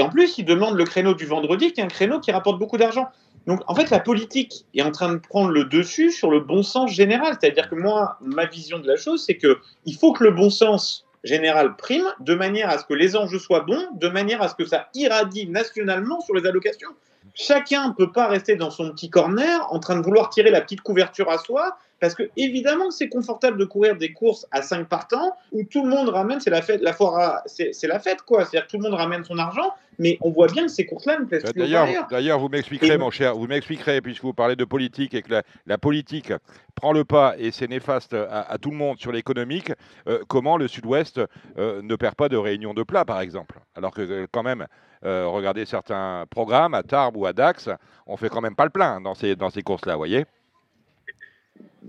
en 0.00 0.10
plus, 0.10 0.36
ils 0.38 0.44
demandent 0.44 0.76
le 0.76 0.84
créneau 0.84 1.14
du 1.14 1.26
vendredi, 1.26 1.72
qui 1.72 1.80
est 1.80 1.84
un 1.84 1.88
créneau 1.88 2.20
qui 2.20 2.32
rapporte 2.32 2.58
beaucoup 2.58 2.76
d'argent. 2.76 3.08
Donc, 3.46 3.62
en 3.66 3.74
fait, 3.74 3.88
la 3.90 4.00
politique 4.00 4.66
est 4.74 4.82
en 4.82 4.90
train 4.90 5.12
de 5.14 5.18
prendre 5.18 5.50
le 5.50 5.64
dessus 5.64 6.10
sur 6.10 6.30
le 6.30 6.40
bon 6.40 6.62
sens 6.62 6.90
général. 6.90 7.36
C'est-à-dire 7.40 7.70
que 7.70 7.76
moi, 7.76 8.18
ma 8.20 8.44
vision 8.44 8.78
de 8.78 8.86
la 8.86 8.96
chose, 8.96 9.24
c'est 9.24 9.36
que 9.36 9.58
il 9.86 9.96
faut 9.96 10.12
que 10.12 10.24
le 10.24 10.32
bon 10.32 10.50
sens 10.50 11.06
général 11.24 11.76
prime, 11.76 12.06
de 12.20 12.34
manière 12.34 12.68
à 12.68 12.78
ce 12.78 12.84
que 12.84 12.94
les 12.94 13.16
enjeux 13.16 13.38
soient 13.38 13.60
bons, 13.60 13.86
de 13.94 14.08
manière 14.08 14.42
à 14.42 14.48
ce 14.48 14.54
que 14.54 14.64
ça 14.64 14.88
irradie 14.94 15.46
nationalement 15.48 16.20
sur 16.20 16.34
les 16.34 16.46
allocations. 16.46 16.90
Chacun 17.38 17.88
ne 17.88 17.92
peut 17.92 18.10
pas 18.10 18.28
rester 18.28 18.56
dans 18.56 18.70
son 18.70 18.90
petit 18.90 19.10
corner 19.10 19.66
en 19.70 19.78
train 19.78 19.94
de 19.94 20.02
vouloir 20.02 20.30
tirer 20.30 20.50
la 20.50 20.62
petite 20.62 20.80
couverture 20.80 21.30
à 21.30 21.36
soi, 21.36 21.76
parce 22.00 22.14
que 22.14 22.24
évidemment 22.36 22.90
c'est 22.90 23.08
confortable 23.08 23.58
de 23.58 23.64
courir 23.64 23.96
des 23.96 24.12
courses 24.12 24.46
à 24.50 24.62
5 24.62 24.88
partants 24.88 25.36
où 25.52 25.62
tout 25.64 25.84
le 25.84 25.90
monde 25.90 26.08
ramène, 26.08 26.40
c'est 26.40 26.50
la 26.50 26.62
fête, 26.62 26.80
la 26.82 26.92
foire, 26.92 27.42
c'est 27.46 27.86
la 27.86 27.98
fête 27.98 28.22
quoi, 28.22 28.44
c'est-à-dire 28.44 28.66
que 28.66 28.70
tout 28.72 28.78
le 28.78 28.82
monde 28.82 28.94
ramène 28.94 29.24
son 29.24 29.38
argent, 29.38 29.72
mais 29.98 30.18
on 30.20 30.30
voit 30.30 30.48
bien 30.48 30.64
que 30.64 30.70
ces 30.70 30.86
courses-là 30.86 31.18
ne 31.18 31.24
plaisent 31.24 31.44
plus. 31.44 31.58
D'ailleurs, 31.58 32.06
d'ailleurs, 32.10 32.38
vous 32.38 32.48
m'expliquerez, 32.48 32.98
mon 32.98 33.10
cher, 33.10 33.34
vous 33.34 33.46
m'expliquerez 33.46 34.00
puisque 34.00 34.22
vous 34.22 34.34
parlez 34.34 34.56
de 34.56 34.64
politique 34.64 35.14
et 35.14 35.22
que 35.22 35.42
la, 35.66 35.78
politique 35.78 36.32
prend 36.74 36.92
le 36.92 37.04
pas 37.04 37.34
et 37.38 37.50
c'est 37.50 37.68
néfaste 37.68 38.14
à, 38.14 38.56
tout 38.60 38.70
le 38.70 38.76
monde 38.76 38.98
sur 38.98 39.12
l'économique, 39.12 39.72
euh, 40.08 40.20
comment 40.28 40.56
le 40.56 40.68
Sud-Ouest 40.68 41.20
euh, 41.58 41.80
ne 41.82 41.96
perd 41.96 42.14
pas 42.14 42.28
de 42.28 42.36
réunion 42.36 42.74
de 42.74 42.82
plat, 42.82 43.04
par 43.04 43.20
exemple, 43.20 43.58
alors 43.74 43.92
que 43.92 44.02
euh, 44.02 44.26
quand 44.30 44.42
même 44.42 44.66
euh, 45.04 45.26
regardez 45.28 45.64
certains 45.64 46.24
programmes 46.30 46.74
à 46.74 46.82
Tarbes 46.82 47.16
ou 47.16 47.26
à 47.26 47.32
Dax, 47.32 47.68
on 48.06 48.16
fait 48.16 48.28
quand 48.28 48.40
même 48.40 48.56
pas 48.56 48.64
le 48.64 48.70
plein 48.70 49.00
dans 49.00 49.14
ces, 49.14 49.36
dans 49.36 49.50
ces 49.50 49.62
courses-là, 49.62 49.92
vous 49.92 50.00
voyez? 50.00 50.24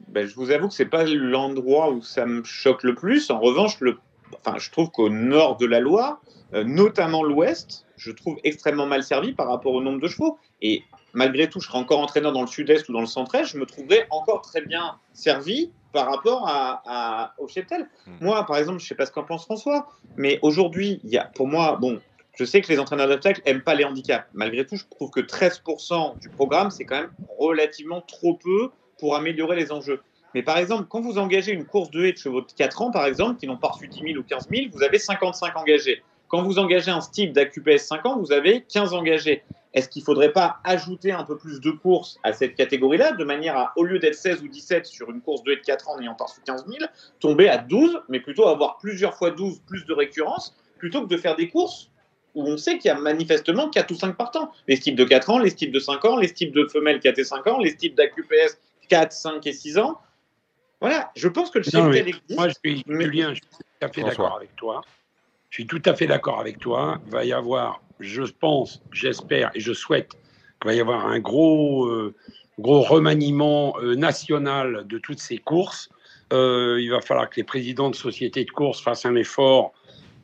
Ben, 0.08 0.28
Je 0.28 0.36
vous 0.36 0.52
avoue 0.52 0.68
que 0.68 0.74
c'est 0.74 0.86
pas 0.86 1.06
l'endroit 1.06 1.92
où 1.92 2.02
ça 2.02 2.26
me 2.26 2.44
choque 2.44 2.84
le 2.84 2.96
plus. 2.96 3.30
En 3.30 3.40
revanche, 3.40 3.80
le, 3.80 3.98
enfin, 4.34 4.58
je 4.58 4.72
trouve 4.72 4.92
qu'au 4.92 5.10
nord 5.10 5.58
de 5.58 5.66
la 5.66 5.80
Loire, 5.80 6.22
euh, 6.54 6.64
notamment 6.64 7.24
l'ouest, 7.24 7.86
je 7.98 8.12
trouve 8.12 8.38
extrêmement 8.44 8.86
mal 8.86 9.04
servi 9.04 9.34
par 9.34 9.48
rapport 9.48 9.74
au 9.74 9.82
nombre 9.82 10.00
de 10.00 10.08
chevaux. 10.08 10.38
Et 10.62 10.84
malgré 11.14 11.50
tout, 11.50 11.60
je 11.60 11.68
serais 11.68 11.78
encore 11.78 12.00
entraîneur 12.00 12.32
dans 12.32 12.42
le 12.42 12.48
sud-est 12.48 12.88
ou 12.90 12.94
dans 12.94 13.02
le 13.02 13.08
centre-est, 13.08 13.52
je 13.52 13.58
me 13.58 13.66
trouverais 13.66 14.08
encore 14.12 14.42
très 14.42 14.62
bien 14.62 14.98
servi 15.14 15.72
par 15.94 16.10
rapport 16.10 16.46
à, 16.48 17.34
au 17.40 17.48
cheptel. 17.48 17.90
Hmm. 18.06 18.18
Moi, 18.22 18.46
par 18.46 18.58
exemple, 18.58 18.80
je 18.80 18.86
ne 18.86 18.88
sais 18.88 18.96
pas 18.96 19.06
ce 19.06 19.12
qu'en 19.12 19.24
pense 19.24 19.46
François, 19.46 19.88
mais 20.16 20.40
aujourd'hui, 20.42 21.00
il 21.04 21.10
y 21.10 21.18
a, 21.18 21.26
pour 21.26 21.48
moi, 21.48 21.78
bon, 21.82 22.00
je 22.36 22.46
sais 22.46 22.62
que 22.62 22.68
les 22.68 22.80
entraîneurs 22.80 23.08
d'obstacles 23.08 23.42
n'aiment 23.46 23.64
pas 23.64 23.74
les 23.74 23.84
handicaps. 23.84 24.28
Malgré 24.34 24.66
tout, 24.66 24.76
je 24.76 24.86
trouve 24.92 25.10
que 25.10 25.22
13% 25.22 26.20
du 26.20 26.30
programme, 26.30 26.70
c'est 26.70 26.86
quand 26.86 27.02
même 27.02 27.12
relativement 27.40 28.02
trop 28.02 28.36
peu 28.36 28.70
pour 29.00 29.16
améliorer 29.16 29.56
les 29.56 29.72
enjeux. 29.72 30.02
Mais 30.34 30.44
par 30.44 30.58
exemple, 30.58 30.86
quand 30.90 31.02
vous 31.02 31.18
engagez 31.18 31.52
une 31.52 31.66
course 31.66 31.90
de 31.92 32.06
haie 32.06 32.12
de 32.12 32.18
chevaux 32.18 32.42
de 32.42 32.52
4 32.56 32.82
ans, 32.82 32.92
par 32.92 33.06
exemple, 33.06 33.40
qui 33.40 33.48
n'ont 33.48 33.58
pas 33.58 33.70
reçu 33.70 33.88
10 33.88 34.02
000 34.02 34.20
ou 34.20 34.24
15 34.24 34.50
000, 34.50 34.68
vous 34.72 34.84
avez 34.84 35.00
55 35.00 35.56
engagés. 35.56 36.04
Quand 36.28 36.44
vous 36.44 36.60
engagez 36.60 36.92
un 36.92 37.02
style 37.02 37.32
d'AQPS 37.32 37.78
5 37.78 38.06
ans, 38.06 38.20
vous 38.20 38.32
avez 38.32 38.62
15 38.62 38.94
engagés. 38.94 39.44
Est-ce 39.74 39.88
qu'il 39.88 40.02
ne 40.02 40.06
faudrait 40.06 40.34
pas 40.34 40.58
ajouter 40.64 41.12
un 41.12 41.24
peu 41.24 41.38
plus 41.38 41.62
de 41.62 41.72
courses 41.72 42.20
à 42.24 42.34
cette 42.34 42.56
catégorie-là, 42.56 43.14
de 43.14 43.24
manière 43.24 43.58
à, 43.58 43.74
au 43.78 43.84
lieu 43.84 44.00
d'être 44.00 44.16
16 44.16 44.42
ou 44.42 44.48
17 44.48 44.86
sur 44.86 45.10
une 45.10 45.22
course 45.22 45.44
de 45.44 45.54
haie 45.54 45.58
de 45.58 45.62
4 45.62 45.90
ans 45.90 46.00
n'ayant 46.00 46.16
pas 46.16 46.26
reçu 46.26 46.42
15 46.46 46.66
000, 46.68 46.80
tomber 47.20 47.48
à 47.48 47.58
12, 47.58 48.02
mais 48.10 48.20
plutôt 48.20 48.48
avoir 48.48 48.78
plusieurs 48.78 49.16
fois 49.16 49.32
12, 49.32 49.62
plus 49.68 49.86
de 49.86 49.94
récurrence, 49.94 50.56
plutôt 50.78 51.02
que 51.02 51.08
de 51.08 51.18
faire 51.18 51.36
des 51.36 51.50
courses 51.50 51.90
où 52.36 52.44
on 52.44 52.58
sait 52.58 52.78
qu'il 52.78 52.90
y 52.90 52.92
a 52.92 53.00
manifestement 53.00 53.70
4 53.70 53.90
ou 53.92 53.96
5 53.96 54.16
partants. 54.16 54.52
Les 54.68 54.80
types 54.80 54.96
de 54.96 55.04
4 55.04 55.30
ans, 55.32 55.40
les 55.40 55.52
types 55.52 55.72
de 55.72 55.80
5 55.80 56.06
ans, 56.06 56.18
les 56.18 56.32
types 56.32 56.54
de 56.54 56.68
femelles 56.68 57.00
4 57.00 57.18
et 57.18 57.24
5 57.24 57.48
ans, 57.48 57.60
les 57.60 57.76
types 57.76 57.96
d'AQPS 57.96 58.60
4, 58.88 59.12
5 59.12 59.48
et 59.48 59.54
6 59.54 59.78
ans. 59.78 60.00
Voilà, 60.80 61.12
je 61.16 61.28
pense 61.28 61.50
que 61.50 61.60
le 61.60 61.64
cheptel 61.64 62.08
existe. 62.08 62.36
Moi, 62.36 62.50
je 62.50 62.54
suis, 62.64 62.84
Julien, 62.88 63.34
je 63.34 63.36
suis 63.36 63.48
tout 63.50 63.86
à 63.86 63.90
fait 63.90 64.04
d'accord 64.04 64.36
avec 64.38 64.56
toi. 64.56 64.82
Je 65.50 65.56
suis 65.56 65.68
tout 65.68 65.82
à 65.86 65.94
fait 65.96 66.08
d'accord 66.08 66.40
avec 66.40 66.60
toi. 66.60 67.00
Il 67.08 67.12
va 67.12 67.26
y 67.26 67.34
avoir, 67.34 67.82
je 68.00 68.22
pense, 68.24 68.82
j'espère 68.92 69.50
et 69.56 69.60
je 69.60 69.74
souhaite 69.74 70.12
qu'il 70.12 70.70
va 70.70 70.74
y 70.74 70.80
avoir 70.80 71.08
un 71.08 71.20
gros, 71.20 71.86
euh, 71.86 72.14
gros 72.60 72.82
remaniement 72.82 73.76
euh, 73.82 73.96
national 73.96 74.86
de 74.88 74.98
toutes 75.00 75.20
ces 75.20 75.38
courses. 75.38 75.90
Euh, 76.34 76.78
il 76.82 76.92
va 76.92 77.02
falloir 77.02 77.30
que 77.30 77.38
les 77.38 77.44
présidents 77.44 77.90
de 77.90 77.96
sociétés 77.96 78.44
de 78.44 78.52
course 78.52 78.82
fassent 78.82 79.06
un 79.06 79.16
effort 79.16 79.74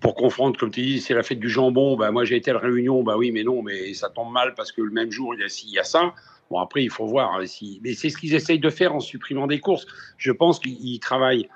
pour 0.02 0.16
confronter, 0.16 0.58
comme 0.60 0.72
tu 0.72 0.82
dis, 0.82 1.00
c'est 1.00 1.14
la 1.14 1.24
fête 1.24 1.40
du 1.40 1.50
jambon. 1.50 1.96
Bah, 1.96 2.12
moi, 2.12 2.26
j'ai 2.26 2.36
été 2.36 2.52
à 2.52 2.56
la 2.56 2.60
réunion. 2.60 3.04
Bah 3.04 3.16
oui, 3.18 3.32
mais 3.32 3.44
non, 3.44 3.64
mais 3.64 3.94
ça 3.94 4.10
tombe 4.10 4.32
mal 4.32 4.54
parce 4.54 4.74
que 4.74 4.82
le 4.82 4.92
même 4.92 5.12
jour, 5.12 5.34
il 5.34 5.40
y 5.40 5.44
a, 5.44 5.62
il 5.64 5.70
y 5.70 5.80
a 5.80 5.84
ça. 5.86 6.14
Bon, 6.50 6.60
après, 6.60 6.84
il 6.84 6.90
faut 6.90 7.06
voir. 7.06 7.36
Hein, 7.36 7.46
si... 7.46 7.80
Mais 7.84 7.94
c'est 7.94 8.10
ce 8.10 8.18
qu'ils 8.18 8.36
essayent 8.36 8.60
de 8.60 8.70
faire 8.70 8.96
en 8.96 9.00
supprimant 9.00 9.48
des 9.48 9.60
courses. 9.60 9.86
Je 10.18 10.32
pense 10.32 10.60
qu'ils 10.60 11.00
travaillent. 11.00 11.50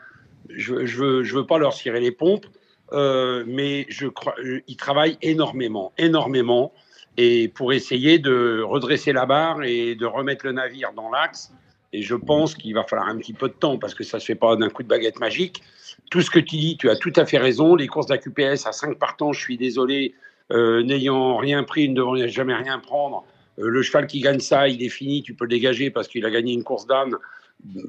Je 0.50 0.76
ne 0.76 0.86
veux, 0.86 1.24
je 1.24 1.36
veux 1.36 1.46
pas 1.46 1.58
leur 1.58 1.74
cirer 1.74 2.00
les 2.00 2.12
pompes, 2.12 2.46
euh, 2.94 3.44
mais 3.48 3.86
je 3.90 4.08
crois, 4.08 4.36
euh, 4.40 4.62
ils 4.68 4.78
travaillent 4.78 5.18
énormément, 5.22 5.92
énormément, 5.98 6.74
et 7.18 7.50
pour 7.50 7.74
essayer 7.74 8.18
de 8.20 8.62
redresser 8.62 9.12
la 9.12 9.26
barre 9.26 9.64
et 9.64 9.96
de 9.96 10.06
remettre 10.06 10.46
le 10.46 10.54
navire 10.54 10.94
dans 10.94 11.10
l'axe. 11.10 11.52
Et 11.94 12.02
je 12.02 12.16
pense 12.16 12.54
qu'il 12.56 12.74
va 12.74 12.84
falloir 12.84 13.08
un 13.08 13.18
petit 13.18 13.34
peu 13.34 13.48
de 13.48 13.54
temps 13.54 13.78
parce 13.78 13.94
que 13.94 14.04
ça 14.04 14.20
se 14.20 14.26
fait 14.26 14.36
pas 14.36 14.56
d'un 14.56 14.70
coup 14.70 14.84
de 14.84 14.88
baguette 14.88 15.20
magique. 15.20 15.64
Tout 16.12 16.22
ce 16.22 16.30
que 16.30 16.40
tu 16.40 16.58
dis, 16.58 16.78
tu 16.78 16.90
as 16.90 16.96
tout 16.96 17.14
à 17.16 17.26
fait 17.26 17.38
raison. 17.38 17.76
Les 17.76 17.88
courses 17.88 18.08
d'AQPS 18.08 18.66
à 18.66 18.72
5 18.72 19.00
partants, 19.00 19.34
je 19.34 19.40
suis 19.40 19.58
désolé, 19.58 20.14
euh, 20.52 20.84
n'ayant 20.84 21.38
rien 21.38 21.64
pris, 21.64 21.90
ne 21.90 21.96
devant 21.96 22.16
jamais 22.28 22.54
rien 22.54 22.80
prendre. 22.80 23.26
Euh, 23.60 23.68
le 23.70 23.82
cheval 23.82 24.08
qui 24.08 24.20
gagne 24.20 24.40
ça, 24.40 24.68
il 24.68 24.84
est 24.84 24.90
fini, 24.90 25.24
tu 25.24 25.34
peux 25.34 25.46
le 25.46 25.50
dégager 25.50 25.90
parce 25.90 26.08
qu'il 26.08 26.26
a 26.26 26.32
gagné 26.32 26.54
une 26.54 26.64
course 26.64 26.88
d'âne, 26.88 27.16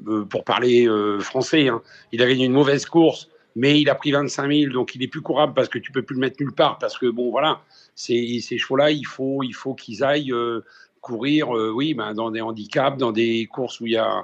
euh, 0.07 0.25
pour 0.25 0.43
parler 0.43 0.87
français. 1.19 1.67
Hein. 1.67 1.81
Il 2.11 2.21
a 2.21 2.27
gagné 2.27 2.45
une 2.45 2.53
mauvaise 2.53 2.85
course, 2.85 3.29
mais 3.55 3.79
il 3.79 3.89
a 3.89 3.95
pris 3.95 4.11
25 4.11 4.51
000, 4.51 4.73
donc 4.73 4.95
il 4.95 5.03
est 5.03 5.07
plus 5.07 5.21
courable 5.21 5.53
parce 5.53 5.69
que 5.69 5.79
tu 5.79 5.91
peux 5.91 6.01
plus 6.01 6.15
le 6.15 6.21
mettre 6.21 6.37
nulle 6.39 6.53
part. 6.53 6.77
Parce 6.79 6.97
que 6.97 7.07
bon, 7.07 7.31
voilà, 7.31 7.61
ces, 7.95 8.41
chevaux-là, 8.41 8.91
il 8.91 9.05
faut, 9.05 9.43
il 9.43 9.53
faut 9.53 9.73
qu'ils 9.73 10.03
aillent 10.03 10.33
courir, 11.01 11.49
oui, 11.49 11.93
ben, 11.93 12.13
dans 12.13 12.31
des 12.31 12.41
handicaps, 12.41 12.97
dans 12.97 13.11
des 13.11 13.47
courses 13.51 13.79
où 13.79 13.85
il 13.85 13.93
y 13.93 13.97
a. 13.97 14.23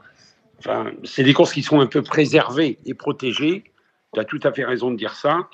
Enfin, 0.60 0.92
c'est 1.04 1.24
des 1.24 1.34
courses 1.34 1.54
qui 1.54 1.62
sont 1.62 1.82
un 1.82 1.86
peu 1.86 2.02
préservées 2.02 2.80
et 2.86 2.94
protégées 2.94 3.66
tu 4.16 4.22
as 4.22 4.26
tout 4.26 4.40
à 4.44 4.52
fait 4.52 4.66
raison 4.66 4.92
de 4.92 4.98
dire 4.98 5.14
ça. 5.14 5.48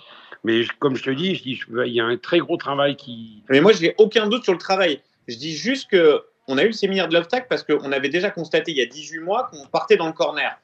Mais 0.43 0.63
comme 0.79 0.95
je 0.95 1.03
te 1.03 1.09
dis, 1.09 1.41
il 1.45 1.93
y 1.93 1.99
a 1.99 2.05
un 2.05 2.17
très 2.17 2.39
gros 2.39 2.57
travail 2.57 2.95
qui. 2.95 3.43
Mais 3.49 3.61
moi, 3.61 3.73
je 3.73 3.81
n'ai 3.81 3.95
aucun 3.97 4.27
doute 4.27 4.43
sur 4.43 4.53
le 4.53 4.59
travail. 4.59 5.01
Je 5.31 5.37
dis 5.37 5.55
juste 5.55 5.89
que 5.89 6.23
on 6.47 6.57
a 6.57 6.63
eu 6.63 6.67
le 6.67 6.73
séminaire 6.73 7.07
de 7.07 7.13
l'obstacle 7.13 7.45
parce 7.49 7.63
qu'on 7.63 7.91
avait 7.91 8.09
déjà 8.09 8.29
constaté 8.29 8.71
il 8.71 8.77
y 8.77 8.81
a 8.81 8.85
18 8.85 9.19
mois 9.19 9.49
qu'on 9.51 9.65
partait 9.67 9.95
dans 9.95 10.07
le 10.07 10.13
corner. 10.13 10.59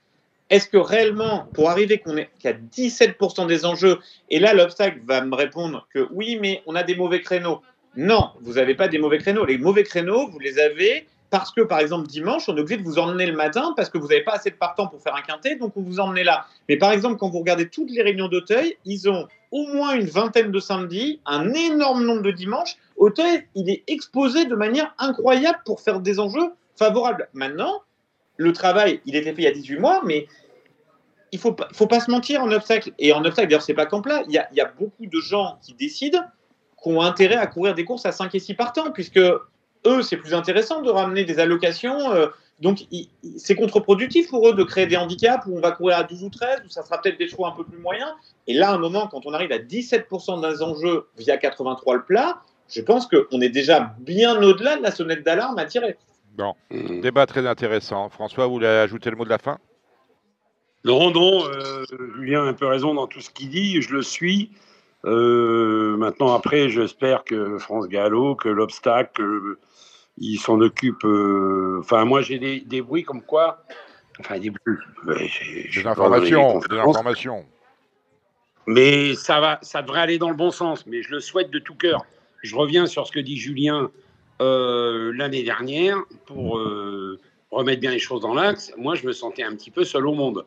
Est-ce 0.49 0.67
que 0.67 0.77
réellement, 0.77 1.47
pour 1.53 1.69
arriver 1.69 1.99
qu'on 1.99 2.17
est 2.17 2.29
a 2.45 2.53
17% 2.53 3.47
des 3.47 3.65
enjeux, 3.65 3.99
et 4.29 4.39
là 4.39 4.53
l'obstacle 4.53 4.99
va 5.05 5.21
me 5.21 5.35
répondre 5.35 5.87
que 5.93 6.07
oui, 6.11 6.37
mais 6.41 6.61
on 6.65 6.75
a 6.75 6.83
des 6.83 6.95
mauvais 6.95 7.21
créneaux. 7.21 7.61
Non, 7.95 8.31
vous 8.41 8.53
n'avez 8.53 8.75
pas 8.75 8.87
des 8.87 8.99
mauvais 8.99 9.17
créneaux. 9.17 9.45
Les 9.45 9.57
mauvais 9.57 9.83
créneaux, 9.83 10.29
vous 10.29 10.39
les 10.39 10.59
avez 10.59 11.07
parce 11.29 11.51
que, 11.51 11.61
par 11.61 11.79
exemple, 11.79 12.07
dimanche, 12.07 12.47
on 12.47 12.55
est 12.55 12.61
obligé 12.61 12.77
de 12.77 12.83
vous 12.83 12.99
emmener 12.99 13.25
le 13.25 13.35
matin 13.35 13.73
parce 13.75 13.89
que 13.89 13.97
vous 13.97 14.07
n'avez 14.07 14.23
pas 14.23 14.33
assez 14.33 14.49
de 14.49 14.55
partants 14.55 14.87
pour 14.87 15.01
faire 15.01 15.15
un 15.15 15.21
quintet, 15.21 15.57
donc 15.57 15.75
on 15.75 15.81
vous 15.81 15.99
emmenait 15.99 16.23
là. 16.23 16.45
Mais 16.69 16.77
par 16.77 16.91
exemple, 16.91 17.17
quand 17.17 17.29
vous 17.29 17.39
regardez 17.39 17.67
toutes 17.67 17.91
les 17.91 18.01
réunions 18.01 18.29
d'Auteuil, 18.29 18.77
ils 18.85 19.09
ont 19.09 19.27
au 19.51 19.67
moins 19.67 19.95
une 19.95 20.07
vingtaine 20.07 20.51
de 20.51 20.59
samedis, 20.59 21.19
un 21.25 21.53
énorme 21.53 22.05
nombre 22.05 22.21
de 22.21 22.31
dimanches. 22.31 22.77
Auteuil, 22.97 23.47
il 23.55 23.69
est 23.69 23.83
exposé 23.87 24.45
de 24.45 24.55
manière 24.55 24.93
incroyable 24.97 25.59
pour 25.65 25.81
faire 25.81 25.99
des 25.99 26.19
enjeux 26.19 26.51
favorables. 26.75 27.29
Maintenant, 27.33 27.81
le 28.37 28.53
travail, 28.53 29.01
il 29.05 29.15
était 29.15 29.33
fait 29.33 29.43
il 29.43 29.45
y 29.45 29.47
a 29.47 29.51
18 29.51 29.79
mois, 29.79 30.01
mais 30.03 30.27
il 31.31 31.37
ne 31.37 31.41
faut, 31.41 31.53
pas, 31.53 31.67
faut 31.73 31.87
pas 31.87 31.99
se 31.99 32.09
mentir 32.09 32.41
en 32.41 32.51
obstacle. 32.51 32.91
Et 32.99 33.13
en 33.13 33.23
obstacle, 33.23 33.49
d'ailleurs, 33.49 33.61
c'est 33.61 33.73
pas 33.73 33.85
comme 33.85 34.03
là. 34.05 34.23
Il 34.27 34.33
y, 34.33 34.37
a, 34.37 34.47
y 34.53 34.61
a 34.61 34.65
beaucoup 34.65 35.05
de 35.05 35.19
gens 35.19 35.59
qui 35.61 35.73
décident 35.73 36.23
qui 36.81 36.89
ont 36.89 37.01
intérêt 37.01 37.35
à 37.35 37.47
courir 37.47 37.73
des 37.73 37.85
courses 37.85 38.05
à 38.05 38.11
5 38.11 38.33
et 38.35 38.39
6 38.39 38.53
partants, 38.53 38.91
puisque 38.91 39.17
eux, 39.17 40.01
c'est 40.01 40.17
plus 40.17 40.33
intéressant 40.33 40.81
de 40.81 40.89
ramener 40.89 41.23
des 41.23 41.39
allocations. 41.39 42.11
Euh, 42.11 42.27
donc, 42.59 42.85
c'est 43.37 43.55
contre-productif 43.55 44.29
pour 44.29 44.47
eux 44.47 44.53
de 44.53 44.63
créer 44.63 44.87
des 44.87 44.97
handicaps 44.97 45.45
où 45.47 45.57
on 45.57 45.61
va 45.61 45.71
courir 45.71 45.97
à 45.97 46.03
12 46.03 46.23
ou 46.23 46.29
13, 46.29 46.61
où 46.65 46.69
ça 46.69 46.83
sera 46.83 46.99
peut-être 47.01 47.17
des 47.17 47.27
choix 47.27 47.49
un 47.49 47.51
peu 47.51 47.63
plus 47.63 47.77
moyens. 47.77 48.11
Et 48.47 48.53
là, 48.53 48.71
à 48.71 48.73
un 48.73 48.79
moment, 48.79 49.07
quand 49.07 49.25
on 49.25 49.33
arrive 49.33 49.51
à 49.51 49.59
17% 49.59 50.49
des 50.49 50.63
enjeux 50.63 51.07
via 51.17 51.37
83 51.37 51.95
le 51.95 52.03
plat, 52.03 52.41
je 52.69 52.81
pense 52.81 53.07
qu'on 53.07 53.41
est 53.41 53.49
déjà 53.49 53.95
bien 53.99 54.41
au-delà 54.41 54.77
de 54.77 54.83
la 54.83 54.91
sonnette 54.91 55.23
d'alarme 55.23 55.57
à 55.57 55.65
tirer. 55.65 55.97
Bon, 56.37 56.53
débat 56.69 57.25
très 57.25 57.47
intéressant. 57.47 58.09
François, 58.09 58.45
vous 58.45 58.53
voulez 58.53 58.67
ajouter 58.67 59.09
le 59.09 59.15
mot 59.15 59.25
de 59.25 59.29
la 59.29 59.39
fin? 59.39 59.57
Non, 60.83 61.11
non, 61.11 61.45
euh, 61.47 61.83
Julien 62.15 62.45
a 62.45 62.47
un 62.47 62.53
peu 62.53 62.67
raison 62.67 62.93
dans 62.93 63.07
tout 63.07 63.21
ce 63.21 63.29
qu'il 63.29 63.49
dit, 63.49 63.81
je 63.81 63.93
le 63.93 64.01
suis. 64.01 64.51
Euh, 65.05 65.97
maintenant, 65.97 66.33
après, 66.33 66.69
j'espère 66.69 67.23
que 67.23 67.57
France 67.57 67.87
Gallo, 67.87 68.35
que 68.35 68.49
l'obstacle, 68.49 69.23
il 70.17 70.37
s'en 70.37 70.59
occupe. 70.61 71.03
Euh, 71.03 71.79
enfin, 71.81 72.05
moi, 72.05 72.21
j'ai 72.21 72.39
des, 72.59 72.81
bruits 72.81 73.03
comme 73.03 73.21
quoi. 73.21 73.63
Enfin, 74.19 74.39
des 74.39 74.51
bruits. 74.51 74.77
Des 75.05 75.87
informations, 75.87 76.59
des 76.59 76.77
informations. 76.77 77.45
Mais 78.67 79.15
ça, 79.15 79.39
va, 79.39 79.59
ça 79.61 79.81
devrait 79.81 80.01
aller 80.01 80.17
dans 80.17 80.29
le 80.29 80.35
bon 80.35 80.51
sens, 80.51 80.85
mais 80.85 81.01
je 81.01 81.11
le 81.11 81.19
souhaite 81.19 81.49
de 81.51 81.59
tout 81.59 81.75
cœur. 81.75 82.05
Je 82.41 82.55
reviens 82.55 82.85
sur 82.85 83.07
ce 83.07 83.11
que 83.11 83.19
dit 83.19 83.37
Julien 83.37 83.91
euh, 84.41 85.11
l'année 85.15 85.43
dernière 85.43 85.97
pour 86.25 86.59
remettre 87.51 87.81
bien 87.81 87.91
les 87.91 87.99
choses 87.99 88.21
dans 88.21 88.33
l'axe. 88.33 88.71
Moi, 88.77 88.95
je 88.95 89.05
me 89.05 89.13
sentais 89.13 89.43
un 89.43 89.55
petit 89.55 89.71
peu 89.71 89.83
seul 89.83 90.07
au 90.07 90.13
monde. 90.13 90.45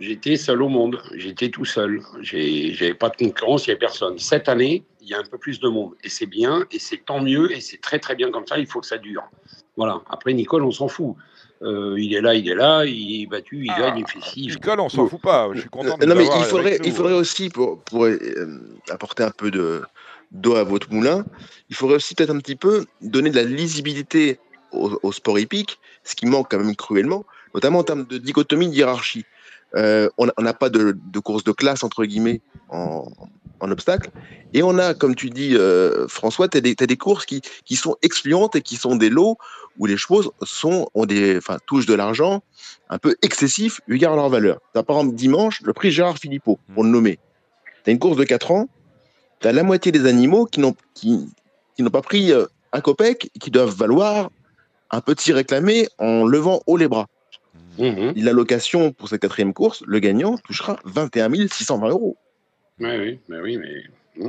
J'étais 0.00 0.36
seul 0.36 0.62
au 0.62 0.68
monde, 0.68 1.02
j'étais 1.14 1.50
tout 1.50 1.66
seul. 1.66 2.00
J'avais 2.22 2.94
pas 2.94 3.10
de 3.10 3.16
concurrence, 3.16 3.66
il 3.66 3.70
n'y 3.70 3.72
avait 3.72 3.80
personne. 3.80 4.18
Cette 4.18 4.48
année, 4.48 4.82
il 5.02 5.08
y 5.08 5.14
a 5.14 5.18
un 5.18 5.24
peu 5.24 5.36
plus 5.36 5.60
de 5.60 5.68
monde. 5.68 5.92
Et 6.02 6.08
c'est 6.08 6.26
bien, 6.26 6.64
et 6.72 6.78
c'est 6.78 7.04
tant 7.04 7.20
mieux, 7.20 7.52
et 7.52 7.60
c'est 7.60 7.82
très 7.82 7.98
très 7.98 8.14
bien 8.14 8.30
comme 8.30 8.46
ça, 8.46 8.58
il 8.58 8.66
faut 8.66 8.80
que 8.80 8.86
ça 8.86 8.96
dure. 8.96 9.24
Voilà. 9.76 10.00
Après, 10.08 10.32
Nicole, 10.32 10.62
on 10.64 10.70
s'en 10.70 10.88
fout. 10.88 11.16
Euh, 11.62 11.96
il 11.98 12.14
est 12.14 12.22
là, 12.22 12.34
il 12.34 12.48
est 12.48 12.54
là, 12.54 12.86
il 12.86 13.22
est 13.22 13.26
battu, 13.26 13.66
il 13.66 13.74
gagne, 13.78 13.98
il 13.98 14.06
fait 14.06 14.26
ci. 14.26 14.46
Nicole, 14.46 14.80
on 14.80 14.88
s'en 14.88 15.06
fout 15.06 15.20
pas. 15.20 15.50
Je 15.52 15.60
suis 15.60 15.68
content 15.68 15.98
de 15.98 16.06
Non, 16.06 16.14
mais 16.14 16.24
il 16.24 16.44
faudrait, 16.44 16.78
il 16.82 16.92
faudrait 16.92 17.12
aussi, 17.12 17.50
pour, 17.50 17.82
pour 17.82 18.06
euh, 18.06 18.18
apporter 18.88 19.24
un 19.24 19.30
peu 19.30 19.50
de 19.50 19.82
d'eau 20.30 20.54
à 20.56 20.64
votre 20.64 20.92
moulin, 20.92 21.24
il 21.68 21.76
faudrait 21.76 21.96
aussi 21.96 22.14
peut-être 22.14 22.30
un 22.30 22.38
petit 22.38 22.56
peu 22.56 22.86
donner 23.00 23.30
de 23.30 23.36
la 23.36 23.42
lisibilité 23.42 24.38
au, 24.72 25.12
sport 25.12 25.38
hippique, 25.38 25.78
ce 26.04 26.14
qui 26.14 26.26
manque 26.26 26.50
quand 26.50 26.58
même 26.58 26.76
cruellement, 26.76 27.24
notamment 27.54 27.80
en 27.80 27.84
termes 27.84 28.04
de 28.04 28.18
dichotomie, 28.18 28.68
de 28.68 28.74
hiérarchie. 28.74 29.24
Euh, 29.76 30.08
on 30.18 30.26
n'a 30.42 30.54
pas 30.54 30.68
de, 30.68 30.94
course 31.22 31.44
de 31.44 31.52
classe, 31.52 31.82
entre 31.82 32.04
guillemets, 32.04 32.40
en, 32.68 33.06
obstacle. 33.60 34.10
Et 34.54 34.62
on 34.62 34.78
a, 34.78 34.94
comme 34.94 35.14
tu 35.14 35.28
dis, 35.28 35.54
euh, 35.54 36.08
François, 36.08 36.48
tu 36.48 36.58
as, 36.58 36.60
des 36.60 36.96
courses 36.96 37.26
qui, 37.26 37.42
sont 37.76 37.96
excluantes 38.02 38.56
et 38.56 38.62
qui 38.62 38.76
sont 38.76 38.96
des 38.96 39.10
lots 39.10 39.36
où 39.78 39.86
les 39.86 39.96
chevaux 39.96 40.32
sont, 40.42 40.88
touchent 41.66 41.86
de 41.86 41.94
l'argent 41.94 42.42
un 42.88 42.98
peu 42.98 43.16
excessif 43.22 43.80
eu 43.86 43.98
leur 43.98 44.28
valeur. 44.28 44.60
Par 44.72 44.82
exemple 44.82 45.14
dimanche 45.14 45.60
le 45.62 45.72
prix 45.72 45.90
Gérard 45.90 46.18
Philippot, 46.18 46.58
pour 46.74 46.84
le 46.84 46.90
nommer. 46.90 47.18
Tu 47.84 47.90
as 47.90 47.92
une 47.92 47.98
course 47.98 48.16
de 48.16 48.24
4 48.24 48.50
ans, 48.50 48.68
tu 49.40 49.48
as 49.48 49.52
la 49.52 49.62
moitié 49.62 49.90
des 49.90 50.06
animaux 50.06 50.46
qui 50.46 50.60
n'ont 50.60 50.74
qui, 50.94 51.28
pas 51.92 52.02
pris 52.02 52.32
euh, 52.32 52.46
un 52.72 52.80
copec 52.80 53.30
et 53.34 53.38
qui 53.38 53.50
doivent 53.50 53.74
valoir 53.74 54.30
un 54.90 55.00
petit 55.00 55.32
réclamé 55.32 55.88
en 55.98 56.26
levant 56.26 56.60
haut 56.66 56.76
les 56.76 56.88
bras. 56.88 57.06
Mmh. 57.78 58.12
L'allocation 58.16 58.92
pour 58.92 59.08
cette 59.08 59.22
quatrième 59.22 59.54
course, 59.54 59.82
le 59.86 59.98
gagnant 59.98 60.36
touchera 60.38 60.78
21 60.84 61.48
620 61.48 61.88
euros. 61.88 62.16
Oui, 62.80 62.96
oui, 62.98 63.18
mais 63.28 63.40
oui, 63.40 63.56
mais. 63.56 63.82
Mmh. 64.16 64.28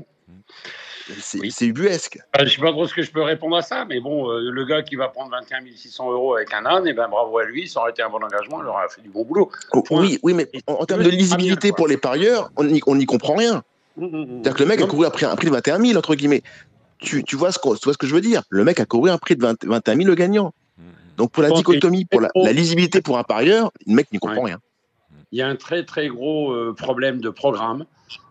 C'est 1.20 1.66
ubuesque. 1.66 2.20
je 2.38 2.44
ne 2.44 2.50
sais 2.50 2.62
pas 2.62 2.72
trop 2.72 2.88
ce 2.88 2.94
que 2.94 3.02
je 3.02 3.12
peux 3.12 3.24
répondre 3.24 3.58
à 3.58 3.62
ça, 3.62 3.84
mais 3.84 4.00
bon, 4.00 4.30
euh, 4.30 4.50
le 4.50 4.66
gars 4.66 4.82
qui 4.82 4.96
va 4.96 5.10
prendre 5.10 5.32
21 5.32 5.64
600 5.76 6.12
euros 6.12 6.36
avec 6.36 6.54
un 6.54 6.66
âne, 6.66 6.88
et 6.88 6.92
eh 6.92 6.94
ben 6.94 7.10
bravo 7.10 7.38
à 7.40 7.44
lui, 7.44 7.68
ça 7.68 7.82
aurait 7.82 7.92
été 7.92 8.02
un 8.02 8.10
bon 8.10 8.24
engagement, 8.24 8.62
il 8.62 8.68
aurait 8.68 8.88
fait 8.88 9.02
du 9.02 9.10
bon 9.10 9.26
boulot. 9.26 9.52
Oh, 9.74 9.84
oui, 9.92 10.20
oui, 10.24 10.34
mais 10.34 10.50
en, 10.68 10.86
termes 10.86 11.04
de 11.04 11.10
lisibilité 11.10 11.74
pour 11.74 11.88
les 11.88 11.98
parieurs, 11.98 12.50
on 12.56 12.64
n'y 12.96 13.06
comprend 13.06 13.36
rien. 13.36 13.64
Mmh, 13.98 14.42
C'est-à-dire 14.44 14.54
que 14.54 14.64
le 14.64 14.70
mec 14.70 14.82
a 14.82 14.88
couru 14.88 15.06
un 15.06 15.10
prix 15.10 15.48
de 15.48 15.52
21 15.52 15.80
000, 15.80 15.98
entre 15.98 16.16
guillemets. 16.16 16.44
Tu, 17.00 17.24
tu, 17.24 17.36
vois 17.36 17.52
ce 17.52 17.60
que, 17.60 17.76
tu 17.78 17.84
vois 17.84 17.94
ce 17.94 17.98
que 17.98 18.08
je 18.08 18.14
veux 18.14 18.22
dire? 18.22 18.44
Le 18.50 18.64
mec 18.64 18.80
a 18.80 18.86
couru 18.86 19.10
un 19.10 19.18
prix 19.18 19.36
de 19.36 19.44
21 19.44 19.96
000 19.96 20.08
le 20.08 20.16
gagnant. 20.16 20.54
Donc 21.18 21.32
pour 21.32 21.44
la 21.44 21.52
dichotomie, 21.52 22.06
pour 22.06 22.22
la, 22.22 22.54
lisibilité 22.54 23.02
pour 23.02 23.18
un 23.18 23.24
parieur, 23.24 23.72
le 23.86 23.94
mec 23.94 24.12
n'y 24.12 24.20
comprend 24.20 24.44
rien. 24.44 24.60
Il 25.32 25.40
y 25.40 25.42
a 25.42 25.48
un 25.48 25.56
très 25.56 25.86
très 25.86 26.08
gros 26.08 26.52
euh, 26.52 26.74
problème 26.74 27.22
de 27.22 27.30
programme. 27.30 27.86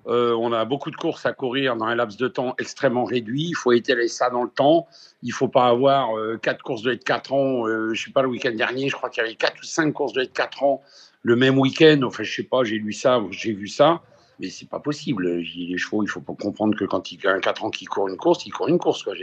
Euh, 0.06 0.34
on 0.34 0.52
a 0.52 0.64
beaucoup 0.64 0.90
de 0.90 0.96
courses 0.96 1.24
à 1.24 1.32
courir 1.32 1.76
dans 1.76 1.86
un 1.86 1.94
laps 1.94 2.18
de 2.18 2.28
temps 2.28 2.54
extrêmement 2.58 3.04
réduit. 3.04 3.48
Il 3.48 3.54
faut 3.54 3.72
étaler 3.72 4.08
ça 4.08 4.28
dans 4.28 4.42
le 4.42 4.50
temps. 4.50 4.86
Il 5.22 5.28
ne 5.28 5.34
faut 5.34 5.48
pas 5.48 5.68
avoir 5.68 6.16
euh, 6.18 6.36
quatre 6.36 6.62
courses 6.62 6.82
de 6.82 6.94
4 6.94 7.32
ans. 7.32 7.66
je 7.66 7.90
ne 7.90 7.94
sais 7.94 8.10
pas, 8.10 8.22
le 8.22 8.28
week-end 8.28 8.52
dernier, 8.52 8.88
je 8.88 8.96
crois 8.96 9.08
qu'il 9.08 9.22
y 9.22 9.26
avait 9.26 9.36
quatre 9.36 9.60
ou 9.60 9.64
cinq 9.64 9.92
courses 9.92 10.12
de 10.12 10.24
4 10.24 10.62
ans 10.62 10.82
le 11.22 11.36
même 11.36 11.58
week-end. 11.58 12.00
Enfin, 12.02 12.22
je 12.22 12.30
ne 12.30 12.34
sais 12.34 12.42
pas, 12.42 12.64
j'ai 12.64 12.76
lu 12.76 12.92
ça, 12.92 13.22
j'ai 13.30 13.52
vu 13.52 13.68
ça 13.68 14.02
mais 14.40 14.48
c'est 14.48 14.68
pas 14.68 14.80
possible. 14.80 15.28
Les 15.28 15.76
chevaux, 15.76 16.02
il 16.02 16.08
faut 16.08 16.22
comprendre 16.22 16.76
que 16.76 16.84
quand 16.84 17.12
il 17.12 17.24
a 17.26 17.38
4 17.38 17.64
ans 17.64 17.70
qu'il 17.70 17.88
court 17.88 18.08
une 18.08 18.16
course, 18.16 18.46
il 18.46 18.50
court 18.50 18.68
une 18.68 18.78
course. 18.78 19.02
Quoi, 19.02 19.14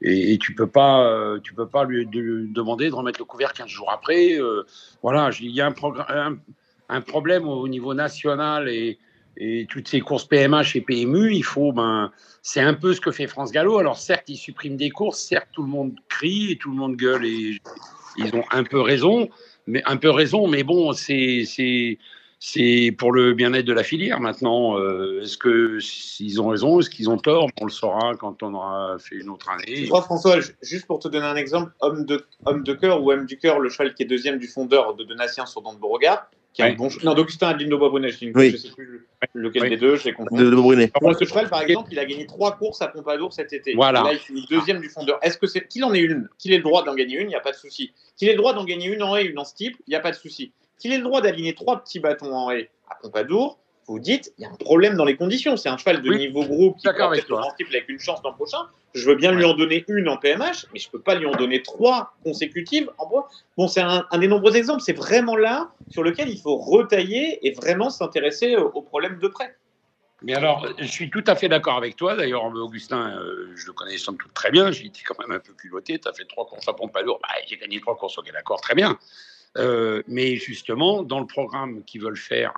et, 0.00 0.38
tu 0.38 0.54
peux 0.54 0.68
pas, 0.68 1.04
euh, 1.06 1.40
tu 1.40 1.54
peux 1.54 1.66
pas 1.66 1.84
lui, 1.84 2.06
demander 2.06 2.88
de 2.88 2.94
remettre 2.94 3.18
le 3.18 3.24
couvert 3.24 3.52
15 3.52 3.68
jours 3.68 3.90
après. 3.90 4.40
Euh, 4.40 4.64
voilà, 5.02 5.30
il 5.40 5.50
y 5.50 5.60
a 5.60 5.66
un, 5.66 6.38
un, 6.88 7.00
problème 7.00 7.48
au 7.48 7.66
niveau 7.66 7.94
national 7.94 8.68
et, 8.68 8.98
et, 9.36 9.66
toutes 9.68 9.88
ces 9.88 10.00
courses 10.00 10.24
PMH 10.24 10.76
et 10.76 10.82
PMU. 10.82 11.34
Il 11.34 11.44
faut, 11.44 11.72
ben, 11.72 12.12
c'est 12.42 12.60
un 12.60 12.74
peu 12.74 12.94
ce 12.94 13.00
que 13.00 13.10
fait 13.10 13.26
France 13.26 13.50
Gallo. 13.50 13.78
Alors 13.78 13.98
certes, 13.98 14.28
ils 14.28 14.36
suppriment 14.36 14.76
des 14.76 14.90
courses, 14.90 15.18
certes, 15.18 15.48
tout 15.52 15.62
le 15.62 15.68
monde 15.68 15.96
crie 16.08 16.52
et 16.52 16.58
tout 16.58 16.70
le 16.70 16.76
monde 16.76 16.96
gueule 16.96 17.26
et 17.26 17.60
ils 18.16 18.34
ont 18.36 18.44
un 18.52 18.62
peu 18.62 18.80
raison, 18.80 19.28
mais 19.66 19.82
un 19.84 19.96
peu 19.96 20.10
raison. 20.10 20.46
Mais 20.46 20.62
bon, 20.62 20.92
c'est 20.92 21.44
c'est 22.40 22.94
pour 22.96 23.12
le 23.12 23.34
bien-être 23.34 23.64
de 23.64 23.72
la 23.72 23.82
filière. 23.82 24.20
Maintenant, 24.20 24.78
euh, 24.78 25.22
est-ce 25.22 25.36
que 25.36 25.80
s'ils 25.80 26.40
ont 26.40 26.48
raison, 26.48 26.80
est-ce 26.80 26.88
qu'ils 26.88 27.10
ont 27.10 27.18
tort? 27.18 27.48
On 27.60 27.64
le 27.64 27.70
saura 27.70 28.14
quand 28.14 28.42
on 28.42 28.54
aura 28.54 28.96
fait 28.98 29.16
une 29.16 29.28
autre 29.28 29.48
année. 29.50 29.84
Je 29.84 29.86
crois, 29.88 30.02
François, 30.02 30.38
juste 30.62 30.86
pour 30.86 31.00
te 31.00 31.08
donner 31.08 31.26
un 31.26 31.36
exemple, 31.36 31.72
homme 31.80 32.04
de, 32.04 32.24
homme 32.46 32.62
de 32.62 32.72
cœur 32.74 33.02
ou 33.02 33.10
homme 33.10 33.26
du 33.26 33.38
cœur, 33.38 33.58
le 33.58 33.68
cheval 33.70 33.94
qui 33.94 34.04
est 34.04 34.06
deuxième 34.06 34.38
du 34.38 34.46
fondeur 34.46 34.94
de 34.94 35.02
Donatien 35.02 35.46
sur 35.46 35.62
Don 35.62 35.72
de 35.72 35.78
Beauregard, 35.78 36.30
qui 36.52 36.62
a 36.62 36.66
un 36.66 36.74
bon 36.74 36.88
Non, 37.02 37.14
d'Augustin 37.14 37.48
Adeline 37.48 37.70
de 37.70 37.76
Boisbrunet, 37.76 38.10
je 38.10 38.26
ne 38.26 38.56
sais 38.56 38.70
plus 38.70 39.06
lequel 39.34 39.68
des 39.70 39.76
deux, 39.76 39.96
je 39.96 40.04
les 40.04 40.12
confonds. 40.12 40.36
De, 40.36 40.44
de 40.44 41.14
ce 41.18 41.24
cheval, 41.24 41.48
par 41.48 41.62
exemple, 41.62 41.88
il 41.90 41.98
a 41.98 42.04
gagné 42.04 42.26
trois 42.26 42.56
courses 42.56 42.80
à 42.82 42.88
Pompadour 42.88 43.32
cet 43.32 43.52
été. 43.52 43.74
Voilà. 43.74 44.02
là, 44.02 44.12
il 44.12 44.18
finit 44.18 44.46
deuxième 44.48 44.80
du 44.80 44.88
fondeur. 44.88 45.18
Est-ce 45.22 45.38
que 45.38 45.48
c'est 45.48 45.66
qu'il 45.66 45.84
en 45.84 45.92
ait 45.92 46.00
une, 46.00 46.28
qu'il 46.38 46.52
ait 46.52 46.58
le 46.58 46.62
droit 46.62 46.84
d'en 46.84 46.94
gagner 46.94 47.16
une, 47.16 47.26
il 47.26 47.30
n'y 47.30 47.34
a 47.34 47.40
pas 47.40 47.52
de 47.52 47.56
souci. 47.56 47.92
Qu'il 48.16 48.28
ait 48.28 48.32
le 48.32 48.38
droit 48.38 48.54
d'en 48.54 48.64
gagner 48.64 48.86
une 48.86 49.02
en 49.02 49.16
haie, 49.16 49.24
une 49.24 49.38
en 49.38 49.44
steeple, 49.44 49.78
il 49.88 49.90
n'y 49.90 49.96
a 49.96 50.00
pas 50.00 50.12
de 50.12 50.16
souci. 50.16 50.52
Qu'il 50.78 50.92
ait 50.92 50.98
le 50.98 51.04
droit 51.04 51.20
d'aligner 51.20 51.54
trois 51.54 51.82
petits 51.82 52.00
bâtons 52.00 52.34
en 52.34 52.50
haie 52.50 52.70
à 52.88 52.94
Pompadour, 52.96 53.58
vous 53.88 53.98
dites, 53.98 54.32
il 54.36 54.42
y 54.42 54.44
a 54.44 54.50
un 54.50 54.56
problème 54.56 54.96
dans 54.96 55.06
les 55.06 55.16
conditions. 55.16 55.56
C'est 55.56 55.70
un 55.70 55.78
cheval 55.78 56.02
de 56.02 56.12
niveau 56.12 56.44
groupe 56.44 56.76
qui 56.76 56.86
peut 56.86 57.14
être 57.14 57.34
avec 57.70 57.88
une 57.88 57.98
chance 57.98 58.20
l'an 58.22 58.34
prochain. 58.34 58.58
Je 58.94 59.08
veux 59.08 59.14
bien 59.14 59.32
lui 59.32 59.44
en 59.46 59.54
donner 59.54 59.84
une 59.88 60.08
en 60.10 60.18
PMH, 60.18 60.66
mais 60.72 60.78
je 60.78 60.88
ne 60.88 60.92
peux 60.92 61.00
pas 61.00 61.14
lui 61.14 61.24
en 61.24 61.32
donner 61.32 61.62
trois 61.62 62.14
consécutives 62.22 62.90
en 62.98 63.06
bois. 63.06 63.28
Bon, 63.56 63.66
c'est 63.66 63.80
un, 63.80 64.04
des 64.18 64.28
nombreux 64.28 64.56
exemples. 64.56 64.82
C'est 64.82 64.92
vraiment 64.92 65.36
là 65.36 65.70
sur 65.90 66.02
lequel 66.02 66.28
il 66.28 66.38
faut 66.38 66.56
retailler 66.56 67.46
et 67.46 67.52
vraiment 67.52 67.88
s'intéresser 67.88 68.56
au, 68.56 68.82
problème 68.82 69.18
de 69.18 69.28
près. 69.28 69.56
Mais 70.20 70.34
alors, 70.34 70.66
je 70.78 70.86
suis 70.86 71.08
tout 71.08 71.24
à 71.26 71.34
fait 71.34 71.48
d'accord 71.48 71.76
avec 71.76 71.96
toi. 71.96 72.14
D'ailleurs, 72.14 72.44
Augustin, 72.44 73.16
euh, 73.16 73.52
je 73.54 73.66
le 73.66 73.72
connais 73.72 73.96
sans 73.96 74.12
doute 74.12 74.34
très 74.34 74.50
bien. 74.50 74.70
J'ai 74.70 74.86
été 74.86 75.00
quand 75.06 75.18
même 75.20 75.34
un 75.34 75.40
peu 75.40 75.54
culotté. 75.54 75.98
Tu 75.98 76.08
as 76.08 76.12
fait 76.12 76.26
trois 76.26 76.44
courses 76.44 76.68
à 76.68 76.74
Pompadour. 76.74 77.20
Bah, 77.22 77.28
j'ai 77.46 77.56
gagné 77.56 77.80
trois 77.80 77.96
courses, 77.96 78.18
ok, 78.18 78.30
d'accord, 78.32 78.60
très 78.60 78.74
bien. 78.74 78.98
Euh, 79.58 80.02
mais 80.06 80.36
justement, 80.36 81.02
dans 81.02 81.20
le 81.20 81.26
programme 81.26 81.82
qu'ils 81.84 82.00
veulent 82.00 82.16
faire 82.16 82.54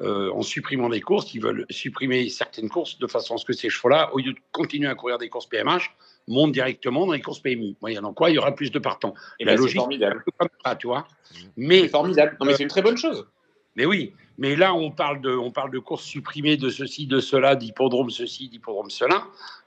euh, 0.00 0.30
en 0.32 0.42
supprimant 0.42 0.88
des 0.88 1.00
courses, 1.00 1.32
ils 1.34 1.40
veulent 1.40 1.66
supprimer 1.70 2.28
certaines 2.28 2.68
courses 2.68 2.98
de 2.98 3.06
façon 3.06 3.36
à 3.36 3.38
ce 3.38 3.44
que 3.44 3.52
ces 3.52 3.70
chevaux-là, 3.70 4.12
au 4.12 4.18
lieu 4.18 4.32
de 4.32 4.38
continuer 4.52 4.88
à 4.88 4.94
courir 4.94 5.18
des 5.18 5.28
courses 5.28 5.46
PMH, 5.46 5.94
montent 6.26 6.52
directement 6.52 7.06
dans 7.06 7.12
les 7.12 7.20
courses 7.20 7.40
PMU. 7.40 7.76
Moyennant 7.80 8.12
quoi, 8.12 8.30
il 8.30 8.34
y 8.34 8.38
aura 8.38 8.54
plus 8.54 8.70
de 8.70 8.78
partants. 8.78 9.14
Et 9.38 9.44
la 9.44 9.54
ben, 9.54 9.60
logique, 9.60 9.76
formidable. 9.76 10.24
Comme 10.38 10.48
tu 10.78 10.86
vois. 10.86 11.06
Mais 11.56 11.82
c'est 11.82 11.88
formidable. 11.88 12.36
Non, 12.40 12.46
mais 12.46 12.54
c'est 12.54 12.64
une 12.64 12.68
très 12.68 12.82
bonne 12.82 12.96
chose. 12.96 13.26
Mais 13.76 13.86
oui, 13.86 14.14
mais 14.38 14.56
là, 14.56 14.74
on 14.74 14.90
parle 14.90 15.20
de, 15.20 15.34
on 15.34 15.50
parle 15.50 15.70
de 15.70 15.78
courses 15.78 16.04
supprimées, 16.04 16.56
de 16.56 16.70
ceci, 16.70 17.06
de 17.06 17.20
cela, 17.20 17.56
d'hippodrome 17.56 18.10
ceci, 18.10 18.48
d'hippodrome 18.48 18.90
cela. 18.90 19.26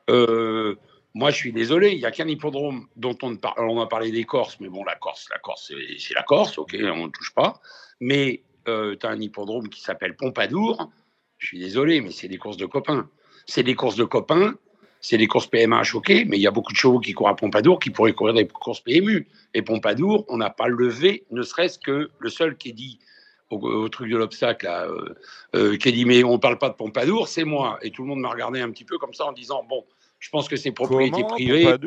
Euh, 0.09 0.75
moi, 1.17 1.31
je 1.31 1.35
suis 1.37 1.51
désolé, 1.51 1.93
il 1.93 1.97
n'y 1.97 2.05
a 2.05 2.11
qu'un 2.11 2.27
hippodrome 2.27 2.85
dont 2.95 3.17
on, 3.23 3.35
parle, 3.37 3.67
on 3.67 3.81
a 3.81 3.87
parlé 3.87 4.11
des 4.11 4.23
Corses, 4.23 4.59
mais 4.59 4.69
bon, 4.69 4.83
la 4.83 4.93
Corse, 4.93 5.27
la 5.31 5.39
Corse, 5.39 5.73
c'est 5.97 6.13
la 6.13 6.21
Corse, 6.21 6.59
ok, 6.59 6.77
on 6.79 7.07
ne 7.07 7.11
touche 7.11 7.33
pas. 7.33 7.59
Mais 7.99 8.43
euh, 8.67 8.95
tu 8.99 9.03
as 9.07 9.09
un 9.09 9.19
hippodrome 9.19 9.67
qui 9.67 9.81
s'appelle 9.81 10.15
Pompadour. 10.15 10.91
Je 11.39 11.47
suis 11.47 11.57
désolé, 11.57 12.01
mais 12.01 12.11
c'est 12.11 12.27
des 12.27 12.37
courses 12.37 12.57
de 12.57 12.67
copains. 12.67 13.09
C'est 13.47 13.63
des 13.63 13.73
courses 13.73 13.95
de 13.95 14.03
copains, 14.03 14.59
c'est 15.01 15.17
des 15.17 15.25
courses 15.25 15.47
PMH, 15.47 15.95
ok, 15.95 16.09
mais 16.27 16.37
il 16.37 16.41
y 16.41 16.45
a 16.45 16.51
beaucoup 16.51 16.71
de 16.71 16.77
chevaux 16.77 16.99
qui 16.99 17.13
courent 17.13 17.29
à 17.29 17.35
Pompadour 17.35 17.79
qui 17.79 17.89
pourraient 17.89 18.13
courir 18.13 18.35
des 18.35 18.47
courses 18.47 18.81
PMU. 18.81 19.27
Et 19.55 19.63
Pompadour, 19.63 20.23
on 20.27 20.37
n'a 20.37 20.51
pas 20.51 20.67
levé, 20.67 21.25
ne 21.31 21.41
serait-ce 21.41 21.79
que 21.79 22.11
le 22.19 22.29
seul 22.29 22.57
qui 22.57 22.69
est 22.69 22.73
dit 22.73 22.99
au, 23.49 23.89
truc 23.89 24.11
de 24.11 24.17
l'obstacle, 24.17 24.67
euh, 24.67 25.15
euh, 25.55 25.77
qui 25.77 25.87
a 25.87 25.91
dit 25.91 26.05
mais 26.05 26.23
on 26.23 26.33
ne 26.33 26.37
parle 26.37 26.59
pas 26.59 26.69
de 26.69 26.75
Pompadour, 26.75 27.27
c'est 27.27 27.43
moi. 27.43 27.79
Et 27.81 27.89
tout 27.89 28.03
le 28.03 28.09
monde 28.09 28.19
m'a 28.19 28.29
regardé 28.29 28.61
un 28.61 28.69
petit 28.69 28.85
peu 28.85 28.99
comme 28.99 29.15
ça 29.15 29.25
en 29.25 29.31
disant 29.31 29.65
bon, 29.67 29.83
je 30.19 30.29
pense 30.29 30.47
que 30.47 30.55
c'est 30.55 30.71
propriété 30.71 31.23
privée, 31.23 31.77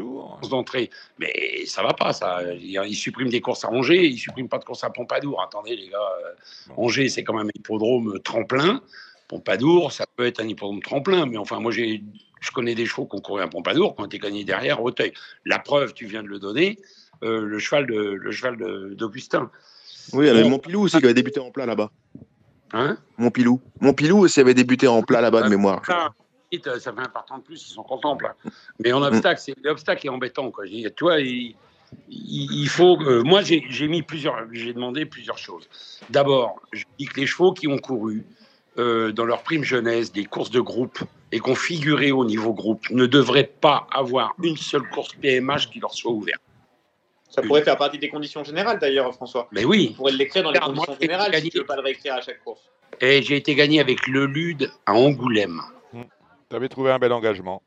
d'entrée. 0.50 0.90
Mais 1.18 1.64
ça 1.66 1.82
va 1.82 1.92
pas, 1.94 2.12
ça. 2.12 2.40
Ils 2.54 2.94
suppriment 2.94 3.28
des 3.28 3.40
courses 3.40 3.64
à 3.64 3.70
Angers, 3.70 4.06
ils 4.06 4.18
suppriment 4.18 4.48
pas 4.48 4.58
de 4.58 4.64
courses 4.64 4.84
à 4.84 4.90
Pompadour. 4.90 5.42
Attendez, 5.42 5.76
les 5.76 5.88
gars, 5.88 5.98
euh, 5.98 6.74
Angers, 6.76 7.08
c'est 7.08 7.24
quand 7.24 7.34
même 7.34 7.48
un 7.48 7.58
hippodrome 7.58 8.20
tremplin. 8.20 8.82
Pompadour, 9.28 9.92
ça 9.92 10.06
peut 10.16 10.26
être 10.26 10.40
un 10.40 10.48
hippodrome 10.48 10.82
tremplin, 10.82 11.26
mais 11.26 11.36
enfin, 11.36 11.60
moi, 11.60 11.72
j'ai, 11.72 12.02
je 12.40 12.50
connais 12.50 12.74
des 12.74 12.86
chevaux 12.86 13.06
qui 13.06 13.16
ont 13.16 13.20
couru 13.20 13.42
à 13.42 13.48
Pompadour, 13.48 13.96
qui 13.96 14.02
ont 14.02 14.06
été 14.06 14.18
gagnés 14.18 14.44
derrière 14.44 14.82
Auteuil. 14.82 15.12
La 15.44 15.58
preuve, 15.58 15.92
tu 15.92 16.06
viens 16.06 16.22
de 16.22 16.28
le 16.28 16.38
donner, 16.38 16.78
euh, 17.22 17.44
le 17.44 17.58
cheval 17.58 17.86
de, 17.86 17.94
le 17.94 18.30
cheval 18.30 18.56
d'Augustin. 18.94 19.50
Oui, 20.12 20.24
il 20.24 20.28
y 20.28 20.30
avait 20.30 20.48
Montpilou 20.48 20.82
aussi 20.82 20.98
qui 20.98 21.04
avait 21.04 21.14
débuté 21.14 21.40
en 21.40 21.50
plat 21.50 21.66
là-bas. 21.66 21.90
Hein? 22.72 22.96
Montpilou. 23.18 23.60
Montpilou 23.80 24.18
aussi 24.18 24.40
avait 24.40 24.54
débuté 24.54 24.86
en 24.86 25.02
plat 25.02 25.20
là-bas 25.20 25.42
de 25.42 25.48
mémoire. 25.48 25.82
Euh, 26.52 26.80
ça 26.80 26.92
fait 26.92 27.00
un 27.00 27.08
partant 27.08 27.38
de 27.38 27.42
plus, 27.42 27.68
ils 27.68 27.72
sont 27.72 27.82
contents. 27.82 28.18
Là. 28.20 28.34
Mais 28.78 28.92
en 28.92 29.02
obstacle, 29.02 29.40
c'est 29.40 29.54
l'obstacle 29.62 30.06
est 30.06 30.10
embêtant. 30.10 30.50
Quoi. 30.50 30.64
Tu 30.66 30.92
vois, 31.00 31.20
il, 31.20 31.54
il 32.08 32.68
faut. 32.68 32.96
moi, 33.24 33.42
j'ai 33.42 33.88
mis 33.88 34.02
plusieurs. 34.02 34.46
J'ai 34.52 34.72
demandé 34.72 35.06
plusieurs 35.06 35.38
choses. 35.38 35.68
D'abord, 36.10 36.60
je 36.72 36.84
dis 36.98 37.06
que 37.06 37.20
les 37.20 37.26
chevaux 37.26 37.52
qui 37.52 37.68
ont 37.68 37.78
couru 37.78 38.24
euh, 38.78 39.10
dans 39.10 39.24
leur 39.24 39.42
prime 39.42 39.64
jeunesse 39.64 40.12
des 40.12 40.24
courses 40.24 40.50
de 40.50 40.60
groupe 40.60 41.00
et 41.32 41.40
qui 41.40 41.50
ont 41.50 41.56
figuré 41.56 42.12
au 42.12 42.24
niveau 42.24 42.54
groupe 42.54 42.88
ne 42.90 43.04
devraient 43.04 43.50
pas 43.60 43.88
avoir 43.92 44.32
une 44.42 44.56
seule 44.56 44.88
course 44.90 45.12
PMH 45.14 45.70
qui 45.70 45.80
leur 45.80 45.92
soit 45.92 46.12
ouverte. 46.12 46.40
Ça 47.28 47.42
pourrait 47.42 47.62
faire 47.62 47.76
partie 47.76 47.98
des 47.98 48.08
conditions 48.08 48.44
générales 48.44 48.78
d'ailleurs, 48.78 49.12
François. 49.12 49.48
Mais 49.50 49.64
oui. 49.64 49.90
On 49.92 49.96
pourrait 49.96 50.12
l'écrire 50.12 50.44
dans 50.44 50.52
les 50.52 50.60
conditions 50.60 50.96
générales 51.00 51.34
si 51.34 51.50
tu 51.50 51.56
ne 51.58 51.62
veux 51.62 51.66
pas 51.66 51.76
le 51.76 51.82
réécrire 51.82 52.14
à 52.14 52.20
chaque 52.20 52.42
course. 52.44 52.62
Et 53.00 53.22
j'ai 53.22 53.36
été 53.36 53.54
gagné 53.56 53.80
avec 53.80 54.06
le 54.06 54.26
LUD 54.26 54.70
à 54.86 54.94
Angoulême. 54.94 55.60
Tu 56.50 56.56
avais 56.56 56.68
trouvé 56.68 56.90
un 56.90 56.98
bel 56.98 57.12
engagement. 57.12 57.62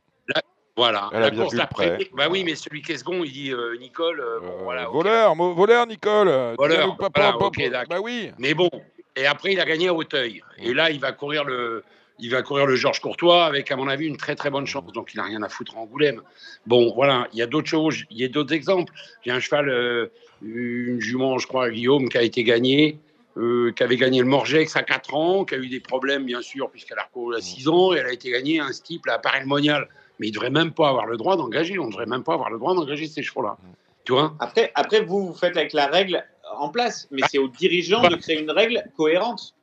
voilà. 0.75 1.09
La, 1.13 1.31
course 1.31 1.55
d'après. 1.55 2.09
Bah 2.13 2.27
oui, 2.29 2.43
mais 2.43 2.55
celui 2.55 2.81
qui 2.81 2.91
est 2.91 2.97
second, 2.97 3.23
il 3.23 3.31
dit 3.31 3.51
euh, 3.51 3.77
Nicole. 3.79 4.19
Euh, 4.19 4.39
euh, 4.43 4.49
voilà, 4.61 4.87
voleur, 4.87 5.35
voleur, 5.35 5.87
Nicole. 5.87 6.27
Voleur. 6.57 6.97
bah 6.97 8.01
oui. 8.03 8.31
Mais 8.37 8.53
bon. 8.53 8.69
Et 9.15 9.25
après, 9.25 9.53
il 9.53 9.59
a 9.61 9.65
gagné 9.65 9.87
à 9.87 9.93
Hauteuil. 9.93 10.43
Et 10.57 10.73
là, 10.73 10.91
il 10.91 10.99
va 10.99 11.13
courir 11.13 11.45
le. 11.45 11.83
Il 12.19 12.29
va 12.29 12.43
courir 12.43 12.67
le 12.67 12.75
Georges 12.75 12.99
Courtois 12.99 13.45
avec, 13.45 13.71
à 13.71 13.75
mon 13.75 13.87
avis, 13.87 14.05
une 14.05 14.17
très 14.17 14.35
très 14.35 14.51
bonne 14.51 14.67
chance. 14.67 14.91
Donc, 14.93 15.13
il 15.13 15.17
n'a 15.17 15.23
rien 15.23 15.41
à 15.41 15.49
foutre 15.49 15.75
en 15.77 15.81
Angoulême. 15.81 16.21
Bon, 16.67 16.93
voilà, 16.93 17.27
il 17.33 17.39
y 17.39 17.41
a 17.41 17.47
d'autres 17.47 17.67
choses, 17.67 18.03
il 18.11 18.19
y 18.19 18.23
a 18.23 18.27
d'autres 18.27 18.53
exemples. 18.53 18.93
J'ai 19.25 19.31
un 19.31 19.39
cheval, 19.39 20.09
une 20.43 21.01
jument, 21.01 21.39
je 21.39 21.47
crois, 21.47 21.71
Guillaume, 21.71 22.09
qui 22.09 22.17
a 22.17 22.21
été 22.21 22.43
gagné. 22.43 22.99
Euh, 23.35 23.71
qui 23.71 23.81
avait 23.81 23.97
gagné 23.97 24.19
le 24.19 24.27
Morgex 24.27 24.75
à 24.75 24.83
4 24.83 25.15
ans, 25.15 25.43
qui 25.43 25.55
a 25.55 25.57
eu 25.57 25.67
des 25.67 25.79
problèmes, 25.79 26.23
bien 26.23 26.43
sûr, 26.43 26.69
puisqu'elle 26.69 26.99
a 26.99 27.03
recouru 27.03 27.35
à 27.35 27.41
6 27.41 27.67
ans, 27.67 27.91
et 27.91 27.97
elle 27.97 28.05
a 28.05 28.13
été 28.13 28.29
gagnée 28.29 28.59
un 28.59 28.71
steeple 28.71 29.09
à 29.09 29.17
Paris 29.17 29.43
Monial. 29.45 29.89
Mais 30.19 30.27
il 30.27 30.29
ne 30.29 30.35
devrait 30.35 30.51
même 30.51 30.71
pas 30.71 30.89
avoir 30.89 31.07
le 31.07 31.17
droit 31.17 31.35
d'engager, 31.35 31.79
on 31.79 31.85
ne 31.85 31.89
devrait 31.89 32.05
même 32.05 32.23
pas 32.23 32.35
avoir 32.35 32.51
le 32.51 32.59
droit 32.59 32.75
d'engager 32.75 33.07
ces 33.07 33.23
chevaux-là. 33.23 33.57
Tu 34.03 34.11
vois? 34.11 34.35
Après, 34.39 34.71
après, 34.75 35.01
vous, 35.01 35.25
vous 35.25 35.33
faites 35.33 35.57
avec 35.57 35.73
la 35.73 35.87
règle 35.87 36.23
en 36.55 36.69
place, 36.69 37.07
mais 37.09 37.21
c'est 37.27 37.39
aux 37.39 37.47
dirigeants 37.47 38.07
de 38.07 38.15
créer 38.17 38.39
une 38.39 38.51
règle 38.51 38.83
cohérente. 38.95 39.55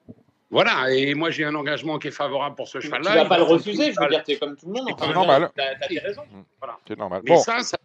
Voilà, 0.50 0.92
et 0.92 1.14
moi 1.14 1.30
j'ai 1.30 1.44
un 1.44 1.54
engagement 1.54 2.00
qui 2.00 2.08
est 2.08 2.10
favorable 2.10 2.56
pour 2.56 2.66
ce 2.66 2.80
cheval-là. 2.80 3.10
Tu 3.12 3.16
ne 3.18 3.22
vas 3.22 3.28
pas 3.28 3.36
le 3.36 3.44
refuser, 3.44 3.92
je 3.92 4.00
veux 4.00 4.08
dire, 4.08 4.24
tu 4.24 4.32
es 4.32 4.36
comme 4.36 4.56
tout 4.56 4.66
le 4.66 4.72
monde. 4.72 4.88
C'est 4.98 5.12
normal. 5.12 5.48
Tu 5.54 5.62
as, 5.62 5.88
des 5.88 6.00
raisons. 6.00 6.24
Voilà. 6.58 6.76
C'est 6.88 6.98
normal. 6.98 7.22
Mais 7.24 7.36
ça, 7.36 7.60
ça, 7.62 7.78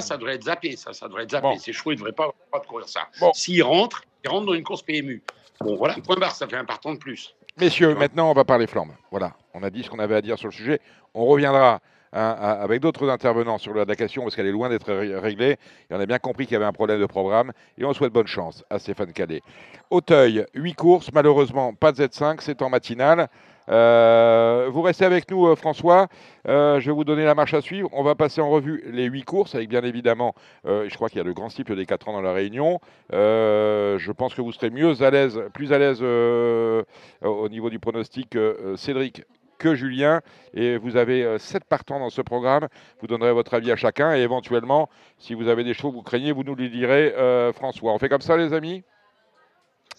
ça, 0.00 0.16
devrait 0.18 0.34
être 0.34 0.44
zappé, 0.44 0.76
ça, 0.76 0.92
ça 0.92 1.08
devrait 1.08 1.22
être 1.22 1.30
zappé. 1.30 1.56
Ces 1.56 1.72
chevaux, 1.72 1.92
ils 1.92 1.94
ne 1.94 2.00
devraient 2.00 2.12
pas, 2.12 2.30
pas 2.52 2.60
courir 2.60 2.86
ça. 2.86 3.08
S'ils 3.32 3.62
rentrent, 3.62 4.02
ils 4.24 4.30
rentrent 4.30 4.46
dans 4.46 4.54
une 4.54 4.62
course 4.62 4.82
PMU. 4.82 5.22
Bon, 5.60 5.76
voilà, 5.76 5.94
point 6.04 6.16
barre, 6.16 6.34
ça 6.34 6.46
fait 6.46 6.56
un 6.56 6.64
partant 6.64 6.92
de 6.94 6.98
plus. 6.98 7.34
Messieurs, 7.58 7.94
maintenant, 7.94 8.30
on 8.30 8.34
va 8.34 8.44
parler 8.44 8.66
flambe. 8.66 8.92
Voilà, 9.10 9.34
on 9.54 9.62
a 9.62 9.70
dit 9.70 9.82
ce 9.82 9.90
qu'on 9.90 9.98
avait 9.98 10.14
à 10.14 10.22
dire 10.22 10.38
sur 10.38 10.48
le 10.48 10.52
sujet. 10.54 10.80
On 11.12 11.26
reviendra 11.26 11.80
hein, 12.12 12.36
avec 12.40 12.80
d'autres 12.80 13.08
intervenants 13.10 13.58
sur 13.58 13.74
la 13.74 13.96
question 13.96 14.22
parce 14.22 14.36
qu'elle 14.36 14.46
est 14.46 14.52
loin 14.52 14.68
d'être 14.68 14.92
réglée. 14.92 15.58
Et 15.90 15.94
on 15.94 16.00
a 16.00 16.06
bien 16.06 16.18
compris 16.18 16.46
qu'il 16.46 16.54
y 16.54 16.56
avait 16.56 16.64
un 16.64 16.72
problème 16.72 17.00
de 17.00 17.06
programme. 17.06 17.52
Et 17.76 17.84
on 17.84 17.92
souhaite 17.92 18.12
bonne 18.12 18.26
chance 18.26 18.64
à 18.70 18.78
Stéphane 18.78 19.12
Cadet. 19.12 19.42
Auteuil, 19.90 20.46
8 20.54 20.74
courses, 20.74 21.10
malheureusement 21.12 21.74
pas 21.74 21.92
de 21.92 22.06
Z5, 22.06 22.38
c'est 22.40 22.62
en 22.62 22.70
matinale. 22.70 23.28
Euh, 23.70 24.68
vous 24.70 24.82
restez 24.82 25.04
avec 25.04 25.30
nous, 25.30 25.46
euh, 25.46 25.54
François. 25.54 26.08
Euh, 26.48 26.80
je 26.80 26.86
vais 26.86 26.94
vous 26.94 27.04
donner 27.04 27.24
la 27.24 27.34
marche 27.34 27.54
à 27.54 27.60
suivre. 27.60 27.88
On 27.92 28.02
va 28.02 28.14
passer 28.14 28.40
en 28.40 28.50
revue 28.50 28.82
les 28.92 29.04
huit 29.04 29.24
courses, 29.24 29.54
avec 29.54 29.68
bien 29.68 29.82
évidemment, 29.82 30.34
je 30.64 30.94
crois 30.94 31.08
qu'il 31.08 31.18
y 31.18 31.20
a 31.20 31.24
le 31.24 31.32
grand 31.32 31.48
cycle 31.48 31.76
des 31.76 31.86
4 31.86 32.08
ans 32.08 32.12
dans 32.12 32.22
la 32.22 32.32
Réunion. 32.32 32.80
je 33.10 34.12
pense 34.12 34.34
que 34.34 34.42
vous 34.42 34.52
serez 34.52 34.70
mieux 34.70 35.02
à 35.02 35.10
l'aise, 35.10 35.40
plus 35.54 35.72
à 35.72 35.78
l'aise 35.78 36.02
au 36.02 37.48
niveau 37.48 37.70
du 37.70 37.78
pronostic, 37.78 38.36
Cédric 38.76 39.22
que 39.58 39.74
Julien. 39.74 40.20
Et 40.54 40.78
vous 40.78 40.96
avez 40.96 41.38
sept 41.38 41.64
partants 41.64 42.00
dans 42.00 42.10
ce 42.10 42.22
programme. 42.22 42.68
Vous 43.00 43.06
donnerez 43.06 43.32
votre 43.32 43.54
avis 43.54 43.70
à 43.70 43.76
chacun. 43.76 44.16
Et 44.16 44.20
éventuellement, 44.20 44.88
si 45.18 45.34
vous 45.34 45.48
avez 45.48 45.64
des 45.64 45.74
chevaux 45.74 45.90
que 45.90 45.96
vous 45.96 46.02
craignez, 46.02 46.32
vous 46.32 46.44
nous 46.44 46.56
les 46.56 46.68
direz, 46.68 47.14
François. 47.54 47.92
On 47.92 47.98
fait 47.98 48.08
comme 48.08 48.22
ça, 48.22 48.36
les 48.36 48.52
amis? 48.52 48.82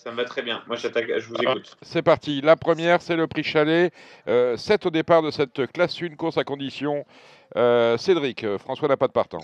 Ça 0.03 0.11
me 0.11 0.17
va 0.17 0.25
très 0.25 0.41
bien. 0.41 0.63
Moi, 0.67 0.77
je 0.77 0.87
vous 1.27 1.35
ah, 1.37 1.51
écoute. 1.51 1.77
C'est 1.83 2.01
parti. 2.01 2.41
La 2.41 2.55
première, 2.55 3.01
c'est 3.03 3.15
le 3.15 3.27
prix 3.27 3.43
Chalet. 3.43 3.93
Euh, 4.27 4.57
7 4.57 4.87
au 4.87 4.89
départ 4.89 5.21
de 5.21 5.29
cette 5.29 5.71
classe 5.71 6.01
1 6.01 6.15
course 6.15 6.39
à 6.39 6.43
condition. 6.43 7.05
Euh, 7.55 7.97
Cédric, 7.97 8.43
euh, 8.43 8.57
François 8.57 8.87
n'a 8.87 8.97
pas 8.97 9.07
de 9.07 9.11
partant. 9.11 9.39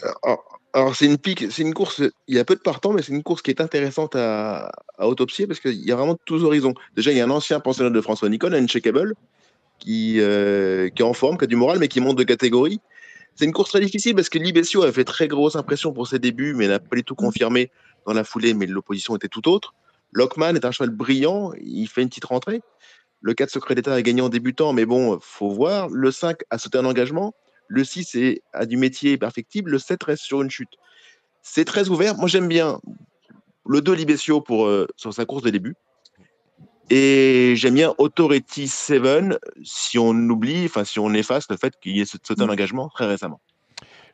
Alors, 0.73 0.95
c'est 0.95 1.05
une 1.05 1.19
pique, 1.19 1.45
c'est 1.51 1.61
une 1.61 1.73
course, 1.73 2.01
il 2.27 2.35
y 2.35 2.39
a 2.39 2.45
peu 2.45 2.55
de 2.55 2.61
partants, 2.61 2.93
mais 2.93 3.01
c'est 3.03 3.11
une 3.11 3.23
course 3.23 3.41
qui 3.41 3.51
est 3.51 3.61
intéressante 3.61 4.15
à, 4.15 4.71
autopsier 4.99 5.45
parce 5.45 5.59
qu'il 5.59 5.85
y 5.85 5.91
a 5.91 5.95
vraiment 5.95 6.17
tous 6.25 6.43
horizons. 6.43 6.73
Déjà, 6.95 7.11
il 7.11 7.17
y 7.17 7.21
a 7.21 7.25
un 7.25 7.29
ancien 7.29 7.59
pensionnaire 7.59 7.91
de 7.91 8.01
François 8.01 8.29
Nicole, 8.29 8.55
Uncheckable, 8.55 9.13
qui, 9.77 10.19
euh, 10.19 10.89
qui 10.89 11.03
est 11.03 11.05
en 11.05 11.13
forme, 11.13 11.37
qui 11.37 11.43
a 11.43 11.47
du 11.47 11.55
moral, 11.55 11.77
mais 11.79 11.87
qui 11.87 11.99
monte 11.99 12.17
de 12.17 12.23
catégorie. 12.23 12.79
C'est 13.35 13.45
une 13.45 13.53
course 13.53 13.69
très 13.69 13.79
difficile 13.79 14.15
parce 14.15 14.29
que 14.29 14.39
Libessio 14.39 14.81
a 14.83 14.91
fait 14.91 15.03
très 15.03 15.27
grosse 15.27 15.55
impression 15.55 15.93
pour 15.93 16.07
ses 16.07 16.17
débuts, 16.17 16.55
mais 16.55 16.67
n'a 16.67 16.79
pas 16.79 16.95
du 16.95 17.03
tout 17.03 17.15
confirmé 17.15 17.69
dans 18.07 18.13
la 18.13 18.23
foulée, 18.23 18.55
mais 18.55 18.65
l'opposition 18.65 19.15
était 19.15 19.27
tout 19.27 19.47
autre. 19.49 19.75
Lockman 20.13 20.55
est 20.55 20.65
un 20.65 20.71
cheval 20.71 20.89
brillant, 20.89 21.51
il 21.61 21.87
fait 21.87 22.01
une 22.01 22.09
petite 22.09 22.25
rentrée. 22.25 22.61
Le 23.21 23.33
4 23.33 23.49
secret 23.49 23.75
d'état 23.75 23.99
est 23.99 24.03
gagnant 24.03 24.29
débutant, 24.29 24.73
mais 24.73 24.85
bon, 24.85 25.17
faut 25.21 25.49
voir. 25.49 25.89
Le 25.89 26.11
5 26.11 26.37
a 26.49 26.57
sauté 26.57 26.77
un 26.77 26.85
engagement. 26.85 27.33
Le 27.67 27.83
6 27.83 28.15
est, 28.15 28.41
a 28.53 28.65
du 28.65 28.77
métier 28.77 29.17
perfectible. 29.17 29.71
Le 29.71 29.79
7 29.79 30.03
reste 30.03 30.23
sur 30.23 30.41
une 30.41 30.49
chute. 30.49 30.73
C'est 31.41 31.65
très 31.65 31.89
ouvert. 31.89 32.15
Moi, 32.15 32.27
j'aime 32.27 32.47
bien 32.47 32.79
le 33.67 33.81
2 33.81 33.93
Libesio 33.93 34.41
pour, 34.41 34.67
euh, 34.67 34.87
sur 34.95 35.13
sa 35.13 35.25
course 35.25 35.43
de 35.43 35.49
début. 35.49 35.75
Et 36.89 37.53
j'aime 37.57 37.73
bien 37.73 37.93
Authority 37.97 38.67
7 38.67 39.01
si 39.63 39.99
on 39.99 40.11
oublie, 40.11 40.65
enfin 40.65 40.85
si 40.85 40.99
on 40.99 41.13
efface 41.13 41.49
le 41.49 41.57
fait 41.57 41.77
qu'il 41.81 41.97
y 41.97 42.01
ait 42.01 42.05
sauté 42.05 42.33
un 42.41 42.47
engagement 42.47 42.87
très 42.87 43.05
récemment. 43.05 43.41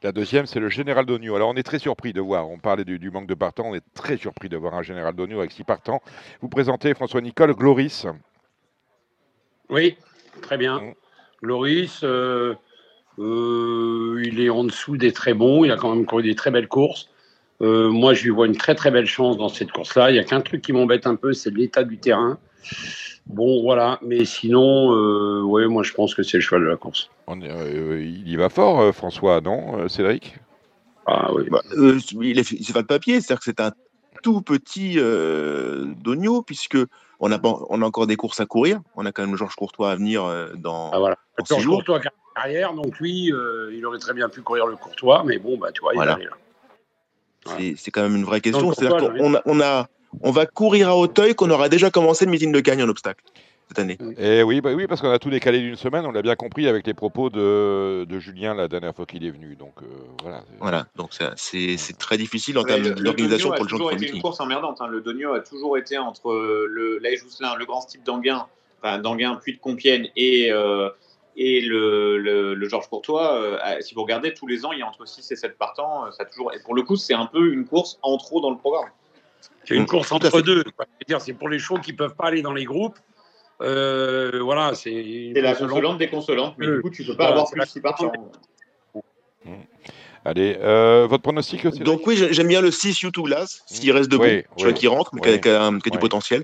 La 0.03 0.11
deuxième, 0.11 0.45
c'est 0.45 0.59
le 0.59 0.67
Général 0.67 1.05
d'Oignon. 1.05 1.33
Alors, 1.33 1.49
on 1.49 1.55
est 1.55 1.63
très 1.63 1.79
surpris 1.79 2.11
de 2.11 2.19
voir, 2.19 2.49
on 2.49 2.59
parlait 2.59 2.83
du, 2.83 3.09
manque 3.09 3.25
de 3.25 3.35
partants, 3.35 3.63
on 3.67 3.73
est 3.73 3.83
très 3.93 4.17
surpris 4.17 4.49
de 4.49 4.57
voir 4.57 4.73
un 4.73 4.83
Général 4.83 5.15
d'Oignon 5.15 5.39
avec 5.39 5.51
six 5.51 5.63
partants. 5.63 6.01
Vous 6.41 6.49
présentez, 6.49 6.93
François 6.93 7.21
Nicole, 7.21 7.53
Gloris. 7.53 8.05
Oui, 9.69 9.95
très 10.41 10.57
bien. 10.57 10.81
Mm. 10.81 10.93
Gloris, 11.41 12.01
euh, 12.03 12.53
euh, 13.17 14.21
il 14.25 14.41
est 14.41 14.49
en 14.49 14.65
dessous 14.65 14.97
des 14.97 15.13
très 15.13 15.33
bons, 15.33 15.63
il 15.63 15.71
a 15.71 15.77
quand 15.77 15.95
même 15.95 16.05
couru 16.05 16.23
des 16.23 16.35
très 16.35 16.51
belles 16.51 16.67
courses. 16.67 17.09
Euh, 17.61 17.89
moi, 17.89 18.13
je 18.13 18.23
lui 18.23 18.31
vois 18.31 18.47
une 18.47 18.57
très 18.57 18.75
très 18.75 18.91
belle 18.91 19.05
chance 19.05 19.37
dans 19.37 19.47
cette 19.47 19.71
course-là. 19.71 20.11
Il 20.11 20.15
n'y 20.15 20.19
a 20.19 20.25
qu'un 20.25 20.41
truc 20.41 20.61
qui 20.61 20.73
m'embête 20.73 21.07
un 21.07 21.15
peu, 21.15 21.31
c'est 21.31 21.49
l'état 21.49 21.85
du 21.85 21.97
terrain. 21.97 22.37
Bon, 23.25 23.61
voilà. 23.61 23.99
Mais 24.01 24.25
sinon, 24.25 24.93
euh, 24.93 25.41
ouais, 25.43 25.67
moi, 25.67 25.83
je 25.83 25.93
pense 25.93 26.13
que 26.13 26.23
c'est 26.23 26.37
le 26.37 26.41
cheval 26.41 26.63
de 26.63 26.67
la 26.67 26.75
course. 26.75 27.09
Euh, 27.29 28.01
il 28.01 28.27
y 28.27 28.35
va 28.35 28.49
fort, 28.49 28.81
euh, 28.81 28.91
François, 28.91 29.41
non, 29.41 29.87
Cédric? 29.87 30.39
Ah 31.05 31.33
oui. 31.33 31.49
Bah, 31.49 31.61
il 31.75 32.45
c'est 32.45 32.73
pas 32.73 32.81
de 32.81 32.87
papier, 32.87 33.21
c'est-à-dire 33.21 33.39
que 33.39 33.45
c'est 33.45 33.59
un 33.59 33.71
tout 34.21 34.41
petit 34.41 34.95
Dogno, 34.95 36.41
puisque 36.41 36.77
on 37.19 37.31
a, 37.31 37.39
on 37.43 37.81
a 37.81 37.85
encore 37.85 38.07
des 38.07 38.15
courses 38.15 38.39
à 38.39 38.45
courir. 38.45 38.81
On 38.95 39.05
a 39.05 39.11
quand 39.11 39.25
même 39.25 39.35
Georges 39.35 39.55
Courtois 39.55 39.91
à 39.91 39.95
venir 39.95 40.23
dans. 40.55 40.91
Ah 40.91 40.99
voilà. 40.99 41.17
Georges 41.47 41.65
Courtois 41.65 42.01
carrière, 42.35 42.73
donc 42.73 42.99
lui, 42.99 43.31
il 43.73 43.85
aurait 43.85 43.99
très 43.99 44.13
bien 44.13 44.29
pu 44.29 44.41
courir 44.41 44.65
le 44.65 44.75
Courtois, 44.75 45.23
mais 45.25 45.39
bon, 45.39 45.57
bah, 45.57 45.71
tu 45.73 45.81
vois, 45.81 45.93
il 45.93 45.95
voilà. 45.95 46.17
C'est 47.75 47.91
quand 47.91 48.03
même 48.03 48.15
une 48.15 48.25
vraie 48.25 48.41
question. 48.41 48.71
C'est-à-dire 48.71 48.97
qu'on 48.97 49.35
on 49.45 49.59
a 49.59 49.87
on 50.21 50.31
va 50.31 50.45
courir 50.45 50.89
à 50.89 50.95
Hauteuil 50.95 51.35
qu'on 51.35 51.49
aura 51.49 51.69
déjà 51.69 51.89
commencé 51.89 52.25
le 52.25 52.31
meeting 52.31 52.51
de 52.51 52.59
Cagnes 52.59 52.83
en 52.83 52.89
obstacle 52.89 53.23
cette 53.67 53.79
année. 53.79 53.97
Et 54.17 54.39
eh 54.39 54.43
oui, 54.43 54.61
bah 54.61 54.71
oui 54.73 54.87
parce 54.87 55.01
qu'on 55.01 55.11
a 55.11 55.19
tout 55.19 55.29
décalé 55.29 55.59
d'une 55.59 55.75
semaine, 55.75 56.05
on 56.05 56.11
l'a 56.11 56.21
bien 56.21 56.35
compris 56.35 56.67
avec 56.67 56.85
les 56.87 56.93
propos 56.93 57.29
de, 57.29 58.19
Julien 58.19 58.53
la 58.53 58.67
dernière 58.67 58.95
fois 58.95 59.05
qu'il 59.05 59.25
est 59.25 59.31
venu. 59.31 59.55
Donc 59.55 59.73
euh, 59.81 59.85
voilà. 60.21 60.43
Voilà, 60.59 60.85
donc 60.95 61.11
c'est 61.35 61.97
très 61.97 62.17
difficile 62.17 62.57
en 62.57 62.63
termes 62.63 62.81
d'organisation 62.81 63.51
pour 63.51 63.63
le 63.63 63.69
genre 63.69 63.91
de 63.91 63.97
C'est 63.97 64.09
une 64.09 64.21
course 64.21 64.39
emmerdante. 64.39 64.81
Hein. 64.81 64.87
Le 64.87 65.01
Donio 65.01 65.33
a 65.33 65.39
toujours 65.39 65.77
été 65.77 65.97
entre 65.97 66.33
le 66.33 66.99
Jousselin, 67.15 67.55
le 67.55 67.65
grand 67.65 67.81
type 67.81 68.03
d'Anguin, 68.03 68.47
enfin 68.81 68.99
d'Anguin 68.99 69.39
puis 69.41 69.53
de 69.53 69.59
Compiègne 69.59 70.11
et 70.15 70.51
euh, 70.51 70.89
et 71.35 71.61
le, 71.61 72.19
le, 72.19 72.69
Georges 72.69 72.87
Courtois, 72.87 73.33
euh, 73.33 73.57
si 73.81 73.95
vous 73.95 74.03
regardez 74.03 74.35
tous 74.35 74.45
les 74.45 74.65
ans, 74.65 74.71
il 74.71 74.79
y 74.79 74.81
a 74.83 74.87
entre 74.87 75.07
6 75.07 75.31
et 75.31 75.35
7 75.35 75.57
partants. 75.57 76.11
Ça 76.11 76.25
toujours... 76.25 76.53
Et 76.53 76.59
pour 76.59 76.75
le 76.75 76.83
coup, 76.83 76.95
c'est 76.95 77.15
un 77.15 77.25
peu 77.25 77.51
une 77.51 77.65
course 77.65 77.97
en 78.03 78.17
trop 78.17 78.39
dans 78.39 78.51
le 78.51 78.57
programme. 78.57 78.89
C'est 79.65 79.75
une 79.75 79.85
course 79.85 80.11
entre 80.11 80.41
deux. 80.41 80.63
C'est 81.19 81.33
pour 81.33 81.49
les 81.49 81.57
chevaux 81.59 81.79
qui 81.79 81.93
ne 81.93 81.97
peuvent 81.97 82.15
pas 82.15 82.27
aller 82.27 82.41
dans 82.41 82.53
les 82.53 82.65
groupes. 82.65 82.97
Euh, 83.63 84.41
voilà, 84.41 84.73
c'est. 84.75 85.31
la 85.35 85.55
consolante 85.55 85.97
des 85.97 86.09
consolantes, 86.09 86.55
mais 86.57 86.67
du 86.67 86.81
coup, 86.81 86.89
tu 86.89 87.03
ne 87.03 87.07
peux 87.07 87.17
pas 87.17 87.29
avoir 87.29 87.49
plus 87.49 87.65
6 87.65 87.81
partants. 87.81 88.11
Allez, 90.25 90.57
euh, 90.61 91.05
votre 91.09 91.21
pronostic 91.21 91.65
aussi 91.65 91.79
Donc 91.79 92.07
oui, 92.07 92.17
j'aime 92.31 92.47
bien 92.47 92.61
le 92.61 92.71
6 92.71 93.01
YouTube 93.01 93.25
Glass, 93.25 93.63
s'il 93.65 93.91
reste 93.91 94.09
debout, 94.09 94.23
oui, 94.23 94.43
je 94.57 94.63
vois 94.63 94.73
qu'il 94.73 94.87
rentre, 94.87 95.13
mais 95.13 95.39
qui 95.39 95.49
a, 95.49 95.69
du 95.69 95.99
potentiel. 95.99 96.43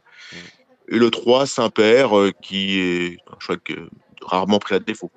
Et 0.90 0.98
le 0.98 1.10
3, 1.10 1.46
Saint-Père, 1.46 2.18
euh, 2.18 2.32
qui 2.42 2.80
est 2.80 3.18
un 3.32 3.40
choix 3.40 3.56
rarement 4.22 4.60
pris 4.60 4.76
à 4.76 4.80
défaut. 4.80 5.12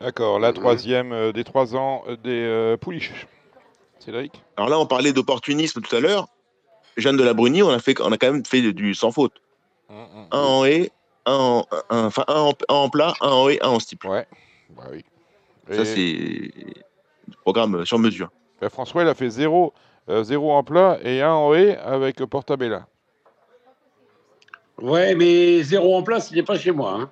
D'accord, 0.00 0.38
la 0.38 0.52
troisième 0.52 1.32
des 1.32 1.44
trois 1.44 1.74
ans 1.74 2.04
des 2.22 2.76
Pouliches. 2.80 3.26
Cédric 3.98 4.32
Alors 4.56 4.70
là, 4.70 4.78
on 4.78 4.86
parlait 4.86 5.12
d'opportunisme 5.12 5.80
tout 5.80 5.94
à 5.94 6.00
l'heure. 6.00 6.28
Jeanne 6.96 7.16
de 7.16 7.24
la 7.24 7.34
Bruni, 7.34 7.62
on 7.62 7.70
a, 7.70 7.78
fait, 7.78 8.00
on 8.00 8.10
a 8.12 8.16
quand 8.16 8.32
même 8.32 8.44
fait 8.44 8.72
du 8.72 8.94
sans 8.94 9.12
faute. 9.12 9.34
Hum, 9.88 9.96
hum, 9.96 10.26
un 10.32 10.42
en 10.42 10.64
haie, 10.64 10.90
un 11.28 11.34
en, 11.34 11.66
enfin, 11.90 12.24
un, 12.28 12.50
en, 12.68 12.88
plat, 12.88 13.14
un 13.20 13.28
en 13.28 13.48
haie, 13.48 13.58
un 13.62 13.68
en 13.68 13.80
steeple. 13.80 14.08
Ouais, 14.08 14.26
bah 14.70 14.84
oui. 14.90 15.04
Ça, 15.70 15.84
c'est 15.84 16.00
le 16.00 17.34
programme 17.42 17.84
sur 17.84 17.98
mesure. 17.98 18.30
Ben, 18.60 18.70
François, 18.70 19.02
il 19.02 19.08
a 19.08 19.14
fait 19.14 19.28
0 19.28 19.72
euh, 20.08 20.24
zéro 20.24 20.52
en 20.52 20.64
plat 20.64 20.98
et 21.02 21.20
un 21.20 21.32
en 21.32 21.54
haie 21.54 21.76
avec 21.76 22.16
Portabella. 22.24 22.86
Ouais, 24.80 25.14
mais 25.14 25.62
zéro 25.62 25.96
en 25.96 26.02
plat, 26.02 26.18
il 26.30 26.36
n'est 26.36 26.42
pas 26.42 26.58
chez 26.58 26.70
moi. 26.70 26.94
Hein. 26.98 27.10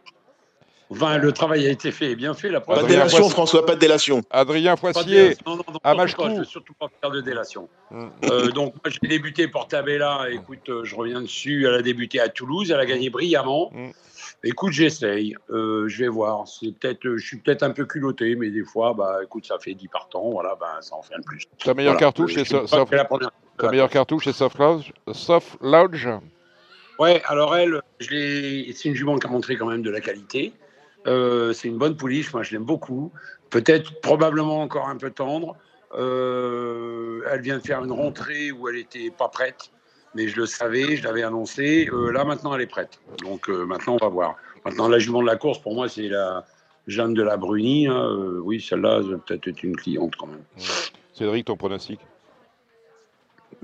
Enfin, 0.88 1.18
le 1.18 1.32
travail 1.32 1.66
a 1.66 1.70
été 1.70 1.90
fait 1.90 2.12
et 2.12 2.16
bien 2.16 2.32
fait. 2.34 2.48
La 2.48 2.60
pas 2.60 2.82
de 2.82 2.88
délation, 2.88 3.28
François, 3.28 3.66
pas 3.66 3.74
de 3.74 3.80
délation. 3.80 4.22
Adrien 4.30 4.76
Foissier, 4.76 5.36
non, 5.44 5.56
non, 5.56 5.64
non, 5.72 5.80
à 5.82 6.06
Je 6.06 6.16
ne 6.16 6.38
veux 6.38 6.44
surtout 6.44 6.74
pas 6.74 6.86
faire 7.00 7.10
de 7.10 7.20
délation. 7.20 7.68
Hum. 7.90 8.10
Euh, 8.24 8.48
donc, 8.50 8.74
moi, 8.74 8.92
j'ai 8.92 9.08
débuté 9.08 9.48
Portabella. 9.48 10.26
Écoute, 10.30 10.68
euh, 10.68 10.84
je 10.84 10.94
reviens 10.94 11.20
dessus. 11.20 11.66
Elle 11.66 11.74
a 11.74 11.82
débuté 11.82 12.20
à 12.20 12.28
Toulouse. 12.28 12.70
Elle 12.70 12.78
a 12.78 12.86
gagné 12.86 13.10
brillamment. 13.10 13.72
Hum. 13.74 13.90
Écoute, 14.44 14.72
j'essaye. 14.72 15.34
Euh, 15.50 15.88
je 15.88 16.04
vais 16.04 16.08
voir. 16.08 16.46
C'est 16.46 16.72
peut-être, 16.72 17.16
je 17.16 17.26
suis 17.26 17.38
peut-être 17.38 17.64
un 17.64 17.70
peu 17.70 17.84
culotté, 17.84 18.36
mais 18.36 18.50
des 18.50 18.64
fois, 18.64 18.94
bah, 18.94 19.18
écoute, 19.24 19.44
ça 19.44 19.58
fait 19.58 19.74
10 19.74 19.88
partants. 19.88 20.30
Voilà, 20.30 20.56
bah, 20.60 20.78
ça 20.82 20.94
en 20.94 21.02
fait 21.02 21.14
un 21.14 21.22
plus. 21.22 21.46
Ta 21.64 21.74
meilleure 21.74 21.96
cartouche, 21.96 22.34
c'est 22.34 22.44
Soft. 22.44 22.94
Ta 23.58 23.70
meilleure 23.70 23.90
cartouche, 23.90 24.24
c'est 24.24 24.32
Soft 24.32 24.58
Lodge. 24.58 24.92
Soft 25.12 25.56
Lodge. 25.60 26.08
Ouais, 26.98 27.22
alors 27.26 27.54
elle, 27.56 27.82
c'est 28.00 28.84
une 28.84 28.94
jument 28.94 29.18
qui 29.18 29.26
a 29.26 29.30
montré 29.30 29.56
quand 29.56 29.66
même 29.66 29.82
de 29.82 29.90
la 29.90 30.00
qualité. 30.00 30.52
Euh, 31.06 31.52
c'est 31.52 31.68
une 31.68 31.78
bonne 31.78 31.96
pouliche, 31.96 32.32
moi 32.32 32.42
je 32.42 32.52
l'aime 32.52 32.64
beaucoup. 32.64 33.12
Peut-être 33.50 34.00
probablement 34.00 34.60
encore 34.60 34.88
un 34.88 34.96
peu 34.96 35.10
tendre. 35.10 35.56
Euh, 35.94 37.22
elle 37.30 37.40
vient 37.40 37.58
de 37.58 37.62
faire 37.62 37.82
une 37.84 37.92
rentrée 37.92 38.50
où 38.50 38.68
elle 38.68 38.76
n'était 38.76 39.10
pas 39.10 39.28
prête, 39.28 39.70
mais 40.14 40.28
je 40.28 40.36
le 40.36 40.46
savais, 40.46 40.96
je 40.96 41.04
l'avais 41.04 41.22
annoncé. 41.22 41.88
Euh, 41.92 42.10
là 42.10 42.24
maintenant 42.24 42.54
elle 42.54 42.62
est 42.62 42.66
prête. 42.66 43.00
Donc 43.22 43.48
maintenant 43.48 43.94
on 44.00 44.04
va 44.04 44.08
voir. 44.08 44.36
Maintenant 44.64 44.88
la 44.88 44.98
jument 44.98 45.22
de 45.22 45.26
la 45.26 45.36
course 45.36 45.60
pour 45.60 45.74
moi 45.74 45.88
c'est 45.88 46.08
la 46.08 46.44
Jeanne 46.86 47.14
de 47.14 47.22
la 47.22 47.36
Bruni. 47.36 47.86
Hein. 47.86 48.08
oui 48.42 48.60
celle-là 48.60 49.00
peut-être 49.26 49.48
être 49.48 49.62
une 49.62 49.76
cliente 49.76 50.16
quand 50.16 50.26
même. 50.26 50.44
Cédric 51.12 51.46
ton 51.46 51.56
pronostic? 51.56 52.00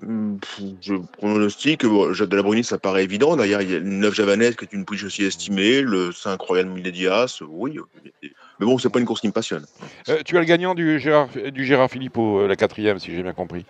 Je 0.01 0.95
pronostique, 1.19 1.85
bon, 1.85 2.11
de 2.11 2.37
la 2.37 2.43
Bruni, 2.43 2.65
ça 2.65 2.79
paraît 2.79 3.05
évident. 3.05 3.37
D'ailleurs, 3.37 3.63
il 3.63 3.71
y 3.71 3.77
a 3.77 3.79
le 3.79 3.85
9 3.85 4.15
Javanaise 4.15 4.57
qui 4.57 4.65
est 4.65 4.73
une 4.73 4.85
pouliche 4.85 5.05
aussi 5.05 5.25
estimée, 5.25 5.81
le 5.81 6.13
5 6.13 6.41
Royal 6.41 6.67
Miladias, 6.67 7.43
oui. 7.49 7.79
Mais 8.23 8.67
bon, 8.67 8.79
c'est 8.79 8.91
pas 8.91 8.99
une 9.01 9.07
course 9.07 9.21
qui 9.21 9.29
me 9.29 9.33
passionne. 9.33 9.67
Euh, 10.09 10.21
tu 10.25 10.37
as 10.37 10.41
le 10.41 10.47
gagnant 10.47 10.75
du 10.75 10.99
Gérard, 10.99 11.29
du 11.53 11.65
Gérard 11.65 11.91
Philippot, 11.91 12.41
euh, 12.41 12.49
la 12.49 12.57
quatrième, 12.57 12.99
si 12.99 13.15
j'ai 13.15 13.23
bien 13.23 13.33
compris. 13.33 13.65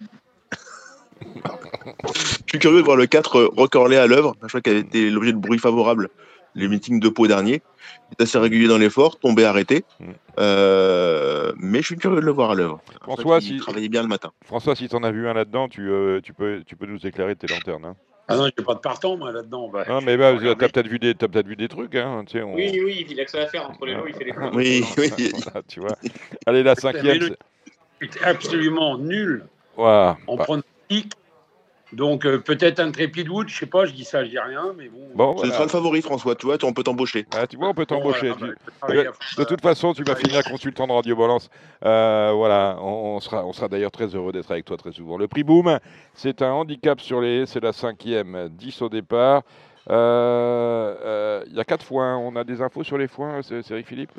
je 2.14 2.48
suis 2.48 2.58
curieux 2.58 2.80
de 2.80 2.84
voir 2.84 2.96
le 2.96 3.06
4 3.06 3.44
Rocorlé 3.56 3.96
à 3.96 4.06
l'œuvre. 4.06 4.36
Je 4.42 4.48
crois 4.48 4.60
qu'elle 4.60 4.76
a 4.76 4.80
été 4.80 5.10
l'objet 5.10 5.32
de 5.32 5.38
bruit 5.38 5.58
favorable 5.58 6.10
les 6.56 6.68
meetings 6.68 6.98
de 6.98 7.08
Pau 7.08 7.26
dernier. 7.26 7.62
Il 8.10 8.16
est 8.18 8.22
assez 8.22 8.38
régulier 8.38 8.66
dans 8.66 8.78
l'effort, 8.78 9.18
tombé, 9.18 9.44
arrêté. 9.44 9.84
Mm. 10.00 10.04
Euh, 10.38 11.52
mais 11.58 11.80
je 11.80 11.86
suis 11.86 11.96
curieux 11.96 12.20
de 12.20 12.26
le 12.26 12.32
voir 12.32 12.50
à 12.50 12.54
l'œuvre. 12.54 12.80
François, 13.02 13.40
si... 13.40 13.58
travaillait 13.58 13.88
bien 13.88 14.02
le 14.02 14.08
matin. 14.08 14.32
François, 14.44 14.74
si 14.74 14.88
tu 14.88 14.96
en 14.96 15.02
as 15.02 15.12
vu 15.12 15.28
un 15.28 15.34
là-dedans, 15.34 15.68
tu, 15.68 15.88
euh, 15.88 16.20
tu, 16.20 16.32
peux, 16.32 16.62
tu 16.66 16.74
peux 16.76 16.86
nous 16.86 17.06
éclairer 17.06 17.34
de 17.34 17.38
tes 17.38 17.46
lanternes. 17.46 17.84
Hein. 17.84 17.96
Ah 18.28 18.36
non, 18.36 18.46
j'ai 18.46 18.64
pas 18.64 18.74
de 18.74 18.80
partant, 18.80 19.16
moi, 19.16 19.30
là-dedans. 19.30 19.68
Bah, 19.68 19.84
non, 19.88 20.00
mais 20.00 20.16
bah, 20.16 20.36
tu 20.36 20.48
as 20.48 20.56
peut-être 20.56 20.88
vu, 20.88 20.98
des, 20.98 21.14
peut 21.14 21.42
vu 21.46 21.54
des 21.54 21.68
trucs. 21.68 21.94
Hein, 21.94 22.24
Oui, 22.34 22.80
oui, 22.84 23.06
il 23.08 23.20
a 23.20 23.24
que 23.24 23.30
ça 23.30 23.42
à 23.42 23.46
faire 23.46 23.70
entre 23.70 23.86
les 23.86 23.94
lots, 23.94 24.06
il 24.08 24.14
fait 24.14 24.24
les 24.24 24.32
points. 24.32 24.50
Oui, 24.52 24.82
oui. 24.98 25.12
tu 25.68 25.80
vois. 25.80 25.96
Allez, 26.44 26.64
la 26.64 26.74
cinquième. 26.74 27.36
C'est 28.00 28.22
absolument 28.24 28.98
nul 28.98 29.46
wow. 29.76 30.16
en 30.26 30.36
bah. 30.36 30.44
pronostic 30.44 31.12
donc 31.92 32.26
euh, 32.26 32.38
peut-être 32.38 32.80
un 32.80 32.90
Trépide 32.90 33.28
Wood, 33.28 33.48
je 33.48 33.56
sais 33.56 33.66
pas, 33.66 33.84
je 33.84 33.92
dis 33.92 34.04
ça, 34.04 34.24
je 34.24 34.30
dis 34.30 34.38
rien, 34.38 34.74
mais 34.76 34.88
bon. 34.88 35.08
bon 35.14 35.36
C'est 35.38 35.46
le 35.46 35.68
favori, 35.68 36.02
François, 36.02 36.34
tu 36.34 36.46
vois, 36.46 36.56
on 36.64 36.72
peut 36.72 36.82
t'embaucher. 36.82 37.26
Ah, 37.32 37.46
tu 37.46 37.56
vois, 37.56 37.68
on 37.68 37.74
peut 37.74 37.86
t'embaucher. 37.86 38.32
de, 38.32 39.44
toute 39.44 39.60
façon, 39.60 39.92
tu 39.94 40.02
vas 40.02 40.16
finir 40.16 40.42
consultant 40.42 40.88
de 40.88 40.92
Radio 40.92 41.14
Balance. 41.14 41.48
Euh, 41.84 42.32
voilà, 42.34 42.76
on, 42.80 43.20
sera, 43.20 43.46
on 43.46 43.52
sera 43.52 43.68
d'ailleurs 43.68 43.92
très 43.92 44.06
heureux 44.06 44.32
d'être 44.32 44.50
avec 44.50 44.64
toi 44.64 44.76
très 44.76 44.90
souvent. 44.90 45.16
Le 45.16 45.28
prix 45.28 45.44
Boom, 45.44 45.78
c'est 46.14 46.42
un 46.42 46.50
handicap 46.50 47.00
sur 47.00 47.20
les 47.20 47.46
c'est 47.46 47.62
la 47.62 47.72
cinquième, 47.72 48.48
10 48.50 48.82
au 48.82 48.88
départ. 48.88 49.42
Euh, 49.88 51.44
il 51.46 51.54
y 51.54 51.60
a 51.60 51.64
quatre 51.64 51.84
foins, 51.84 52.16
on 52.16 52.34
a 52.34 52.42
des 52.42 52.62
infos 52.62 52.82
sur 52.82 52.98
les 52.98 53.06
foins, 53.06 53.42
c'est 53.42 53.70
Eric 53.70 53.86
Philippe? 53.86 54.10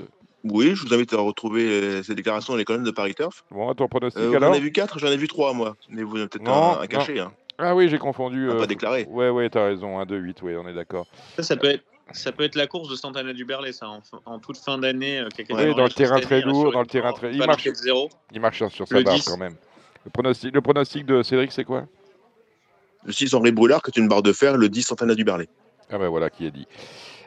Oui, 0.45 0.71
je 0.73 0.85
vous 0.85 0.93
invite 0.93 1.13
à 1.13 1.17
retrouver 1.17 2.01
ces 2.03 2.15
déclarations 2.15 2.53
dans 2.53 2.57
les 2.57 2.63
colonnes 2.63 2.85
de 2.85 2.91
Paris 2.91 3.13
Turf. 3.13 3.43
Bon, 3.51 3.73
ton 3.73 3.89
pronostic 3.89 4.21
alors? 4.21 4.53
J'en 4.53 4.53
ai 4.53 4.61
vu 4.61 4.71
quatre, 4.71 4.99
j'en 4.99 5.07
ai 5.07 5.17
vu 5.17 5.27
trois 5.27 5.51
moi. 5.51 5.75
Mais 5.89 6.03
vous 6.03 6.15
avez 6.15 6.27
peut-être 6.27 6.49
un, 6.49 6.79
un, 6.81 6.87
caché. 6.87 7.19
Hein. 7.19 7.33
Ah 7.57 7.75
oui, 7.75 7.89
j'ai 7.89 7.97
confondu. 7.97 8.47
pas 8.47 8.53
euh, 8.53 8.65
déclaré. 8.65 9.07
Ouais, 9.09 9.29
ouais, 9.29 9.49
t'as 9.49 9.65
raison. 9.65 9.99
1, 9.99 10.05
2, 10.05 10.17
8, 10.17 10.41
ouais, 10.43 10.57
on 10.57 10.67
est 10.67 10.73
d'accord. 10.73 11.07
Ça, 11.35 11.43
ça 11.43 11.57
peut 11.57 11.69
être. 11.69 11.83
Ça 12.13 12.31
peut 12.31 12.43
être 12.43 12.55
la 12.55 12.67
course 12.67 12.87
de 12.87 12.95
Santana 12.95 13.33
du 13.33 13.43
Berlay, 13.43 13.73
ça, 13.73 13.89
en, 14.25 14.39
toute 14.39 14.55
fin 14.55 14.77
d'année. 14.77 15.19
Euh, 15.19 15.27
oui, 15.49 15.75
dans 15.75 15.83
le 15.83 15.89
terrain 15.89 16.21
très 16.21 16.39
lourd, 16.39 16.71
dans 16.71 16.79
le 16.79 16.87
terrain 16.87 17.11
très. 17.11 17.33
Il 17.33 17.45
marche, 17.45 17.67
il 18.31 18.39
marche 18.39 18.65
sur 18.69 18.87
sa 18.87 19.01
barre 19.01 19.19
quand 19.25 19.35
même. 19.35 19.55
Le 20.05 20.11
pronostic, 20.11 20.53
le 20.53 20.61
pronostic 20.61 21.05
de 21.05 21.21
Cédric, 21.21 21.51
c'est 21.51 21.65
quoi? 21.65 21.85
Le 23.03 23.11
6 23.11 23.33
Henri 23.33 23.51
Brulard, 23.51 23.81
qui 23.81 23.89
est 23.89 24.01
une 24.01 24.07
barre 24.07 24.23
de 24.23 24.31
fer, 24.31 24.55
le 24.55 24.69
10 24.69 24.83
Santana 24.83 25.15
du 25.15 25.25
Berlay. 25.25 25.49
Ah 25.91 25.97
ben 25.97 26.07
voilà 26.07 26.29
qui 26.29 26.45
est 26.45 26.51
dit. 26.51 26.65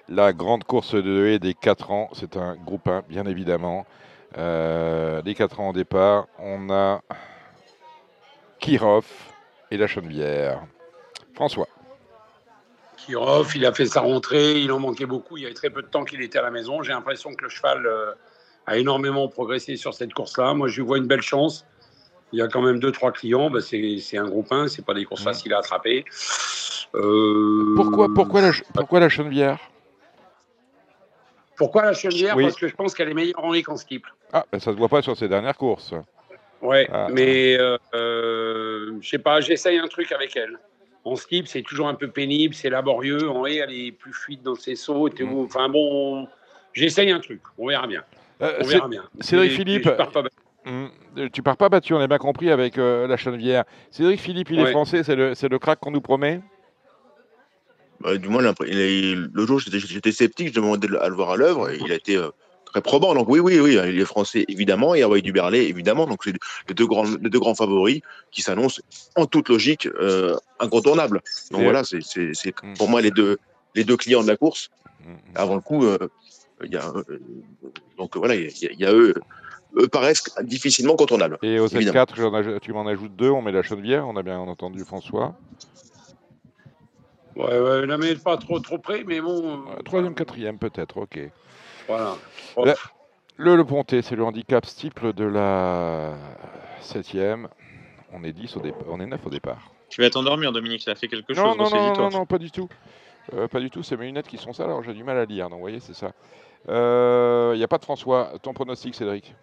La 0.08 0.32
grande 0.32 0.64
course 0.64 0.94
de 0.94 1.26
haie 1.26 1.38
des 1.38 1.52
4 1.52 1.90
ans, 1.90 2.08
c'est 2.14 2.38
un 2.38 2.56
groupe 2.56 2.88
1, 2.88 3.04
bien 3.06 3.26
évidemment. 3.26 3.84
Euh, 4.38 5.20
des 5.20 5.34
4 5.34 5.60
ans 5.60 5.70
au 5.70 5.72
départ, 5.74 6.26
on 6.38 6.70
a 6.70 7.02
Kirov 8.60 9.04
et 9.70 9.76
la 9.76 9.86
Chenevière. 9.86 10.62
François. 11.34 11.68
Kirov, 12.96 13.52
il 13.56 13.64
a 13.64 13.72
fait 13.72 13.86
sa 13.86 14.00
rentrée, 14.00 14.60
il 14.60 14.70
en 14.72 14.78
manquait 14.78 15.06
beaucoup, 15.06 15.36
il 15.36 15.42
y 15.42 15.46
avait 15.46 15.54
très 15.54 15.70
peu 15.70 15.82
de 15.82 15.86
temps 15.86 16.04
qu'il 16.04 16.20
était 16.22 16.38
à 16.38 16.42
la 16.42 16.50
maison. 16.50 16.82
J'ai 16.82 16.92
l'impression 16.92 17.32
que 17.34 17.44
le 17.44 17.48
cheval 17.48 17.86
euh, 17.86 18.12
a 18.66 18.76
énormément 18.76 19.28
progressé 19.28 19.76
sur 19.76 19.94
cette 19.94 20.12
course-là. 20.12 20.54
Moi, 20.54 20.68
je 20.68 20.76
lui 20.80 20.86
vois 20.86 20.98
une 20.98 21.06
belle 21.06 21.22
chance. 21.22 21.66
Il 22.32 22.38
y 22.38 22.42
a 22.42 22.48
quand 22.48 22.62
même 22.62 22.78
deux, 22.78 22.92
trois 22.92 23.10
clients. 23.10 23.50
Bah, 23.50 23.60
c'est 23.60 24.18
un 24.18 24.28
groupe 24.28 24.52
1, 24.52 24.68
c'est 24.68 24.84
pas 24.84 24.94
des 24.94 25.04
courses 25.04 25.24
faciles 25.24 25.54
à 25.54 25.58
attraper. 25.58 26.04
Euh, 26.94 27.74
pourquoi, 27.76 28.08
pourquoi, 28.14 28.42
la, 28.42 28.52
pourquoi 28.74 29.00
la 29.00 29.08
Chenevière 29.08 29.58
Pourquoi 31.56 31.82
la 31.82 31.92
Chenevière 31.94 32.36
Parce 32.36 32.56
que 32.56 32.68
je 32.68 32.74
pense 32.74 32.94
qu'elle 32.94 33.08
est 33.08 33.14
meilleure 33.14 33.42
en 33.42 33.52
ligne 33.52 33.62
qu'en 33.62 33.76
steeple. 33.76 34.12
Ah, 34.32 34.44
ben 34.52 34.60
ça 34.60 34.72
se 34.72 34.76
voit 34.76 34.88
pas 34.88 35.02
sur 35.02 35.16
ses 35.16 35.28
dernières 35.28 35.56
courses. 35.56 35.94
Ouais, 36.62 36.88
ah. 36.92 37.08
mais 37.10 37.58
euh, 37.58 37.78
euh, 37.94 38.98
je 39.00 39.08
sais 39.08 39.18
pas, 39.18 39.40
j'essaye 39.40 39.78
un 39.78 39.88
truc 39.88 40.12
avec 40.12 40.36
elle. 40.36 40.58
En 41.04 41.16
steeple, 41.16 41.48
c'est 41.48 41.62
toujours 41.62 41.88
un 41.88 41.94
peu 41.94 42.08
pénible, 42.08 42.54
c'est 42.54 42.68
laborieux. 42.68 43.30
En 43.30 43.46
haie, 43.46 43.56
elle 43.56 43.72
est 43.72 43.92
plus 43.92 44.12
fluide 44.12 44.42
dans 44.42 44.54
ses 44.54 44.74
sauts. 44.74 45.08
Mm. 45.08 45.44
Enfin 45.44 45.68
bon, 45.70 46.28
j'essaye 46.74 47.10
un 47.10 47.20
truc. 47.20 47.40
On 47.56 47.68
verra 47.68 47.86
bien. 47.86 48.04
on 48.40 48.64
verra 48.64 48.88
bien. 48.88 49.04
Cédric 49.20 49.52
Philippe. 49.52 49.88
Mm. 50.64 51.28
Tu 51.32 51.42
pars 51.42 51.56
pas 51.56 51.68
battu, 51.68 51.94
on 51.94 52.00
a 52.00 52.06
bien 52.06 52.18
compris 52.18 52.50
avec 52.50 52.78
euh, 52.78 53.06
la 53.06 53.16
Chenevière. 53.16 53.64
Cédric 53.90 54.20
Philippe, 54.20 54.50
il 54.50 54.60
est 54.60 54.70
français, 54.70 55.02
c'est 55.02 55.16
le, 55.16 55.32
le 55.32 55.58
crack 55.58 55.80
qu'on 55.80 55.90
nous 55.90 56.00
promet 56.00 56.40
bah, 58.00 58.16
Du 58.16 58.28
moins, 58.28 58.42
le 58.42 59.46
jour, 59.46 59.58
j'étais 59.60 60.12
sceptique, 60.12 60.48
je 60.48 60.54
demandais 60.54 60.88
à 60.98 61.08
le 61.08 61.14
voir 61.14 61.30
à 61.30 61.36
l'œuvre, 61.36 61.70
et 61.70 61.78
il 61.82 61.90
a 61.90 61.94
été 61.94 62.16
euh, 62.16 62.28
très 62.70 62.80
probant. 62.80 63.14
Donc 63.14 63.28
oui, 63.28 63.40
oui, 63.40 63.58
oui, 63.60 63.78
il 63.88 64.00
est 64.00 64.04
français, 64.04 64.44
évidemment, 64.48 64.94
et 64.94 65.02
Hawaii 65.02 65.22
du 65.22 65.32
Berlay, 65.32 65.66
évidemment. 65.66 66.06
Donc 66.06 66.20
c'est 66.24 66.34
les 66.68 66.74
deux 66.74 66.86
grands, 66.86 67.04
les 67.04 67.30
deux 67.30 67.40
grands 67.40 67.54
favoris 67.54 68.00
qui 68.30 68.42
s'annoncent 68.42 68.80
en 69.16 69.26
toute 69.26 69.48
logique 69.48 69.86
euh, 69.86 70.36
incontournables. 70.58 71.22
Donc 71.50 71.62
voilà, 71.62 71.82
c'est 71.84 71.98
mm. 71.98 72.74
pour 72.78 72.88
moi 72.88 73.00
les 73.00 73.10
deux, 73.10 73.38
les 73.74 73.84
deux 73.84 73.96
clients 73.96 74.22
de 74.22 74.28
la 74.28 74.36
course. 74.36 74.70
Mm, 75.04 75.14
Avant 75.34 75.54
le 75.54 75.60
coup, 75.60 75.84
il 76.64 76.72
y 76.72 76.76
a, 76.76 76.92
donc 77.98 78.16
voilà, 78.16 78.34
il 78.34 78.50
y, 78.78 78.84
a 78.84 78.92
eux 78.92 79.14
eux 79.76 79.88
paraissent 79.88 80.24
difficilement 80.42 80.96
contournables. 80.96 81.38
Et 81.42 81.58
aux 81.58 81.68
Z4, 81.68 82.60
tu 82.60 82.72
m'en 82.72 82.86
ajoutes 82.86 83.14
deux, 83.14 83.30
on 83.30 83.42
met 83.42 83.52
la 83.52 83.62
Chenevière, 83.62 84.06
on 84.08 84.16
a 84.16 84.22
bien 84.22 84.38
entendu 84.38 84.84
François. 84.84 85.36
Ouais, 87.36 87.58
ouais, 87.58 87.86
la 87.86 87.96
mais 87.96 88.16
pas 88.16 88.36
trop, 88.36 88.58
trop 88.60 88.78
près, 88.78 89.04
mais 89.04 89.20
bon. 89.20 89.60
Euh, 89.68 89.82
troisième, 89.84 90.14
quatrième, 90.14 90.58
peut-être, 90.58 90.98
ok. 90.98 91.18
Voilà. 92.56 92.74
le, 93.36 93.56
le 93.56 93.64
Ponté, 93.64 94.02
c'est 94.02 94.16
le 94.16 94.24
handicap 94.24 94.64
steeple 94.66 95.12
de 95.12 95.24
la 95.24 96.14
septième. 96.80 97.48
On 98.12 98.24
est 98.24 98.32
10 98.32 98.56
au 98.56 98.60
départ, 98.60 98.82
on 98.88 99.00
est 99.00 99.06
9 99.06 99.26
au 99.26 99.30
départ. 99.30 99.70
Tu 99.88 100.00
vas 100.00 100.10
t'endormir, 100.10 100.52
Dominique, 100.52 100.82
ça 100.82 100.94
fait 100.94 101.08
quelque 101.08 101.34
chose 101.34 101.44
non, 101.44 101.56
non, 101.56 101.70
non, 101.70 101.94
non, 101.94 102.10
non, 102.10 102.26
pas 102.26 102.38
du 102.38 102.50
tout. 102.50 102.68
Euh, 103.34 103.48
pas 103.48 103.60
du 103.60 103.70
tout, 103.70 103.82
c'est 103.82 103.96
mes 103.96 104.06
lunettes 104.06 104.28
qui 104.28 104.38
sont 104.38 104.52
ça, 104.52 104.64
alors 104.64 104.82
j'ai 104.82 104.94
du 104.94 105.04
mal 105.04 105.18
à 105.18 105.24
lire. 105.24 105.48
Donc, 105.48 105.58
vous 105.58 105.60
voyez, 105.60 105.80
c'est 105.80 105.94
ça. 105.94 106.12
Il 106.66 106.72
euh, 106.72 107.56
n'y 107.56 107.62
a 107.62 107.68
pas 107.68 107.78
de 107.78 107.84
François. 107.84 108.32
Ton 108.42 108.52
pronostic, 108.52 108.94
Cédric? 108.94 109.34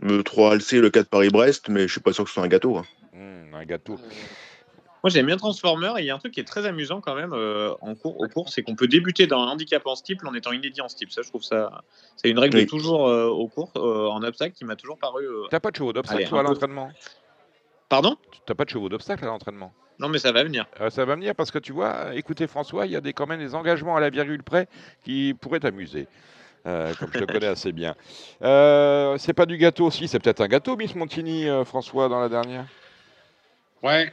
Le 0.00 0.22
3 0.22 0.52
Alcé, 0.52 0.80
le 0.80 0.90
4 0.90 1.08
Paris-Brest, 1.08 1.68
mais 1.68 1.86
je 1.86 1.92
suis 1.92 2.00
pas 2.00 2.12
sûr 2.12 2.24
que 2.24 2.30
ce 2.30 2.34
soit 2.34 2.42
un 2.42 2.48
gâteau. 2.48 2.76
Hein. 2.76 2.84
Hmm, 3.12 3.54
un 3.54 3.64
gâteau. 3.64 3.96
Moi, 5.04 5.10
j'aime 5.10 5.26
bien 5.26 5.36
Transformer 5.36 5.92
et 5.98 6.00
il 6.00 6.06
y 6.06 6.10
a 6.10 6.14
un 6.14 6.18
truc 6.18 6.32
qui 6.32 6.40
est 6.40 6.44
très 6.44 6.64
amusant 6.64 7.02
quand 7.02 7.14
même 7.14 7.34
euh, 7.34 7.74
en 7.82 7.94
cours, 7.94 8.18
au 8.18 8.26
cours, 8.26 8.48
c'est 8.48 8.62
qu'on 8.62 8.74
peut 8.74 8.88
débuter 8.88 9.26
dans 9.26 9.38
un 9.42 9.48
handicap 9.48 9.86
en 9.86 9.94
steeple 9.94 10.26
en 10.26 10.32
étant 10.32 10.50
inédit 10.50 10.80
en 10.80 10.88
steeple. 10.88 11.12
Ça, 11.12 11.20
je 11.20 11.28
trouve 11.28 11.42
ça, 11.42 11.82
c'est 12.16 12.30
une 12.30 12.38
règle 12.38 12.64
toujours 12.64 13.06
euh, 13.06 13.26
au 13.26 13.46
cours 13.46 13.70
en 13.76 14.22
obstacle 14.22 14.54
qui 14.56 14.64
m'a 14.64 14.76
toujours 14.76 14.96
paru. 14.96 15.26
T'as 15.50 15.60
pas 15.60 15.70
de 15.70 15.76
chevaux 15.76 15.92
d'obstacle 15.92 16.34
à 16.34 16.42
l'entraînement? 16.42 16.90
Pardon? 17.90 18.16
T'as 18.46 18.54
pas 18.54 18.64
de 18.64 18.70
chevaux 18.70 18.88
d'obstacle 18.88 19.24
à 19.24 19.26
l'entraînement? 19.26 19.74
Non, 19.98 20.08
mais 20.08 20.18
ça 20.18 20.32
va 20.32 20.42
venir. 20.42 20.64
Euh, 20.80 20.88
ça 20.88 21.04
va 21.04 21.14
venir 21.16 21.34
parce 21.34 21.50
que 21.50 21.58
tu 21.58 21.72
vois, 21.72 22.14
écoutez 22.14 22.46
François, 22.46 22.86
il 22.86 22.92
y 22.92 22.96
a 22.96 23.02
des, 23.02 23.12
quand 23.12 23.26
même 23.26 23.40
des 23.40 23.54
engagements 23.54 23.96
à 23.96 24.00
la 24.00 24.08
virgule 24.08 24.42
près 24.42 24.68
qui 25.04 25.34
pourraient 25.38 25.60
t'amuser. 25.60 26.08
Euh, 26.66 26.94
comme 26.98 27.10
je 27.12 27.18
te 27.18 27.30
connais 27.30 27.46
assez 27.46 27.72
bien. 27.72 27.94
Euh, 28.40 29.18
c'est 29.18 29.34
pas 29.34 29.44
du 29.44 29.58
gâteau 29.58 29.84
aussi, 29.84 30.08
c'est 30.08 30.18
peut-être 30.18 30.40
un 30.40 30.48
gâteau, 30.48 30.76
Miss 30.76 30.94
Montini, 30.94 31.46
François, 31.66 32.08
dans 32.08 32.20
la 32.20 32.30
dernière? 32.30 32.64
Ouais, 33.84 34.12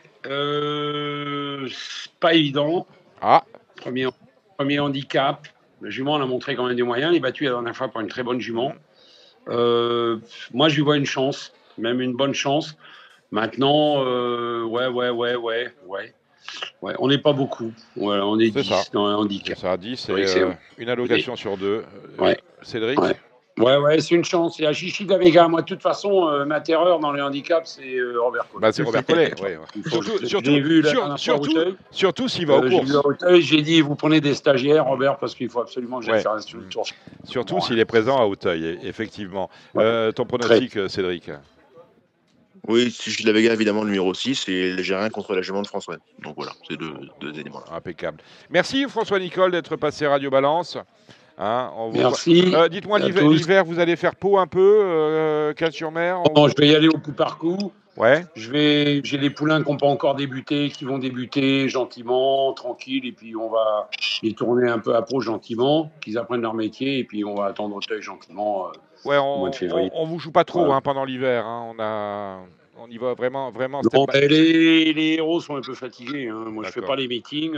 pas 2.19 2.33
évident. 2.33 2.85
Ah. 3.21 3.43
Premier, 3.77 4.07
premier 4.57 4.79
handicap. 4.79 5.47
Le 5.79 5.89
jument, 5.89 6.13
on 6.13 6.21
a 6.21 6.25
montré 6.27 6.55
quand 6.55 6.67
même 6.67 6.75
des 6.75 6.83
moyens. 6.83 7.11
Il 7.13 7.17
est 7.17 7.21
battu 7.21 7.45
la 7.45 7.51
dernière 7.51 7.75
fois 7.75 7.87
par 7.87 8.03
une 8.03 8.07
très 8.07 8.21
bonne 8.21 8.39
jument. 8.39 8.73
moi, 9.47 10.69
je 10.69 10.75
lui 10.75 10.83
vois 10.83 10.97
une 10.97 11.05
chance, 11.05 11.53
même 11.79 12.01
une 12.01 12.13
bonne 12.13 12.35
chance. 12.35 12.77
Maintenant, 13.31 14.03
euh, 14.05 14.63
ouais, 14.63 14.87
ouais, 14.87 15.09
ouais, 15.09 15.35
ouais, 15.35 15.69
ouais. 15.87 16.13
Ouais, 16.81 16.93
on 16.99 17.07
n'est 17.07 17.17
pas 17.17 17.31
beaucoup. 17.31 17.71
On 17.95 18.39
est, 18.39 18.49
10 18.49 18.63
ça. 18.63 18.83
dans 18.91 19.05
un 19.05 19.15
handicap. 19.15 19.57
Ça, 19.57 19.77
10, 19.77 19.95
c'est 19.95 20.11
euh, 20.11 20.51
une 20.77 20.89
allocation 20.89 21.37
sur 21.37 21.55
deux. 21.55 21.85
Euh, 22.19 22.23
ouais. 22.23 22.37
Cédric 22.61 22.99
Ouais, 22.99 23.15
ouais, 23.57 23.99
c'est 23.99 24.15
une 24.15 24.23
chance. 24.23 24.59
Il 24.59 24.63
y 24.63 24.65
a 24.65 24.73
Chichi 24.73 25.05
Davega. 25.05 25.47
Moi, 25.47 25.61
de 25.61 25.65
toute 25.65 25.81
façon, 25.81 26.27
euh, 26.27 26.45
ma 26.45 26.61
terreur 26.61 26.99
dans 26.99 27.11
les 27.11 27.21
handicaps, 27.21 27.77
c'est 27.77 27.95
euh, 27.95 28.19
Robert 28.21 28.47
Collet. 28.49 28.61
Bah, 28.61 28.71
c'est 28.71 28.83
Robert 28.83 29.05
Collet, 29.05 29.33
ouais. 29.41 29.59
Surtout, 29.87 30.25
surtout, 30.25 30.51
vu 30.51 30.83
sur, 30.83 31.19
surtout, 31.19 31.53
surtout 31.91 32.27
s'il 32.27 32.47
va 32.47 32.55
euh, 32.55 32.69
au 32.69 32.69
courses. 32.69 33.39
J'ai 33.39 33.61
dit, 33.61 33.81
vous 33.81 33.95
prenez 33.95 34.21
des 34.21 34.33
stagiaires, 34.33 34.85
Robert, 34.85 35.17
parce 35.17 35.35
qu'il 35.35 35.49
faut 35.49 35.61
absolument 35.61 35.99
que 35.99 36.05
j'aille 36.05 36.21
faire 36.21 36.33
un 36.33 36.39
tour. 36.69 36.85
Surtout 37.23 37.61
s'il 37.61 37.79
est 37.79 37.85
présent 37.85 38.17
à 38.17 38.25
Hauteuil, 38.25 38.79
effectivement. 38.83 39.49
ton 39.75 40.25
pronostic, 40.25 40.89
Cédric 40.89 41.29
oui, 42.67 42.95
je 42.95 43.25
l'avais 43.25 43.43
évidemment, 43.43 43.81
le 43.81 43.87
numéro 43.89 44.13
6, 44.13 44.47
et 44.47 44.83
j'ai 44.83 44.95
rien 44.95 45.09
contre 45.09 45.33
la 45.33 45.41
jument 45.41 45.63
de 45.63 45.67
François. 45.67 45.97
Donc 46.19 46.35
voilà, 46.35 46.51
c'est 46.67 46.77
deux, 46.77 46.93
deux 47.19 47.39
éléments-là. 47.39 47.75
Impeccable. 47.75 48.19
Merci 48.51 48.85
François 48.87 49.19
Nicole 49.19 49.51
d'être 49.51 49.75
passé 49.77 50.05
Radio 50.05 50.29
Balance. 50.29 50.77
Hein, 51.43 51.71
Merci. 51.93 52.53
Euh, 52.53 52.69
dites-moi, 52.69 52.99
l'hiver, 52.99 53.65
vous 53.65 53.79
allez 53.79 53.95
faire 53.95 54.15
peau 54.15 54.37
un 54.37 54.45
peu, 54.45 54.83
euh, 54.83 55.53
sur 55.71 55.91
mer 55.91 56.21
Non, 56.35 56.47
je 56.47 56.53
vais 56.55 56.67
y 56.67 56.75
aller 56.75 56.87
au 56.87 56.99
coup 56.99 57.13
par 57.13 57.39
coup. 57.39 57.71
Ouais. 57.97 58.23
Je 58.35 58.51
vais, 58.51 59.01
j'ai 59.03 59.17
des 59.17 59.31
poulains 59.31 59.63
qui 59.63 59.71
n'ont 59.71 59.77
pas 59.77 59.87
encore 59.87 60.13
débuté, 60.15 60.69
qui 60.69 60.85
vont 60.85 60.99
débuter 60.99 61.67
gentiment, 61.67 62.53
tranquille, 62.53 63.05
et 63.07 63.11
puis 63.11 63.35
on 63.35 63.49
va 63.49 63.89
les 64.21 64.33
tourner 64.33 64.69
un 64.69 64.77
peu 64.77 64.95
à 64.95 65.01
peau 65.01 65.19
gentiment, 65.19 65.91
qu'ils 65.99 66.19
apprennent 66.19 66.41
leur 66.41 66.53
métier, 66.53 66.99
et 66.99 67.03
puis 67.03 67.25
on 67.25 67.33
va 67.33 67.47
attendre 67.47 67.75
Auteuil 67.75 68.01
gentiment. 68.01 68.67
Euh, 68.67 68.71
Ouais, 69.03 69.17
on, 69.17 69.49
on, 69.95 70.05
vous 70.05 70.19
joue 70.19 70.31
pas 70.31 70.43
trop 70.43 70.71
hein, 70.71 70.79
pendant 70.81 71.05
l'hiver. 71.05 71.43
Hein. 71.43 71.73
On 71.75 71.81
a, 71.81 72.37
on 72.77 72.87
y 72.87 72.99
va 72.99 73.15
vraiment, 73.15 73.49
vraiment. 73.49 73.81
les, 74.13 74.93
les, 74.93 75.13
héros 75.13 75.41
sont 75.41 75.55
un 75.55 75.61
peu 75.61 75.73
fatigués. 75.73 76.29
Moi, 76.29 76.65
je 76.67 76.69
fais 76.69 76.81
pas 76.81 76.95
les 76.95 77.07
meetings. 77.07 77.57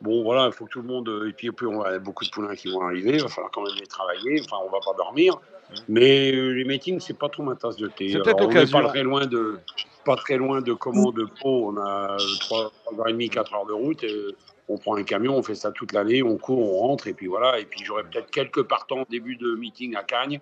Bon, 0.00 0.22
voilà, 0.22 0.46
il 0.46 0.52
faut 0.52 0.66
que 0.66 0.70
tout 0.70 0.82
le 0.82 0.88
monde. 0.88 1.10
Et 1.28 1.32
puis, 1.32 1.50
puis, 1.52 1.66
on 1.66 1.82
a 1.82 1.98
beaucoup 1.98 2.24
de 2.24 2.30
poulains 2.30 2.54
qui 2.54 2.70
vont 2.70 2.82
arriver. 2.82 3.12
Il 3.14 3.22
va 3.22 3.28
falloir 3.28 3.50
quand 3.50 3.62
même 3.62 3.74
les 3.78 3.86
travailler. 3.86 4.40
Enfin, 4.44 4.56
on 4.66 4.70
va 4.70 4.80
pas 4.84 4.92
dormir. 4.96 5.34
Mmh. 5.34 5.74
Mais 5.88 6.32
euh, 6.32 6.50
les 6.50 6.64
meetings, 6.64 7.00
c'est 7.00 7.18
pas 7.18 7.28
trop 7.28 7.42
ma 7.42 7.54
tasse 7.54 7.76
de 7.76 7.88
thé. 7.88 8.10
C'est 8.10 8.22
peut-être 8.22 8.40
l'occasion. 8.40 8.82
Pas 8.82 8.88
très 8.88 9.02
loin 9.02 9.26
de, 9.26 9.58
pas 10.04 10.16
très 10.16 10.36
loin 10.36 10.60
de 10.60 10.72
comment 10.74 11.12
de 11.12 11.24
Pau. 11.24 11.72
On 11.72 11.76
a 11.78 12.16
3 12.40 12.72
h 12.92 13.28
30 13.28 13.30
4 13.30 13.54
heures 13.54 13.66
de 13.66 13.72
route. 13.72 14.04
Et, 14.04 14.34
on 14.68 14.78
prend 14.78 14.96
un 14.96 15.02
camion, 15.04 15.36
on 15.36 15.42
fait 15.42 15.54
ça 15.54 15.70
toute 15.70 15.92
l'année, 15.92 16.22
on 16.22 16.36
court, 16.38 16.58
on 16.58 16.88
rentre, 16.88 17.06
et 17.06 17.14
puis 17.14 17.26
voilà. 17.26 17.58
Et 17.58 17.64
puis 17.64 17.84
j'aurai 17.84 18.02
peut-être 18.04 18.30
quelques 18.30 18.62
partants 18.62 19.02
au 19.02 19.06
début 19.08 19.36
de 19.36 19.54
meeting 19.54 19.94
à 19.96 20.02
Cagnes. 20.02 20.40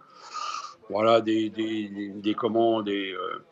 Voilà, 0.90 1.20
des, 1.20 1.48
des, 1.48 2.12
des, 2.14 2.34
commandes, 2.34 2.84
des 2.86 3.12
euh, 3.12 3.42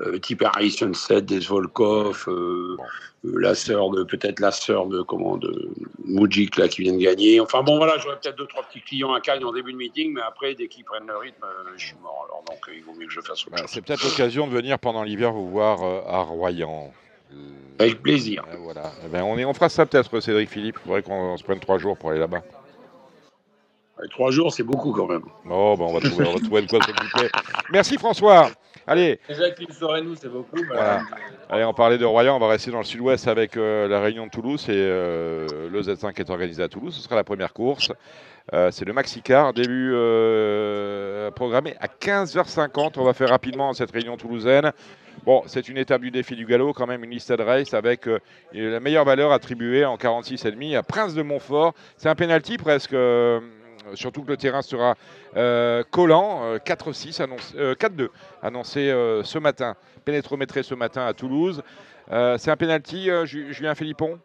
euh, 0.00 0.18
type 0.18 0.42
Harrison 0.42 0.94
7, 0.94 1.26
des 1.26 1.40
Volkov, 1.40 2.24
euh, 2.28 2.76
la 3.24 3.54
sœur 3.54 3.90
de, 3.90 4.04
peut-être 4.04 4.40
la 4.40 4.50
sœur 4.50 4.86
de, 4.86 5.02
comment, 5.02 5.36
de 5.36 5.70
Mujik, 6.04 6.56
là, 6.56 6.68
qui 6.68 6.82
vient 6.82 6.94
de 6.94 6.98
gagner. 6.98 7.40
Enfin 7.40 7.62
bon, 7.62 7.76
voilà, 7.76 7.98
j'aurai 7.98 8.16
peut-être 8.22 8.38
deux, 8.38 8.46
trois 8.46 8.62
petits 8.62 8.80
clients 8.80 9.12
à 9.12 9.20
Cagnes 9.20 9.44
en 9.44 9.52
début 9.52 9.72
de 9.72 9.76
meeting, 9.76 10.14
mais 10.14 10.22
après, 10.22 10.54
dès 10.54 10.68
qu'ils 10.68 10.84
prennent 10.84 11.06
le 11.06 11.16
rythme, 11.16 11.44
je 11.76 11.86
suis 11.86 11.96
mort. 12.02 12.26
Alors 12.26 12.42
donc, 12.48 12.58
il 12.74 12.82
vaut 12.82 12.94
mieux 12.94 13.06
que 13.06 13.12
je 13.12 13.20
fasse 13.20 13.46
autre 13.46 13.56
bah, 13.56 13.64
C'est 13.66 13.82
peut-être 13.82 14.02
l'occasion 14.02 14.46
de 14.46 14.52
venir 14.52 14.78
pendant 14.78 15.02
l'hiver 15.02 15.32
vous 15.32 15.50
voir 15.50 15.82
à 15.82 16.22
Royan. 16.22 16.92
Avec 17.78 18.02
plaisir. 18.02 18.44
voilà. 18.60 18.92
Eh 19.04 19.08
ben, 19.08 19.22
on, 19.22 19.36
est, 19.38 19.44
on 19.44 19.54
fera 19.54 19.68
ça 19.68 19.86
peut-être, 19.86 20.20
Cédric 20.20 20.48
Philippe. 20.48 20.76
Il 20.80 20.86
faudrait 20.86 21.02
qu'on 21.02 21.36
se 21.36 21.44
prenne 21.44 21.60
trois 21.60 21.78
jours 21.78 21.96
pour 21.96 22.10
aller 22.10 22.20
là-bas. 22.20 22.42
Trois 24.10 24.30
jours, 24.30 24.52
c'est 24.52 24.62
beaucoup 24.62 24.92
quand 24.92 25.06
même. 25.06 25.22
Oh, 25.48 25.76
ben 25.78 25.84
on, 25.84 25.92
va 25.92 26.00
trouver, 26.00 26.26
on 26.26 26.32
va 26.32 26.40
trouver 26.40 26.62
de 26.62 26.68
quoi 26.68 26.80
s'occuper. 26.82 27.28
Merci 27.70 27.98
François. 27.98 28.50
Allez. 28.86 29.20
Déjà 29.28 29.44
nous, 30.02 30.14
c'est 30.16 30.28
beaucoup. 30.28 30.62
Allez, 31.48 31.64
on 31.64 31.74
parlait 31.74 31.98
de 31.98 32.04
Royan, 32.04 32.36
on 32.36 32.38
va 32.38 32.48
rester 32.48 32.70
dans 32.70 32.78
le 32.78 32.84
sud-ouest 32.84 33.28
avec 33.28 33.56
euh, 33.56 33.86
la 33.88 34.00
réunion 34.00 34.26
de 34.26 34.30
Toulouse. 34.30 34.64
Et 34.68 34.72
euh, 34.74 35.46
le 35.70 35.82
Z5 35.82 36.18
est 36.18 36.30
organisé 36.30 36.62
à 36.62 36.68
Toulouse. 36.68 36.94
Ce 36.94 37.02
sera 37.02 37.16
la 37.16 37.24
première 37.24 37.52
course. 37.52 37.92
Euh, 38.52 38.70
c'est 38.72 38.84
le 38.84 38.92
Maxicar, 38.92 39.52
début 39.52 39.90
programmé 41.34 41.74
à 41.80 41.86
15h50. 41.86 42.94
On 42.96 43.04
va 43.04 43.12
faire 43.12 43.28
rapidement 43.28 43.72
cette 43.72 43.90
réunion 43.90 44.16
toulousaine. 44.16 44.72
Bon, 45.24 45.42
c'est 45.46 45.68
une 45.68 45.76
étape 45.76 46.00
du 46.00 46.10
défi 46.10 46.34
du 46.34 46.46
galop, 46.46 46.72
quand 46.72 46.86
même 46.86 47.04
une 47.04 47.10
liste 47.10 47.32
de 47.32 47.42
race 47.42 47.74
avec 47.74 48.08
la 48.52 48.80
meilleure 48.80 49.04
valeur 49.04 49.30
attribuée 49.30 49.84
en 49.84 49.96
46,5 49.96 50.76
à 50.76 50.82
Prince 50.82 51.14
de 51.14 51.22
Montfort. 51.22 51.74
C'est 51.96 52.08
un 52.08 52.14
penalty 52.14 52.56
presque 52.56 52.94
euh, 52.94 53.40
surtout 53.94 54.22
que 54.22 54.28
le 54.28 54.36
terrain 54.36 54.62
sera 54.62 54.96
euh, 55.36 55.82
collant. 55.90 56.56
4-6, 56.58 57.22
4-2 57.76 58.08
annoncé 58.42 58.90
euh, 58.90 59.22
ce 59.22 59.38
matin, 59.38 59.76
pénétrométré 60.04 60.62
ce 60.62 60.74
matin 60.74 61.06
à 61.06 61.12
Toulouse. 61.12 61.62
c'est 62.08 62.50
un 62.50 62.56
penalty, 62.56 63.08
Julien 63.24 63.74
Philippon? 63.74 64.18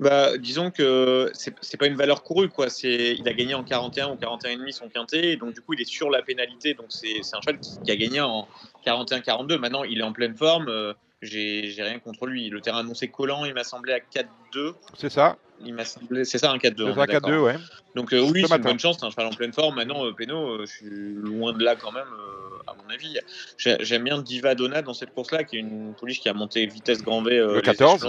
Bah, 0.00 0.36
disons 0.36 0.72
que 0.72 1.30
c'est 1.32 1.76
pas 1.76 1.86
une 1.86 1.94
valeur 1.94 2.24
courue 2.24 2.48
quoi. 2.48 2.68
C'est 2.68 3.14
il 3.14 3.28
a 3.28 3.32
gagné 3.32 3.54
en 3.54 3.62
41 3.62 4.10
ou 4.10 4.14
41,5 4.14 4.72
son 4.72 4.88
quintet, 4.88 5.36
donc 5.36 5.54
du 5.54 5.60
coup 5.60 5.74
il 5.74 5.80
est 5.80 5.88
sur 5.88 6.10
la 6.10 6.22
pénalité. 6.22 6.74
Donc 6.74 6.86
c'est 6.88 7.20
un 7.32 7.40
cheval 7.40 7.60
qui, 7.60 7.90
a 7.90 7.96
gagné 7.96 8.20
en 8.20 8.48
41-42. 8.84 9.58
Maintenant 9.58 9.84
il 9.84 10.00
est 10.00 10.04
en 10.04 10.12
pleine 10.12 10.36
forme. 10.36 10.94
J'ai 11.22 11.74
rien 11.78 11.98
contre 11.98 12.26
lui. 12.26 12.50
Le 12.50 12.60
terrain 12.60 12.80
annoncé 12.80 13.08
collant, 13.08 13.44
il 13.44 13.54
m'a 13.54 13.64
semblé 13.64 13.92
à 13.92 13.98
4-2. 13.98 14.74
C'est 14.96 15.10
ça 15.10 15.36
il 15.64 15.74
m'a 15.74 15.84
semblé. 15.84 16.24
C'est 16.24 16.38
ça 16.38 16.50
un 16.50 16.56
4-2. 16.56 16.94
C'est 16.94 17.00
un 17.00 17.20
4-2, 17.20 17.38
ouais. 17.38 17.56
Donc 17.94 18.12
euh, 18.12 18.20
oui, 18.20 18.44
c'est 18.46 18.56
une 18.56 18.62
bonne 18.62 18.78
chance, 18.78 18.96
c'est 18.98 19.06
un 19.06 19.10
cheval 19.10 19.26
en 19.26 19.30
pleine 19.30 19.52
forme. 19.52 19.76
Maintenant, 19.76 20.04
euh, 20.04 20.12
euh 20.18 20.58
je 20.60 20.66
suis 20.66 20.88
loin 20.88 21.52
de 21.52 21.62
là 21.62 21.76
quand 21.76 21.92
même, 21.92 22.06
euh, 22.06 22.70
à 22.70 22.74
mon 22.74 22.88
avis. 22.90 23.18
J'aime 23.56 24.04
bien 24.04 24.20
Diva 24.20 24.54
Donna 24.54 24.82
dans 24.82 24.94
cette 24.94 25.12
course-là, 25.14 25.44
qui 25.44 25.56
est 25.56 25.60
une 25.60 25.94
pouliche 25.94 26.20
qui 26.20 26.28
a 26.28 26.34
monté 26.34 26.66
vitesse 26.66 27.02
grand 27.02 27.22
V. 27.22 27.36
le 27.36 27.60
14, 27.60 28.06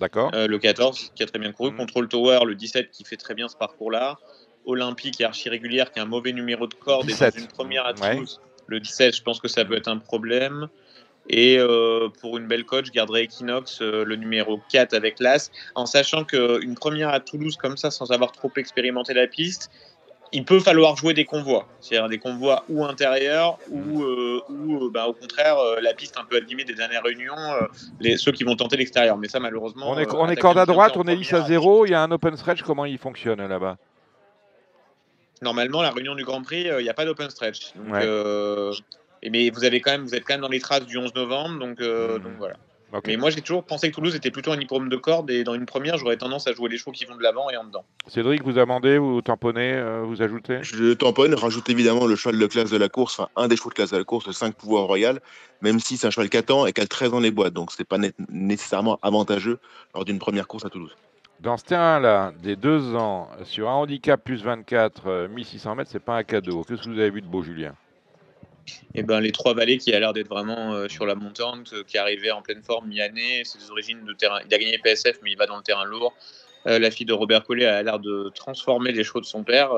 d'accord. 0.00 0.30
le 0.32 0.58
14, 0.58 1.12
qui 1.14 1.22
a 1.22 1.26
très 1.26 1.38
bien 1.38 1.52
couru. 1.52 1.72
Mmh. 1.72 1.76
Control 1.76 2.08
Tower, 2.08 2.40
le 2.46 2.54
17, 2.54 2.90
qui 2.90 3.04
fait 3.04 3.16
très 3.16 3.34
bien 3.34 3.48
ce 3.48 3.56
parcours-là. 3.56 4.18
Olympique 4.64 5.20
et 5.20 5.24
archi 5.24 5.48
régulière, 5.48 5.92
qui 5.92 5.98
a 5.98 6.02
un 6.02 6.06
mauvais 6.06 6.32
numéro 6.32 6.66
de 6.66 6.74
corde 6.74 7.08
et 7.08 7.14
dans 7.14 7.30
une 7.30 7.46
première 7.46 7.86
à 7.86 7.94
Toulouse. 7.94 8.40
Le 8.66 8.80
17, 8.80 9.16
je 9.16 9.22
pense 9.22 9.40
que 9.40 9.48
ça 9.48 9.64
peut 9.64 9.76
être 9.76 9.88
un 9.88 9.96
problème. 9.96 10.68
Et 11.28 11.58
euh, 11.58 12.08
pour 12.20 12.38
une 12.38 12.46
belle 12.46 12.64
coach, 12.64 12.86
je 12.86 12.92
garderai 12.92 13.24
Equinox, 13.24 13.82
euh, 13.82 14.04
le 14.04 14.16
numéro 14.16 14.60
4 14.70 14.94
avec 14.94 15.20
l'As, 15.20 15.50
en 15.74 15.84
sachant 15.84 16.24
qu'une 16.24 16.74
première 16.74 17.10
à 17.10 17.20
Toulouse 17.20 17.56
comme 17.56 17.76
ça, 17.76 17.90
sans 17.90 18.10
avoir 18.12 18.32
trop 18.32 18.50
expérimenté 18.56 19.12
la 19.12 19.26
piste, 19.26 19.70
il 20.32 20.44
peut 20.44 20.60
falloir 20.60 20.96
jouer 20.96 21.14
des 21.14 21.24
convois, 21.24 21.66
c'est-à-dire 21.80 22.08
des 22.08 22.18
convois 22.18 22.64
ou 22.68 22.84
intérieurs 22.84 23.58
ou, 23.70 24.02
euh, 24.02 24.42
ou 24.50 24.90
bah, 24.90 25.06
au 25.06 25.14
contraire 25.14 25.56
la 25.80 25.94
piste 25.94 26.18
un 26.18 26.24
peu 26.24 26.36
abîmée 26.36 26.64
des 26.64 26.74
dernières 26.74 27.02
réunions, 27.02 27.34
les, 27.98 28.18
ceux 28.18 28.32
qui 28.32 28.44
vont 28.44 28.54
tenter 28.54 28.76
l'extérieur. 28.76 29.16
Mais 29.16 29.28
ça 29.28 29.40
malheureusement. 29.40 29.90
On 29.90 29.98
est, 29.98 30.12
on 30.12 30.28
est 30.28 30.36
corde 30.36 30.58
à 30.58 30.66
droite, 30.66 30.96
on 30.96 31.04
est 31.04 31.16
lisse 31.16 31.32
à 31.32 31.46
zéro, 31.46 31.86
il 31.86 31.92
y 31.92 31.94
a 31.94 32.02
un 32.02 32.10
open 32.10 32.36
stretch, 32.36 32.62
comment 32.62 32.84
il 32.84 32.98
fonctionne 32.98 33.46
là-bas? 33.46 33.76
Normalement, 35.40 35.82
la 35.82 35.92
réunion 35.92 36.14
du 36.14 36.24
Grand 36.24 36.42
Prix, 36.42 36.66
il 36.78 36.82
n'y 36.82 36.90
a 36.90 36.94
pas 36.94 37.04
d'open 37.04 37.30
stretch. 37.30 37.72
Donc, 37.76 37.94
mais 39.22 39.50
vous 39.50 39.64
avez 39.64 39.80
quand 39.80 39.92
même, 39.92 40.04
vous 40.04 40.14
êtes 40.14 40.24
quand 40.24 40.34
même 40.34 40.42
dans 40.42 40.48
les 40.48 40.60
traces 40.60 40.86
du 40.86 40.98
11 40.98 41.14
novembre, 41.14 41.58
donc, 41.58 41.80
euh, 41.80 42.18
mmh. 42.18 42.22
donc 42.22 42.32
voilà. 42.38 42.56
Mais 43.06 43.16
moi, 43.16 43.30
j'ai 43.30 43.42
toujours 43.42 43.64
pensé 43.64 43.90
que 43.90 43.94
Toulouse 43.94 44.14
était 44.14 44.30
plutôt 44.30 44.50
un 44.50 44.58
hippodrome 44.58 44.88
de 44.88 44.96
corde 44.96 45.30
et 45.30 45.44
dans 45.44 45.54
une 45.54 45.66
première, 45.66 45.98
j'aurais 45.98 46.16
tendance 46.16 46.46
à 46.46 46.52
jouer 46.52 46.70
les 46.70 46.78
chevaux 46.78 46.92
qui 46.92 47.04
vont 47.04 47.16
de 47.16 47.22
l'avant 47.22 47.50
et 47.50 47.56
en 47.56 47.64
dedans. 47.64 47.84
Cédric, 48.06 48.42
vous 48.42 48.58
amendez, 48.58 48.96
vous 48.96 49.20
tamponnez, 49.20 49.74
euh, 49.74 50.02
vous 50.04 50.22
ajoutez? 50.22 50.60
Je 50.62 50.94
tamponne, 50.94 51.34
rajoute 51.34 51.68
évidemment 51.68 52.06
le 52.06 52.16
cheval 52.16 52.38
de 52.38 52.46
classe 52.46 52.70
de 52.70 52.78
la 52.78 52.88
course, 52.88 53.18
enfin 53.18 53.28
un 53.36 53.48
des 53.48 53.56
chevaux 53.56 53.68
de 53.68 53.74
classe 53.74 53.90
de 53.90 53.98
la 53.98 54.04
course, 54.04 54.26
le 54.26 54.32
5 54.32 54.54
pouvoir 54.54 54.84
royal, 54.84 55.20
même 55.60 55.80
si 55.80 55.98
c'est 55.98 56.06
un 56.06 56.10
cheval 56.10 56.30
4 56.30 56.50
ans 56.50 56.66
et 56.66 56.72
qu'elle 56.72 56.88
13 56.88 57.10
dans 57.10 57.20
les 57.20 57.30
boîtes, 57.30 57.52
donc 57.52 57.72
c'est 57.72 57.86
pas 57.86 57.98
nécessairement 58.30 58.98
avantageux 59.02 59.58
lors 59.94 60.06
d'une 60.06 60.18
première 60.18 60.46
course 60.46 60.64
à 60.64 60.70
Toulouse. 60.70 60.96
Dans 61.40 61.56
ce 61.58 61.64
terrain-là, 61.64 62.32
des 62.42 62.56
2 62.56 62.96
ans, 62.96 63.28
sur 63.44 63.68
un 63.68 63.74
handicap 63.74 64.22
plus 64.24 64.42
24, 64.42 65.28
1600 65.28 65.70
euh, 65.70 65.74
mètres, 65.74 65.90
c'est 65.92 66.02
pas 66.02 66.16
un 66.16 66.24
cadeau. 66.24 66.64
Qu'est-ce 66.64 66.82
que 66.82 66.88
vous 66.88 66.98
avez 66.98 67.10
vu 67.10 67.20
de 67.20 67.28
beau, 67.28 67.42
Julien? 67.42 67.74
Et 68.94 69.02
ben, 69.02 69.20
les 69.20 69.32
trois 69.32 69.54
vallées 69.54 69.78
qui 69.78 69.92
a 69.94 70.00
l'air 70.00 70.12
d'être 70.12 70.28
vraiment 70.28 70.72
euh, 70.72 70.88
sur 70.88 71.06
la 71.06 71.14
montante, 71.14 71.72
euh, 71.72 71.84
qui 71.86 71.98
arrivait 71.98 72.30
en 72.30 72.42
pleine 72.42 72.62
forme 72.62 72.88
mi-année, 72.88 73.42
des 73.42 73.70
origines 73.70 74.04
de 74.04 74.12
terrain. 74.12 74.40
Il 74.46 74.54
a 74.54 74.58
gagné 74.58 74.78
PSF, 74.78 75.18
mais 75.22 75.32
il 75.32 75.36
va 75.36 75.46
dans 75.46 75.56
le 75.56 75.62
terrain 75.62 75.84
lourd. 75.84 76.14
Euh, 76.66 76.78
la 76.78 76.90
fille 76.90 77.06
de 77.06 77.12
Robert 77.12 77.44
Collet 77.44 77.66
a 77.66 77.82
l'air 77.82 77.98
de 77.98 78.30
transformer 78.34 78.92
les 78.92 79.04
chevaux 79.04 79.20
de 79.20 79.26
son 79.26 79.44
père 79.44 79.70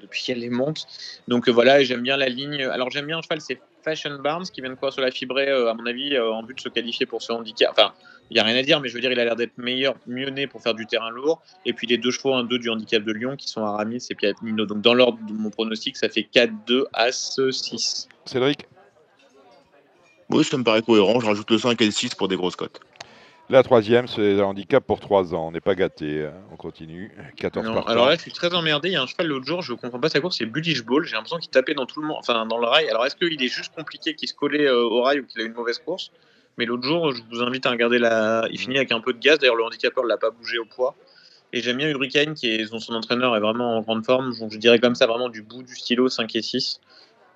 depuis 0.00 0.22
qu'elle 0.22 0.40
les 0.40 0.50
monte. 0.50 0.86
Donc 1.28 1.48
voilà, 1.48 1.82
j'aime 1.82 2.02
bien 2.02 2.16
la 2.16 2.28
ligne. 2.28 2.62
Alors 2.64 2.90
j'aime 2.90 3.06
bien 3.06 3.18
un 3.18 3.22
cheval, 3.22 3.40
c'est 3.40 3.58
Fashion 3.82 4.18
Barnes 4.18 4.44
qui 4.44 4.60
vient 4.60 4.70
de 4.70 4.76
quoi 4.76 4.92
sur 4.92 5.02
la 5.02 5.10
fibrée, 5.10 5.50
à 5.50 5.74
mon 5.74 5.86
avis, 5.86 6.18
en 6.18 6.42
vue 6.44 6.54
de 6.54 6.60
se 6.60 6.68
qualifier 6.68 7.06
pour 7.06 7.22
ce 7.22 7.32
handicap. 7.32 7.70
Enfin, 7.72 7.92
il 8.30 8.34
n'y 8.34 8.40
a 8.40 8.44
rien 8.44 8.56
à 8.56 8.62
dire, 8.62 8.80
mais 8.80 8.88
je 8.88 8.94
veux 8.94 9.00
dire, 9.00 9.12
il 9.12 9.20
a 9.20 9.24
l'air 9.24 9.36
d'être 9.36 9.58
meilleur, 9.58 9.94
mieux 10.06 10.30
né 10.30 10.46
pour 10.46 10.62
faire 10.62 10.74
du 10.74 10.86
terrain 10.86 11.10
lourd. 11.10 11.42
Et 11.66 11.72
puis 11.72 11.86
les 11.86 11.98
deux 11.98 12.10
chevaux, 12.10 12.34
un 12.34 12.44
2 12.44 12.58
du 12.58 12.70
handicap 12.70 13.02
de 13.02 13.12
Lyon, 13.12 13.36
qui 13.36 13.48
sont 13.48 13.64
Aramis 13.64 14.06
et 14.08 14.14
Piatnino. 14.14 14.64
Donc 14.64 14.80
dans 14.80 14.94
l'ordre 14.94 15.18
de 15.26 15.32
mon 15.32 15.50
pronostic, 15.50 15.96
ça 15.96 16.08
fait 16.08 16.26
4-2, 16.32 16.84
As, 16.92 17.38
6. 17.50 18.08
Cédric? 18.24 18.66
Oui, 20.30 20.44
ça 20.44 20.56
me 20.56 20.64
paraît 20.64 20.82
cohérent. 20.82 21.20
Je 21.20 21.26
rajoute 21.26 21.50
le 21.50 21.58
5 21.58 21.80
et 21.82 21.84
le 21.84 21.90
6 21.90 22.14
pour 22.14 22.28
des 22.28 22.36
grosses 22.36 22.56
cotes. 22.56 22.80
La 23.52 23.62
troisième, 23.62 24.08
c'est 24.08 24.40
un 24.40 24.44
handicap 24.44 24.82
pour 24.82 24.98
3 24.98 25.34
ans. 25.34 25.48
On 25.48 25.52
n'est 25.52 25.60
pas 25.60 25.74
gâté. 25.74 26.24
Hein. 26.24 26.32
On 26.52 26.56
continue. 26.56 27.12
14 27.36 27.66
non, 27.66 27.82
Alors 27.82 28.06
là, 28.06 28.14
je 28.14 28.22
suis 28.22 28.32
très 28.32 28.54
emmerdé. 28.54 28.88
Il 28.88 28.92
y 28.92 28.96
a 28.96 29.02
un 29.02 29.06
cheval 29.06 29.26
l'autre 29.26 29.44
jour, 29.44 29.60
je 29.60 29.72
ne 29.72 29.76
comprends 29.76 30.00
pas 30.00 30.08
sa 30.08 30.20
course, 30.20 30.38
c'est 30.38 30.46
Bullish 30.46 30.86
Ball. 30.86 31.04
J'ai 31.04 31.16
l'impression 31.16 31.36
qu'il 31.36 31.50
tapait 31.50 31.74
dans 31.74 31.84
tout 31.84 32.00
le 32.00 32.08
monde, 32.08 32.16
enfin 32.18 32.46
dans 32.46 32.56
le 32.56 32.66
rail. 32.66 32.88
Alors 32.88 33.04
est-ce 33.04 33.14
qu'il 33.14 33.42
est 33.42 33.48
juste 33.48 33.74
compliqué 33.74 34.14
qu'il 34.14 34.26
se 34.26 34.32
collait 34.32 34.66
euh, 34.66 34.84
au 34.84 35.02
rail 35.02 35.20
ou 35.20 35.26
qu'il 35.26 35.38
a 35.42 35.44
une 35.44 35.52
mauvaise 35.52 35.78
course? 35.80 36.12
Mais 36.56 36.64
l'autre 36.64 36.84
jour, 36.84 37.12
je 37.12 37.20
vous 37.30 37.42
invite 37.42 37.66
à 37.66 37.70
regarder 37.70 37.98
la. 37.98 38.48
Il 38.50 38.58
finit 38.58 38.78
avec 38.78 38.90
un 38.90 39.00
peu 39.00 39.12
de 39.12 39.18
gaz. 39.18 39.38
D'ailleurs, 39.38 39.56
le 39.56 39.64
handicapeur 39.64 40.02
ne 40.02 40.08
l'a 40.08 40.16
pas 40.16 40.30
bougé 40.30 40.58
au 40.58 40.64
poids. 40.64 40.94
Et 41.52 41.60
j'aime 41.60 41.76
bien 41.76 41.90
Hurricane, 41.90 42.32
qui 42.32 42.48
est, 42.48 42.70
dont 42.70 42.78
son 42.78 42.94
entraîneur 42.94 43.36
est 43.36 43.40
vraiment 43.40 43.76
en 43.76 43.82
grande 43.82 44.06
forme. 44.06 44.32
je 44.32 44.56
dirais 44.56 44.78
comme 44.78 44.94
ça, 44.94 45.06
vraiment 45.06 45.28
du 45.28 45.42
bout 45.42 45.62
du 45.62 45.74
stylo, 45.74 46.08
5 46.08 46.34
et 46.36 46.40
6. 46.40 46.80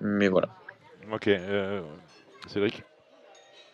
Mais 0.01 0.29
voilà. 0.29 0.49
Ok. 1.11 1.27
Euh, 1.27 1.81
Cédric? 2.47 2.81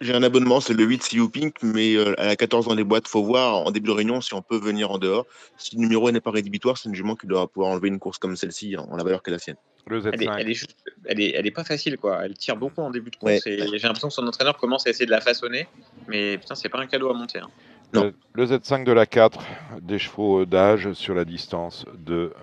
J'ai 0.03 0.13
un 0.13 0.21
abonnement, 0.21 0.59
c'est 0.59 0.73
le 0.73 0.83
8 0.83 1.07
CU 1.09 1.29
Pink, 1.29 1.55
mais 1.63 1.95
euh, 1.95 2.13
à 2.19 2.25
la 2.25 2.35
14 2.35 2.67
dans 2.67 2.75
les 2.75 2.83
boîtes, 2.83 3.07
faut 3.07 3.23
voir 3.23 3.55
en 3.55 3.71
début 3.71 3.87
de 3.87 3.93
réunion 3.93 4.19
si 4.19 4.33
on 4.33 4.41
peut 4.41 4.57
venir 4.57 4.91
en 4.91 4.97
dehors. 4.97 5.25
Si 5.57 5.77
le 5.77 5.81
numéro 5.81 6.11
n'est 6.11 6.19
pas 6.19 6.31
rédhibitoire, 6.31 6.77
c'est 6.77 6.89
une 6.89 6.95
jument 6.95 7.15
qui 7.15 7.25
doit 7.25 7.47
pouvoir 7.47 7.71
enlever 7.71 7.87
une 7.87 7.99
course 7.99 8.17
comme 8.17 8.35
celle-ci 8.35 8.75
en 8.75 8.97
la 8.97 9.03
valeur 9.03 9.23
qu'est 9.23 9.31
la 9.31 9.39
sienne. 9.39 9.55
Elle 9.89 10.23
est, 10.23 10.65
elle, 11.05 11.19
est, 11.21 11.31
elle, 11.35 11.47
est, 11.47 11.51
pas 11.51 11.63
facile, 11.63 11.97
quoi. 11.97 12.19
Elle 12.23 12.33
tire 12.33 12.57
beaucoup 12.57 12.81
en 12.81 12.89
début 12.89 13.11
de 13.11 13.15
course. 13.15 13.41
J'ai 13.45 13.57
l'impression 13.57 14.09
que 14.09 14.13
son 14.13 14.27
entraîneur 14.27 14.57
commence 14.57 14.87
à 14.87 14.89
essayer 14.89 15.05
de 15.05 15.11
la 15.11 15.21
façonner, 15.21 15.67
mais 16.07 16.37
putain, 16.37 16.55
c'est 16.55 16.69
pas 16.69 16.79
un 16.79 16.87
cadeau 16.87 17.09
à 17.09 17.13
monter. 17.13 17.39
Hein. 17.39 17.49
Non. 17.93 18.11
Le, 18.33 18.45
Z5 18.45 18.85
de 18.85 18.91
la 18.91 19.05
4, 19.05 19.39
des 19.81 19.99
chevaux 19.99 20.45
d'âge 20.45 20.93
sur 20.93 21.13
la 21.13 21.25
distance 21.25 21.85
de 21.93 22.33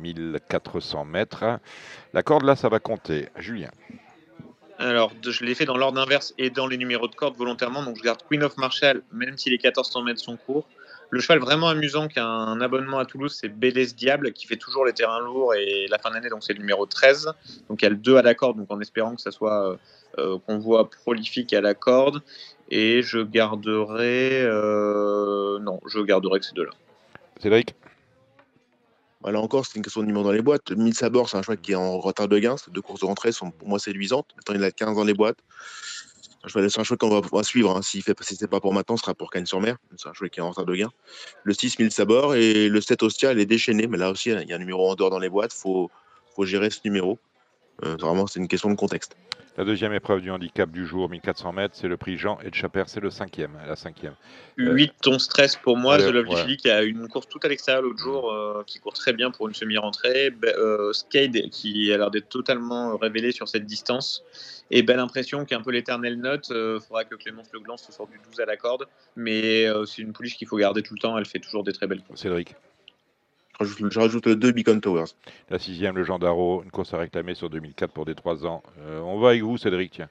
1400 0.00 1.00
euh, 1.00 1.04
mètres. 1.04 1.44
La 2.12 2.22
corde 2.22 2.44
là, 2.44 2.56
ça 2.56 2.68
va 2.68 2.78
compter. 2.78 3.28
Julien. 3.36 3.70
Alors, 4.82 5.12
je 5.22 5.44
l'ai 5.44 5.54
fait 5.54 5.64
dans 5.64 5.76
l'ordre 5.76 6.00
inverse 6.00 6.34
et 6.38 6.50
dans 6.50 6.66
les 6.66 6.76
numéros 6.76 7.06
de 7.06 7.14
corde 7.14 7.36
volontairement. 7.36 7.84
Donc, 7.84 7.96
je 7.98 8.02
garde 8.02 8.20
Queen 8.28 8.42
of 8.42 8.56
Marshall, 8.56 9.02
même 9.12 9.38
si 9.38 9.48
les 9.48 9.56
1400 9.56 10.02
mètres 10.02 10.20
sont 10.20 10.36
courts. 10.36 10.66
Le 11.10 11.20
cheval 11.20 11.38
vraiment 11.38 11.68
amusant 11.68 12.08
qui 12.08 12.18
a 12.18 12.26
un 12.26 12.60
abonnement 12.60 12.98
à 12.98 13.04
Toulouse, 13.04 13.36
c'est 13.38 13.48
Bélez 13.48 13.86
Diable, 13.86 14.32
qui 14.32 14.46
fait 14.46 14.56
toujours 14.56 14.84
les 14.84 14.92
terrains 14.92 15.20
lourds 15.20 15.54
et 15.54 15.86
la 15.88 15.98
fin 15.98 16.10
d'année, 16.10 16.30
donc 16.30 16.42
c'est 16.42 16.54
le 16.54 16.58
numéro 16.58 16.86
13. 16.86 17.32
Donc 17.68 17.82
il 17.82 17.84
y 17.84 17.86
a 17.86 17.90
le 17.90 17.96
2 17.96 18.16
à 18.16 18.22
la 18.22 18.34
corde, 18.34 18.56
donc 18.56 18.70
en 18.70 18.80
espérant 18.80 19.14
que 19.14 19.20
ça 19.20 19.30
soit 19.30 19.78
euh, 20.18 20.38
qu'on 20.46 20.58
voit 20.58 20.90
prolifique 20.90 21.52
à 21.52 21.60
la 21.60 21.74
corde. 21.74 22.22
Et 22.70 23.02
je 23.02 23.18
garderai. 23.18 24.42
Euh, 24.42 25.58
non, 25.60 25.80
je 25.86 26.00
garderai 26.00 26.40
que 26.40 26.46
ces 26.46 26.54
deux-là. 26.54 26.72
Cédric? 27.40 27.74
Là 29.24 29.40
encore, 29.40 29.66
c'est 29.66 29.76
une 29.76 29.82
question 29.82 30.00
de 30.00 30.06
numéro 30.06 30.24
dans 30.24 30.32
les 30.32 30.42
boîtes. 30.42 30.72
1000 30.72 30.94
sabords, 30.94 31.28
c'est 31.28 31.36
un 31.36 31.42
cheval 31.42 31.58
qui 31.58 31.72
est 31.72 31.76
en 31.76 31.98
retard 31.98 32.28
de 32.28 32.38
gain. 32.38 32.56
Ces 32.56 32.70
deux 32.70 32.82
courses 32.82 33.00
de 33.00 33.06
rentrée 33.06 33.32
sont 33.32 33.50
pour 33.50 33.68
moi 33.68 33.78
séduisantes. 33.78 34.26
Maintenant, 34.36 34.54
il 34.56 34.64
a 34.64 34.70
15 34.70 34.96
dans 34.96 35.04
les 35.04 35.14
boîtes. 35.14 35.38
Laisser 36.56 36.80
un 36.80 36.84
choix 36.84 36.96
qu'on 36.96 37.20
va, 37.20 37.42
suivre. 37.44 37.76
Hein. 37.76 37.82
S'il 37.82 38.02
fait, 38.02 38.20
si 38.22 38.34
c'est 38.34 38.48
pas 38.48 38.58
pour 38.58 38.74
maintenant, 38.74 38.96
ce 38.96 39.02
sera 39.02 39.14
pour 39.14 39.30
Cannes-sur-Mer. 39.30 39.76
C'est 39.96 40.08
un 40.08 40.12
choix 40.12 40.28
qui 40.28 40.40
est 40.40 40.42
en 40.42 40.50
retard 40.50 40.64
de 40.64 40.74
gain. 40.74 40.90
Le 41.44 41.54
6 41.54 41.78
1000 41.78 41.92
sabords 41.92 42.34
et 42.34 42.68
le 42.68 42.80
7 42.80 43.04
Ostia, 43.04 43.32
il 43.32 43.38
est 43.38 43.46
déchaîné. 43.46 43.86
Mais 43.86 43.96
là 43.96 44.10
aussi, 44.10 44.30
il 44.30 44.48
y 44.48 44.52
a 44.52 44.56
un 44.56 44.58
numéro 44.58 44.90
en 44.90 44.96
dehors 44.96 45.10
dans 45.10 45.20
les 45.20 45.28
boîtes. 45.28 45.54
Il 45.54 45.60
faut 46.34 46.44
gérer 46.44 46.70
ce 46.70 46.80
numéro. 46.84 47.20
Euh, 47.84 47.96
vraiment, 47.96 48.26
c'est 48.26 48.40
une 48.40 48.48
question 48.48 48.70
de 48.70 48.76
contexte. 48.76 49.16
La 49.58 49.64
deuxième 49.64 49.92
épreuve 49.92 50.22
du 50.22 50.30
handicap 50.30 50.70
du 50.70 50.86
jour, 50.86 51.10
1400 51.10 51.52
mètres, 51.52 51.74
c'est 51.76 51.88
le 51.88 51.98
prix 51.98 52.16
Jean 52.16 52.38
et 52.42 52.50
Chaper, 52.50 52.84
c'est 52.86 53.00
le 53.00 53.10
cinquième, 53.10 53.50
la 53.66 53.76
cinquième. 53.76 54.14
8 54.56 54.94
ton 55.02 55.18
stress 55.18 55.56
pour 55.56 55.76
moi. 55.76 55.98
The 55.98 56.04
Lovely 56.04 56.34
ouais. 56.34 56.56
qui 56.56 56.70
a 56.70 56.82
une 56.82 57.06
course 57.06 57.28
tout 57.28 57.38
à 57.42 57.48
l'extérieur 57.48 57.82
l'autre 57.82 57.98
jour, 57.98 58.32
euh, 58.32 58.62
qui 58.66 58.78
court 58.78 58.94
très 58.94 59.12
bien 59.12 59.30
pour 59.30 59.48
une 59.48 59.54
semi-rentrée. 59.54 60.30
Euh, 60.42 60.94
Skade 60.94 61.50
qui 61.50 61.92
a 61.92 61.98
l'air 61.98 62.10
d'être 62.10 62.30
totalement 62.30 62.96
révélé 62.96 63.30
sur 63.30 63.46
cette 63.46 63.66
distance. 63.66 64.24
Et 64.70 64.82
belle 64.82 65.00
impression 65.00 65.44
qui 65.44 65.52
est 65.52 65.56
un 65.58 65.62
peu 65.62 65.70
l'éternel 65.70 66.18
note. 66.18 66.46
Il 66.48 66.56
euh, 66.56 66.80
faudra 66.80 67.04
que 67.04 67.14
Clémence 67.14 67.52
Legland 67.52 67.76
se 67.76 67.92
sorte 67.92 68.10
du 68.10 68.20
12 68.30 68.40
à 68.40 68.46
la 68.46 68.56
corde. 68.56 68.86
Mais 69.16 69.66
c'est 69.84 70.00
une 70.00 70.14
pouliche 70.14 70.38
qu'il 70.38 70.48
faut 70.48 70.56
garder 70.56 70.82
tout 70.82 70.94
le 70.94 71.00
temps. 71.00 71.18
Elle 71.18 71.26
fait 71.26 71.40
toujours 71.40 71.62
des 71.62 71.74
très 71.74 71.86
belles 71.86 72.02
courses. 72.02 72.22
Cédric 72.22 72.56
Je 73.64 73.98
rajoute, 73.98 74.26
le 74.26 74.36
2 74.36 74.52
Beacon 74.52 74.80
Towers. 74.80 75.14
La 75.50 75.58
sixième, 75.58 75.96
le 75.96 76.04
Gendaro, 76.04 76.62
une 76.62 76.70
course 76.70 76.94
à 76.94 76.98
réclamer 76.98 77.34
sur 77.34 77.50
2004 77.50 77.92
pour 77.92 78.04
des 78.04 78.14
3 78.14 78.46
ans. 78.46 78.62
on 78.86 79.18
va 79.18 79.30
avec 79.30 79.42
vous, 79.42 79.56
Cédric, 79.58 79.92
tiens. 79.92 80.08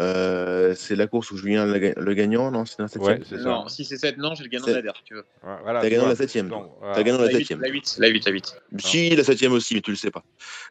Euh, 0.00 0.74
c'est 0.76 0.96
la 0.96 1.06
course 1.06 1.30
où 1.30 1.36
Julien 1.36 1.66
le 1.66 2.14
gagnant, 2.14 2.50
non 2.50 2.64
C'est 2.64 2.80
la 2.80 2.88
7 2.88 3.02
ouais, 3.02 3.20
Non, 3.44 3.68
si 3.68 3.84
c'est 3.84 3.96
7, 3.96 4.18
non, 4.18 4.34
j'ai 4.34 4.42
le 4.42 4.48
gagnant 4.48 4.66
de 4.66 4.72
la 4.72 4.92
si 4.92 5.04
tu 5.04 5.14
veux. 5.14 5.24
Voilà, 5.62 5.80
T'as 5.80 5.88
gagnant 5.88 6.08
la 6.08 6.16
7 6.16 6.32
T'as 6.32 7.02
gagnant 7.02 7.18
la 7.18 7.30
7 7.30 7.50
La 7.50 7.68
8, 7.68 7.96
la 7.98 8.08
8, 8.08 8.26
la 8.26 8.32
8. 8.32 8.56
Si, 8.78 9.10
la 9.10 9.22
7 9.22 9.44
aussi, 9.44 9.74
mais 9.74 9.80
tu 9.80 9.92
le 9.92 9.96
sais 9.96 10.10
pas. 10.10 10.24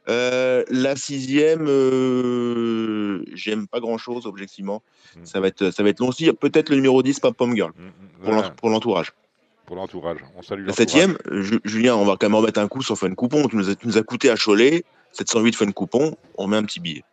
Euh, 0.10 0.64
la 0.70 0.98
6 0.98 1.38
euh, 1.40 3.24
j'aime 3.34 3.68
pas 3.68 3.80
grand 3.80 3.98
chose, 3.98 4.26
objectivement. 4.26 4.84
Mm. 5.16 5.26
Ça, 5.26 5.40
va 5.40 5.48
être, 5.48 5.72
ça 5.72 5.84
va 5.84 5.90
être 5.90 6.00
long 6.02 6.10
aussi. 6.10 6.32
Peut-être 6.34 6.70
le 6.70 6.76
numéro 6.76 7.02
10, 7.02 7.22
pas 7.22 7.32
Pom 7.32 7.56
Girl, 7.56 7.72
mm, 7.78 8.30
mm, 8.30 8.56
pour 8.58 8.70
l'entourage. 8.70 9.14
Pour 9.74 9.82
l'entourage. 9.82 10.20
On 10.36 10.44
salue 10.44 10.68
La 10.68 10.74
7 10.74 11.18
Julien, 11.66 11.96
on 11.96 12.06
va 12.06 12.12
quand 12.12 12.28
même 12.28 12.36
remettre 12.36 12.60
un 12.60 12.68
coup 12.68 12.84
sur 12.84 12.96
Fun 12.96 13.12
Coupon. 13.16 13.48
Tu 13.48 13.56
nous 13.56 13.72
as, 13.72 13.76
tu 13.76 13.88
nous 13.88 13.98
as 13.98 14.04
coûté 14.04 14.30
à 14.30 14.36
Cholet, 14.36 14.84
708 15.14 15.56
Fun 15.56 15.72
Coupon, 15.72 16.16
on 16.38 16.46
met 16.46 16.58
un 16.58 16.64
petit 16.64 16.80
billet. 16.80 17.04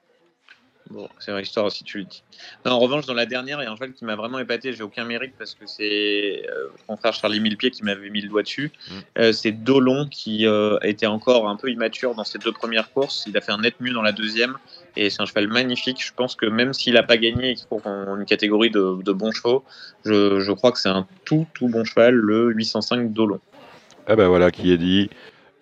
Bon, 0.91 1.09
c'est 1.19 1.33
une 1.33 1.39
histoire 1.39 1.65
aussi, 1.65 1.85
tu 1.85 2.01
le 2.01 2.05
dis. 2.05 2.23
en 2.67 2.79
revanche, 2.79 3.07
dans 3.07 3.15
la 3.15 3.25
dernière, 3.25 3.63
il 3.63 3.65
y 3.65 3.67
a 3.67 3.73
un 3.73 3.77
cheval 3.77 3.95
qui 3.95 4.05
m'a 4.05 4.15
vraiment 4.15 4.39
épaté. 4.41 4.75
J'ai 4.75 4.83
aucun 4.83 5.07
mérite 5.07 5.33
parce 5.39 5.55
que 5.55 5.65
c'est 5.65 6.45
euh, 6.51 6.69
mon 6.87 6.99
frère 6.99 7.15
Charlie 7.15 7.41
Millepied 7.41 7.71
qui 7.71 7.83
m'avait 7.83 8.11
mis 8.11 8.21
le 8.21 8.29
doigt 8.29 8.43
dessus. 8.43 8.71
Mm. 8.91 8.93
Euh, 9.17 9.33
c'est 9.33 9.53
Dolon 9.53 10.07
qui 10.11 10.47
euh, 10.47 10.77
était 10.83 11.07
encore 11.07 11.49
un 11.49 11.57
peu 11.57 11.71
immature 11.71 12.15
dans 12.15 12.25
ses 12.25 12.39
deux 12.39 12.53
premières 12.53 12.93
courses. 12.93 13.25
Il 13.27 13.35
a 13.39 13.41
fait 13.41 13.53
un 13.53 13.63
net 13.63 13.77
mieux 13.81 13.95
dans 13.95 14.03
la 14.03 14.13
deuxième. 14.13 14.59
Et 14.97 15.11
c'est 15.11 15.23
un 15.23 15.27
cheval 15.27 15.49
magnifique. 15.49 16.05
Je 16.05 16.13
pense 16.15 16.35
que 16.35 16.47
même 16.47 16.73
s'il 16.73 16.95
n'a 16.95 17.03
pas 17.03 17.17
gagné 17.17 17.51
et 17.51 17.55
qu'il 17.55 17.67
court 17.67 17.87
en 17.87 18.17
une 18.17 18.25
catégorie 18.25 18.71
de, 18.71 19.03
de 19.03 19.13
bons 19.13 19.33
chevaux, 19.33 19.65
je, 20.05 20.41
je 20.41 20.53
crois 20.53 20.73
que 20.73 20.79
c'est 20.79 20.89
un 20.89 21.07
tout, 21.25 21.47
tout 21.55 21.69
bon 21.69 21.85
cheval, 21.85 22.15
le 22.15 22.51
805 22.51 23.13
Dolon. 23.13 23.41
Ah 24.07 24.17
ben 24.17 24.29
voilà 24.29 24.51
qui 24.51 24.73
est 24.73 24.79
dit. 24.79 25.11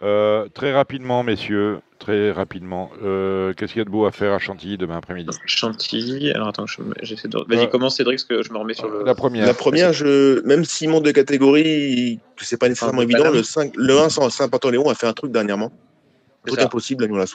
très 0.00 0.72
rapidement, 0.72 1.22
messieurs, 1.22 1.80
très 1.98 2.30
rapidement. 2.30 2.90
Euh, 3.02 3.52
qu'est-ce 3.52 3.72
qu'il 3.72 3.80
y 3.80 3.82
a 3.82 3.84
de 3.84 3.90
beau 3.90 4.06
à 4.06 4.12
faire 4.12 4.32
à 4.32 4.38
Chantilly 4.38 4.78
demain 4.78 4.96
après-midi? 4.96 5.36
Chantilly, 5.44 6.30
alors 6.30 6.48
attends, 6.48 6.66
j'essaie 7.02 7.28
de. 7.28 7.38
Vas-y, 7.48 7.68
commence 7.68 7.96
Cédric, 7.96 8.18
parce 8.18 8.24
que 8.24 8.42
je 8.42 8.52
me 8.52 8.58
remets 8.58 8.74
sur 8.74 8.88
le. 8.88 9.04
La 9.04 9.14
première. 9.14 9.46
La 9.46 9.54
première, 9.54 9.92
je... 9.92 10.40
même 10.46 10.64
s'il 10.64 10.88
monte 10.88 11.04
de 11.04 11.10
catégorie, 11.10 12.20
c'est 12.38 12.58
pas 12.58 12.68
nécessairement 12.68 13.02
évident. 13.02 13.30
Le, 13.30 13.42
5... 13.42 13.72
le 13.76 13.98
1 13.98 14.08
Saint-Pantoléon 14.08 14.88
a 14.88 14.94
fait 14.94 15.06
un 15.06 15.12
truc 15.12 15.32
dernièrement. 15.32 15.72
Un 16.44 16.48
truc 16.48 16.60
impossible, 16.60 17.06
la 17.06 17.18
la 17.18 17.26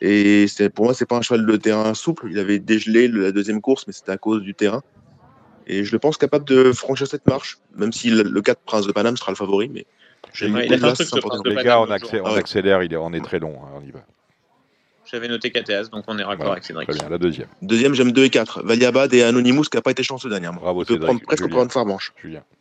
Et 0.00 0.46
pour 0.74 0.84
moi, 0.84 0.94
c'est 0.94 1.06
pas 1.06 1.16
un 1.16 1.22
cheval 1.22 1.46
de 1.46 1.56
terrain 1.56 1.94
souple. 1.94 2.28
Il 2.30 2.38
avait 2.38 2.58
dégelé 2.58 3.08
la 3.08 3.32
deuxième 3.32 3.60
course, 3.60 3.86
mais 3.86 3.92
c'était 3.92 4.12
à 4.12 4.18
cause 4.18 4.42
du 4.42 4.54
terrain. 4.54 4.82
Et 5.66 5.84
je 5.84 5.92
le 5.92 5.98
pense 5.98 6.16
capable 6.16 6.44
de 6.44 6.72
franchir 6.72 7.06
cette 7.06 7.26
marche, 7.26 7.58
même 7.76 7.92
si 7.92 8.10
le 8.10 8.40
4 8.40 8.60
Prince 8.60 8.86
de 8.86 8.92
Paname 8.92 9.16
sera 9.16 9.32
le 9.32 9.36
favori. 9.36 9.68
Mais 9.68 9.86
il 10.40 10.56
a 10.56 10.94
fait 10.94 11.02
un 11.14 11.18
truc, 11.18 11.24
Les 11.46 11.64
gars, 11.64 11.80
on, 11.80 11.90
accélère, 11.90 12.82
il 12.82 12.92
est, 12.92 12.96
on 12.96 13.12
est 13.12 13.24
très 13.24 13.38
long, 13.38 13.58
hein, 13.62 13.68
on 13.74 13.80
y 13.80 13.90
va. 13.90 14.00
J'avais 15.10 15.28
noté 15.28 15.50
KTS, 15.50 15.90
donc 15.90 16.04
on 16.08 16.18
est 16.18 16.24
raccord 16.24 16.52
avec 16.52 16.64
Cédric. 16.64 16.88
Très 16.88 16.98
bien, 16.98 17.08
la 17.08 17.18
deuxième. 17.18 17.48
Deuxième, 17.62 17.94
j'aime 17.94 18.12
2 18.12 18.24
et 18.24 18.30
4. 18.30 18.62
Valiabad 18.64 19.12
et 19.14 19.22
Anonymous 19.22 19.64
qui 19.64 19.76
n'a 19.76 19.82
pas 19.82 19.92
été 19.92 20.02
chanceux 20.02 20.28
dernièrement. 20.28 20.60
Bravo, 20.60 20.82
Il 20.82 20.86
peut 20.86 20.98
prendre 20.98 21.20
presque 21.20 21.48
pour 21.48 21.62
une 21.62 21.70
phare 21.70 21.84
blanche. 21.84 22.12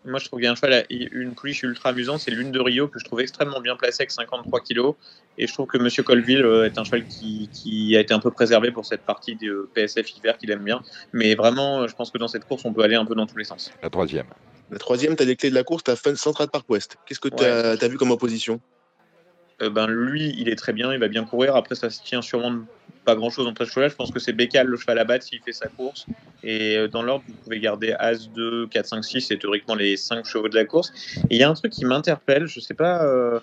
Moi, 0.05 0.19
je 0.19 0.25
trouve 0.25 0.39
qu'il 0.39 0.45
y 0.45 0.47
a 0.47 0.51
un 0.51 0.55
cheval, 0.55 0.85
une 0.89 1.33
pouliche 1.33 1.63
ultra 1.63 1.89
amusante, 1.89 2.19
c'est 2.19 2.31
l'une 2.31 2.51
de 2.51 2.59
Rio 2.59 2.87
que 2.87 2.99
je 2.99 3.05
trouve 3.05 3.21
extrêmement 3.21 3.61
bien 3.61 3.75
placée 3.75 4.01
avec 4.01 4.11
53 4.11 4.59
kg. 4.61 4.91
Et 5.37 5.47
je 5.47 5.53
trouve 5.53 5.67
que 5.67 5.77
Monsieur 5.77 6.03
Colville 6.03 6.45
euh, 6.45 6.65
est 6.65 6.77
un 6.77 6.83
cheval 6.83 7.05
qui, 7.07 7.49
qui, 7.51 7.97
a 7.97 7.99
été 7.99 8.13
un 8.13 8.19
peu 8.19 8.31
préservé 8.31 8.71
pour 8.71 8.85
cette 8.85 9.01
partie 9.01 9.35
de 9.35 9.67
PSF 9.73 10.17
hiver 10.17 10.37
qu'il 10.37 10.49
aime 10.51 10.63
bien. 10.63 10.81
Mais 11.11 11.35
vraiment, 11.35 11.81
euh, 11.81 11.87
je 11.87 11.95
pense 11.95 12.11
que 12.11 12.17
dans 12.17 12.27
cette 12.27 12.45
course, 12.45 12.63
on 12.63 12.71
peut 12.71 12.83
aller 12.83 12.95
un 12.95 13.05
peu 13.05 13.15
dans 13.15 13.25
tous 13.25 13.37
les 13.37 13.43
sens. 13.43 13.71
La 13.83 13.89
troisième. 13.89 14.27
La 14.71 14.79
troisième, 14.79 15.15
tu 15.15 15.23
as 15.23 15.25
les 15.25 15.35
clés 15.35 15.49
de 15.49 15.55
la 15.55 15.63
course, 15.63 15.83
tu 15.83 15.91
as 15.91 15.95
Fun 15.95 16.15
Central 16.15 16.49
Park 16.49 16.69
West. 16.69 16.97
Qu'est-ce 17.05 17.19
que 17.19 17.29
tu 17.29 17.43
as, 17.43 17.87
vu 17.87 17.97
comme 17.97 18.11
opposition? 18.11 18.61
Euh, 19.61 19.69
ben, 19.69 19.87
Lui, 19.87 20.35
il 20.37 20.49
est 20.49 20.55
très 20.55 20.73
bien, 20.73 20.91
il 20.93 20.99
va 20.99 21.07
bien 21.07 21.25
courir. 21.25 21.55
Après, 21.55 21.75
ça 21.75 21.89
se 21.89 22.03
tient 22.03 22.21
sûrement 22.21 22.59
pas 23.05 23.15
grand-chose 23.15 23.47
entre 23.47 23.65
cheval. 23.65 23.89
Je 23.89 23.95
pense 23.95 24.11
que 24.11 24.19
c'est 24.19 24.33
Bécal 24.33 24.67
le 24.67 24.77
cheval 24.77 24.99
à 24.99 25.03
battre 25.03 25.25
s'il 25.25 25.41
fait 25.41 25.53
sa 25.53 25.67
course. 25.67 26.05
Et 26.43 26.77
euh, 26.77 26.87
dans 26.87 27.03
l'ordre, 27.03 27.23
vous 27.27 27.35
pouvez 27.43 27.59
garder 27.59 27.93
As 27.99 28.29
2, 28.29 28.67
4, 28.67 28.85
5, 28.85 29.03
6, 29.03 29.21
c'est 29.21 29.37
théoriquement 29.37 29.75
les 29.75 29.95
5 29.95 30.25
chevaux 30.25 30.49
de 30.49 30.55
la 30.55 30.65
course. 30.65 30.91
Et 31.29 31.35
il 31.35 31.37
y 31.37 31.43
a 31.43 31.49
un 31.49 31.53
truc 31.53 31.71
qui 31.71 31.85
m'interpelle, 31.85 32.47
je 32.47 32.59
sais 32.59 32.73
pas. 32.73 33.03
Euh, 33.03 33.39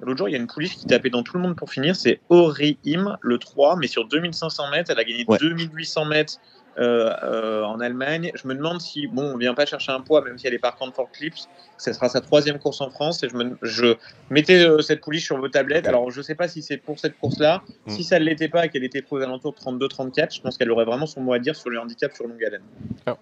l'autre 0.00 0.18
jour, 0.18 0.28
il 0.28 0.32
y 0.32 0.36
a 0.36 0.38
une 0.38 0.46
pouliche 0.46 0.76
qui 0.76 0.86
tapait 0.86 1.10
dans 1.10 1.22
tout 1.22 1.36
le 1.36 1.42
monde 1.42 1.56
pour 1.56 1.70
finir. 1.70 1.96
C'est 1.96 2.20
Im, 2.30 3.16
le 3.20 3.38
3, 3.38 3.76
mais 3.76 3.88
sur 3.88 4.06
2500 4.06 4.70
mètres. 4.70 4.90
Elle 4.90 4.98
a 4.98 5.04
gagné 5.04 5.24
2800 5.24 6.04
mètres 6.04 6.34
en 6.78 7.80
Allemagne. 7.80 8.32
Je 8.34 8.46
me 8.48 8.54
demande 8.54 8.80
si, 8.80 9.06
bon, 9.06 9.34
on 9.34 9.36
vient 9.36 9.54
pas 9.54 9.66
chercher 9.66 9.92
un 9.92 10.00
poids, 10.00 10.22
même 10.22 10.38
si 10.38 10.46
elle 10.46 10.54
est 10.54 10.58
par 10.58 10.76
contre 10.76 10.94
Fort 10.94 11.10
Clips, 11.12 11.48
ce 11.78 11.92
sera 11.92 12.08
sa 12.08 12.20
troisième 12.20 12.58
course 12.58 12.80
en 12.80 12.90
France. 12.90 13.22
Et 13.22 13.28
je, 13.28 13.36
me, 13.36 13.56
je 13.62 13.96
mettais 14.30 14.66
euh, 14.66 14.80
cette 14.80 15.00
pouliche 15.00 15.24
sur 15.24 15.38
vos 15.38 15.48
tablettes. 15.48 15.86
Alors, 15.86 16.10
je 16.10 16.22
sais 16.22 16.34
pas 16.34 16.48
si 16.48 16.62
c'est 16.62 16.76
pour 16.76 16.98
cette 16.98 17.18
course-là. 17.18 17.62
Mm. 17.86 17.90
Si 17.90 18.04
ça 18.04 18.18
ne 18.18 18.24
l'était 18.24 18.48
pas 18.48 18.66
et 18.66 18.68
qu'elle 18.68 18.84
était 18.84 19.04
aux 19.10 19.20
alentours 19.20 19.54
de 19.54 19.86
32-34, 19.86 20.34
je 20.36 20.40
pense 20.40 20.56
qu'elle 20.56 20.70
aurait 20.70 20.84
vraiment 20.84 21.06
son 21.06 21.20
mot 21.20 21.32
à 21.32 21.38
dire 21.38 21.56
sur 21.56 21.70
le 21.70 21.78
handicap 21.78 22.12
sur 22.12 22.26
longue 22.26 22.42
haleine. 22.44 22.62
Ah. 23.06 23.16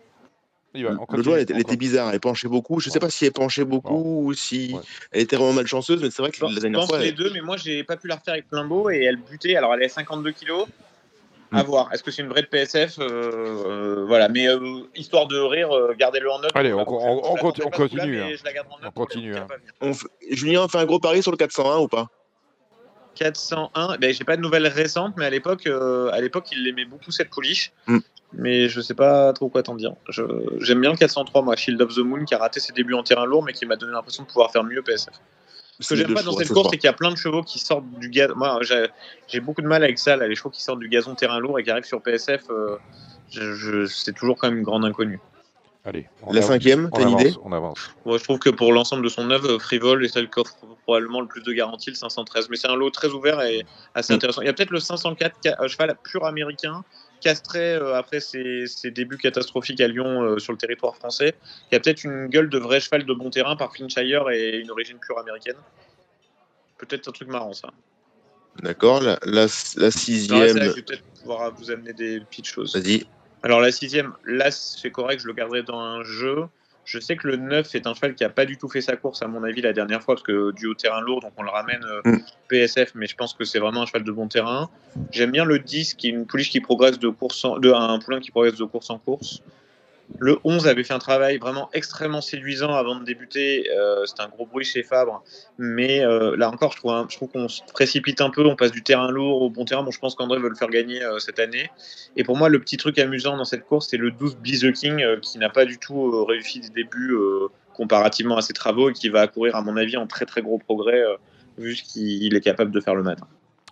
le 0.74 1.22
jour, 1.22 1.36
elle, 1.36 1.42
était 1.42 1.76
bizarre, 1.76 2.12
elle 2.12 2.20
penchait 2.20 2.48
beaucoup. 2.48 2.80
Je 2.80 2.88
ne 2.88 2.92
sais 2.92 3.00
pas 3.00 3.10
si 3.10 3.26
elle 3.26 3.32
penchait 3.32 3.64
beaucoup 3.64 4.26
ou 4.26 4.34
si 4.34 4.74
elle 5.12 5.22
était 5.22 5.36
vraiment 5.36 5.52
malchanceuse, 5.52 6.02
mais 6.02 6.10
c'est 6.10 6.22
vrai 6.22 6.30
que 6.30 6.44
la 6.44 6.60
dernière 6.60 6.86
fois. 6.86 6.98
Je 6.98 7.04
pense 7.04 7.04
les 7.04 7.12
deux, 7.12 7.30
mais 7.32 7.40
moi, 7.40 7.56
j'ai 7.56 7.84
pas 7.84 7.96
pu 7.96 8.08
la 8.08 8.16
refaire 8.16 8.34
avec 8.34 8.48
plein 8.48 8.64
beau 8.64 8.90
et 8.90 9.04
elle 9.04 9.16
butait. 9.16 9.56
Alors, 9.56 9.74
elle 9.74 9.82
est 9.82 9.86
à 9.86 9.90
52 9.90 10.32
kilos. 10.32 10.66
À 11.54 11.62
voir. 11.62 11.92
Est-ce 11.92 12.02
que 12.02 12.10
c'est 12.10 12.22
une 12.22 12.28
vraie 12.28 12.42
de 12.42 12.46
PSF 12.46 12.98
euh, 12.98 13.04
euh, 13.04 14.04
Voilà. 14.06 14.28
Mais 14.28 14.48
euh, 14.48 14.82
histoire 14.94 15.26
de 15.26 15.38
rire, 15.38 15.70
gardez-le 15.98 16.30
en 16.30 16.40
note. 16.40 16.52
Allez, 16.54 16.72
on, 16.72 16.84
continue. 16.84 17.66
on 17.66 17.70
continue. 18.90 19.34
On 19.80 19.92
Julien, 20.30 20.62
on 20.64 20.68
fait 20.68 20.78
un 20.78 20.84
gros 20.84 20.98
pari 20.98 21.22
sur 21.22 21.30
le 21.30 21.36
401 21.36 21.78
ou 21.78 21.88
pas? 21.88 22.08
401. 23.14 23.98
Ben, 23.98 24.12
j'ai 24.12 24.24
pas 24.24 24.36
de 24.36 24.42
nouvelles 24.42 24.66
récentes, 24.66 25.14
mais 25.16 25.26
à 25.26 25.30
l'époque, 25.30 25.66
à 25.66 26.20
l'époque, 26.20 26.48
il 26.52 26.66
aimait 26.66 26.84
beaucoup 26.84 27.10
cette 27.10 27.30
pouliche. 27.30 27.72
Mm. 27.86 27.98
Mais 28.36 28.68
je 28.68 28.80
sais 28.80 28.94
pas 28.94 29.32
trop 29.32 29.48
quoi 29.48 29.62
t'en 29.62 29.76
dire. 29.76 29.92
J'aime 30.58 30.80
bien 30.80 30.90
le 30.90 30.96
403, 30.96 31.42
moi, 31.42 31.54
Shield 31.54 31.80
of 31.80 31.94
the 31.94 31.98
Moon, 31.98 32.24
qui 32.24 32.34
a 32.34 32.38
raté 32.38 32.58
ses 32.58 32.72
débuts 32.72 32.94
en 32.94 33.04
terrain 33.04 33.26
lourd, 33.26 33.44
mais 33.44 33.52
qui 33.52 33.64
m'a 33.64 33.76
donné 33.76 33.92
l'impression 33.92 34.24
de 34.24 34.28
pouvoir 34.28 34.50
faire 34.50 34.64
mieux 34.64 34.82
PSF. 34.82 35.14
Ce 35.80 35.88
que 35.88 35.96
j'aime 35.96 36.14
pas 36.14 36.22
dans 36.22 36.36
cette 36.36 36.52
course, 36.52 36.68
c'est 36.70 36.78
qu'il 36.78 36.86
y 36.86 36.90
a 36.90 36.94
plein 36.94 37.10
de 37.10 37.16
chevaux 37.16 37.42
qui 37.42 37.58
sortent 37.58 37.88
du 37.98 38.08
gazon. 38.08 38.34
Moi, 38.36 38.60
j'ai 39.28 39.40
beaucoup 39.40 39.62
de 39.62 39.66
mal 39.66 39.82
avec 39.82 39.98
ça, 39.98 40.16
là, 40.16 40.28
les 40.28 40.34
chevaux 40.34 40.50
qui 40.50 40.62
sortent 40.62 40.78
du 40.78 40.88
gazon 40.88 41.14
terrain 41.14 41.38
lourd 41.38 41.58
et 41.58 41.64
qui 41.64 41.70
arrivent 41.70 41.84
sur 41.84 42.00
PSF. 42.02 42.42
Euh, 42.50 42.78
c'est 43.88 44.14
toujours 44.14 44.36
quand 44.36 44.48
même 44.48 44.58
une 44.58 44.64
grande 44.64 44.84
inconnue. 44.84 45.20
Allez, 45.86 46.08
la 46.30 46.40
cinquième, 46.40 46.88
t'as 46.90 47.02
une 47.02 47.10
idée 47.10 47.34
On 47.44 47.52
avance. 47.52 47.90
je 48.06 48.22
trouve 48.22 48.38
que 48.38 48.48
pour 48.48 48.72
l'ensemble 48.72 49.02
de 49.02 49.08
son 49.10 49.30
œuvre, 49.30 49.58
Frivol 49.58 50.02
est 50.02 50.08
celle 50.08 50.30
qui 50.30 50.40
offre 50.40 50.54
probablement 50.84 51.20
le 51.20 51.26
plus 51.26 51.42
de 51.42 51.52
garanties, 51.52 51.90
le 51.90 51.96
513. 51.96 52.48
Mais 52.48 52.56
c'est 52.56 52.68
un 52.68 52.76
lot 52.76 52.88
très 52.88 53.08
ouvert 53.08 53.42
et 53.42 53.66
assez 53.94 54.14
intéressant. 54.14 54.40
Il 54.40 54.46
y 54.46 54.48
a 54.48 54.54
peut-être 54.54 54.70
le 54.70 54.80
504, 54.80 55.68
cheval 55.68 55.94
pur 56.02 56.24
américain, 56.24 56.84
castré 57.24 57.74
euh, 57.74 57.94
après 57.94 58.20
ses, 58.20 58.66
débuts 58.90 59.16
catastrophiques 59.16 59.80
à 59.80 59.88
Lyon 59.88 60.22
euh, 60.22 60.38
sur 60.38 60.52
le 60.52 60.58
territoire 60.58 60.94
français, 60.94 61.34
qui 61.68 61.74
a 61.74 61.80
peut-être 61.80 62.04
une 62.04 62.26
gueule 62.26 62.50
de 62.50 62.58
vrai 62.58 62.80
cheval 62.80 63.04
de 63.04 63.14
bon 63.14 63.30
terrain 63.30 63.56
par 63.56 63.72
Flintshire 63.72 64.28
et 64.30 64.58
une 64.58 64.70
origine 64.70 64.98
pure 64.98 65.18
américaine. 65.18 65.56
Peut-être 66.76 67.08
un 67.08 67.12
truc 67.12 67.28
marrant 67.28 67.54
ça. 67.54 67.70
D'accord, 68.62 69.00
la, 69.00 69.18
la, 69.24 69.48
sixième. 69.48 70.48
je 70.48 70.70
vais 70.70 70.82
peut-être 70.82 71.02
pouvoir 71.20 71.52
vous 71.54 71.70
amener 71.70 71.94
des 71.94 72.20
petites 72.20 72.46
choses. 72.46 72.76
Vas-y. 72.76 73.06
Alors 73.42 73.60
la 73.60 73.72
sixième, 73.72 74.12
là 74.26 74.50
c'est 74.50 74.90
correct, 74.90 75.20
je 75.20 75.26
le 75.26 75.32
garderai 75.32 75.62
dans 75.62 75.80
un 75.80 76.04
jeu. 76.04 76.44
Je 76.84 76.98
sais 76.98 77.16
que 77.16 77.26
le 77.26 77.36
9 77.36 77.74
est 77.74 77.86
un 77.86 77.94
cheval 77.94 78.14
qui 78.14 78.24
n'a 78.24 78.30
pas 78.30 78.44
du 78.44 78.56
tout 78.56 78.68
fait 78.68 78.80
sa 78.80 78.96
course, 78.96 79.22
à 79.22 79.26
mon 79.26 79.42
avis, 79.42 79.62
la 79.62 79.72
dernière 79.72 80.02
fois, 80.02 80.14
parce 80.14 80.26
que 80.26 80.52
du 80.52 80.66
haut 80.66 80.74
terrain 80.74 81.00
lourd, 81.00 81.20
donc 81.20 81.32
on 81.36 81.42
le 81.42 81.50
ramène 81.50 81.84
euh, 81.84 82.10
mm. 82.10 82.18
PSF, 82.48 82.92
mais 82.94 83.06
je 83.06 83.16
pense 83.16 83.34
que 83.34 83.44
c'est 83.44 83.58
vraiment 83.58 83.82
un 83.82 83.86
cheval 83.86 84.04
de 84.04 84.12
bon 84.12 84.28
terrain. 84.28 84.70
J'aime 85.10 85.30
bien 85.30 85.44
le 85.44 85.58
10, 85.58 85.94
qui 85.94 86.08
est 86.08 86.10
une 86.10 86.26
pouliche 86.26 86.50
qui 86.50 86.60
progresse 86.60 86.98
de 86.98 87.08
course 87.08 87.44
en, 87.44 87.58
de, 87.58 87.72
un 87.72 87.98
poulain 87.98 88.20
qui 88.20 88.30
progresse 88.30 88.56
de 88.56 88.64
course 88.64 88.90
en 88.90 88.98
course. 88.98 89.42
Le 90.18 90.38
11 90.44 90.68
avait 90.68 90.84
fait 90.84 90.92
un 90.94 90.98
travail 90.98 91.38
vraiment 91.38 91.70
extrêmement 91.72 92.20
séduisant 92.20 92.74
avant 92.74 92.96
de 92.96 93.04
débuter. 93.04 93.68
Euh, 93.72 94.04
C'était 94.06 94.22
un 94.22 94.28
gros 94.28 94.46
bruit 94.46 94.64
chez 94.64 94.82
Fabre. 94.82 95.22
Mais 95.58 96.04
euh, 96.04 96.36
là 96.36 96.50
encore, 96.50 96.72
je 96.72 96.78
trouve, 96.78 97.06
trouve 97.08 97.28
qu'on 97.30 97.48
se 97.48 97.62
précipite 97.72 98.20
un 98.20 98.30
peu. 98.30 98.46
On 98.46 98.54
passe 98.54 98.70
du 98.70 98.82
terrain 98.82 99.10
lourd 99.10 99.42
au 99.42 99.50
bon 99.50 99.64
terrain. 99.64 99.82
Bon, 99.82 99.90
je 99.90 99.98
pense 99.98 100.14
qu'André 100.14 100.38
veut 100.38 100.50
le 100.50 100.54
faire 100.54 100.68
gagner 100.68 101.02
euh, 101.02 101.18
cette 101.18 101.38
année. 101.38 101.70
Et 102.16 102.24
pour 102.24 102.36
moi, 102.36 102.48
le 102.48 102.60
petit 102.60 102.76
truc 102.76 102.98
amusant 102.98 103.36
dans 103.36 103.44
cette 103.44 103.64
course, 103.64 103.88
c'est 103.90 103.96
le 103.96 104.10
12 104.10 104.36
Be 104.36 104.58
the 104.60 104.72
King 104.72 105.02
euh, 105.02 105.18
qui 105.20 105.38
n'a 105.38 105.48
pas 105.48 105.64
du 105.64 105.78
tout 105.78 106.24
réussi 106.24 106.60
des 106.60 106.68
débuts 106.68 107.16
comparativement 107.74 108.36
à 108.36 108.42
ses 108.42 108.52
travaux 108.52 108.90
et 108.90 108.92
qui 108.92 109.08
va 109.08 109.26
courir, 109.26 109.56
à 109.56 109.62
mon 109.62 109.76
avis, 109.76 109.96
en 109.96 110.06
très 110.06 110.26
très 110.26 110.42
gros 110.42 110.58
progrès 110.58 111.02
vu 111.58 111.74
ce 111.74 111.82
qu'il 111.82 112.34
est 112.34 112.40
capable 112.40 112.70
de 112.70 112.80
faire 112.80 112.94
le 112.94 113.02
matin. 113.02 113.26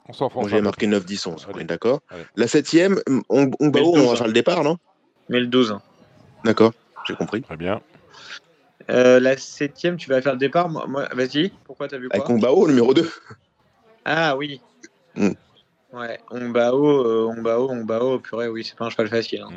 On 0.08 0.12
s'en 0.12 0.28
fout. 0.28 0.48
J'ai 0.48 0.60
marqué 0.60 0.86
9-10, 0.88 1.28
11. 1.28 1.46
D'accord. 1.64 2.00
La 2.36 2.48
septième, 2.48 3.00
on, 3.28 3.50
on, 3.60 3.70
on 3.74 4.08
va 4.08 4.16
faire 4.16 4.26
le 4.26 4.32
départ, 4.32 4.64
non? 4.64 4.78
Mais 5.28 5.38
le 5.38 5.46
12. 5.46 5.76
D'accord, 6.44 6.72
j'ai 7.06 7.14
compris. 7.14 7.42
Très 7.42 7.56
bien. 7.56 7.80
Euh, 8.90 9.20
la 9.20 9.36
septième, 9.36 9.96
tu 9.96 10.08
vas 10.08 10.20
faire 10.20 10.32
le 10.32 10.38
départ. 10.38 10.68
Moi, 10.68 11.08
Vas-y, 11.12 11.52
pourquoi 11.64 11.88
tu 11.88 11.94
as 11.94 11.98
vu 11.98 12.08
quoi 12.08 12.16
Avec 12.16 12.26
Kongbao, 12.26 12.66
numéro 12.66 12.94
2. 12.94 13.08
Ah 14.04 14.36
oui. 14.36 14.60
Hmm. 15.14 15.32
Ouais, 15.92 16.18
Ongbao, 16.30 17.06
euh, 17.06 17.26
Ongbao, 17.26 17.70
Ongbao, 17.70 18.18
purée, 18.18 18.48
oui, 18.48 18.64
c'est 18.64 18.76
pas 18.76 18.86
un 18.86 18.90
cheval 18.90 19.08
facile. 19.08 19.42
Hein. 19.42 19.50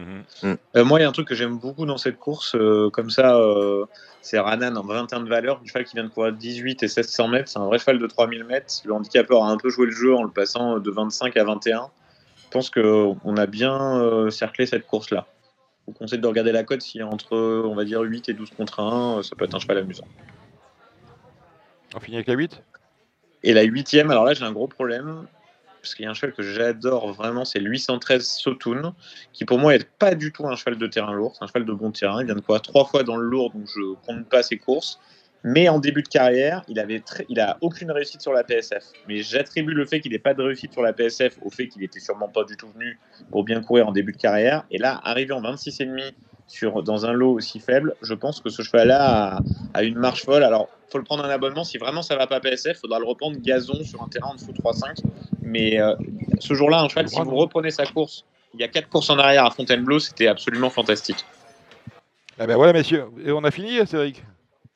Mhm. 0.44 0.52
Mm. 0.52 0.58
Euh, 0.76 0.84
moi, 0.84 1.00
il 1.00 1.04
y 1.04 1.06
a 1.06 1.10
un 1.10 1.14
truc 1.14 1.30
que 1.30 1.36
j'aime 1.36 1.58
beaucoup 1.58 1.86
dans 1.86 1.98
cette 1.98 2.18
course, 2.18 2.56
euh, 2.56 2.90
comme 2.90 3.10
ça, 3.10 3.38
euh, 3.38 3.86
c'est 4.22 4.38
Ranan 4.38 4.76
en 4.76 4.84
21 4.84 5.22
de 5.22 5.30
valeur, 5.30 5.62
un 5.64 5.66
cheval 5.66 5.86
qui 5.86 5.96
vient 5.96 6.04
de 6.04 6.10
courir 6.10 6.34
18 6.34 6.84
et 6.84 6.88
1600 6.88 7.30
mètres, 7.30 7.50
c'est 7.50 7.60
un 7.60 7.66
vrai 7.66 7.80
cheval 7.80 8.00
de 8.00 8.08
3000 8.08 8.44
mètres. 8.44 8.74
Le 8.84 8.94
handicapeur 8.94 9.46
a 9.46 9.50
un 9.50 9.56
peu 9.56 9.70
joué 9.70 9.86
le 9.86 9.94
jeu 9.94 10.14
en 10.14 10.24
le 10.24 10.30
passant 10.30 10.80
de 10.80 10.92
25 10.92 11.38
à 11.38 11.46
21. 11.46 11.90
Je 12.44 12.50
pense 12.52 12.70
qu'on 12.70 13.38
a 13.38 13.46
bien 13.46 14.30
cerclé 14.30 14.66
cette 14.66 14.86
course-là. 14.86 15.28
Vous 15.88 15.94
conseille 15.94 16.20
de 16.20 16.28
regarder 16.28 16.52
la 16.52 16.64
cote, 16.64 16.82
si 16.82 17.02
entre, 17.04 17.38
on 17.38 17.76
va 17.76 17.86
dire, 17.86 18.02
8 18.02 18.30
et 18.30 18.34
12 18.34 18.50
contre 18.52 18.80
1, 18.80 19.24
ça 19.24 19.36
peut 19.36 19.46
être 19.46 19.56
un 19.56 19.60
cheval 19.60 19.78
amusant. 19.78 20.08
On 21.96 22.00
finit 22.00 22.18
avec 22.18 22.28
la 22.28 22.34
8 22.34 22.62
Et 23.44 23.54
la 23.54 23.64
8 23.64 23.94
alors 23.96 24.26
là, 24.26 24.34
j'ai 24.34 24.44
un 24.44 24.52
gros 24.52 24.68
problème 24.68 25.28
parce 25.86 25.94
qu'il 25.94 26.06
y 26.06 26.08
a 26.08 26.12
un 26.12 26.16
cheval 26.16 26.34
que 26.34 26.42
j'adore 26.42 27.14
vraiment, 27.14 27.46
c'est 27.46 27.60
le 27.60 27.70
813 27.70 28.28
Sotoun, 28.28 28.94
qui 29.34 29.46
pour 29.46 29.60
moi 29.60 29.78
n'est 29.78 29.84
pas 30.00 30.16
du 30.16 30.32
tout 30.32 30.48
un 30.48 30.56
cheval 30.56 30.80
de 30.80 30.88
terrain 30.88 31.14
lourd, 31.14 31.36
c'est 31.38 31.44
un 31.44 31.48
cheval 31.48 31.64
de 31.64 31.74
bon 31.74 31.92
terrain. 31.92 32.22
Il 32.22 32.26
vient 32.26 32.34
de 32.34 32.42
quoi 32.42 32.60
trois 32.60 32.86
fois 32.86 33.04
dans 33.04 33.18
le 33.18 33.28
lourd, 33.28 33.52
donc 33.52 33.68
je 33.68 33.94
compte 34.06 34.28
pas 34.28 34.42
ses 34.42 34.58
courses. 34.58 35.00
Mais 35.48 35.70
en 35.70 35.78
début 35.78 36.02
de 36.02 36.08
carrière, 36.08 36.64
il 36.68 36.80
avait 36.80 37.04
il 37.30 37.40
a 37.40 37.60
aucune 37.62 37.92
réussite 37.92 38.20
sur 38.20 38.34
la 38.34 38.44
PSF. 38.44 38.84
Mais 39.08 39.22
j'attribue 39.22 39.76
le 39.76 39.86
fait 39.86 40.00
qu'il 40.00 40.12
n'ait 40.12 40.18
pas 40.18 40.34
de 40.34 40.42
réussite 40.42 40.74
sur 40.74 40.82
la 40.82 40.92
PSF 40.92 41.38
au 41.44 41.52
fait 41.52 41.68
qu'il 41.68 41.84
était 41.84 42.00
sûrement 42.00 42.28
pas 42.28 42.44
du 42.46 42.58
tout 42.58 42.68
venu 42.70 43.00
pour 43.30 43.44
bien 43.44 43.62
courir 43.62 43.88
en 43.88 43.92
début 43.92 44.12
de 44.12 44.18
carrière. 44.18 44.66
Et 44.72 44.80
là, 44.80 45.00
arrivé 45.04 45.34
en 45.34 45.44
26,5 45.44 46.14
sur, 46.48 46.82
dans 46.82 47.06
un 47.06 47.14
lot 47.14 47.34
aussi 47.34 47.60
faible, 47.60 47.96
je 48.02 48.16
pense 48.16 48.42
que 48.42 48.50
ce 48.50 48.64
cheval-là 48.64 49.40
a, 49.76 49.84
une 49.84 50.00
marche 50.00 50.26
folle. 50.26 50.44
Alors, 50.44 50.68
faut 50.92 50.98
le 50.98 51.04
prendre 51.04 51.24
un 51.24 51.30
abonnement. 51.30 51.64
Si 51.64 51.78
vraiment 51.78 52.02
ça 52.02 52.16
va 52.16 52.26
pas 52.26 52.40
PSF, 52.40 52.80
faudra 52.80 52.98
le 52.98 53.06
reprendre 53.06 53.38
gazon 53.40 53.84
sur 53.84 54.02
un 54.02 54.08
terrain 54.08 54.30
en 54.30 54.34
dessous 54.34 54.52
3,5. 54.52 55.04
Mais 55.44 55.80
euh, 55.80 55.94
ce 56.40 56.56
jour-là, 56.56 56.82
un 56.82 56.90
cheval, 56.90 57.08
si 57.08 57.22
vous 57.22 57.36
reprenez 57.36 57.70
sa 57.70 57.86
course, 57.86 58.26
il 58.56 58.62
y 58.62 58.64
a 58.64 58.68
4 58.68 58.90
courses 58.90 59.12
en 59.12 59.20
arrière 59.20 59.46
à 59.46 59.52
Fontainebleau, 59.52 60.00
c'était 60.00 60.26
absolument 60.26 60.72
fantastique. 60.72 61.24
Ah 62.40 62.48
ben 62.48 62.56
voilà, 62.56 62.74
messieurs. 62.74 63.06
Et 63.24 63.32
on 63.32 63.44
a 63.44 63.52
fini, 63.52 63.78
Cédric? 63.86 64.24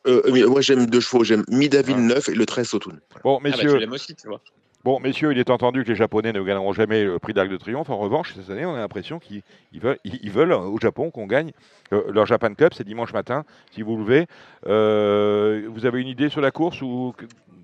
Euh, 0.08 0.48
Moi, 0.48 0.62
j'aime 0.62 0.86
deux 0.86 1.00
chevaux. 1.00 1.24
J'aime 1.24 1.44
Midaville 1.50 2.06
9 2.06 2.30
et 2.30 2.36
le 2.36 2.46
13 2.46 2.68
Sautoun. 2.68 3.00
Bon, 3.24 3.38
ah 3.38 3.44
bah, 3.44 3.50
messieurs. 3.50 3.80
Ah 3.82 3.92
aussi, 3.92 4.16
tu 4.16 4.28
vois. 4.28 4.42
Bon, 4.86 5.02
messieurs, 5.02 5.34
il 5.34 5.38
est 5.38 5.50
entendu 5.50 5.84
que 5.84 5.90
les 5.90 5.96
Japonais 5.96 6.32
ne 6.32 6.42
gagneront 6.42 6.72
jamais 6.72 7.04
le 7.04 7.20
prix 7.20 7.34
d'Arc 7.34 7.50
de 7.50 7.58
Triomphe. 7.58 7.90
En 7.90 7.98
revanche, 7.98 8.34
cette 8.34 8.50
année, 8.50 8.66
on 8.66 8.76
a 8.76 8.78
l'impression 8.78 9.20
qu'ils 9.20 9.44
veulent, 9.74 10.00
ils 10.06 10.32
veulent, 10.32 10.54
au 10.54 10.80
Japon 10.80 11.12
qu'on 11.12 11.28
gagne 11.28 11.52
euh, 11.92 12.04
leur 12.14 12.26
Japan 12.26 12.54
Cup. 12.54 12.74
C'est 12.74 12.86
dimanche 12.86 13.12
matin, 13.12 13.44
si 13.72 13.82
vous 13.82 13.98
le 13.98 14.04
levez. 14.04 14.28
Euh, 14.68 15.68
vous 15.70 15.86
avez 15.86 16.00
une 16.00 16.08
idée 16.08 16.30
sur 16.30 16.40
la 16.40 16.52
course 16.52 16.82
ou 16.82 17.14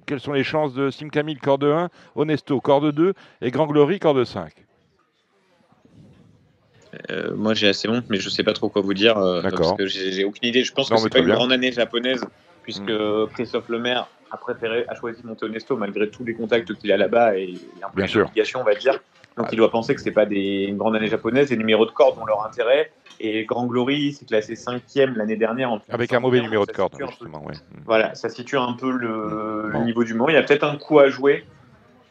quelles 0.05 0.19
sont 0.19 0.33
les 0.33 0.43
chances 0.43 0.73
de 0.73 0.89
Sim 0.89 1.07
Camille, 1.07 1.37
corde 1.37 1.63
1, 1.63 1.89
Honesto, 2.15 2.59
corde 2.59 2.91
2 2.91 3.13
et 3.41 3.49
Grand 3.49 3.67
Glory, 3.67 3.99
corde 3.99 4.25
5 4.25 4.51
euh, 7.09 7.35
moi 7.35 7.53
j'ai 7.53 7.67
assez 7.67 7.87
honte, 7.87 8.05
mais 8.09 8.17
je 8.17 8.25
ne 8.25 8.31
sais 8.31 8.43
pas 8.43 8.53
trop 8.53 8.69
quoi 8.69 8.81
vous 8.81 8.93
dire 8.93 9.15
parce 9.15 9.73
que 9.73 9.85
j'ai 9.85 10.23
aucune 10.23 10.49
idée. 10.49 10.63
Je 10.63 10.73
pense 10.73 10.89
que 10.89 10.97
c'est 10.97 11.09
pas 11.09 11.19
une 11.19 11.29
grande 11.29 11.51
année 11.51 11.71
japonaise 11.71 12.25
puisque 12.63 12.89
mm. 12.89 13.27
Christophe 13.33 13.69
Lemaire 13.69 14.07
a 14.31 14.37
préféré, 14.37 14.85
a 14.87 14.95
choisi 14.95 15.21
Montonesto 15.23 15.77
malgré 15.77 16.09
tous 16.09 16.23
les 16.23 16.33
contacts 16.33 16.73
qu'il 16.73 16.91
a 16.91 16.97
là-bas 16.97 17.37
et, 17.37 17.53
un 17.83 17.89
peu 17.89 18.05
d'obligation, 18.05 18.61
on 18.61 18.63
va 18.63 18.75
dire. 18.75 18.99
Donc 19.37 19.47
il 19.51 19.57
doit 19.57 19.69
penser 19.69 19.93
que 19.95 20.01
c'est 20.01 20.11
pas 20.11 20.25
des, 20.25 20.65
une 20.67 20.77
grande 20.77 20.95
année 20.95 21.07
japonaise. 21.07 21.49
Les 21.49 21.57
numéros 21.57 21.85
de 21.85 21.91
corde 21.91 22.17
ont 22.19 22.25
leur 22.25 22.45
intérêt. 22.45 22.91
Et 23.19 23.45
Grand 23.45 23.65
Glory, 23.65 24.13
c'est 24.13 24.25
classé 24.25 24.55
cinquième 24.55 25.15
l'année 25.15 25.37
dernière. 25.37 25.71
En 25.71 25.81
Avec 25.89 26.13
un 26.13 26.19
mauvais 26.19 26.41
numéro 26.41 26.65
de 26.65 26.71
corde, 26.71 26.95
justement. 26.99 27.43
Ouais. 27.45 27.53
Voilà, 27.85 28.15
ça 28.15 28.29
situe 28.29 28.57
un 28.57 28.73
peu 28.73 28.91
le, 28.91 29.71
niveau 29.85 30.03
du 30.03 30.13
moment. 30.13 30.29
Il 30.29 30.35
y 30.35 30.37
a 30.37 30.43
peut-être 30.43 30.65
un 30.65 30.77
coup 30.77 30.99
à 30.99 31.09
jouer. 31.09 31.45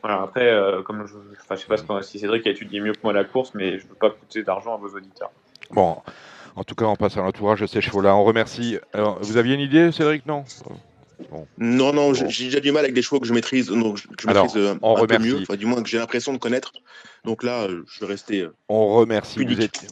Voilà, 0.05 0.20
après, 0.20 0.47
euh, 0.47 0.82
comme 0.82 1.06
je, 1.06 1.14
ne 1.14 1.56
sais 1.56 1.66
pas 1.86 2.02
si 2.02 2.18
Cédric 2.18 2.47
a 2.47 2.51
étudié 2.51 2.78
mieux 2.78 2.93
que 2.93 2.98
moi 3.02 3.14
la 3.14 3.24
course, 3.24 3.52
mais 3.55 3.78
je 3.78 3.85
ne 3.85 3.89
veux 3.89 3.94
pas 3.94 4.10
coûter 4.10 4.43
d'argent 4.43 4.74
à 4.74 4.76
vos 4.76 4.89
auditeurs. 4.89 5.31
Bon, 5.70 5.97
en 6.56 6.62
tout 6.62 6.74
cas, 6.74 6.85
on 6.85 6.94
passe 6.94 7.16
à 7.16 7.22
l'entourage 7.22 7.62
de 7.62 7.66
ces 7.66 7.81
chevaux-là. 7.81 8.14
On 8.14 8.22
remercie. 8.22 8.76
Alors, 8.93 9.18
vous 9.22 9.39
aviez 9.39 9.55
une 9.55 9.62
idée, 9.62 9.93
Cédric 9.93 10.26
Non? 10.26 10.44
Non, 11.56 11.94
non, 11.94 12.12
j'ai 12.12 12.44
déjà 12.44 12.60
du 12.60 12.70
mal 12.70 12.85
avec 12.85 12.94
des 12.94 13.01
chevaux 13.01 13.18
que 13.18 13.26
je 13.26 13.32
maîtrise, 13.32 13.68
donc 13.68 13.97
je, 13.97 14.26
maîtrise 14.26 14.56
euh, 14.56 14.74
un 14.74 15.06
peu 15.06 15.18
mieux, 15.18 15.40
du 15.56 15.64
moins 15.64 15.82
que 15.82 15.89
j'ai 15.89 15.97
l'impression 15.97 16.35
de 16.35 16.39
connaître. 16.39 16.74
Donc 17.24 17.42
là, 17.42 17.64
euh, 17.64 17.84
je 17.86 18.01
vais 18.01 18.06
rester. 18.06 18.42
Euh, 18.42 18.55
on 18.68 18.94
remercie. 18.94 19.42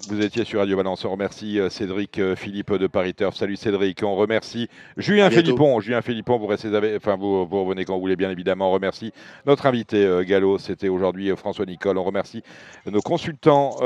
Vous 0.08 0.20
étiez, 0.20 0.44
sur 0.44 0.60
Radio 0.60 0.76
Balance. 0.76 1.04
On 1.06 1.10
remercie 1.10 1.58
Cédric 1.70 2.20
Philippe 2.36 2.74
de 2.74 2.86
Paris 2.86 3.14
Turf. 3.14 3.36
Salut 3.36 3.56
Cédric. 3.56 4.02
On 4.02 4.16
remercie 4.16 4.68
Julien 4.98 5.30
Philippon. 5.30 5.80
Julien 5.80 6.02
Philippon, 6.02 6.38
vous 6.38 6.46
restez 6.46 6.68
enfin 6.96 7.16
vous, 7.16 7.46
vous, 7.46 7.64
revenez 7.64 7.84
quand 7.84 7.94
vous 7.94 8.00
voulez, 8.00 8.16
bien 8.16 8.30
évidemment. 8.30 8.68
On 8.68 8.72
remercie 8.72 9.12
notre 9.46 9.66
invité 9.66 10.22
Gallo. 10.26 10.58
C'était 10.58 10.88
aujourd'hui 10.88 11.34
François 11.36 11.64
Nicole. 11.64 11.96
On 11.96 12.04
remercie 12.04 12.42
nos 12.86 13.00
consultants 13.00 13.76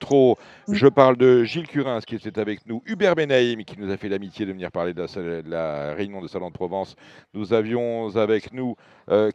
trop. 0.00 0.38
Je 0.70 0.86
parle 0.86 1.16
de 1.16 1.44
Gilles 1.44 1.68
Curins 1.68 2.00
qui 2.00 2.16
était 2.16 2.38
avec 2.38 2.66
nous, 2.66 2.82
Hubert 2.86 3.14
Benaïm 3.14 3.64
qui 3.64 3.78
nous 3.78 3.90
a 3.90 3.96
fait 3.96 4.08
l'amitié 4.08 4.46
de 4.46 4.52
venir 4.52 4.70
parler 4.70 4.94
de 4.94 5.00
la, 5.00 5.42
de 5.42 5.50
la 5.50 5.94
réunion 5.94 6.20
de 6.20 6.28
Salon 6.28 6.48
de 6.48 6.54
Provence. 6.54 6.96
Nous 7.34 7.52
avions 7.52 8.16
avec 8.16 8.52
nous 8.52 8.76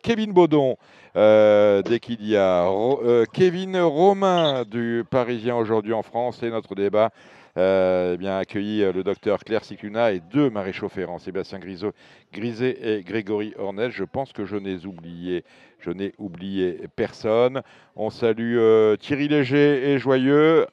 Kevin 0.02 0.34
Baudon. 0.34 0.78
Euh, 1.18 1.82
dès 1.82 2.00
qu'il 2.00 2.26
y 2.26 2.38
a 2.38 2.70
euh, 2.70 3.26
Kevin 3.34 3.78
Romain 3.78 4.64
du 4.64 5.04
Parisien 5.10 5.58
aujourd'hui 5.58 5.94
en 5.94 6.04
France 6.04 6.42
et 6.44 6.50
notre 6.50 6.76
débat. 6.76 7.12
Euh, 7.58 8.14
eh 8.14 8.18
bien 8.18 8.38
accueilli 8.38 8.80
le 8.94 9.04
docteur 9.04 9.44
Claire 9.44 9.66
Sicluna 9.66 10.14
et 10.14 10.22
deux 10.22 10.50
maréchaux 10.50 10.88
ferrants, 10.88 11.20
Sébastien 11.20 11.60
Grisot, 11.60 11.92
Griset 12.32 12.78
et 12.82 13.04
Grégory 13.04 13.54
Ornel. 13.60 13.92
Je 13.92 14.06
pense 14.06 14.32
que 14.32 14.46
je 14.46 14.56
n'ai 14.56 16.14
oublié 16.18 16.88
personne. 16.96 17.62
On 17.98 18.10
salue 18.10 18.58
Thierry 19.00 19.28
Léger 19.28 19.92
et 19.92 20.00
Joyeux 20.00 20.66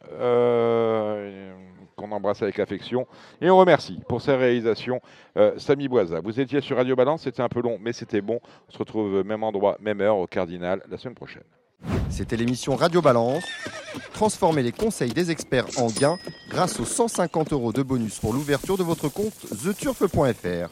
qu'on 1.99 2.11
embrasse 2.12 2.43
avec 2.43 2.59
affection. 2.59 3.07
Et 3.43 3.51
on 3.51 3.59
remercie 3.59 4.01
pour 4.09 4.23
sa 4.23 4.37
réalisation 4.37 5.01
euh, 5.37 5.59
Samy 5.59 5.89
Boisa. 5.89 6.20
Vous 6.20 6.41
étiez 6.41 6.62
sur 6.62 6.77
Radio 6.77 6.97
Balance, 6.97 7.23
c'était 7.23 7.43
un 7.43 7.49
peu 7.49 7.61
long, 7.61 7.79
mais 7.81 7.93
c'était 7.93 8.23
bon. 8.23 8.41
On 8.69 8.73
se 8.73 8.79
retrouve 8.79 9.23
même 9.25 9.43
endroit, 9.43 9.77
même 9.81 10.01
heure 10.01 10.16
au 10.16 10.27
Cardinal 10.27 10.83
la 10.91 10.97
semaine 10.97 11.15
prochaine. 11.15 11.45
C'était 12.11 12.37
l'émission 12.37 12.75
Radio 12.75 13.03
Balance. 13.03 13.45
Transformez 14.12 14.62
les 14.62 14.73
conseils 14.73 15.12
des 15.12 15.31
experts 15.31 15.66
en 15.77 15.89
gains 15.89 16.16
grâce 16.49 16.81
aux 16.81 16.85
150 16.85 17.53
euros 17.53 17.73
de 17.73 17.83
bonus 17.83 18.19
pour 18.19 18.33
l'ouverture 18.33 18.77
de 18.77 18.83
votre 18.83 19.09
compte 19.09 19.35
theturf.fr. 19.62 20.70